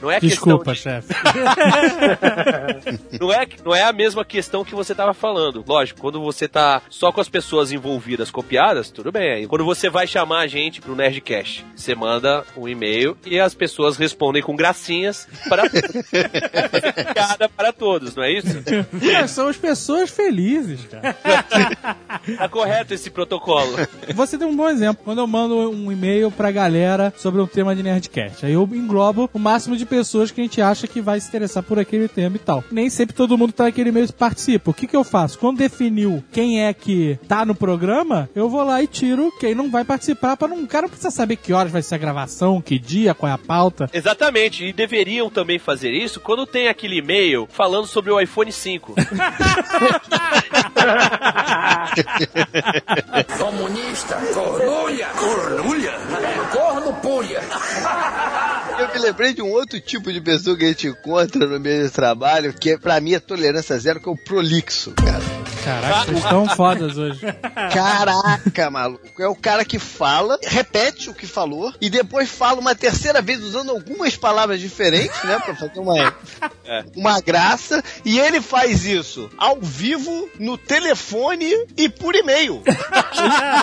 Não 0.00 0.10
é 0.10 0.20
Desculpa, 0.20 0.72
questão 0.72 1.00
de- 1.00 1.02
chefe. 1.02 1.14
não 3.20 3.32
é, 3.32 3.46
não 3.64 3.74
é 3.74 3.82
a 3.82 3.92
mesma 3.92 4.24
questão 4.24 4.64
que 4.64 4.74
você 4.74 4.94
tava 4.94 5.14
falando. 5.14 5.64
Lógico, 5.66 6.00
quando 6.00 6.20
você 6.20 6.48
tá 6.48 6.82
só 6.88 7.12
com 7.12 7.20
as 7.20 7.28
pessoas 7.28 7.72
envolvidas 7.72 8.30
copiadas, 8.30 8.90
tudo 8.90 9.12
bem. 9.12 9.46
Quando 9.46 9.64
você 9.64 9.88
vai 9.88 10.06
chamar 10.06 10.40
a 10.40 10.46
gente 10.46 10.80
pro 10.80 10.94
Nerdcast, 10.96 11.64
você 11.74 11.94
manda 11.94 12.44
um 12.56 12.68
e-mail 12.68 13.16
e 13.26 13.38
as 13.40 13.54
pessoas 13.54 13.96
respondem 13.96 14.42
com 14.42 14.56
gracinhas 14.56 15.28
para 15.48 15.64
piada 17.14 17.48
para 17.48 17.72
todos, 17.72 18.14
não 18.14 18.22
é 18.24 18.32
isso? 18.32 18.62
É, 19.10 19.26
são 19.26 19.48
as 19.48 19.56
pessoas 19.56 20.10
felizes, 20.10 20.84
cara. 20.86 21.14
Tá 22.38 22.48
correto 22.48 22.94
esse 22.94 23.10
protocolo. 23.10 23.76
Você 24.14 24.36
deu 24.38 24.48
um 24.48 24.56
bom 24.56 24.68
exemplo. 24.68 25.02
Quando 25.04 25.18
eu 25.18 25.26
mando 25.26 25.53
um 25.54 25.90
e-mail 25.90 26.30
pra 26.30 26.50
galera 26.50 27.12
sobre 27.16 27.40
um 27.40 27.46
tema 27.46 27.74
de 27.74 27.82
Nerdcast, 27.82 28.46
aí 28.46 28.52
eu 28.52 28.68
englobo 28.72 29.30
o 29.32 29.38
máximo 29.38 29.76
de 29.76 29.86
pessoas 29.86 30.30
que 30.30 30.40
a 30.40 30.44
gente 30.44 30.60
acha 30.60 30.86
que 30.86 31.00
vai 31.00 31.20
se 31.20 31.28
interessar 31.28 31.62
por 31.62 31.78
aquele 31.78 32.08
tema 32.08 32.36
e 32.36 32.38
tal. 32.38 32.64
Nem 32.70 32.90
sempre 32.90 33.14
todo 33.14 33.38
mundo 33.38 33.52
tá 33.52 33.64
naquele 33.64 33.90
e-mail 33.90 34.06
e 34.06 34.12
participa. 34.12 34.70
O 34.70 34.74
que 34.74 34.86
que 34.86 34.96
eu 34.96 35.04
faço? 35.04 35.38
Quando 35.38 35.58
definiu 35.58 36.22
quem 36.32 36.62
é 36.62 36.72
que 36.72 37.18
tá 37.28 37.44
no 37.44 37.54
programa, 37.54 38.28
eu 38.34 38.48
vou 38.48 38.64
lá 38.64 38.82
e 38.82 38.86
tiro 38.86 39.32
quem 39.38 39.54
não 39.54 39.70
vai 39.70 39.84
participar 39.84 40.36
para 40.36 40.48
não, 40.48 40.62
o 40.62 40.66
cara 40.66 40.82
não 40.82 40.88
precisa 40.88 41.10
saber 41.10 41.36
que 41.36 41.52
horas 41.52 41.72
vai 41.72 41.82
ser 41.82 41.96
a 41.96 41.98
gravação, 41.98 42.60
que 42.60 42.78
dia, 42.78 43.14
qual 43.14 43.30
é 43.30 43.34
a 43.34 43.38
pauta. 43.38 43.88
Exatamente, 43.92 44.64
e 44.64 44.72
deveriam 44.72 45.30
também 45.30 45.58
fazer 45.58 45.90
isso 45.90 46.20
quando 46.20 46.46
tem 46.46 46.68
aquele 46.68 46.98
e-mail 46.98 47.48
falando 47.50 47.86
sobre 47.86 48.10
o 48.10 48.20
iPhone 48.20 48.52
5. 48.52 48.94
Comunista, 53.38 54.16
cornulha, 54.34 55.08
cornulha, 55.44 55.92
corno 56.50 56.92
pulha. 56.94 57.40
Eu 58.78 58.88
me 58.92 58.98
lembrei 58.98 59.34
de 59.34 59.42
um 59.42 59.50
outro 59.50 59.80
tipo 59.80 60.12
de 60.12 60.20
pessoa 60.20 60.56
que 60.56 60.64
a 60.64 60.68
gente 60.68 60.88
encontra 60.88 61.46
no 61.46 61.60
meio 61.60 61.84
de 61.84 61.90
trabalho, 61.90 62.52
que 62.52 62.70
é, 62.70 62.78
pra 62.78 63.00
mim 63.00 63.14
é 63.14 63.20
tolerância 63.20 63.78
zero, 63.78 64.00
que 64.00 64.08
é 64.08 64.12
o 64.12 64.16
prolixo, 64.16 64.92
cara. 64.92 65.43
Caraca, 65.64 66.04
vocês 66.04 66.18
estão 66.18 66.48
fodas 66.48 66.98
hoje. 66.98 67.20
Caraca, 67.72 68.70
maluco. 68.70 69.04
É 69.20 69.28
o 69.28 69.34
cara 69.34 69.64
que 69.64 69.78
fala, 69.78 70.38
repete 70.42 71.10
o 71.10 71.14
que 71.14 71.26
falou, 71.26 71.72
e 71.80 71.88
depois 71.88 72.28
fala 72.28 72.60
uma 72.60 72.74
terceira 72.74 73.22
vez 73.22 73.40
usando 73.40 73.70
algumas 73.70 74.16
palavras 74.16 74.60
diferentes, 74.60 75.22
né? 75.24 75.38
Pra 75.38 75.54
fazer 75.54 75.78
uma, 75.78 76.14
uma 76.96 77.20
graça. 77.20 77.82
E 78.04 78.18
ele 78.18 78.40
faz 78.40 78.84
isso 78.84 79.30
ao 79.38 79.58
vivo, 79.60 80.28
no 80.38 80.58
telefone 80.58 81.50
e 81.76 81.88
por 81.88 82.14
e-mail. 82.14 82.62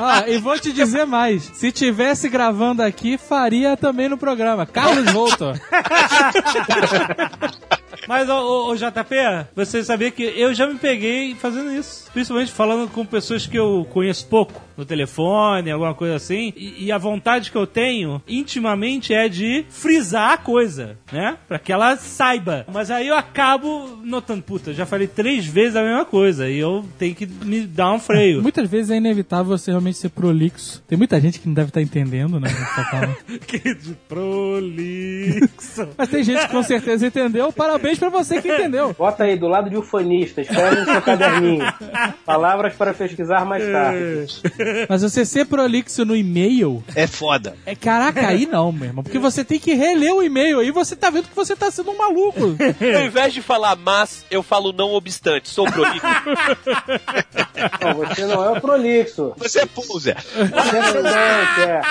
Ah, 0.03 0.23
e 0.27 0.38
vou 0.38 0.57
te 0.57 0.71
dizer 0.71 1.05
mais. 1.05 1.43
Se 1.53 1.71
tivesse 1.71 2.27
gravando 2.29 2.82
aqui, 2.82 3.17
faria 3.17 3.77
também 3.77 4.09
no 4.09 4.17
programa. 4.17 4.65
Carlos 4.65 5.11
Voltor. 5.11 5.59
Mas, 8.08 8.30
ô, 8.30 8.70
ô, 8.70 8.76
JP, 8.76 9.16
você 9.56 9.84
sabia 9.84 10.12
que 10.12 10.24
eu 10.24 10.54
já 10.54 10.68
me 10.68 10.78
peguei 10.78 11.36
fazendo 11.36 11.72
isso. 11.72 12.10
Principalmente 12.12 12.52
falando 12.52 12.89
com 12.89 13.06
pessoas 13.06 13.45
que 13.45 13.58
eu 13.58 13.88
conheço 13.91 14.28
pouco, 14.28 14.62
no 14.82 14.86
telefone, 14.86 15.71
alguma 15.71 15.93
coisa 15.93 16.15
assim. 16.15 16.51
E, 16.55 16.86
e 16.86 16.91
a 16.91 16.97
vontade 16.97 17.51
que 17.51 17.57
eu 17.57 17.67
tenho, 17.67 18.21
intimamente, 18.27 19.13
é 19.13 19.29
de 19.29 19.63
frisar 19.69 20.32
a 20.32 20.38
coisa, 20.38 20.97
né? 21.11 21.38
Pra 21.47 21.59
que 21.59 21.71
ela 21.71 21.95
saiba. 21.97 22.65
Mas 22.71 22.89
aí 22.89 23.07
eu 23.07 23.15
acabo 23.15 23.99
notando, 24.03 24.41
puta, 24.41 24.73
já 24.73 24.86
falei 24.86 25.07
três 25.07 25.45
vezes 25.45 25.75
a 25.75 25.84
mesma 25.84 26.03
coisa. 26.03 26.49
E 26.49 26.57
eu 26.57 26.84
tenho 26.97 27.13
que 27.13 27.25
me 27.25 27.61
dar 27.61 27.93
um 27.93 27.99
freio. 27.99 28.41
Muitas 28.43 28.69
vezes 28.69 28.89
é 28.89 28.97
inevitável 28.97 29.57
você 29.57 29.71
realmente 29.71 29.97
ser 29.97 30.09
prolixo. 30.09 30.82
Tem 30.88 30.97
muita 30.97 31.19
gente 31.21 31.39
que 31.39 31.47
não 31.47 31.53
deve 31.53 31.69
estar 31.69 31.82
entendendo, 31.82 32.39
né? 32.39 32.49
tá 32.75 33.15
que 33.45 33.75
de 33.75 33.93
prolixo. 34.07 35.89
Mas 35.95 36.09
tem 36.09 36.23
gente 36.23 36.47
que 36.47 36.51
com 36.51 36.63
certeza 36.63 37.05
entendeu. 37.05 37.53
Parabéns 37.53 37.99
pra 37.99 38.09
você 38.09 38.41
que 38.41 38.51
entendeu. 38.51 38.95
Bota 38.97 39.23
aí 39.23 39.38
do 39.38 39.47
lado 39.47 39.69
de 39.69 39.77
ufanista, 39.77 40.41
escreve 40.41 40.82
no 40.82 40.86
seu 40.86 41.01
caderninho. 41.01 41.65
Palavras 42.25 42.73
para 42.73 42.93
pesquisar 42.93 43.45
mais 43.45 43.63
tarde. 43.63 44.41
Mas 44.89 45.01
você 45.01 45.26
ser 45.26 45.45
prolixo 45.45 46.03
no 46.05 46.15
e-mail, 46.15 46.84
É 46.95 47.07
foda. 47.07 47.55
é 47.65 47.76
caraca, 47.76 48.28
aí 48.28 48.45
não, 48.45 48.72
meu 48.72 48.86
irmão. 48.88 49.03
Porque 49.03 49.19
você 49.19 49.43
tem 49.43 49.59
que 49.59 49.74
reler 49.74 50.13
o 50.13 50.24
e-mail. 50.24 50.59
Aí 50.59 50.72
você 50.72 50.95
tá 50.95 51.09
vendo 51.09 51.28
que 51.28 51.36
você 51.36 51.55
tá 51.55 51.69
sendo 51.72 51.91
um 51.91 51.97
maluco. 51.97 52.55
Ao 52.97 53.05
invés 53.05 53.34
de 53.34 53.41
falar 53.41 53.76
mas, 53.76 54.26
eu 54.30 54.43
falo 54.43 54.72
não 54.74 54.91
obstante. 54.93 55.49
Sou 55.49 55.65
prolixo. 55.72 56.01
Não, 57.82 57.93
você 57.95 58.26
não 58.26 58.43
é 58.43 58.57
o 58.57 58.61
prolixo. 58.61 59.34
Você 59.38 59.59
é 59.59 59.65
poser. 59.65 60.17
Você 60.17 60.78
é 60.78 60.91
pedante, 60.93 61.61
é. 61.61 61.82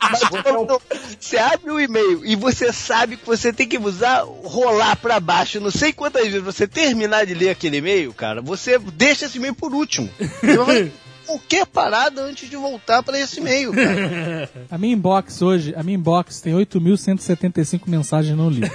Mas 0.00 0.20
quando 0.42 0.80
você 1.18 1.36
abre 1.38 1.70
o 1.70 1.80
e-mail 1.80 2.24
e 2.24 2.34
você 2.36 2.72
sabe 2.72 3.16
que 3.16 3.26
você 3.26 3.52
tem 3.52 3.68
que 3.68 3.78
usar 3.78 4.22
rolar 4.44 4.96
pra 4.96 5.20
baixo, 5.20 5.60
não 5.60 5.70
sei 5.70 5.92
quantas 5.92 6.24
vezes 6.26 6.42
você 6.42 6.66
terminar 6.66 7.26
de 7.26 7.34
ler 7.34 7.50
aquele 7.50 7.78
e-mail, 7.78 8.12
cara, 8.14 8.40
você 8.40 8.78
deixa 8.78 9.26
esse 9.26 9.36
e-mail 9.38 9.54
por 9.54 9.74
último. 9.74 10.08
Você 10.40 10.56
vai 10.64 10.92
qualquer 11.28 11.66
parada 11.66 12.22
antes 12.22 12.48
de 12.48 12.56
voltar 12.56 13.02
pra 13.02 13.20
esse 13.20 13.38
cara. 13.40 13.74
A 14.70 14.78
minha 14.78 14.94
inbox 14.94 15.42
hoje, 15.42 15.74
a 15.76 15.82
minha 15.82 15.96
inbox 15.96 16.40
tem 16.40 16.54
8.175 16.54 17.82
mensagens 17.86 18.36
não 18.36 18.48
lidas. 18.48 18.70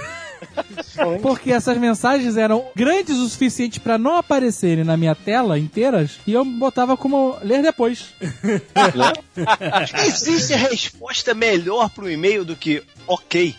Porque 1.20 1.52
essas 1.52 1.76
mensagens 1.78 2.36
eram 2.36 2.66
grandes 2.74 3.16
o 3.18 3.28
suficiente 3.28 3.80
pra 3.80 3.98
não 3.98 4.16
aparecerem 4.16 4.84
na 4.84 4.96
minha 4.96 5.14
tela 5.14 5.58
inteiras 5.58 6.18
e 6.26 6.32
eu 6.32 6.44
botava 6.44 6.96
como 6.96 7.36
ler 7.42 7.62
depois. 7.62 8.06
Existe 10.06 10.54
resposta 10.54 11.34
melhor 11.34 11.90
pro 11.90 12.10
e-mail 12.10 12.44
do 12.44 12.56
que 12.56 12.82
ok. 13.06 13.54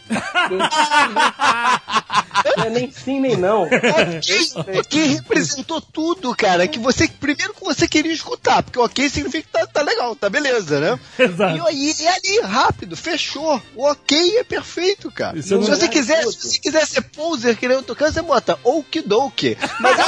Não 2.57 2.65
é 2.65 2.69
nem 2.69 2.91
sim 2.91 3.19
nem 3.19 3.35
não. 3.37 3.63
Ok, 3.63 4.51
ok 4.79 5.05
representou 5.07 5.81
tudo, 5.81 6.35
cara. 6.35 6.67
Que 6.67 6.79
você, 6.79 7.07
primeiro 7.07 7.53
que 7.53 7.63
você 7.63 7.87
queria 7.87 8.13
escutar, 8.13 8.63
porque 8.63 8.79
ok 8.79 9.09
significa 9.09 9.43
que 9.43 9.51
tá, 9.51 9.67
tá 9.67 9.81
legal, 9.81 10.15
tá 10.15 10.29
beleza, 10.29 10.79
né? 10.79 10.99
Exato. 11.17 11.57
E 11.57 11.61
aí, 11.67 11.95
e 11.99 12.07
ali, 12.07 12.41
rápido, 12.41 12.95
fechou. 12.95 13.61
O 13.75 13.83
ok 13.89 14.39
é 14.39 14.43
perfeito, 14.43 15.11
cara. 15.11 15.41
Se 15.41 15.55
você 15.55 15.87
quiser, 15.87 16.23
se 16.23 16.49
você 16.49 16.59
quiser 16.59 16.84
ser 16.85 17.01
poser, 17.01 17.57
que 17.57 17.67
nem 17.67 17.77
eu 17.77 17.83
tocando, 17.83 18.13
você 18.13 18.21
bota 18.21 18.59
okidoki. 18.63 19.57
Mas 19.79 19.99
é 19.99 20.03
o. 20.03 20.07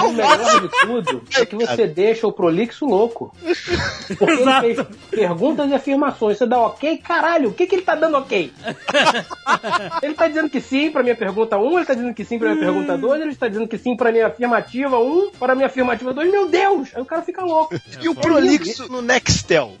É 0.00 0.04
O 0.04 0.10
o 0.10 0.12
melhor 0.12 0.60
de 0.60 0.68
tudo 0.80 1.22
é 1.36 1.46
que 1.46 1.56
você 1.56 1.86
deixa 1.86 2.26
o 2.26 2.32
prolixo 2.32 2.86
louco. 2.86 3.34
Porque 4.18 4.24
ele 4.24 4.42
Exato. 4.42 4.60
fez 4.60 4.80
perguntas 5.10 5.70
e 5.70 5.74
afirmações. 5.74 6.38
Você 6.38 6.46
dá 6.46 6.58
ok, 6.58 6.98
caralho, 6.98 7.50
o 7.50 7.52
que, 7.52 7.66
que 7.66 7.74
ele 7.76 7.82
tá 7.82 7.94
dando 7.94 8.16
ok? 8.16 8.52
ele 10.02 10.14
tá 10.14 10.26
dizendo 10.28 10.48
que 10.50 10.60
sim 10.60 10.90
pra 10.90 11.02
minha 11.02 11.16
pergunta 11.16 11.58
1, 11.58 11.76
ele 11.78 11.86
tá 11.86 11.94
dizendo 11.94 12.14
que 12.14 12.24
sim 12.24 12.38
pra 12.38 12.54
minha 12.54 12.64
pergunta 12.64 12.96
2, 12.98 13.20
ele 13.22 13.30
está 13.32 13.48
dizendo 13.48 13.68
que 13.68 13.78
sim 13.78 13.96
pra 13.96 14.10
minha 14.12 14.26
afirmativa 14.26 14.98
1, 14.98 15.30
para 15.38 15.54
minha 15.54 15.66
afirmativa 15.66 16.12
2. 16.12 16.30
Meu 16.30 16.48
Deus! 16.48 16.88
Aí 16.94 17.02
o 17.02 17.06
cara 17.06 17.22
fica 17.22 17.42
louco. 17.44 17.74
E 18.00 18.08
o 18.08 18.14
prolixo 18.14 18.90
no 18.90 19.02
Nextel. 19.02 19.76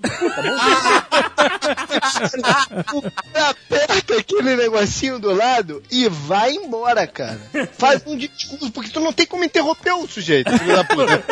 Aperta 3.70 4.16
aquele 4.16 4.56
negocinho 4.56 5.18
do 5.18 5.32
lado 5.32 5.82
e 5.90 6.08
vai 6.08 6.52
embora, 6.52 7.06
cara. 7.06 7.40
Faz 7.78 8.02
um 8.06 8.16
discurso, 8.16 8.70
porque 8.72 8.90
tu 8.90 9.00
não 9.00 9.12
tem 9.12 9.26
como 9.26 9.44
interromper 9.44 9.92
o 9.92 10.08
sujeito, 10.08 10.50
filho 10.58 10.76
da 10.76 10.84
puta. 10.84 11.24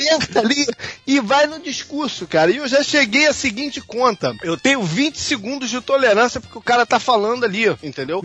Senta 0.00 0.40
ali 0.40 0.66
e 1.06 1.20
vai 1.20 1.46
no 1.46 1.58
discurso, 1.58 2.26
cara. 2.26 2.50
E 2.50 2.56
eu 2.56 2.66
já 2.66 2.82
cheguei 2.82 3.26
à 3.26 3.32
seguinte 3.32 3.80
conta. 3.80 4.34
Eu 4.42 4.56
tenho 4.56 4.82
20 4.82 5.18
segundos 5.18 5.68
de 5.68 5.80
tolerância 5.80 6.40
porque 6.40 6.56
o 6.56 6.62
cara 6.62 6.86
tá 6.86 6.98
falando 6.98 7.44
ali, 7.44 7.64
entendeu? 7.82 8.22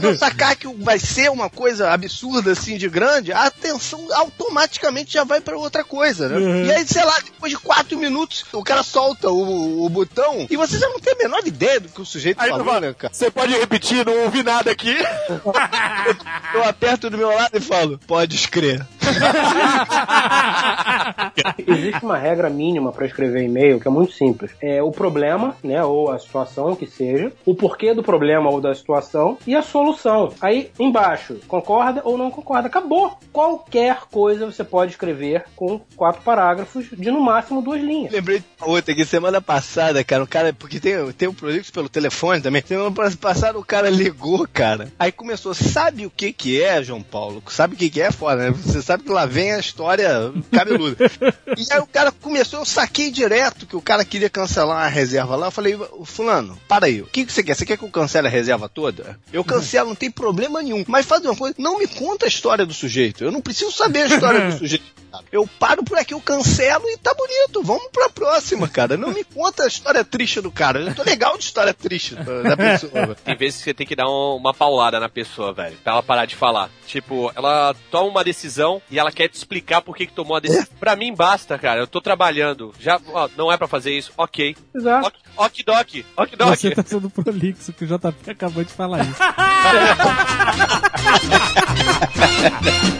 Não 0.00 0.16
sacar 0.16 0.56
que 0.56 0.66
vai 0.66 0.98
ser 0.98 1.30
uma 1.30 1.50
coisa 1.50 1.90
absurda 1.90 2.52
assim 2.52 2.78
de 2.78 2.88
grande, 2.88 3.32
a 3.32 3.44
atenção 3.46 4.06
automaticamente 4.12 5.12
já 5.12 5.24
vai 5.24 5.40
pra 5.40 5.56
outra 5.56 5.84
coisa, 5.84 6.28
né? 6.28 6.66
E 6.66 6.72
aí, 6.72 6.86
sei 6.86 7.04
lá, 7.04 7.14
depois 7.24 7.52
de 7.52 7.58
4 7.58 7.98
minutos, 7.98 8.44
o 8.52 8.62
cara 8.62 8.82
solta 8.82 9.28
o, 9.30 9.84
o 9.84 9.88
botão 9.88 10.46
e 10.50 10.56
você 10.56 10.78
já 10.78 10.88
não 10.88 10.98
tem 10.98 11.12
a 11.12 11.16
menor 11.16 11.46
ideia 11.46 11.80
do 11.80 11.88
que 11.88 12.00
o 12.00 12.04
sujeito 12.06 12.40
Aí 12.44 12.52
tu 12.52 12.64
fala? 12.64 12.94
Você 13.10 13.30
pode 13.30 13.54
repetir, 13.54 14.04
não 14.04 14.24
ouvi 14.24 14.42
nada 14.42 14.70
aqui. 14.70 14.94
Eu 16.54 16.64
aperto 16.64 17.08
do 17.08 17.16
meu 17.16 17.28
lado 17.28 17.56
e 17.56 17.60
falo, 17.60 17.98
pode 18.06 18.36
escrever. 18.36 18.86
Existe 21.66 22.04
uma 22.04 22.18
regra 22.18 22.50
mínima 22.50 22.92
para 22.92 23.06
escrever 23.06 23.42
e-mail 23.42 23.80
que 23.80 23.88
é 23.88 23.90
muito 23.90 24.12
simples. 24.12 24.52
É 24.60 24.82
o 24.82 24.90
problema, 24.90 25.56
né, 25.62 25.82
ou 25.82 26.10
a 26.10 26.18
situação 26.18 26.76
que 26.76 26.86
seja, 26.86 27.32
o 27.44 27.54
porquê 27.54 27.94
do 27.94 28.02
problema 28.02 28.50
ou 28.50 28.60
da 28.60 28.74
situação 28.74 29.38
e 29.46 29.54
a 29.54 29.62
solução. 29.62 30.32
Aí 30.40 30.70
embaixo, 30.78 31.36
concorda 31.48 32.02
ou 32.04 32.18
não 32.18 32.30
concorda. 32.30 32.68
Acabou. 32.68 33.18
Qualquer 33.32 34.02
coisa 34.10 34.46
você 34.46 34.64
pode 34.64 34.92
escrever 34.92 35.44
com 35.56 35.80
quatro 35.96 36.22
parágrafos 36.22 36.86
de 36.90 37.10
no 37.10 37.20
máximo 37.20 37.62
duas 37.62 37.80
linhas. 37.80 38.12
Lembrei 38.12 38.40
de 38.40 38.44
uma 38.60 38.70
outra 38.70 38.94
que 38.94 39.04
semana 39.04 39.40
passada, 39.40 40.04
cara, 40.04 40.22
um 40.22 40.26
cara, 40.26 40.52
porque 40.52 40.80
tem, 40.80 40.94
tem 41.12 41.28
um 41.28 41.34
projeto 41.34 41.72
pelo 41.72 41.88
telefone 41.88 42.33
também. 42.42 42.62
Semana 42.66 42.92
passada 43.20 43.58
o 43.58 43.64
cara 43.64 43.90
ligou, 43.90 44.46
cara. 44.52 44.92
Aí 44.98 45.12
começou, 45.12 45.54
sabe 45.54 46.06
o 46.06 46.10
que 46.10 46.32
que 46.32 46.62
é, 46.62 46.82
João 46.82 47.02
Paulo? 47.02 47.42
Sabe 47.48 47.74
o 47.74 47.78
que 47.78 47.90
que 47.90 48.00
é 48.00 48.10
foda, 48.10 48.36
né? 48.36 48.50
Você 48.50 48.82
sabe 48.82 49.04
que 49.04 49.10
lá 49.10 49.26
vem 49.26 49.52
a 49.52 49.58
história 49.58 50.32
cabeluda. 50.50 50.96
e 51.56 51.72
aí 51.72 51.80
o 51.80 51.86
cara 51.86 52.12
começou, 52.12 52.60
eu 52.60 52.64
saquei 52.64 53.10
direto 53.10 53.66
que 53.66 53.76
o 53.76 53.82
cara 53.82 54.04
queria 54.04 54.30
cancelar 54.30 54.84
a 54.84 54.88
reserva 54.88 55.36
lá. 55.36 55.46
Eu 55.48 55.50
falei, 55.50 55.78
fulano, 56.04 56.58
para 56.68 56.86
aí, 56.86 57.02
o 57.02 57.06
que 57.06 57.24
que 57.24 57.32
você 57.32 57.42
quer? 57.42 57.54
Você 57.54 57.66
quer 57.66 57.76
que 57.76 57.84
eu 57.84 57.90
cancele 57.90 58.26
a 58.26 58.30
reserva 58.30 58.68
toda? 58.68 59.18
Eu 59.32 59.44
cancelo, 59.44 59.88
não 59.88 59.96
tem 59.96 60.10
problema 60.10 60.62
nenhum. 60.62 60.84
Mas 60.86 61.06
faz 61.06 61.24
uma 61.24 61.36
coisa, 61.36 61.54
não 61.58 61.78
me 61.78 61.86
conta 61.86 62.26
a 62.26 62.28
história 62.28 62.66
do 62.66 62.74
sujeito. 62.74 63.24
Eu 63.24 63.32
não 63.32 63.40
preciso 63.40 63.72
saber 63.72 64.02
a 64.02 64.06
história 64.06 64.50
do 64.50 64.58
sujeito. 64.58 65.03
Cara. 65.18 65.24
Eu 65.32 65.46
paro 65.58 65.84
por 65.84 65.98
aqui, 65.98 66.14
eu 66.14 66.20
cancelo 66.20 66.84
e 66.88 66.96
tá 66.98 67.14
bonito. 67.14 67.62
Vamos 67.62 67.88
pra 67.92 68.08
próxima, 68.10 68.68
cara. 68.68 68.96
Não 68.96 69.10
me 69.10 69.22
conta 69.34 69.64
a 69.64 69.66
história 69.66 70.04
triste 70.04 70.40
do 70.40 70.50
cara. 70.50 70.80
Eu 70.80 70.94
tô 70.94 71.02
legal 71.02 71.36
de 71.38 71.44
história 71.44 71.72
triste 71.74 72.14
da 72.14 72.56
pessoa. 72.56 73.14
Tem 73.24 73.36
vezes 73.36 73.58
que 73.58 73.64
você 73.64 73.74
tem 73.74 73.86
que 73.86 73.96
dar 73.96 74.06
um- 74.08 74.36
uma 74.36 74.52
paulada 74.54 74.98
na 75.00 75.08
pessoa, 75.08 75.52
velho, 75.52 75.76
pra 75.82 75.92
ela 75.94 76.02
parar 76.02 76.26
de 76.26 76.36
falar. 76.36 76.68
Tipo, 76.86 77.32
ela 77.34 77.74
toma 77.90 78.08
uma 78.10 78.24
decisão 78.24 78.80
e 78.90 78.98
ela 78.98 79.10
quer 79.12 79.28
te 79.28 79.34
explicar 79.34 79.80
por 79.82 79.96
que, 79.96 80.06
que 80.06 80.12
tomou 80.12 80.36
a 80.36 80.40
decisão. 80.40 80.66
Pra 80.78 80.94
mim 80.96 81.14
basta, 81.14 81.58
cara. 81.58 81.80
Eu 81.80 81.86
tô 81.86 82.00
trabalhando. 82.00 82.74
Já, 82.78 83.00
ó, 83.12 83.28
não 83.36 83.50
é 83.50 83.56
pra 83.56 83.66
fazer 83.68 83.92
isso. 83.96 84.12
Ok. 84.16 84.56
Exato. 84.74 85.06
Ok, 85.06 85.20
ok, 85.36 85.64
doc. 85.64 85.88
Ok, 86.16 86.36
doc. 86.36 86.56
Você 86.58 86.70
tá 86.70 86.82
sendo 86.84 87.08
prolixo, 87.10 87.72
que 87.72 87.84
o 87.84 87.86
JP 87.86 88.30
acabou 88.30 88.62
de 88.64 88.72
falar 88.72 89.02
isso. 89.04 89.14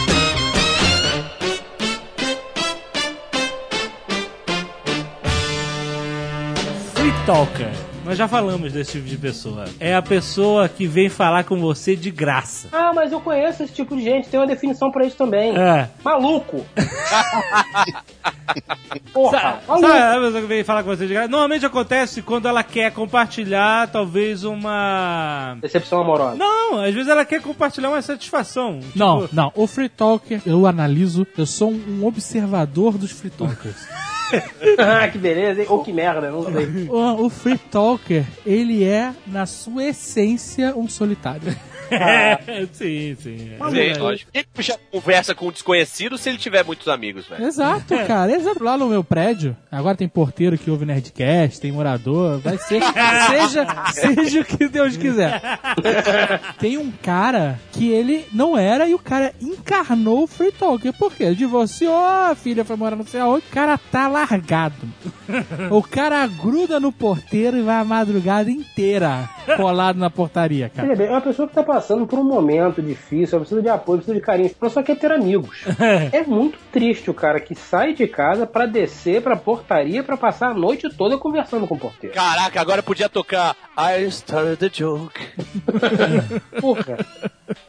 Free 7.23 7.25
Talker. 7.25 7.71
Nós 8.05 8.17
já 8.17 8.27
falamos 8.27 8.73
desse 8.73 8.93
tipo 8.93 9.07
de 9.07 9.17
pessoa. 9.17 9.63
É 9.79 9.95
a 9.95 10.01
pessoa 10.01 10.67
que 10.67 10.85
vem 10.85 11.07
falar 11.07 11.45
com 11.45 11.57
você 11.57 11.95
de 11.95 12.11
graça. 12.11 12.67
Ah, 12.73 12.91
mas 12.93 13.13
eu 13.13 13.21
conheço 13.21 13.63
esse 13.63 13.71
tipo 13.71 13.95
de 13.95 14.03
gente, 14.03 14.27
tem 14.27 14.37
uma 14.37 14.45
definição 14.45 14.91
pra 14.91 15.05
isso 15.05 15.15
também. 15.15 15.57
É. 15.57 15.89
Maluco! 16.03 16.65
Porra, 19.13 19.39
Sabe, 19.39 19.57
maluco! 19.67 19.87
sabe 19.87 20.17
a 20.17 20.21
pessoa 20.21 20.41
que 20.41 20.47
vem 20.47 20.63
falar 20.65 20.83
com 20.83 20.89
você 20.89 21.07
de 21.07 21.13
graça? 21.13 21.29
Normalmente 21.29 21.65
acontece 21.65 22.21
quando 22.21 22.45
ela 22.47 22.61
quer 22.61 22.91
compartilhar, 22.91 23.87
talvez, 23.87 24.43
uma. 24.43 25.55
Decepção 25.61 26.01
amorosa. 26.01 26.35
Não, 26.35 26.83
às 26.83 26.93
vezes 26.93 27.07
ela 27.09 27.23
quer 27.23 27.41
compartilhar 27.41 27.89
uma 27.89 28.01
satisfação. 28.01 28.79
Tipo, 28.81 28.99
Não, 28.99 29.29
não. 29.31 29.51
O 29.55 29.65
Free 29.65 29.87
Talker, 29.89 30.41
eu 30.45 30.67
analiso, 30.67 31.25
eu 31.37 31.45
sou 31.45 31.71
um 31.71 32.01
um 32.01 32.05
observador 32.05 32.97
dos 32.97 33.11
Free 33.11 33.29
Talkers. 33.29 33.87
Ah, 34.77 35.07
que 35.07 35.17
beleza, 35.17 35.61
hein? 35.61 35.67
Ou 35.69 35.83
que 35.83 35.93
merda, 35.93 36.31
não 36.31 36.43
sei. 36.43 36.87
o, 36.89 37.25
o 37.25 37.29
Free 37.29 37.57
Talker, 37.57 38.25
ele 38.45 38.83
é, 38.83 39.13
na 39.27 39.45
sua 39.45 39.85
essência, 39.85 40.75
um 40.75 40.87
solitário. 40.87 41.55
sim, 42.73 43.15
sim. 43.19 43.51
é 43.59 43.65
Sim, 43.65 43.71
verdade. 43.71 43.99
lógico. 43.99 44.31
Quem 44.31 44.43
puxa 44.53 44.79
conversa 44.91 45.35
com 45.35 45.47
um 45.47 45.51
desconhecido 45.51 46.17
se 46.17 46.29
ele 46.29 46.37
tiver 46.37 46.63
muitos 46.63 46.87
amigos, 46.87 47.27
velho? 47.27 47.45
Exato, 47.45 47.95
cara. 48.07 48.31
Exato. 48.31 48.63
Lá 48.63 48.77
no 48.77 48.87
meu 48.87 49.03
prédio, 49.03 49.55
agora 49.71 49.95
tem 49.97 50.07
porteiro 50.07 50.57
que 50.57 50.69
ouve 50.69 50.85
Nerdcast, 50.85 51.59
tem 51.59 51.71
morador, 51.71 52.39
vai 52.39 52.57
ser. 52.57 52.81
seja, 53.29 53.65
seja 53.93 54.41
o 54.41 54.45
que 54.45 54.67
Deus 54.67 54.97
quiser. 54.97 55.41
Tem 56.59 56.77
um 56.77 56.91
cara 56.91 57.59
que 57.71 57.89
ele 57.91 58.25
não 58.31 58.57
era 58.57 58.87
e 58.87 58.93
o 58.93 58.99
cara 58.99 59.33
encarnou 59.41 60.23
o 60.23 60.27
Free 60.27 60.51
Talker. 60.51 60.93
Por 60.93 61.13
quê? 61.13 61.33
Divorciou, 61.33 61.95
a 61.95 62.35
filha 62.35 62.63
foi 62.65 62.75
morar 62.75 62.95
não 62.95 63.05
sei 63.05 63.19
aonde, 63.19 63.45
o 63.49 63.53
cara 63.53 63.77
tá 63.77 64.07
largado. 64.07 64.75
O 65.69 65.81
cara 65.81 66.25
gruda 66.27 66.79
no 66.79 66.91
porteiro 66.91 67.57
e 67.57 67.61
vai 67.61 67.75
a 67.75 67.83
madrugada 67.83 68.49
inteira 68.49 69.29
colado 69.57 69.97
na 69.97 70.09
portaria, 70.09 70.69
cara. 70.69 70.87
Veja 70.87 70.97
bem, 70.97 71.07
é 71.07 71.11
uma 71.11 71.21
pessoa 71.21 71.47
que 71.47 71.53
tá 71.53 71.63
passando 71.63 72.07
por 72.07 72.19
um 72.19 72.23
momento 72.23 72.81
difícil, 72.81 73.35
ela 73.35 73.41
precisa 73.41 73.61
de 73.61 73.69
apoio, 73.69 73.99
precisa 73.99 74.17
de 74.17 74.25
carinho, 74.25 74.51
ela 74.59 74.69
só 74.69 74.81
quer 74.81 74.97
ter 74.97 75.11
amigos. 75.11 75.63
é 76.11 76.23
muito 76.23 76.57
triste 76.71 77.09
o 77.09 77.13
cara 77.13 77.39
que 77.39 77.55
sai 77.55 77.93
de 77.93 78.07
casa 78.07 78.45
pra 78.45 78.65
descer 78.65 79.21
pra 79.21 79.35
portaria 79.35 80.03
pra 80.03 80.17
passar 80.17 80.51
a 80.51 80.53
noite 80.53 80.89
toda 80.89 81.17
conversando 81.17 81.67
com 81.67 81.75
o 81.75 81.79
porteiro. 81.79 82.15
Caraca, 82.15 82.59
agora 82.59 82.83
podia 82.83 83.09
tocar 83.09 83.55
I 83.77 84.05
started 84.07 84.57
the 84.57 84.69
joke. 84.71 85.19
Porra. 86.59 86.97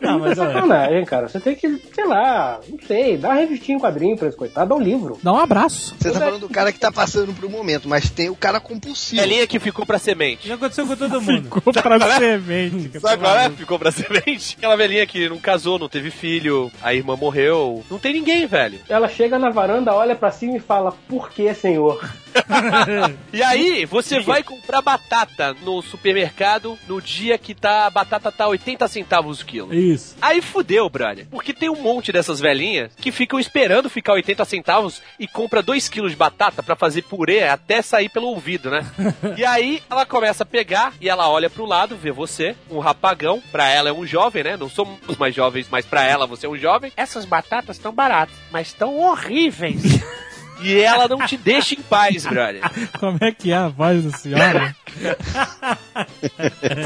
Não, 0.00 0.18
mas 0.18 0.32
é 0.32 0.34
sacanagem, 0.34 1.04
cara. 1.04 1.28
Você 1.28 1.40
tem 1.40 1.54
que, 1.54 1.78
sei 1.94 2.06
lá, 2.06 2.60
não 2.68 2.78
sei, 2.86 3.16
dá 3.16 3.28
uma 3.28 3.34
revistinha 3.34 3.76
em 3.76 3.80
quadrinho 3.80 4.16
pra 4.16 4.28
esse 4.28 4.36
coitado, 4.36 4.68
dá 4.68 4.74
um 4.74 4.80
livro. 4.80 5.18
Dá 5.22 5.32
um 5.32 5.38
abraço. 5.38 5.94
Você 5.98 6.10
tá 6.10 6.20
falando 6.20 6.40
do 6.40 6.48
cara 6.48 6.72
que 6.72 6.78
tá 6.78 6.92
passando 6.92 7.32
por 7.32 7.44
um 7.44 7.50
momento, 7.54 7.88
mas 7.88 8.10
tem 8.10 8.28
o 8.30 8.36
cara 8.36 8.60
compulsivo. 8.60 9.20
Galinha 9.20 9.46
que 9.46 9.58
ficou 9.58 9.86
pra 9.86 9.98
semente. 9.98 10.46
já 10.48 10.54
aconteceu 10.54 10.86
com 10.86 10.96
todo 10.96 11.20
mundo. 11.22 11.44
Ficou 11.44 11.72
pra 11.72 12.18
semente. 12.18 12.88
que 12.90 13.00
Sabe 13.00 13.16
tá 13.22 13.28
qual 13.28 13.38
é? 13.38 13.50
Ficou 13.50 13.78
pra 13.78 13.90
semente. 13.92 14.54
Aquela 14.58 14.76
velhinha 14.76 15.06
que 15.06 15.28
não 15.28 15.38
casou, 15.38 15.78
não 15.78 15.88
teve 15.88 16.10
filho, 16.10 16.70
a 16.82 16.94
irmã 16.94 17.16
morreu. 17.16 17.84
Não 17.90 17.98
tem 17.98 18.12
ninguém, 18.12 18.46
velho. 18.46 18.80
Ela 18.88 19.08
chega 19.08 19.38
na 19.38 19.50
varanda, 19.50 19.94
olha 19.94 20.14
pra 20.14 20.30
cima 20.30 20.56
e 20.56 20.60
fala, 20.60 20.92
por 21.08 21.30
que, 21.30 21.52
senhor? 21.54 22.02
E 23.32 23.42
aí, 23.42 23.84
você 23.84 24.20
vai 24.20 24.42
comprar 24.42 24.80
batata 24.80 25.54
no 25.62 25.82
supermercado 25.82 26.78
no 26.86 27.00
dia 27.00 27.36
que 27.36 27.54
tá 27.54 27.86
a 27.86 27.90
batata 27.90 28.30
tá 28.30 28.46
80 28.46 28.86
centavos 28.88 29.40
o 29.40 29.46
quilo. 29.46 29.74
Isso. 29.74 30.16
Aí 30.20 30.40
fudeu, 30.40 30.88
brother. 30.88 31.26
Porque 31.30 31.52
tem 31.52 31.68
um 31.68 31.80
monte 31.80 32.12
dessas 32.12 32.40
velhinhas 32.40 32.92
que 32.96 33.10
ficam 33.10 33.38
esperando 33.38 33.90
ficar 33.90 34.12
80 34.12 34.44
centavos 34.44 35.02
e 35.18 35.26
compra 35.26 35.62
2 35.62 35.88
quilos 35.88 36.12
de 36.12 36.16
batata 36.16 36.62
pra 36.62 36.76
fazer 36.76 37.02
purê 37.02 37.44
até 37.44 37.82
sair 37.82 38.08
pelo 38.08 38.28
ouvido, 38.28 38.70
né? 38.70 38.86
e 39.36 39.44
aí 39.44 39.82
ela 39.90 40.06
começa 40.06 40.44
a 40.44 40.46
pegar 40.46 40.92
e 41.00 41.08
ela 41.08 41.28
olha 41.28 41.50
pro 41.50 41.64
lado, 41.64 41.96
vê 41.96 42.12
você, 42.12 42.54
um 42.70 42.78
rapagão. 42.78 43.42
Pra 43.50 43.68
ela 43.68 43.88
é 43.88 43.92
um 43.92 44.06
jovem, 44.06 44.44
né? 44.44 44.56
Não 44.56 44.68
somos 44.68 44.98
os 45.08 45.16
mais 45.16 45.34
jovens, 45.34 45.66
mas 45.70 45.84
pra 45.84 46.04
ela 46.04 46.26
você 46.26 46.46
é 46.46 46.48
um 46.48 46.56
jovem. 46.56 46.92
Essas 46.96 47.24
batatas 47.24 47.76
estão 47.76 47.92
baratas, 47.92 48.34
mas 48.50 48.68
estão 48.68 48.98
horríveis. 48.98 49.82
E 50.62 50.80
ela 50.80 51.08
não 51.08 51.18
te 51.26 51.36
deixa 51.36 51.74
em 51.74 51.82
paz, 51.82 52.24
brother. 52.24 52.62
Como 52.98 53.18
é 53.20 53.32
que 53.32 53.52
é 53.52 53.56
a 53.56 53.68
voz 53.68 54.04
da 54.04 54.16
senhora? 54.16 54.74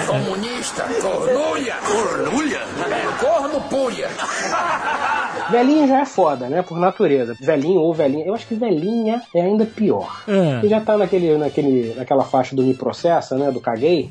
Comunista, 0.06 0.84
cornulha, 1.02 1.76
cornulha, 1.84 2.60
corno 3.20 3.60
pulha. 3.62 4.08
Velhinha 5.50 5.86
já 5.86 6.00
é 6.00 6.04
foda, 6.04 6.48
né? 6.48 6.62
Por 6.62 6.78
natureza. 6.78 7.34
Velhinho 7.40 7.80
ou 7.80 7.94
velhinha. 7.94 8.26
Eu 8.26 8.34
acho 8.34 8.46
que 8.46 8.54
velhinha 8.54 9.22
é 9.34 9.40
ainda 9.40 9.64
pior. 9.64 10.22
É. 10.28 10.68
Já 10.68 10.80
tá 10.80 10.96
naquele, 10.96 11.38
naquele, 11.38 11.94
naquela 11.94 12.24
faixa 12.24 12.54
do 12.54 12.62
me 12.62 12.74
processa, 12.74 13.36
né? 13.36 13.50
Do 13.50 13.60
caguei. 13.60 14.10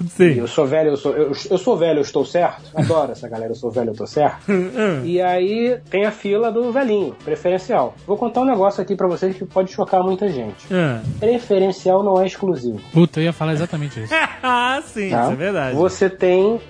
Sim. 0.08 0.34
Eu 0.38 0.48
sou 0.48 0.66
velho, 0.66 0.90
eu 0.90 0.96
sou, 0.96 1.12
eu, 1.12 1.32
eu 1.50 1.58
sou 1.58 1.76
velho, 1.76 1.98
eu 1.98 2.02
estou 2.02 2.24
certo. 2.24 2.62
Adoro 2.74 3.12
essa 3.12 3.28
galera, 3.28 3.52
eu 3.52 3.56
sou 3.56 3.70
velho, 3.70 3.90
eu 3.90 3.94
tô 3.94 4.06
certo. 4.06 4.50
e 5.04 5.20
aí 5.20 5.78
tem 5.90 6.06
a 6.06 6.10
fila 6.10 6.50
do 6.50 6.72
velhinho, 6.72 7.14
preferencial. 7.24 7.94
Vou 8.06 8.16
contar 8.16 8.40
um 8.40 8.46
negócio 8.46 8.82
aqui 8.82 8.96
pra 8.96 9.06
vocês 9.06 9.36
que 9.36 9.44
pode 9.44 9.72
chocar 9.72 10.02
muita 10.02 10.28
gente. 10.28 10.66
Ah. 10.72 11.00
Preferencial 11.18 12.02
não 12.02 12.20
é 12.20 12.26
exclusivo. 12.26 12.80
Puta, 12.92 13.20
eu 13.20 13.24
ia 13.24 13.32
falar 13.32 13.52
exatamente 13.52 14.00
isso. 14.02 14.14
ah, 14.42 14.82
sim, 14.86 15.10
tá? 15.10 15.22
isso 15.22 15.32
é 15.32 15.36
verdade. 15.36 15.76
Você 15.76 16.08
tem 16.08 16.60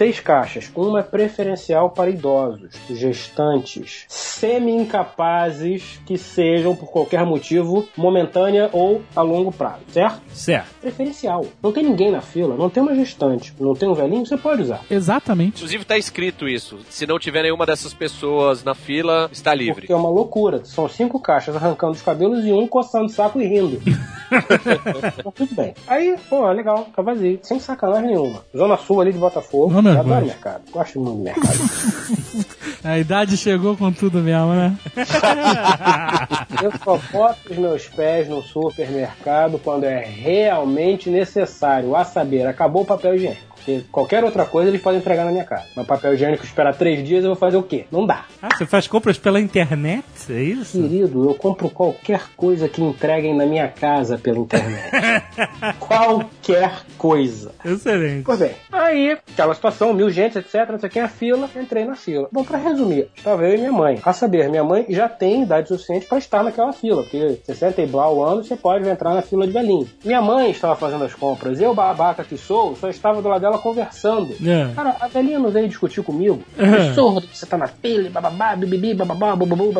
seis 0.00 0.18
caixas. 0.18 0.72
Uma 0.74 1.00
é 1.00 1.02
preferencial 1.02 1.90
para 1.90 2.08
idosos, 2.08 2.70
gestantes, 2.88 4.06
semi-incapazes 4.08 6.00
que 6.06 6.16
sejam, 6.16 6.74
por 6.74 6.90
qualquer 6.90 7.26
motivo, 7.26 7.86
momentânea 7.94 8.70
ou 8.72 9.02
a 9.14 9.20
longo 9.20 9.52
prazo, 9.52 9.82
certo? 9.92 10.22
Certo. 10.32 10.68
Preferencial. 10.80 11.44
Não 11.62 11.70
tem 11.70 11.84
ninguém 11.84 12.10
na 12.10 12.22
fila, 12.22 12.56
não 12.56 12.70
tem 12.70 12.82
uma 12.82 12.94
gestante, 12.94 13.52
não 13.60 13.74
tem 13.74 13.90
um 13.90 13.92
velhinho, 13.92 14.24
você 14.24 14.38
pode 14.38 14.62
usar. 14.62 14.80
Exatamente. 14.90 15.56
Inclusive 15.56 15.84
tá 15.84 15.98
escrito 15.98 16.48
isso. 16.48 16.78
Se 16.88 17.06
não 17.06 17.18
tiver 17.18 17.42
nenhuma 17.42 17.66
dessas 17.66 17.92
pessoas 17.92 18.64
na 18.64 18.74
fila, 18.74 19.28
está 19.30 19.52
livre. 19.54 19.82
Porque 19.82 19.92
é 19.92 19.96
uma 19.96 20.08
loucura. 20.08 20.64
São 20.64 20.88
cinco 20.88 21.20
caixas 21.20 21.54
arrancando 21.54 21.92
os 21.92 22.00
cabelos 22.00 22.46
e 22.46 22.52
um 22.52 22.66
coçando 22.66 23.04
o 23.04 23.10
saco 23.10 23.38
e 23.38 23.46
rindo. 23.46 23.78
Então, 24.30 25.32
tudo 25.32 25.54
bem. 25.56 25.74
Aí, 25.88 26.16
pô, 26.28 26.48
legal, 26.52 26.88
tá 26.94 27.02
vazio. 27.02 27.40
Sem 27.42 27.58
sacanagem 27.58 28.10
nenhuma. 28.10 28.44
Zona 28.56 28.76
Sul 28.76 29.00
ali 29.00 29.12
de 29.12 29.18
Botafogo. 29.18 29.74
Oh, 29.76 29.82
Eu 29.94 30.00
adoro 30.00 30.20
Deus. 30.20 30.26
mercado. 30.26 30.62
Gosto 30.70 31.00
muito 31.00 31.18
de 31.18 31.24
mercado. 31.24 32.46
A 32.82 32.98
idade 32.98 33.36
chegou 33.36 33.76
com 33.76 33.92
tudo 33.92 34.18
mesmo, 34.20 34.54
né? 34.54 34.76
Eu 36.62 36.72
só 36.82 36.98
boto 37.12 37.50
os 37.50 37.56
meus 37.58 37.88
pés 37.88 38.28
no 38.28 38.42
supermercado 38.42 39.58
quando 39.58 39.84
é 39.84 40.04
realmente 40.04 41.10
necessário. 41.10 41.94
A 41.94 42.04
saber, 42.04 42.46
acabou 42.46 42.82
o 42.82 42.86
papel 42.86 43.14
higiênico. 43.16 43.49
Porque 43.60 43.84
qualquer 43.92 44.24
outra 44.24 44.46
coisa 44.46 44.70
eles 44.70 44.80
podem 44.80 45.00
entregar 45.00 45.24
na 45.24 45.30
minha 45.30 45.44
casa. 45.44 45.66
Mas 45.76 45.86
papel 45.86 46.14
higiênico 46.14 46.44
esperar 46.44 46.74
três 46.74 47.06
dias, 47.06 47.22
eu 47.22 47.30
vou 47.30 47.36
fazer 47.36 47.56
o 47.56 47.62
quê? 47.62 47.84
Não 47.90 48.06
dá. 48.06 48.24
Ah, 48.40 48.48
você 48.56 48.66
faz 48.66 48.86
compras 48.86 49.18
pela 49.18 49.40
internet? 49.40 50.04
É 50.30 50.42
isso? 50.42 50.80
Querido, 50.80 51.28
eu 51.28 51.34
compro 51.34 51.68
qualquer 51.70 52.22
coisa 52.36 52.68
que 52.68 52.82
entreguem 52.82 53.36
na 53.36 53.44
minha 53.44 53.68
casa 53.68 54.18
pela 54.18 54.38
internet. 54.38 54.90
qualquer 55.78 56.82
coisa. 56.96 57.52
Excelente. 57.64 58.24
Pois 58.24 58.38
bem, 58.38 58.52
aí, 58.72 59.18
aquela 59.32 59.54
situação, 59.54 59.92
mil 59.92 60.10
gente, 60.10 60.38
etc, 60.38 60.68
não 60.70 60.78
sei 60.78 60.88
quem, 60.88 61.02
a 61.02 61.08
fila, 61.08 61.48
entrei 61.56 61.84
na 61.84 61.94
fila. 61.94 62.28
Bom, 62.32 62.44
pra 62.44 62.58
resumir, 62.58 63.08
estava 63.14 63.44
eu 63.46 63.54
e 63.54 63.58
minha 63.58 63.72
mãe. 63.72 64.00
A 64.02 64.12
saber, 64.12 64.48
minha 64.48 64.64
mãe 64.64 64.86
já 64.88 65.08
tem 65.08 65.42
idade 65.42 65.68
suficiente 65.68 66.06
para 66.06 66.18
estar 66.18 66.42
naquela 66.42 66.72
fila, 66.72 67.02
porque 67.02 67.38
60 67.44 67.82
e 67.82 67.86
blau 67.86 68.24
anos 68.24 68.46
você 68.46 68.56
pode 68.56 68.88
entrar 68.88 69.14
na 69.14 69.22
fila 69.22 69.46
de 69.46 69.52
velhinho. 69.52 69.88
Minha 70.04 70.22
mãe 70.22 70.50
estava 70.50 70.74
fazendo 70.76 71.04
as 71.04 71.14
compras, 71.14 71.60
eu, 71.60 71.74
babaca 71.74 72.24
que 72.24 72.36
sou, 72.36 72.74
só 72.76 72.88
estava 72.88 73.20
do 73.20 73.28
lado 73.28 73.40
dela 73.40 73.49
conversando. 73.58 74.34
É. 74.44 74.72
Cara, 74.74 74.96
a 75.00 75.08
velhinha 75.08 75.38
não 75.38 75.50
veio 75.50 75.68
discutir 75.68 76.02
comigo. 76.02 76.42
É. 76.58 76.64
Absurdo 76.64 77.26
que 77.26 77.36
você 77.36 77.46
tá 77.46 77.56
na 77.56 77.66
fila, 77.66 78.06
e 78.06 78.10
bababá, 78.10 78.56
bibibi, 78.56 78.94
bababá, 78.94 79.36
bububu. 79.36 79.72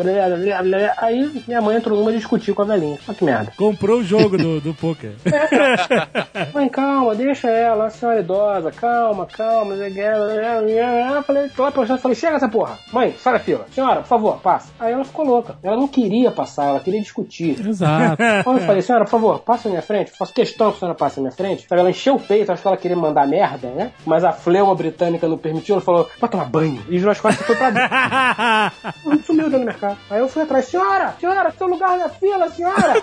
Aí 0.99 1.43
minha 1.47 1.61
mãe 1.61 1.77
entrou 1.77 1.99
numa 1.99 2.13
discutir 2.13 2.55
com 2.55 2.63
a 2.63 2.65
velhinha. 2.65 2.99
Olha 3.07 3.17
que 3.17 3.25
merda. 3.25 3.53
Comprou 3.57 4.01
o 4.01 4.05
jogo 4.05 4.37
do, 4.37 4.61
do 4.61 4.75
poker. 4.75 5.13
Mãe, 6.55 6.69
calma, 6.69 7.15
deixa 7.15 7.49
ela, 7.49 7.87
a 7.87 7.91
senhora 7.91 8.19
é 8.19 8.23
idosa, 8.23 8.71
calma, 8.73 9.27
calma. 9.27 9.75
Eu 9.75 11.23
falei, 11.23 11.49
tô 11.49 11.63
lá 11.63 11.71
postando, 11.71 12.01
falei, 12.01 12.15
chega 12.15 12.37
essa 12.37 12.49
porra. 12.49 12.79
Mãe, 12.93 13.15
sai 13.19 13.35
da 13.35 13.39
fila. 13.39 13.67
Senhora, 13.73 14.01
por 14.01 14.09
favor, 14.09 14.41
passa. 14.41 14.73
Aí 14.79 14.93
ela 14.93 15.05
ficou 15.05 15.25
louca. 15.25 15.57
Ela 15.63 15.77
não 15.77 15.89
queria 15.89 16.31
passar, 16.31 16.69
ela 16.69 16.81
queria 16.81 17.01
discutir. 17.01 17.67
Exato. 17.67 18.17
Quando 18.45 18.61
eu 18.61 18.67
falei, 18.67 18.83
senhora, 18.83 19.05
por 19.05 19.11
favor, 19.11 19.41
passa 19.41 19.69
na 19.69 19.73
minha 19.73 19.83
frente, 19.83 20.11
faço 20.17 20.33
questão 20.33 20.71
que 20.71 20.77
a 20.77 20.81
senhora 20.81 20.97
passe 20.97 21.17
na 21.17 21.23
minha 21.23 21.33
frente. 21.33 21.67
Ela 21.71 21.91
encheu 21.91 22.17
o 22.17 22.21
peito, 22.21 22.53
acho 22.53 22.63
que 22.63 22.69
ela 22.69 22.77
queria 22.77 22.97
mandar 22.97 23.27
merda, 23.27 23.60
né? 23.69 23.93
Mas 24.05 24.25
a 24.25 24.33
fleuma 24.33 24.75
britânica 24.75 25.29
não 25.29 25.39
permitiu, 25.39 25.75
ela 25.75 25.83
falou, 25.83 26.09
vai 26.19 26.29
tomar 26.31 26.45
banho. 26.45 26.83
E 26.89 26.99
virou 26.99 27.13
as 27.13 27.21
costas 27.21 27.43
e 27.43 27.47
foi 27.47 27.57
pra 27.57 27.71
dentro. 27.71 29.25
Sumiu 29.27 29.45
dentro 29.45 29.61
do 29.61 29.67
mercado. 29.67 29.99
Aí 30.11 30.21
eu 30.21 30.29
fui 30.29 30.43
atrás, 30.43 30.67
senhora, 30.67 31.15
senhora, 31.19 31.53
seu 31.57 31.67
lugar 31.67 31.99
na 31.99 32.09
fila, 32.09 32.51
senhora. 32.51 32.95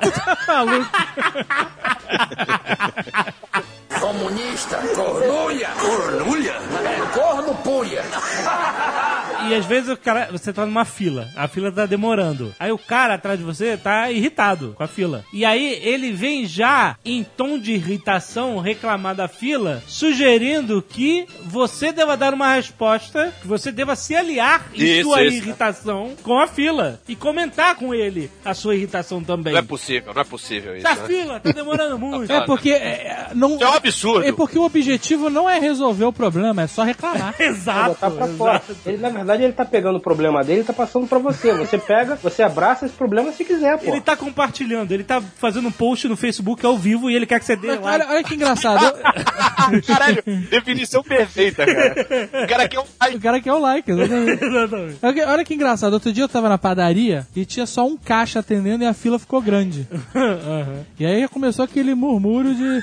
Comunista, 3.99 4.77
cornulha. 4.95 5.69
Cornulha? 5.79 6.55
É, 6.85 7.17
corno 7.17 7.55
puia. 7.55 8.03
E 9.49 9.55
às 9.55 9.65
vezes 9.65 9.89
o 9.89 9.95
cara, 9.95 10.27
você 10.31 10.51
tá 10.51 10.65
numa 10.65 10.83
fila, 10.83 11.29
a 11.35 11.47
fila 11.47 11.71
tá 11.71 11.85
demorando. 11.85 12.53
Aí 12.59 12.71
o 12.71 12.77
cara 12.77 13.13
atrás 13.13 13.39
de 13.39 13.45
você 13.45 13.77
tá 13.77 14.11
irritado 14.11 14.73
com 14.75 14.83
a 14.83 14.87
fila. 14.87 15.23
E 15.31 15.45
aí 15.45 15.79
ele 15.81 16.11
vem 16.11 16.45
já 16.45 16.97
em 17.05 17.23
tom 17.23 17.57
de 17.57 17.73
irritação 17.73 18.59
reclamar 18.59 19.15
da 19.15 19.27
fila, 19.29 19.81
sugerindo 19.87 20.81
que 20.81 21.25
você 21.45 21.93
deva 21.93 22.17
dar 22.17 22.33
uma 22.33 22.55
resposta, 22.55 23.33
que 23.41 23.47
você 23.47 23.71
deva 23.71 23.95
se 23.95 24.15
aliar 24.15 24.67
em 24.73 24.83
Isso, 24.83 25.03
sua 25.03 25.23
isso. 25.23 25.37
irritação 25.37 26.11
com 26.23 26.39
a 26.39 26.47
fila 26.47 26.99
e 27.07 27.15
comentar 27.15 27.75
com 27.75 27.93
ele 27.93 28.29
a 28.43 28.53
sua 28.53 28.75
irritação 28.75 29.23
também. 29.23 29.53
Não 29.53 29.59
é 29.59 29.63
possível, 29.63 30.13
não 30.13 30.21
é 30.21 30.25
possível 30.25 30.73
isso. 30.75 30.83
Da 30.83 30.95
né? 30.95 31.07
fila, 31.07 31.39
tá 31.39 31.51
demorando 31.51 31.97
muito. 31.99 32.31
É 32.31 32.41
porque 32.41 32.71
é, 32.71 33.29
não. 33.33 33.55
Isso 33.55 33.63
é 33.63 33.69
um 33.69 33.73
absurdo. 33.73 34.25
É 34.25 34.31
porque 34.31 34.59
o 34.59 34.63
objetivo 34.63 35.29
não 35.29 35.49
é 35.49 35.57
resolver 35.57 36.05
o 36.05 36.13
problema, 36.13 36.63
é 36.63 36.67
só 36.67 36.83
reclamar. 36.83 37.33
Exato. 37.39 37.95
fora. 38.37 38.61
Ele, 38.85 38.97
na 38.97 39.09
verdade, 39.09 39.36
ele 39.43 39.53
tá 39.53 39.65
pegando 39.65 39.97
o 39.97 40.01
problema 40.01 40.43
dele 40.43 40.61
e 40.61 40.63
tá 40.63 40.73
passando 40.73 41.07
pra 41.07 41.19
você. 41.19 41.53
Você 41.53 41.77
pega, 41.77 42.15
você 42.15 42.43
abraça 42.43 42.85
esse 42.85 42.95
problema 42.95 43.31
se 43.31 43.43
quiser, 43.45 43.77
pô. 43.79 43.91
Ele 43.91 44.01
tá 44.01 44.15
compartilhando, 44.15 44.91
ele 44.91 45.03
tá 45.03 45.21
fazendo 45.21 45.67
um 45.67 45.71
post 45.71 46.07
no 46.07 46.15
Facebook 46.15 46.65
ao 46.65 46.77
vivo 46.77 47.09
e 47.09 47.15
ele 47.15 47.25
quer 47.25 47.39
que 47.39 47.45
você 47.45 47.55
dê 47.55 47.67
Mas 47.67 47.81
like. 47.81 48.03
olha, 48.03 48.13
olha 48.15 48.23
que 48.23 48.35
engraçado. 48.35 48.85
Eu- 48.85 49.81
Caralho, 49.85 50.23
definição 50.49 51.03
perfeita, 51.03 51.65
cara. 51.65 51.95
O 52.43 52.47
cara 52.47 52.67
quer 52.67 52.79
um 52.79 52.83
o 53.15 53.19
cara 53.19 53.39
quer 53.41 53.53
o 53.53 53.59
like, 53.59 53.89
exatamente. 53.91 54.43
Exatamente. 54.45 54.97
Olha 55.27 55.43
que- 55.43 55.53
engraçado, 55.53 55.93
outro 55.93 56.11
dia 56.13 56.23
eu 56.23 56.29
tava 56.29 56.47
na 56.49 56.57
padaria 56.57 57.25
e 57.35 57.45
tinha 57.45 57.65
só 57.65 57.85
um 57.87 57.97
caixa 57.97 58.39
atendendo 58.39 58.83
e 58.83 58.87
a 58.87 58.93
fila 58.93 59.17
ficou 59.19 59.41
grande. 59.41 59.87
E 60.99 61.05
aí 61.05 61.27
começou 61.27 61.65
aquele 61.65 61.93
murmúrio 61.95 62.53
de. 62.55 62.81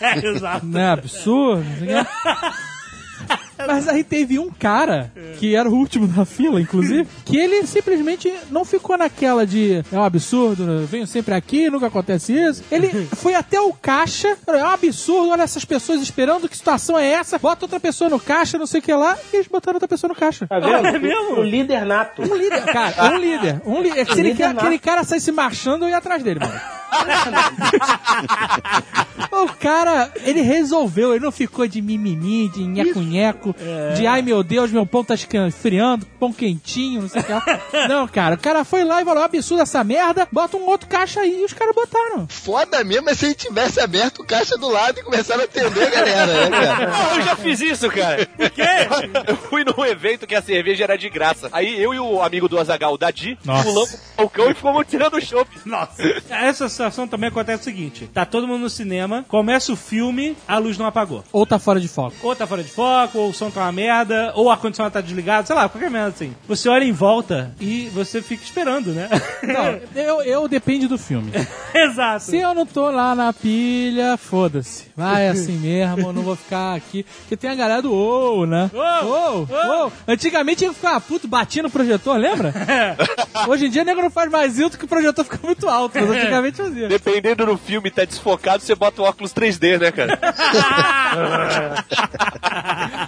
É, 0.00 0.26
exato. 0.26 0.66
Né, 0.66 0.90
absurdo, 0.90 1.64
não 1.64 1.76
sei 1.78 2.00
o 2.00 2.04
quê. 2.04 2.10
Mas 3.66 3.88
aí 3.88 4.02
teve 4.04 4.38
um 4.38 4.50
cara, 4.50 5.12
que 5.38 5.54
era 5.54 5.68
o 5.68 5.74
último 5.74 6.06
da 6.06 6.24
fila, 6.24 6.60
inclusive, 6.60 7.06
que 7.24 7.36
ele 7.36 7.66
simplesmente 7.66 8.32
não 8.50 8.64
ficou 8.64 8.96
naquela 8.98 9.46
de 9.46 9.82
é 9.92 9.98
um 9.98 10.02
absurdo, 10.02 10.62
eu 10.64 10.86
venho 10.86 11.06
sempre 11.06 11.34
aqui, 11.34 11.70
nunca 11.70 11.86
acontece 11.86 12.32
isso. 12.32 12.62
Ele 12.70 12.88
foi 13.16 13.34
até 13.34 13.60
o 13.60 13.72
caixa, 13.72 14.36
falou, 14.44 14.60
é 14.60 14.64
um 14.64 14.70
absurdo, 14.70 15.30
olha 15.30 15.42
essas 15.42 15.64
pessoas 15.64 16.00
esperando, 16.02 16.48
que 16.48 16.56
situação 16.56 16.98
é 16.98 17.06
essa? 17.12 17.38
Bota 17.38 17.64
outra 17.64 17.80
pessoa 17.80 18.10
no 18.10 18.18
caixa, 18.20 18.58
não 18.58 18.66
sei 18.66 18.80
o 18.80 18.82
que 18.82 18.92
lá, 18.92 19.16
e 19.32 19.36
eles 19.36 19.46
botaram 19.46 19.76
outra 19.76 19.88
pessoa 19.88 20.08
no 20.08 20.14
caixa. 20.14 20.46
Tá 20.46 20.58
vendo? 20.58 20.86
É 20.86 20.98
mesmo? 20.98 21.36
O 21.38 21.42
líder 21.42 21.84
nato. 21.84 22.22
Um 22.22 22.34
líder, 22.34 22.64
cara, 22.64 23.12
um 23.12 23.16
líder. 23.18 23.62
Um 23.64 23.80
li- 23.82 23.90
Se 24.06 24.20
ele 24.20 24.30
Líder 24.30 24.44
aquele 24.46 24.78
cara 24.78 25.04
sai 25.04 25.20
se 25.20 25.30
marchando, 25.32 25.84
eu 25.84 25.88
ia 25.90 25.96
atrás 25.98 26.22
dele, 26.22 26.40
mano. 26.40 26.60
o 29.32 29.48
cara, 29.54 30.10
ele 30.24 30.40
resolveu, 30.40 31.14
ele 31.14 31.24
não 31.24 31.32
ficou 31.32 31.66
de 31.66 31.82
mimimi, 31.82 32.48
de 32.48 32.64
nheco-nheco, 32.64 33.54
de 33.96 34.06
ai 34.06 34.22
meu 34.22 34.42
Deus, 34.42 34.70
meu 34.70 34.86
pão 34.86 35.04
tá 35.04 35.14
esfriando, 35.14 36.06
pão 36.18 36.32
quentinho, 36.32 37.02
não 37.02 37.08
sei 37.08 37.20
o 37.20 37.24
que 37.24 37.32
lá. 37.32 37.44
Não, 37.88 38.08
cara, 38.08 38.34
o 38.34 38.38
cara 38.38 38.64
foi 38.64 38.84
lá 38.84 39.00
e 39.00 39.04
falou, 39.04 39.22
absurdo 39.22 39.62
essa 39.62 39.84
merda, 39.84 40.26
bota 40.32 40.56
um 40.56 40.66
outro 40.66 40.88
caixa 40.88 41.20
aí, 41.20 41.40
e 41.40 41.44
os 41.44 41.52
caras 41.52 41.74
botaram. 41.74 42.26
Foda 42.28 42.82
mesmo 42.82 43.08
é 43.10 43.14
se 43.14 43.26
ele 43.26 43.34
tivesse 43.34 43.80
aberto 43.80 44.22
o 44.22 44.24
caixa 44.24 44.56
do 44.56 44.68
lado 44.68 44.98
e 44.98 45.02
começado 45.02 45.40
a 45.40 45.44
atender 45.44 45.86
a 45.86 45.90
galera, 45.90 46.50
né, 46.50 46.50
cara? 46.50 46.90
Não, 46.90 47.16
eu 47.16 47.22
já 47.22 47.36
fiz 47.36 47.60
isso, 47.60 47.88
cara. 47.90 48.26
Por 48.26 48.50
quê? 48.50 48.62
Eu 49.26 49.36
fui 49.36 49.64
num 49.64 49.84
evento 49.84 50.26
que 50.26 50.34
a 50.34 50.42
cerveja 50.42 50.84
era 50.84 50.96
de 50.96 51.08
graça. 51.08 51.48
Aí 51.52 51.80
eu 51.80 51.94
e 51.94 52.00
o 52.00 52.22
amigo 52.22 52.48
do 52.48 52.58
Azagal, 52.58 52.94
o 52.94 52.98
Dadi, 52.98 53.38
pulamos 53.42 53.94
o 53.94 53.98
balcão 54.16 54.50
e 54.50 54.54
fomos 54.54 54.86
tirando 54.88 55.14
o 55.14 55.20
chopp. 55.20 55.48
Nossa. 55.64 56.02
Essa 56.30 56.68
situação 56.86 57.08
também 57.08 57.28
acontece 57.28 57.62
o 57.62 57.64
seguinte: 57.64 58.08
tá 58.12 58.24
todo 58.24 58.46
mundo 58.46 58.62
no 58.62 58.70
cinema, 58.70 59.24
começa 59.28 59.72
o 59.72 59.76
filme, 59.76 60.36
a 60.46 60.58
luz 60.58 60.78
não 60.78 60.86
apagou. 60.86 61.24
Ou 61.32 61.46
tá 61.46 61.58
fora 61.58 61.80
de 61.80 61.88
foco. 61.88 62.16
Ou 62.22 62.34
tá 62.34 62.46
fora 62.46 62.62
de 62.62 62.70
foco, 62.70 63.18
ou 63.18 63.30
o 63.30 63.34
som 63.34 63.50
tá 63.50 63.62
uma 63.62 63.72
merda, 63.72 64.32
ou 64.34 64.46
o 64.46 64.50
ar-condicionado 64.50 64.92
tá 64.92 65.00
desligado, 65.00 65.46
sei 65.46 65.56
lá, 65.56 65.68
qualquer 65.68 65.90
merda 65.90 66.08
assim. 66.08 66.34
Você 66.48 66.68
olha 66.68 66.84
em 66.84 66.92
volta 66.92 67.54
e 67.60 67.88
você 67.92 68.22
fica 68.22 68.42
esperando, 68.42 68.92
né? 68.92 69.08
Não, 69.42 70.02
eu, 70.02 70.22
eu 70.22 70.48
depende 70.48 70.86
do 70.86 70.98
filme. 70.98 71.32
Exato. 71.74 72.24
Se 72.24 72.38
eu 72.38 72.54
não 72.54 72.64
tô 72.64 72.90
lá 72.90 73.14
na 73.14 73.32
pilha, 73.32 74.16
foda-se. 74.16 74.86
Vai 74.96 75.28
assim 75.28 75.52
mesmo, 75.52 76.08
eu 76.08 76.12
não 76.12 76.22
vou 76.22 76.36
ficar 76.36 76.74
aqui. 76.74 77.04
Porque 77.20 77.36
tem 77.36 77.50
a 77.50 77.54
galera 77.54 77.82
do 77.82 77.92
ou, 77.92 78.46
né? 78.46 78.70
Ou, 78.72 79.48
ou. 79.50 79.92
Antigamente 80.08 80.66
que 80.66 80.74
ficar 80.74 81.00
puto, 81.00 81.28
batia 81.28 81.62
no 81.62 81.70
projetor, 81.70 82.16
lembra? 82.16 82.54
Hoje 83.46 83.66
em 83.66 83.70
dia 83.70 83.82
o 83.82 83.84
nego 83.84 84.00
não 84.00 84.10
faz 84.10 84.30
mais 84.30 84.58
isso 84.58 84.78
que 84.78 84.84
o 84.84 84.88
projetor 84.88 85.24
fica 85.24 85.38
muito 85.42 85.68
alto. 85.68 85.98
Mas 85.98 86.10
antigamente 86.10 86.62
fazia. 86.66 86.88
Dependendo 86.88 87.46
do 87.46 87.56
filme, 87.56 87.90
tá 87.90 88.04
desfocado, 88.04 88.62
você 88.62 88.74
bota 88.74 89.02
o 89.02 89.04
óculos 89.04 89.32
3D, 89.32 89.78
né, 89.80 89.92
cara? 89.92 90.18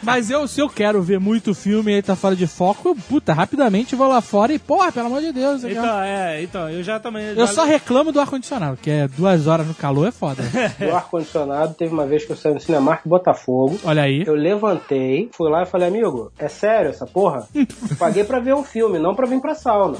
Mas 0.03 0.31
eu, 0.31 0.47
se 0.49 0.61
eu 0.61 0.69
quero 0.69 1.03
ver 1.03 1.19
muito 1.19 1.55
filme 1.55 1.91
e 1.91 1.95
ele 1.97 2.03
tá 2.03 2.17
fora 2.17 2.37
de 2.37 2.47
foco, 2.47 2.89
eu, 2.89 2.97
puta, 2.97 3.33
rapidamente 3.33 3.95
vou 3.97 4.09
lá 4.09 4.21
fora 4.21 4.53
e, 4.53 4.59
porra, 4.59 4.93
pelo 4.93 5.07
amor 5.07 5.21
de 5.21 5.33
Deus. 5.33 5.59
isso 5.59 5.67
aqui 5.67 5.77
é 5.77 5.81
Então, 5.81 6.01
é, 6.03 6.43
então, 6.43 6.71
eu 6.71 6.83
já 6.83 6.99
também. 7.01 7.35
Eu 7.37 7.47
só 7.47 7.65
reclamo 7.65 8.13
do 8.13 8.21
ar-condicionado, 8.21 8.77
que 8.77 8.91
é 8.91 9.09
duas 9.09 9.47
horas 9.47 9.67
no 9.67 9.75
calor 9.75 10.09
é 10.09 10.11
foda. 10.11 10.43
Do 10.79 10.95
ar-condicionado, 10.95 11.75
teve 11.75 11.93
uma 11.93 12.07
vez 12.07 12.25
que 12.25 12.33
eu 12.33 12.37
saí 12.37 12.55
no 12.55 12.61
Cinemark 12.61 13.03
Botafogo. 13.07 13.79
Olha 13.85 14.03
aí. 14.03 14.23
Eu 14.27 14.35
levantei, 14.35 15.29
fui 15.33 15.51
lá 15.51 15.63
e 15.63 15.67
falei, 15.67 15.89
amigo, 15.89 16.33
é 16.39 16.49
sério 16.49 16.91
essa 16.91 17.07
porra? 17.07 17.47
Paguei 17.99 18.25
pra 18.25 18.39
ver 18.39 18.55
um 18.55 18.63
filme, 18.63 18.99
não 18.99 19.15
pra 19.15 19.27
vir 19.27 19.41
pra 19.41 19.55
sauna. 19.55 19.97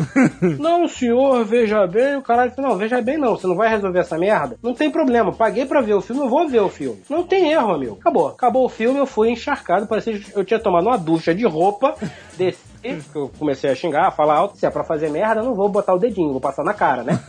não, 0.59 0.87
senhor, 0.89 1.45
veja 1.45 1.87
bem. 1.87 2.17
O 2.17 2.23
caralho 2.23 2.51
falou, 2.53 2.71
não, 2.71 2.79
veja 2.79 3.01
bem 3.03 3.19
não, 3.19 3.37
você 3.37 3.47
não 3.49 3.57
vai 3.57 3.69
resolver 3.69 3.99
essa 3.99 4.19
merda? 4.19 4.59
Não 4.63 4.75
tem 4.75 4.91
problema, 4.91 5.33
paguei 5.33 5.67
pra 5.67 5.81
ver 5.81 5.95
o 5.95 6.01
filme, 6.01 6.23
eu 6.23 6.29
vou 6.29 6.49
ver 6.49 6.61
o 6.61 6.69
filme. 6.69 7.03
Não 7.09 7.23
tem 7.23 7.51
erro, 7.51 7.73
amigo. 7.73 7.97
Acabou. 8.01 8.29
Acabou 8.29 8.65
o 8.65 8.69
filme, 8.69 8.99
eu 8.99 9.07
fui 9.07 9.31
encharcado, 9.31 9.87
parecia 9.87 10.19
que 10.19 10.37
eu 10.37 10.45
tinha 10.45 10.61
tomado 10.61 10.87
uma 10.87 10.99
ducha 10.99 11.35
de 11.35 11.47
roupa, 11.47 11.95
desci 12.37 12.68
E 12.85 12.99
eu 13.15 13.31
comecei 13.39 13.71
a 13.71 13.75
xingar, 13.75 14.07
a 14.09 14.11
falar 14.11 14.35
alto. 14.37 14.57
Se 14.57 14.67
é 14.67 14.71
pra 14.71 14.85
fazer 14.85 15.11
merda, 15.11 15.41
eu 15.41 15.45
não 15.45 15.55
vou 15.55 15.69
botar 15.69 15.95
o 15.95 15.99
dedinho, 15.99 16.31
vou 16.33 16.41
passar 16.41 16.65
na 16.65 16.75
cara, 16.75 17.03
né? 17.03 17.19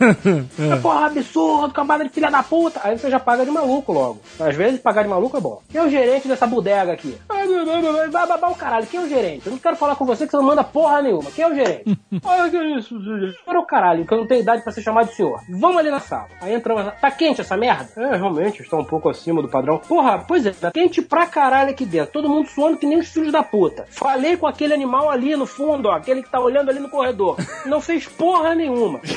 É, 0.60 0.76
Porra, 0.76 1.06
absurdo, 1.06 1.72
cambada 1.74 2.04
de 2.04 2.10
filha 2.10 2.30
da 2.30 2.42
puta. 2.42 2.80
Aí 2.84 2.98
você 2.98 3.10
já 3.10 3.18
paga 3.18 3.44
de 3.44 3.50
maluco 3.50 3.92
logo. 3.92 4.18
Às 4.38 4.54
vezes, 4.54 4.80
pagar 4.80 5.02
de 5.02 5.08
maluco 5.08 5.36
é 5.36 5.40
bom. 5.40 5.60
Quem 5.70 5.80
é 5.80 5.84
o 5.84 5.88
gerente 5.90 6.28
dessa 6.28 6.46
bodega 6.46 6.92
aqui? 6.92 7.16
Vai 8.10 8.26
babar 8.26 8.50
o 8.50 8.54
caralho. 8.54 8.86
Quem 8.86 9.00
é 9.00 9.02
o 9.04 9.08
gerente? 9.08 9.46
Eu 9.46 9.52
não 9.52 9.58
quero 9.58 9.76
falar 9.76 9.96
com 9.96 10.04
você 10.04 10.24
que 10.24 10.30
você 10.30 10.36
não 10.36 10.44
manda 10.44 10.62
porra 10.64 11.02
nenhuma. 11.02 11.30
Quem 11.30 11.44
é 11.44 11.48
o 11.48 11.54
gerente? 11.54 11.98
Olha 12.24 12.50
que 12.50 12.56
isso, 12.78 13.00
gerente. 13.02 13.36
Para 13.44 13.60
o 13.60 13.66
caralho, 13.66 14.04
que 14.06 14.12
eu 14.14 14.18
não 14.18 14.26
tenho 14.26 14.42
idade 14.42 14.62
pra 14.62 14.72
ser 14.72 14.82
chamado 14.82 15.08
de 15.08 15.14
senhor. 15.14 15.40
Vamos 15.48 15.78
ali 15.78 15.90
na 15.90 16.00
sala. 16.00 16.28
Aí 16.40 16.54
entramos. 16.54 16.84
na- 16.84 16.90
Tá 16.92 17.10
quente 17.10 17.40
essa 17.40 17.56
merda? 17.56 17.88
É, 17.96 18.16
realmente, 18.16 18.62
está 18.62 18.76
um 18.76 18.84
pouco 18.84 19.08
acima 19.08 19.40
do 19.42 19.48
padrão. 19.48 19.78
Porra, 19.78 20.24
pois 20.26 20.44
é, 20.46 20.50
tá 20.52 20.70
quente 20.70 21.00
pra 21.02 21.26
caralho 21.26 21.70
aqui 21.70 21.84
dentro. 21.84 22.12
Todo 22.12 22.28
mundo 22.28 22.48
suando 22.48 22.76
que 22.76 22.86
nem 22.86 22.98
os 22.98 23.08
filhos 23.08 23.32
da 23.32 23.42
puta. 23.42 23.86
Falei 23.90 24.36
com 24.36 24.46
aquele 24.46 24.74
animal 24.74 25.10
ali 25.10 25.36
no 25.40 25.46
fundo, 25.46 25.88
ó. 25.88 25.92
Aquele 25.92 26.22
que 26.22 26.28
tá 26.28 26.38
olhando 26.38 26.70
ali 26.70 26.78
no 26.78 26.88
corredor. 26.88 27.36
Não 27.66 27.80
fez 27.80 28.06
porra 28.06 28.54
nenhuma. 28.54 29.00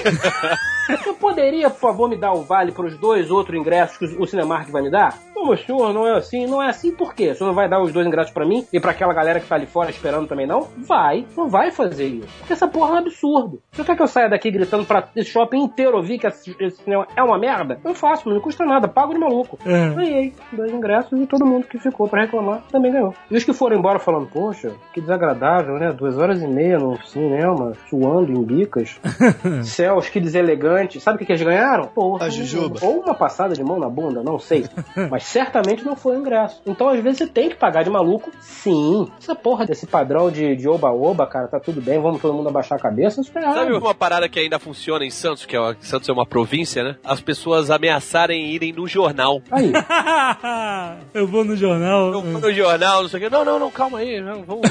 Você 0.88 1.14
poderia, 1.14 1.70
por 1.70 1.80
favor, 1.80 2.10
me 2.10 2.18
dar 2.18 2.34
o 2.34 2.44
vale 2.44 2.72
para 2.72 2.86
os 2.86 2.98
dois 2.98 3.30
outros 3.30 3.58
ingressos 3.58 3.98
que 3.98 4.06
o 4.06 4.26
Cinemark 4.26 4.70
vai 4.70 4.82
me 4.82 4.90
dar? 4.90 5.18
Como 5.34 5.58
senhor, 5.58 5.94
não 5.94 6.08
é 6.08 6.18
assim? 6.18 6.46
Não 6.46 6.62
é 6.62 6.70
assim 6.70 6.92
por 6.92 7.14
quê? 7.14 7.32
O 7.32 7.36
senhor 7.36 7.48
não 7.48 7.56
vai 7.56 7.68
dar 7.68 7.82
os 7.82 7.92
dois 7.92 8.06
ingressos 8.08 8.32
para 8.34 8.46
mim 8.46 8.66
e 8.72 8.80
para 8.80 8.92
aquela 8.92 9.14
galera 9.14 9.40
que 9.40 9.48
tá 9.48 9.56
ali 9.56 9.66
fora 9.66 9.90
esperando 9.90 10.28
também, 10.28 10.46
não? 10.48 10.68
Vai, 10.78 11.26
não 11.36 11.50
vai 11.50 11.72
fazer 11.72 12.06
isso. 12.08 12.28
Porque 12.40 12.54
essa 12.54 12.68
porra 12.68 12.92
é 12.92 12.94
um 12.94 12.98
absurdo. 12.98 13.62
Você 13.72 13.84
quer 13.84 13.96
que 13.96 14.02
eu 14.02 14.08
saia 14.08 14.30
daqui 14.30 14.52
gritando 14.52 14.86
pra 14.86 15.10
esse 15.16 15.30
shopping 15.32 15.64
inteiro 15.64 15.98
ouvir 15.98 16.20
que 16.20 16.28
esse, 16.28 16.56
esse 16.60 16.84
cinema 16.84 17.08
é 17.16 17.24
uma 17.24 17.38
merda? 17.38 17.80
Eu 17.84 17.94
faço, 17.94 18.28
não 18.30 18.36
me 18.36 18.42
custa 18.42 18.64
nada, 18.66 18.88
pago 18.88 19.14
de 19.14 19.20
maluco. 19.20 19.58
É. 19.66 19.90
Ganhei 19.90 20.34
dois 20.52 20.72
ingressos 20.72 21.20
e 21.20 21.26
todo 21.26 21.46
mundo 21.46 21.68
que 21.68 21.78
ficou 21.78 22.08
pra 22.08 22.22
reclamar 22.22 22.62
também 22.72 22.92
ganhou. 22.92 23.14
E 23.30 23.36
os 23.36 23.44
que 23.44 23.54
foram 23.54 23.78
embora 23.78 24.00
falando, 24.00 24.28
poxa, 24.28 24.72
que 24.94 25.02
desagradável, 25.02 25.76
né? 25.78 25.92
Duas 25.92 26.18
horas 26.18 26.42
e 26.42 26.48
meia 26.48 26.78
no 26.78 27.02
cinema, 27.06 27.74
suando 27.90 28.32
em 28.32 28.44
bicas. 28.44 29.00
Céus, 29.64 30.10
que 30.10 30.20
deselegante. 30.20 31.00
Sabe 31.00 31.16
o 31.16 31.20
que, 31.20 31.26
que 31.26 31.32
eles 31.32 31.42
ganharam? 31.44 31.88
Porra, 31.88 32.26
A 32.26 32.30
jujuba. 32.30 32.80
Ou 32.82 33.02
uma 33.02 33.14
passada 33.14 33.54
de 33.54 33.64
mão 33.64 33.80
na 33.80 33.90
bunda, 33.90 34.22
não 34.24 34.38
sei. 34.40 34.66
Mas 35.10 35.23
certamente 35.24 35.84
não 35.84 35.96
foi 35.96 36.16
o 36.18 36.20
ingresso. 36.20 36.62
Então, 36.66 36.90
às 36.90 37.00
vezes, 37.02 37.20
você 37.20 37.28
tem 37.28 37.50
que 37.50 37.56
pagar 37.56 37.84
de 37.84 37.90
maluco, 37.90 38.32
sim. 38.40 39.08
Essa 39.20 39.36
porra 39.36 39.66
desse 39.66 39.86
padrão 39.88 40.30
de 40.32 40.56
de 40.56 40.68
oba-oba, 40.68 41.26
cara, 41.26 41.48
tá 41.48 41.60
tudo 41.60 41.82
bem, 41.82 42.00
vamos 42.00 42.22
todo 42.22 42.34
mundo 42.34 42.50
abaixar 42.50 42.78
a 42.78 42.82
cabeça, 42.82 43.22
isso 43.22 43.32
é 43.36 43.42
errado. 43.42 43.56
Sabe 43.56 43.74
uma 43.74 43.96
parada 43.96 44.30
que 44.30 44.40
ainda 44.40 44.60
funciona 44.60 45.06
em 45.06 45.10
Santos, 45.10 45.46
que 45.46 45.56
é 45.56 45.60
uma- 45.60 45.76
Santos 45.80 46.08
é 46.10 46.12
uma 46.14 46.26
província, 46.26 46.84
né? 46.84 46.96
As 47.04 47.22
pessoas 47.22 47.72
ameaçarem 47.72 48.52
irem 48.52 48.72
no 48.74 48.88
jornal. 48.88 49.42
Aí, 49.52 49.72
eu 51.14 51.28
vou 51.28 51.44
no 51.44 51.56
jornal. 51.56 52.14
Eu 52.14 52.22
vou 52.22 52.42
no 52.42 52.54
jornal, 52.54 53.02
não 53.04 53.10
sei 53.10 53.20
o 53.20 53.24
quê. 53.24 53.30
Não, 53.30 53.44
não, 53.46 53.60
não, 53.60 53.72
calma 53.72 54.00
aí. 54.00 54.22
Não, 54.22 54.44
vamos... 54.44 54.70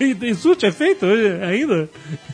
E 0.00 0.14
tem 0.14 0.34
surto 0.34 0.66
é 0.66 0.72
feito 0.72 1.06
hoje 1.06 1.40
ainda? 1.42 1.88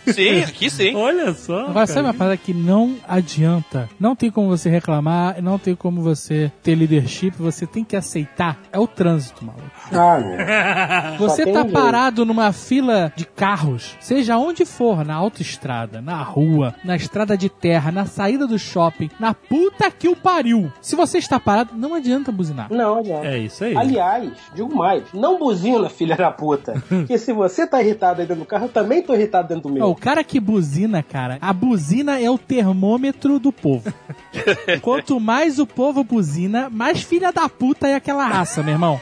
Sim, 0.07 0.41
aqui 0.41 0.71
sim. 0.71 0.95
Olha 0.95 1.33
só. 1.35 1.67
Sabe 1.67 1.87
cara. 1.87 2.01
uma 2.03 2.15
parada 2.15 2.37
que 2.37 2.55
não 2.55 2.97
adianta? 3.07 3.89
Não 3.99 4.17
tem 4.17 4.31
como 4.31 4.49
você 4.49 4.69
reclamar, 4.71 5.43
não 5.43 5.59
tem 5.59 5.75
como 5.75 6.01
você 6.03 6.51
ter 6.63 6.75
leadership, 6.75 7.33
você 7.39 7.60
tem 7.67 7.85
que 7.85 7.97
aceitar. 7.97 8.59
É 8.73 8.79
o 8.79 8.87
trânsito, 8.87 9.45
maluco. 9.45 9.71
ah. 9.93 11.17
Você 11.19 11.45
tá 11.45 11.63
jeito. 11.63 11.73
parado 11.73 12.25
numa 12.25 12.53
fila 12.53 13.13
de 13.17 13.25
carros, 13.25 13.97
seja 14.01 14.39
onde 14.39 14.65
for, 14.65 15.05
na 15.05 15.15
autoestrada, 15.15 16.01
na 16.01 16.23
rua, 16.23 16.75
na 16.85 16.97
estrada 16.97 17.37
de 17.37 17.49
terra, 17.49 17.91
na 17.93 18.07
saída 18.07 18.47
do 18.47 18.59
shopping, 18.59 19.11
na 19.19 19.35
puta 19.35 19.91
que 19.91 20.09
o 20.09 20.17
pariu. 20.17 20.73
Se 20.81 20.97
você 20.97 21.19
está 21.19 21.39
parado, 21.39 21.75
não 21.75 21.95
adianta 21.95 22.33
buzinar. 22.33 22.69
Não 22.71 22.99
adianta. 22.99 23.27
É 23.27 23.39
isso 23.39 23.65
aí. 23.65 23.77
Aliás, 23.77 24.33
digo 24.55 24.75
mais, 24.75 25.05
não 25.13 25.39
buzina, 25.39 25.89
filha 25.89 26.17
da 26.17 26.31
puta. 26.31 26.83
Porque 26.89 27.19
se 27.19 27.33
você 27.33 27.67
tá 27.67 27.83
irritado 27.83 28.21
aí 28.21 28.27
dentro 28.27 28.43
do 28.43 28.47
carro, 28.47 28.67
eu 28.67 28.71
também 28.71 29.03
tô 29.03 29.15
irritado 29.15 29.49
dentro 29.49 29.69
do 29.69 29.75
meu. 29.75 29.89
O 29.89 29.95
cara 29.95 30.23
que 30.25 30.41
buzina, 30.41 31.03
cara, 31.03 31.39
a 31.41 31.53
buzina 31.53 32.21
é 32.21 32.31
o 32.31 32.39
termômetro 32.39 33.39
do 33.39 33.53
povo. 33.53 33.93
Quanto 34.81 35.19
mais 35.21 35.59
o 35.59 35.67
povo 35.67 36.03
buzina, 36.05 36.69
mais 36.71 37.03
filha 37.03 37.33
da 37.33 37.49
puta 37.51 37.89
é 37.89 37.95
aquela 37.95 38.25
raça, 38.25 38.63
meu 38.63 38.73
irmão. 38.75 39.01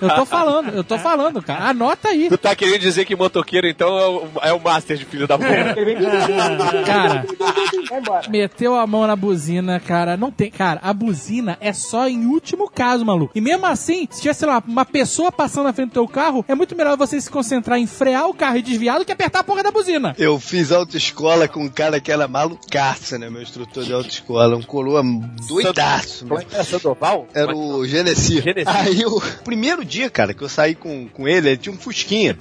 Eu 0.00 0.10
tô 0.14 0.24
falando, 0.24 0.68
eu 0.70 0.84
tô 0.84 0.98
falando, 0.98 1.42
cara. 1.42 1.64
Anota 1.68 2.08
aí. 2.08 2.28
Tu 2.28 2.38
tá 2.38 2.54
querendo 2.54 2.80
dizer 2.80 3.04
que 3.04 3.14
motoqueiro, 3.16 3.66
então, 3.66 3.98
é 3.98 4.06
o, 4.06 4.28
é 4.42 4.52
o 4.52 4.60
master 4.60 4.96
de 4.96 5.04
filho 5.04 5.26
da 5.26 5.36
puta. 5.38 5.74
Vem... 5.74 5.96
Cara, 6.84 7.24
Vai 7.88 8.00
embora. 8.00 8.28
meteu 8.28 8.74
a 8.74 8.86
mão 8.86 9.06
na 9.06 9.16
buzina, 9.16 9.80
cara. 9.80 10.16
Não 10.16 10.30
tem. 10.30 10.50
Cara, 10.50 10.80
a 10.82 10.92
buzina 10.92 11.56
é 11.60 11.72
só 11.72 12.08
em 12.08 12.26
último 12.26 12.70
caso, 12.70 13.04
maluco. 13.04 13.32
E 13.34 13.40
mesmo 13.40 13.66
assim, 13.66 14.08
se 14.10 14.20
tivesse, 14.20 14.40
sei 14.40 14.48
lá, 14.48 14.62
uma 14.66 14.84
pessoa 14.84 15.30
passando 15.32 15.64
na 15.64 15.72
frente 15.72 15.90
do 15.90 15.94
teu 15.94 16.08
carro, 16.08 16.44
é 16.48 16.54
muito 16.54 16.76
melhor 16.76 16.96
você 16.96 17.20
se 17.20 17.30
concentrar 17.30 17.78
em 17.78 17.86
frear 17.86 18.28
o 18.28 18.34
carro 18.34 18.56
e 18.56 18.62
desviar 18.62 18.98
do 18.98 19.04
que 19.04 19.12
apertar 19.12 19.40
a 19.40 19.44
porra 19.44 19.62
da 19.62 19.70
buzina. 19.70 20.14
Eu 20.18 20.38
fiz 20.38 20.72
autoescola 20.72 21.48
com 21.48 21.64
um 21.64 21.68
cara 21.68 22.00
que 22.00 22.10
era 22.10 22.28
malucaça, 22.28 23.18
né? 23.18 23.28
Meu 23.30 23.42
instrutor 23.42 23.84
de 23.84 23.92
autoescola. 23.92 24.56
Um 24.56 24.62
coroa 24.62 25.02
doidaço. 25.48 26.26
É 26.54 26.60
é, 26.60 26.64
Sandoval? 26.64 27.26
Era 27.34 27.54
o 27.54 27.84
Genesi. 27.88 28.40
Genesi. 28.40 28.68
Aí 28.68 29.04
o 29.04 29.20
primeiro 29.44 29.84
dia, 29.84 30.10
cara, 30.10 30.34
que 30.34 30.42
eu 30.42 30.48
saí 30.48 30.74
com, 30.74 31.08
com 31.08 31.26
ele, 31.26 31.50
ele 31.50 31.56
tinha 31.56 31.74
um 31.74 31.78
Fusquinha. 31.78 32.36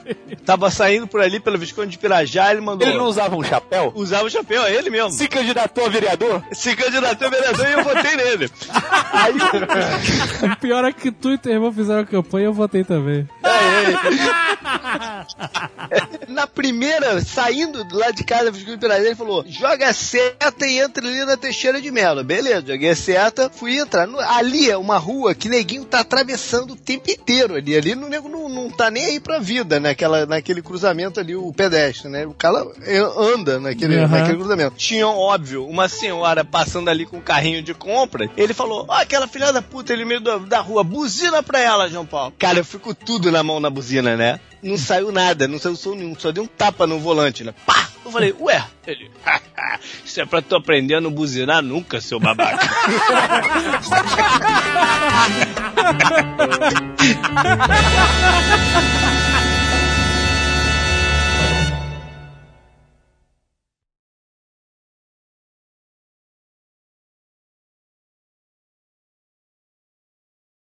Tava 0.46 0.70
saindo 0.72 1.08
por 1.08 1.22
ali 1.22 1.40
pela 1.40 1.58
Visconde 1.58 1.92
de 1.92 1.98
Pirajá, 1.98 2.52
ele 2.52 2.62
mandou. 2.62 2.88
Ele 2.88 2.98
não 2.98 3.06
usava 3.06 3.36
um 3.36 3.44
chapéu? 3.44 3.92
Usava 3.96 4.26
o 4.26 4.30
chapéu, 4.30 4.64
é 4.64 4.74
ele 4.76 4.90
mesmo. 4.90 5.12
Se 5.12 5.28
candidatou 5.28 5.86
a 5.86 5.90
vereador? 5.90 6.44
Se 6.54 6.76
candidatou 6.76 7.28
a 7.28 7.32
vereador 7.32 7.68
e 7.68 7.72
eu 7.74 7.84
votei 7.84 8.16
nele. 8.16 8.50
Aí 9.12 9.34
O 10.52 10.56
pior 10.58 10.84
é 10.86 10.92
que 10.92 11.12
tu 11.12 11.32
e 11.32 11.38
teu 11.38 11.54
irmão 11.54 11.72
fizeram 11.72 12.06
campanha 12.06 12.44
e 12.44 12.48
eu 12.48 12.54
votei 12.54 12.84
também. 12.84 13.28
Na 16.28 16.46
primeira, 16.48 17.22
saindo 17.22 17.86
lá 17.92 18.12
de 18.12 18.24
casa, 18.24 18.52
Visconde 18.52 18.76
de 18.76 18.82
Pirajá, 18.82 19.06
ele 19.06 19.16
falou: 19.16 19.44
joga 19.48 19.90
a 19.90 19.94
seta 19.94 20.66
e 20.68 20.80
entra 20.80 21.06
ali 21.06 21.26
na 21.26 21.38
Teixeira 21.38 21.82
de 21.82 21.92
Melo. 21.92 22.24
Beleza, 22.24 22.66
joguei 22.68 22.90
a 22.90 22.96
seta, 22.96 23.50
fui 23.54 23.78
entrar. 23.78 24.08
No- 24.08 24.20
Ali 24.20 24.70
é 24.70 24.78
uma 24.78 24.98
rua 24.98 25.34
que 25.38 25.48
neguinho 25.50 25.86
tá 25.86 26.00
atravessando 26.00 26.72
o 26.72 26.76
tempo 26.76 27.10
inteiro 27.10 27.56
ali. 27.56 27.76
Ali 27.76 27.94
o 27.94 28.10
nego 28.10 28.28
não, 28.28 28.50
não 28.50 28.70
tá 28.70 28.90
nem 28.90 29.06
aí 29.06 29.20
pra 29.20 29.40
vida, 29.40 29.80
naquela, 29.80 30.26
naquele 30.26 30.62
cruzamento 30.62 31.20
ali, 31.20 31.36
o 31.36 31.54
pedestre, 31.54 32.10
né? 32.10 32.26
O 32.26 32.34
cara 32.34 32.66
anda 33.18 33.60
naquele, 33.60 33.98
Aham. 33.98 34.08
naquele 34.08 34.38
cruzamento. 34.38 34.76
Tinha, 34.76 35.08
óbvio, 35.08 35.66
uma 35.68 35.88
senhora 35.88 36.44
passando 36.44 36.90
ali 36.90 37.06
com 37.06 37.18
um 37.18 37.22
carrinho 37.22 37.62
de 37.62 37.74
compra. 37.74 38.30
Ele 38.36 38.54
falou: 38.54 38.86
Ó, 38.88 38.94
aquela 38.94 39.28
filha 39.28 39.52
da 39.54 39.62
puta 39.62 39.94
ali 39.94 40.04
no 40.04 40.08
meio 40.08 40.22
da, 40.22 40.38
da 40.38 40.60
rua, 40.60 40.84
buzina 40.84 41.42
pra 41.44 41.60
ela, 41.60 41.90
João 41.90 42.06
Paulo. 42.06 42.34
Cara, 42.38 42.60
eu 42.60 42.66
fico 42.66 42.94
tudo 42.94 43.32
na 43.32 43.44
mão 43.44 43.60
na 43.60 43.70
buzina, 43.70 44.16
né? 44.16 44.40
Não 44.62 44.78
saiu 44.78 45.12
nada, 45.12 45.48
não 45.48 45.60
saiu 45.60 45.76
som 45.76 45.94
nenhum, 45.94 46.18
só 46.18 46.32
deu 46.32 46.44
um 46.44 46.48
tapa 46.48 46.88
no 46.88 47.00
volante, 47.00 47.44
né? 47.44 47.54
Pá! 47.66 47.90
Eu 48.04 48.12
falei, 48.12 48.34
ué, 48.40 48.66
ele, 48.86 49.12
isso 50.04 50.22
é 50.22 50.26
pra 50.26 50.42
tu 50.42 50.56
aprender 50.56 50.96
a 50.96 51.02
não 51.02 51.12
buzinar 51.12 51.62
nunca, 51.62 52.02
seu 52.02 52.20
babaca. 52.20 52.68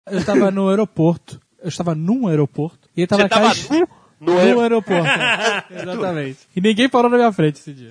Eu 0.07 0.19
estava 0.19 0.51
no 0.51 0.69
aeroporto. 0.69 1.41
Eu 1.59 1.69
estava 1.69 1.95
num 1.95 2.27
aeroporto. 2.29 2.82
E 2.97 3.01
ele 3.01 3.07
tava 3.07 3.23
Você 3.23 3.29
tava 3.29 3.55
nu? 3.71 3.89
No 4.21 4.35
no 4.55 4.61
aeroporto. 4.61 5.09
Exatamente. 5.71 6.39
E 6.55 6.61
ninguém 6.61 6.89
parou 6.89 7.11
na 7.11 7.17
minha 7.17 7.33
frente 7.33 7.59
esse 7.59 7.73
dia. 7.73 7.91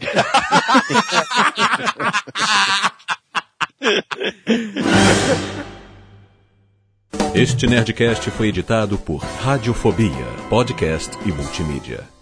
Este 7.34 7.68
Nerdcast 7.68 8.30
foi 8.32 8.48
editado 8.48 8.98
por 8.98 9.18
Radiofobia, 9.18 10.26
podcast 10.50 11.18
e 11.26 11.32
multimídia. 11.32 12.21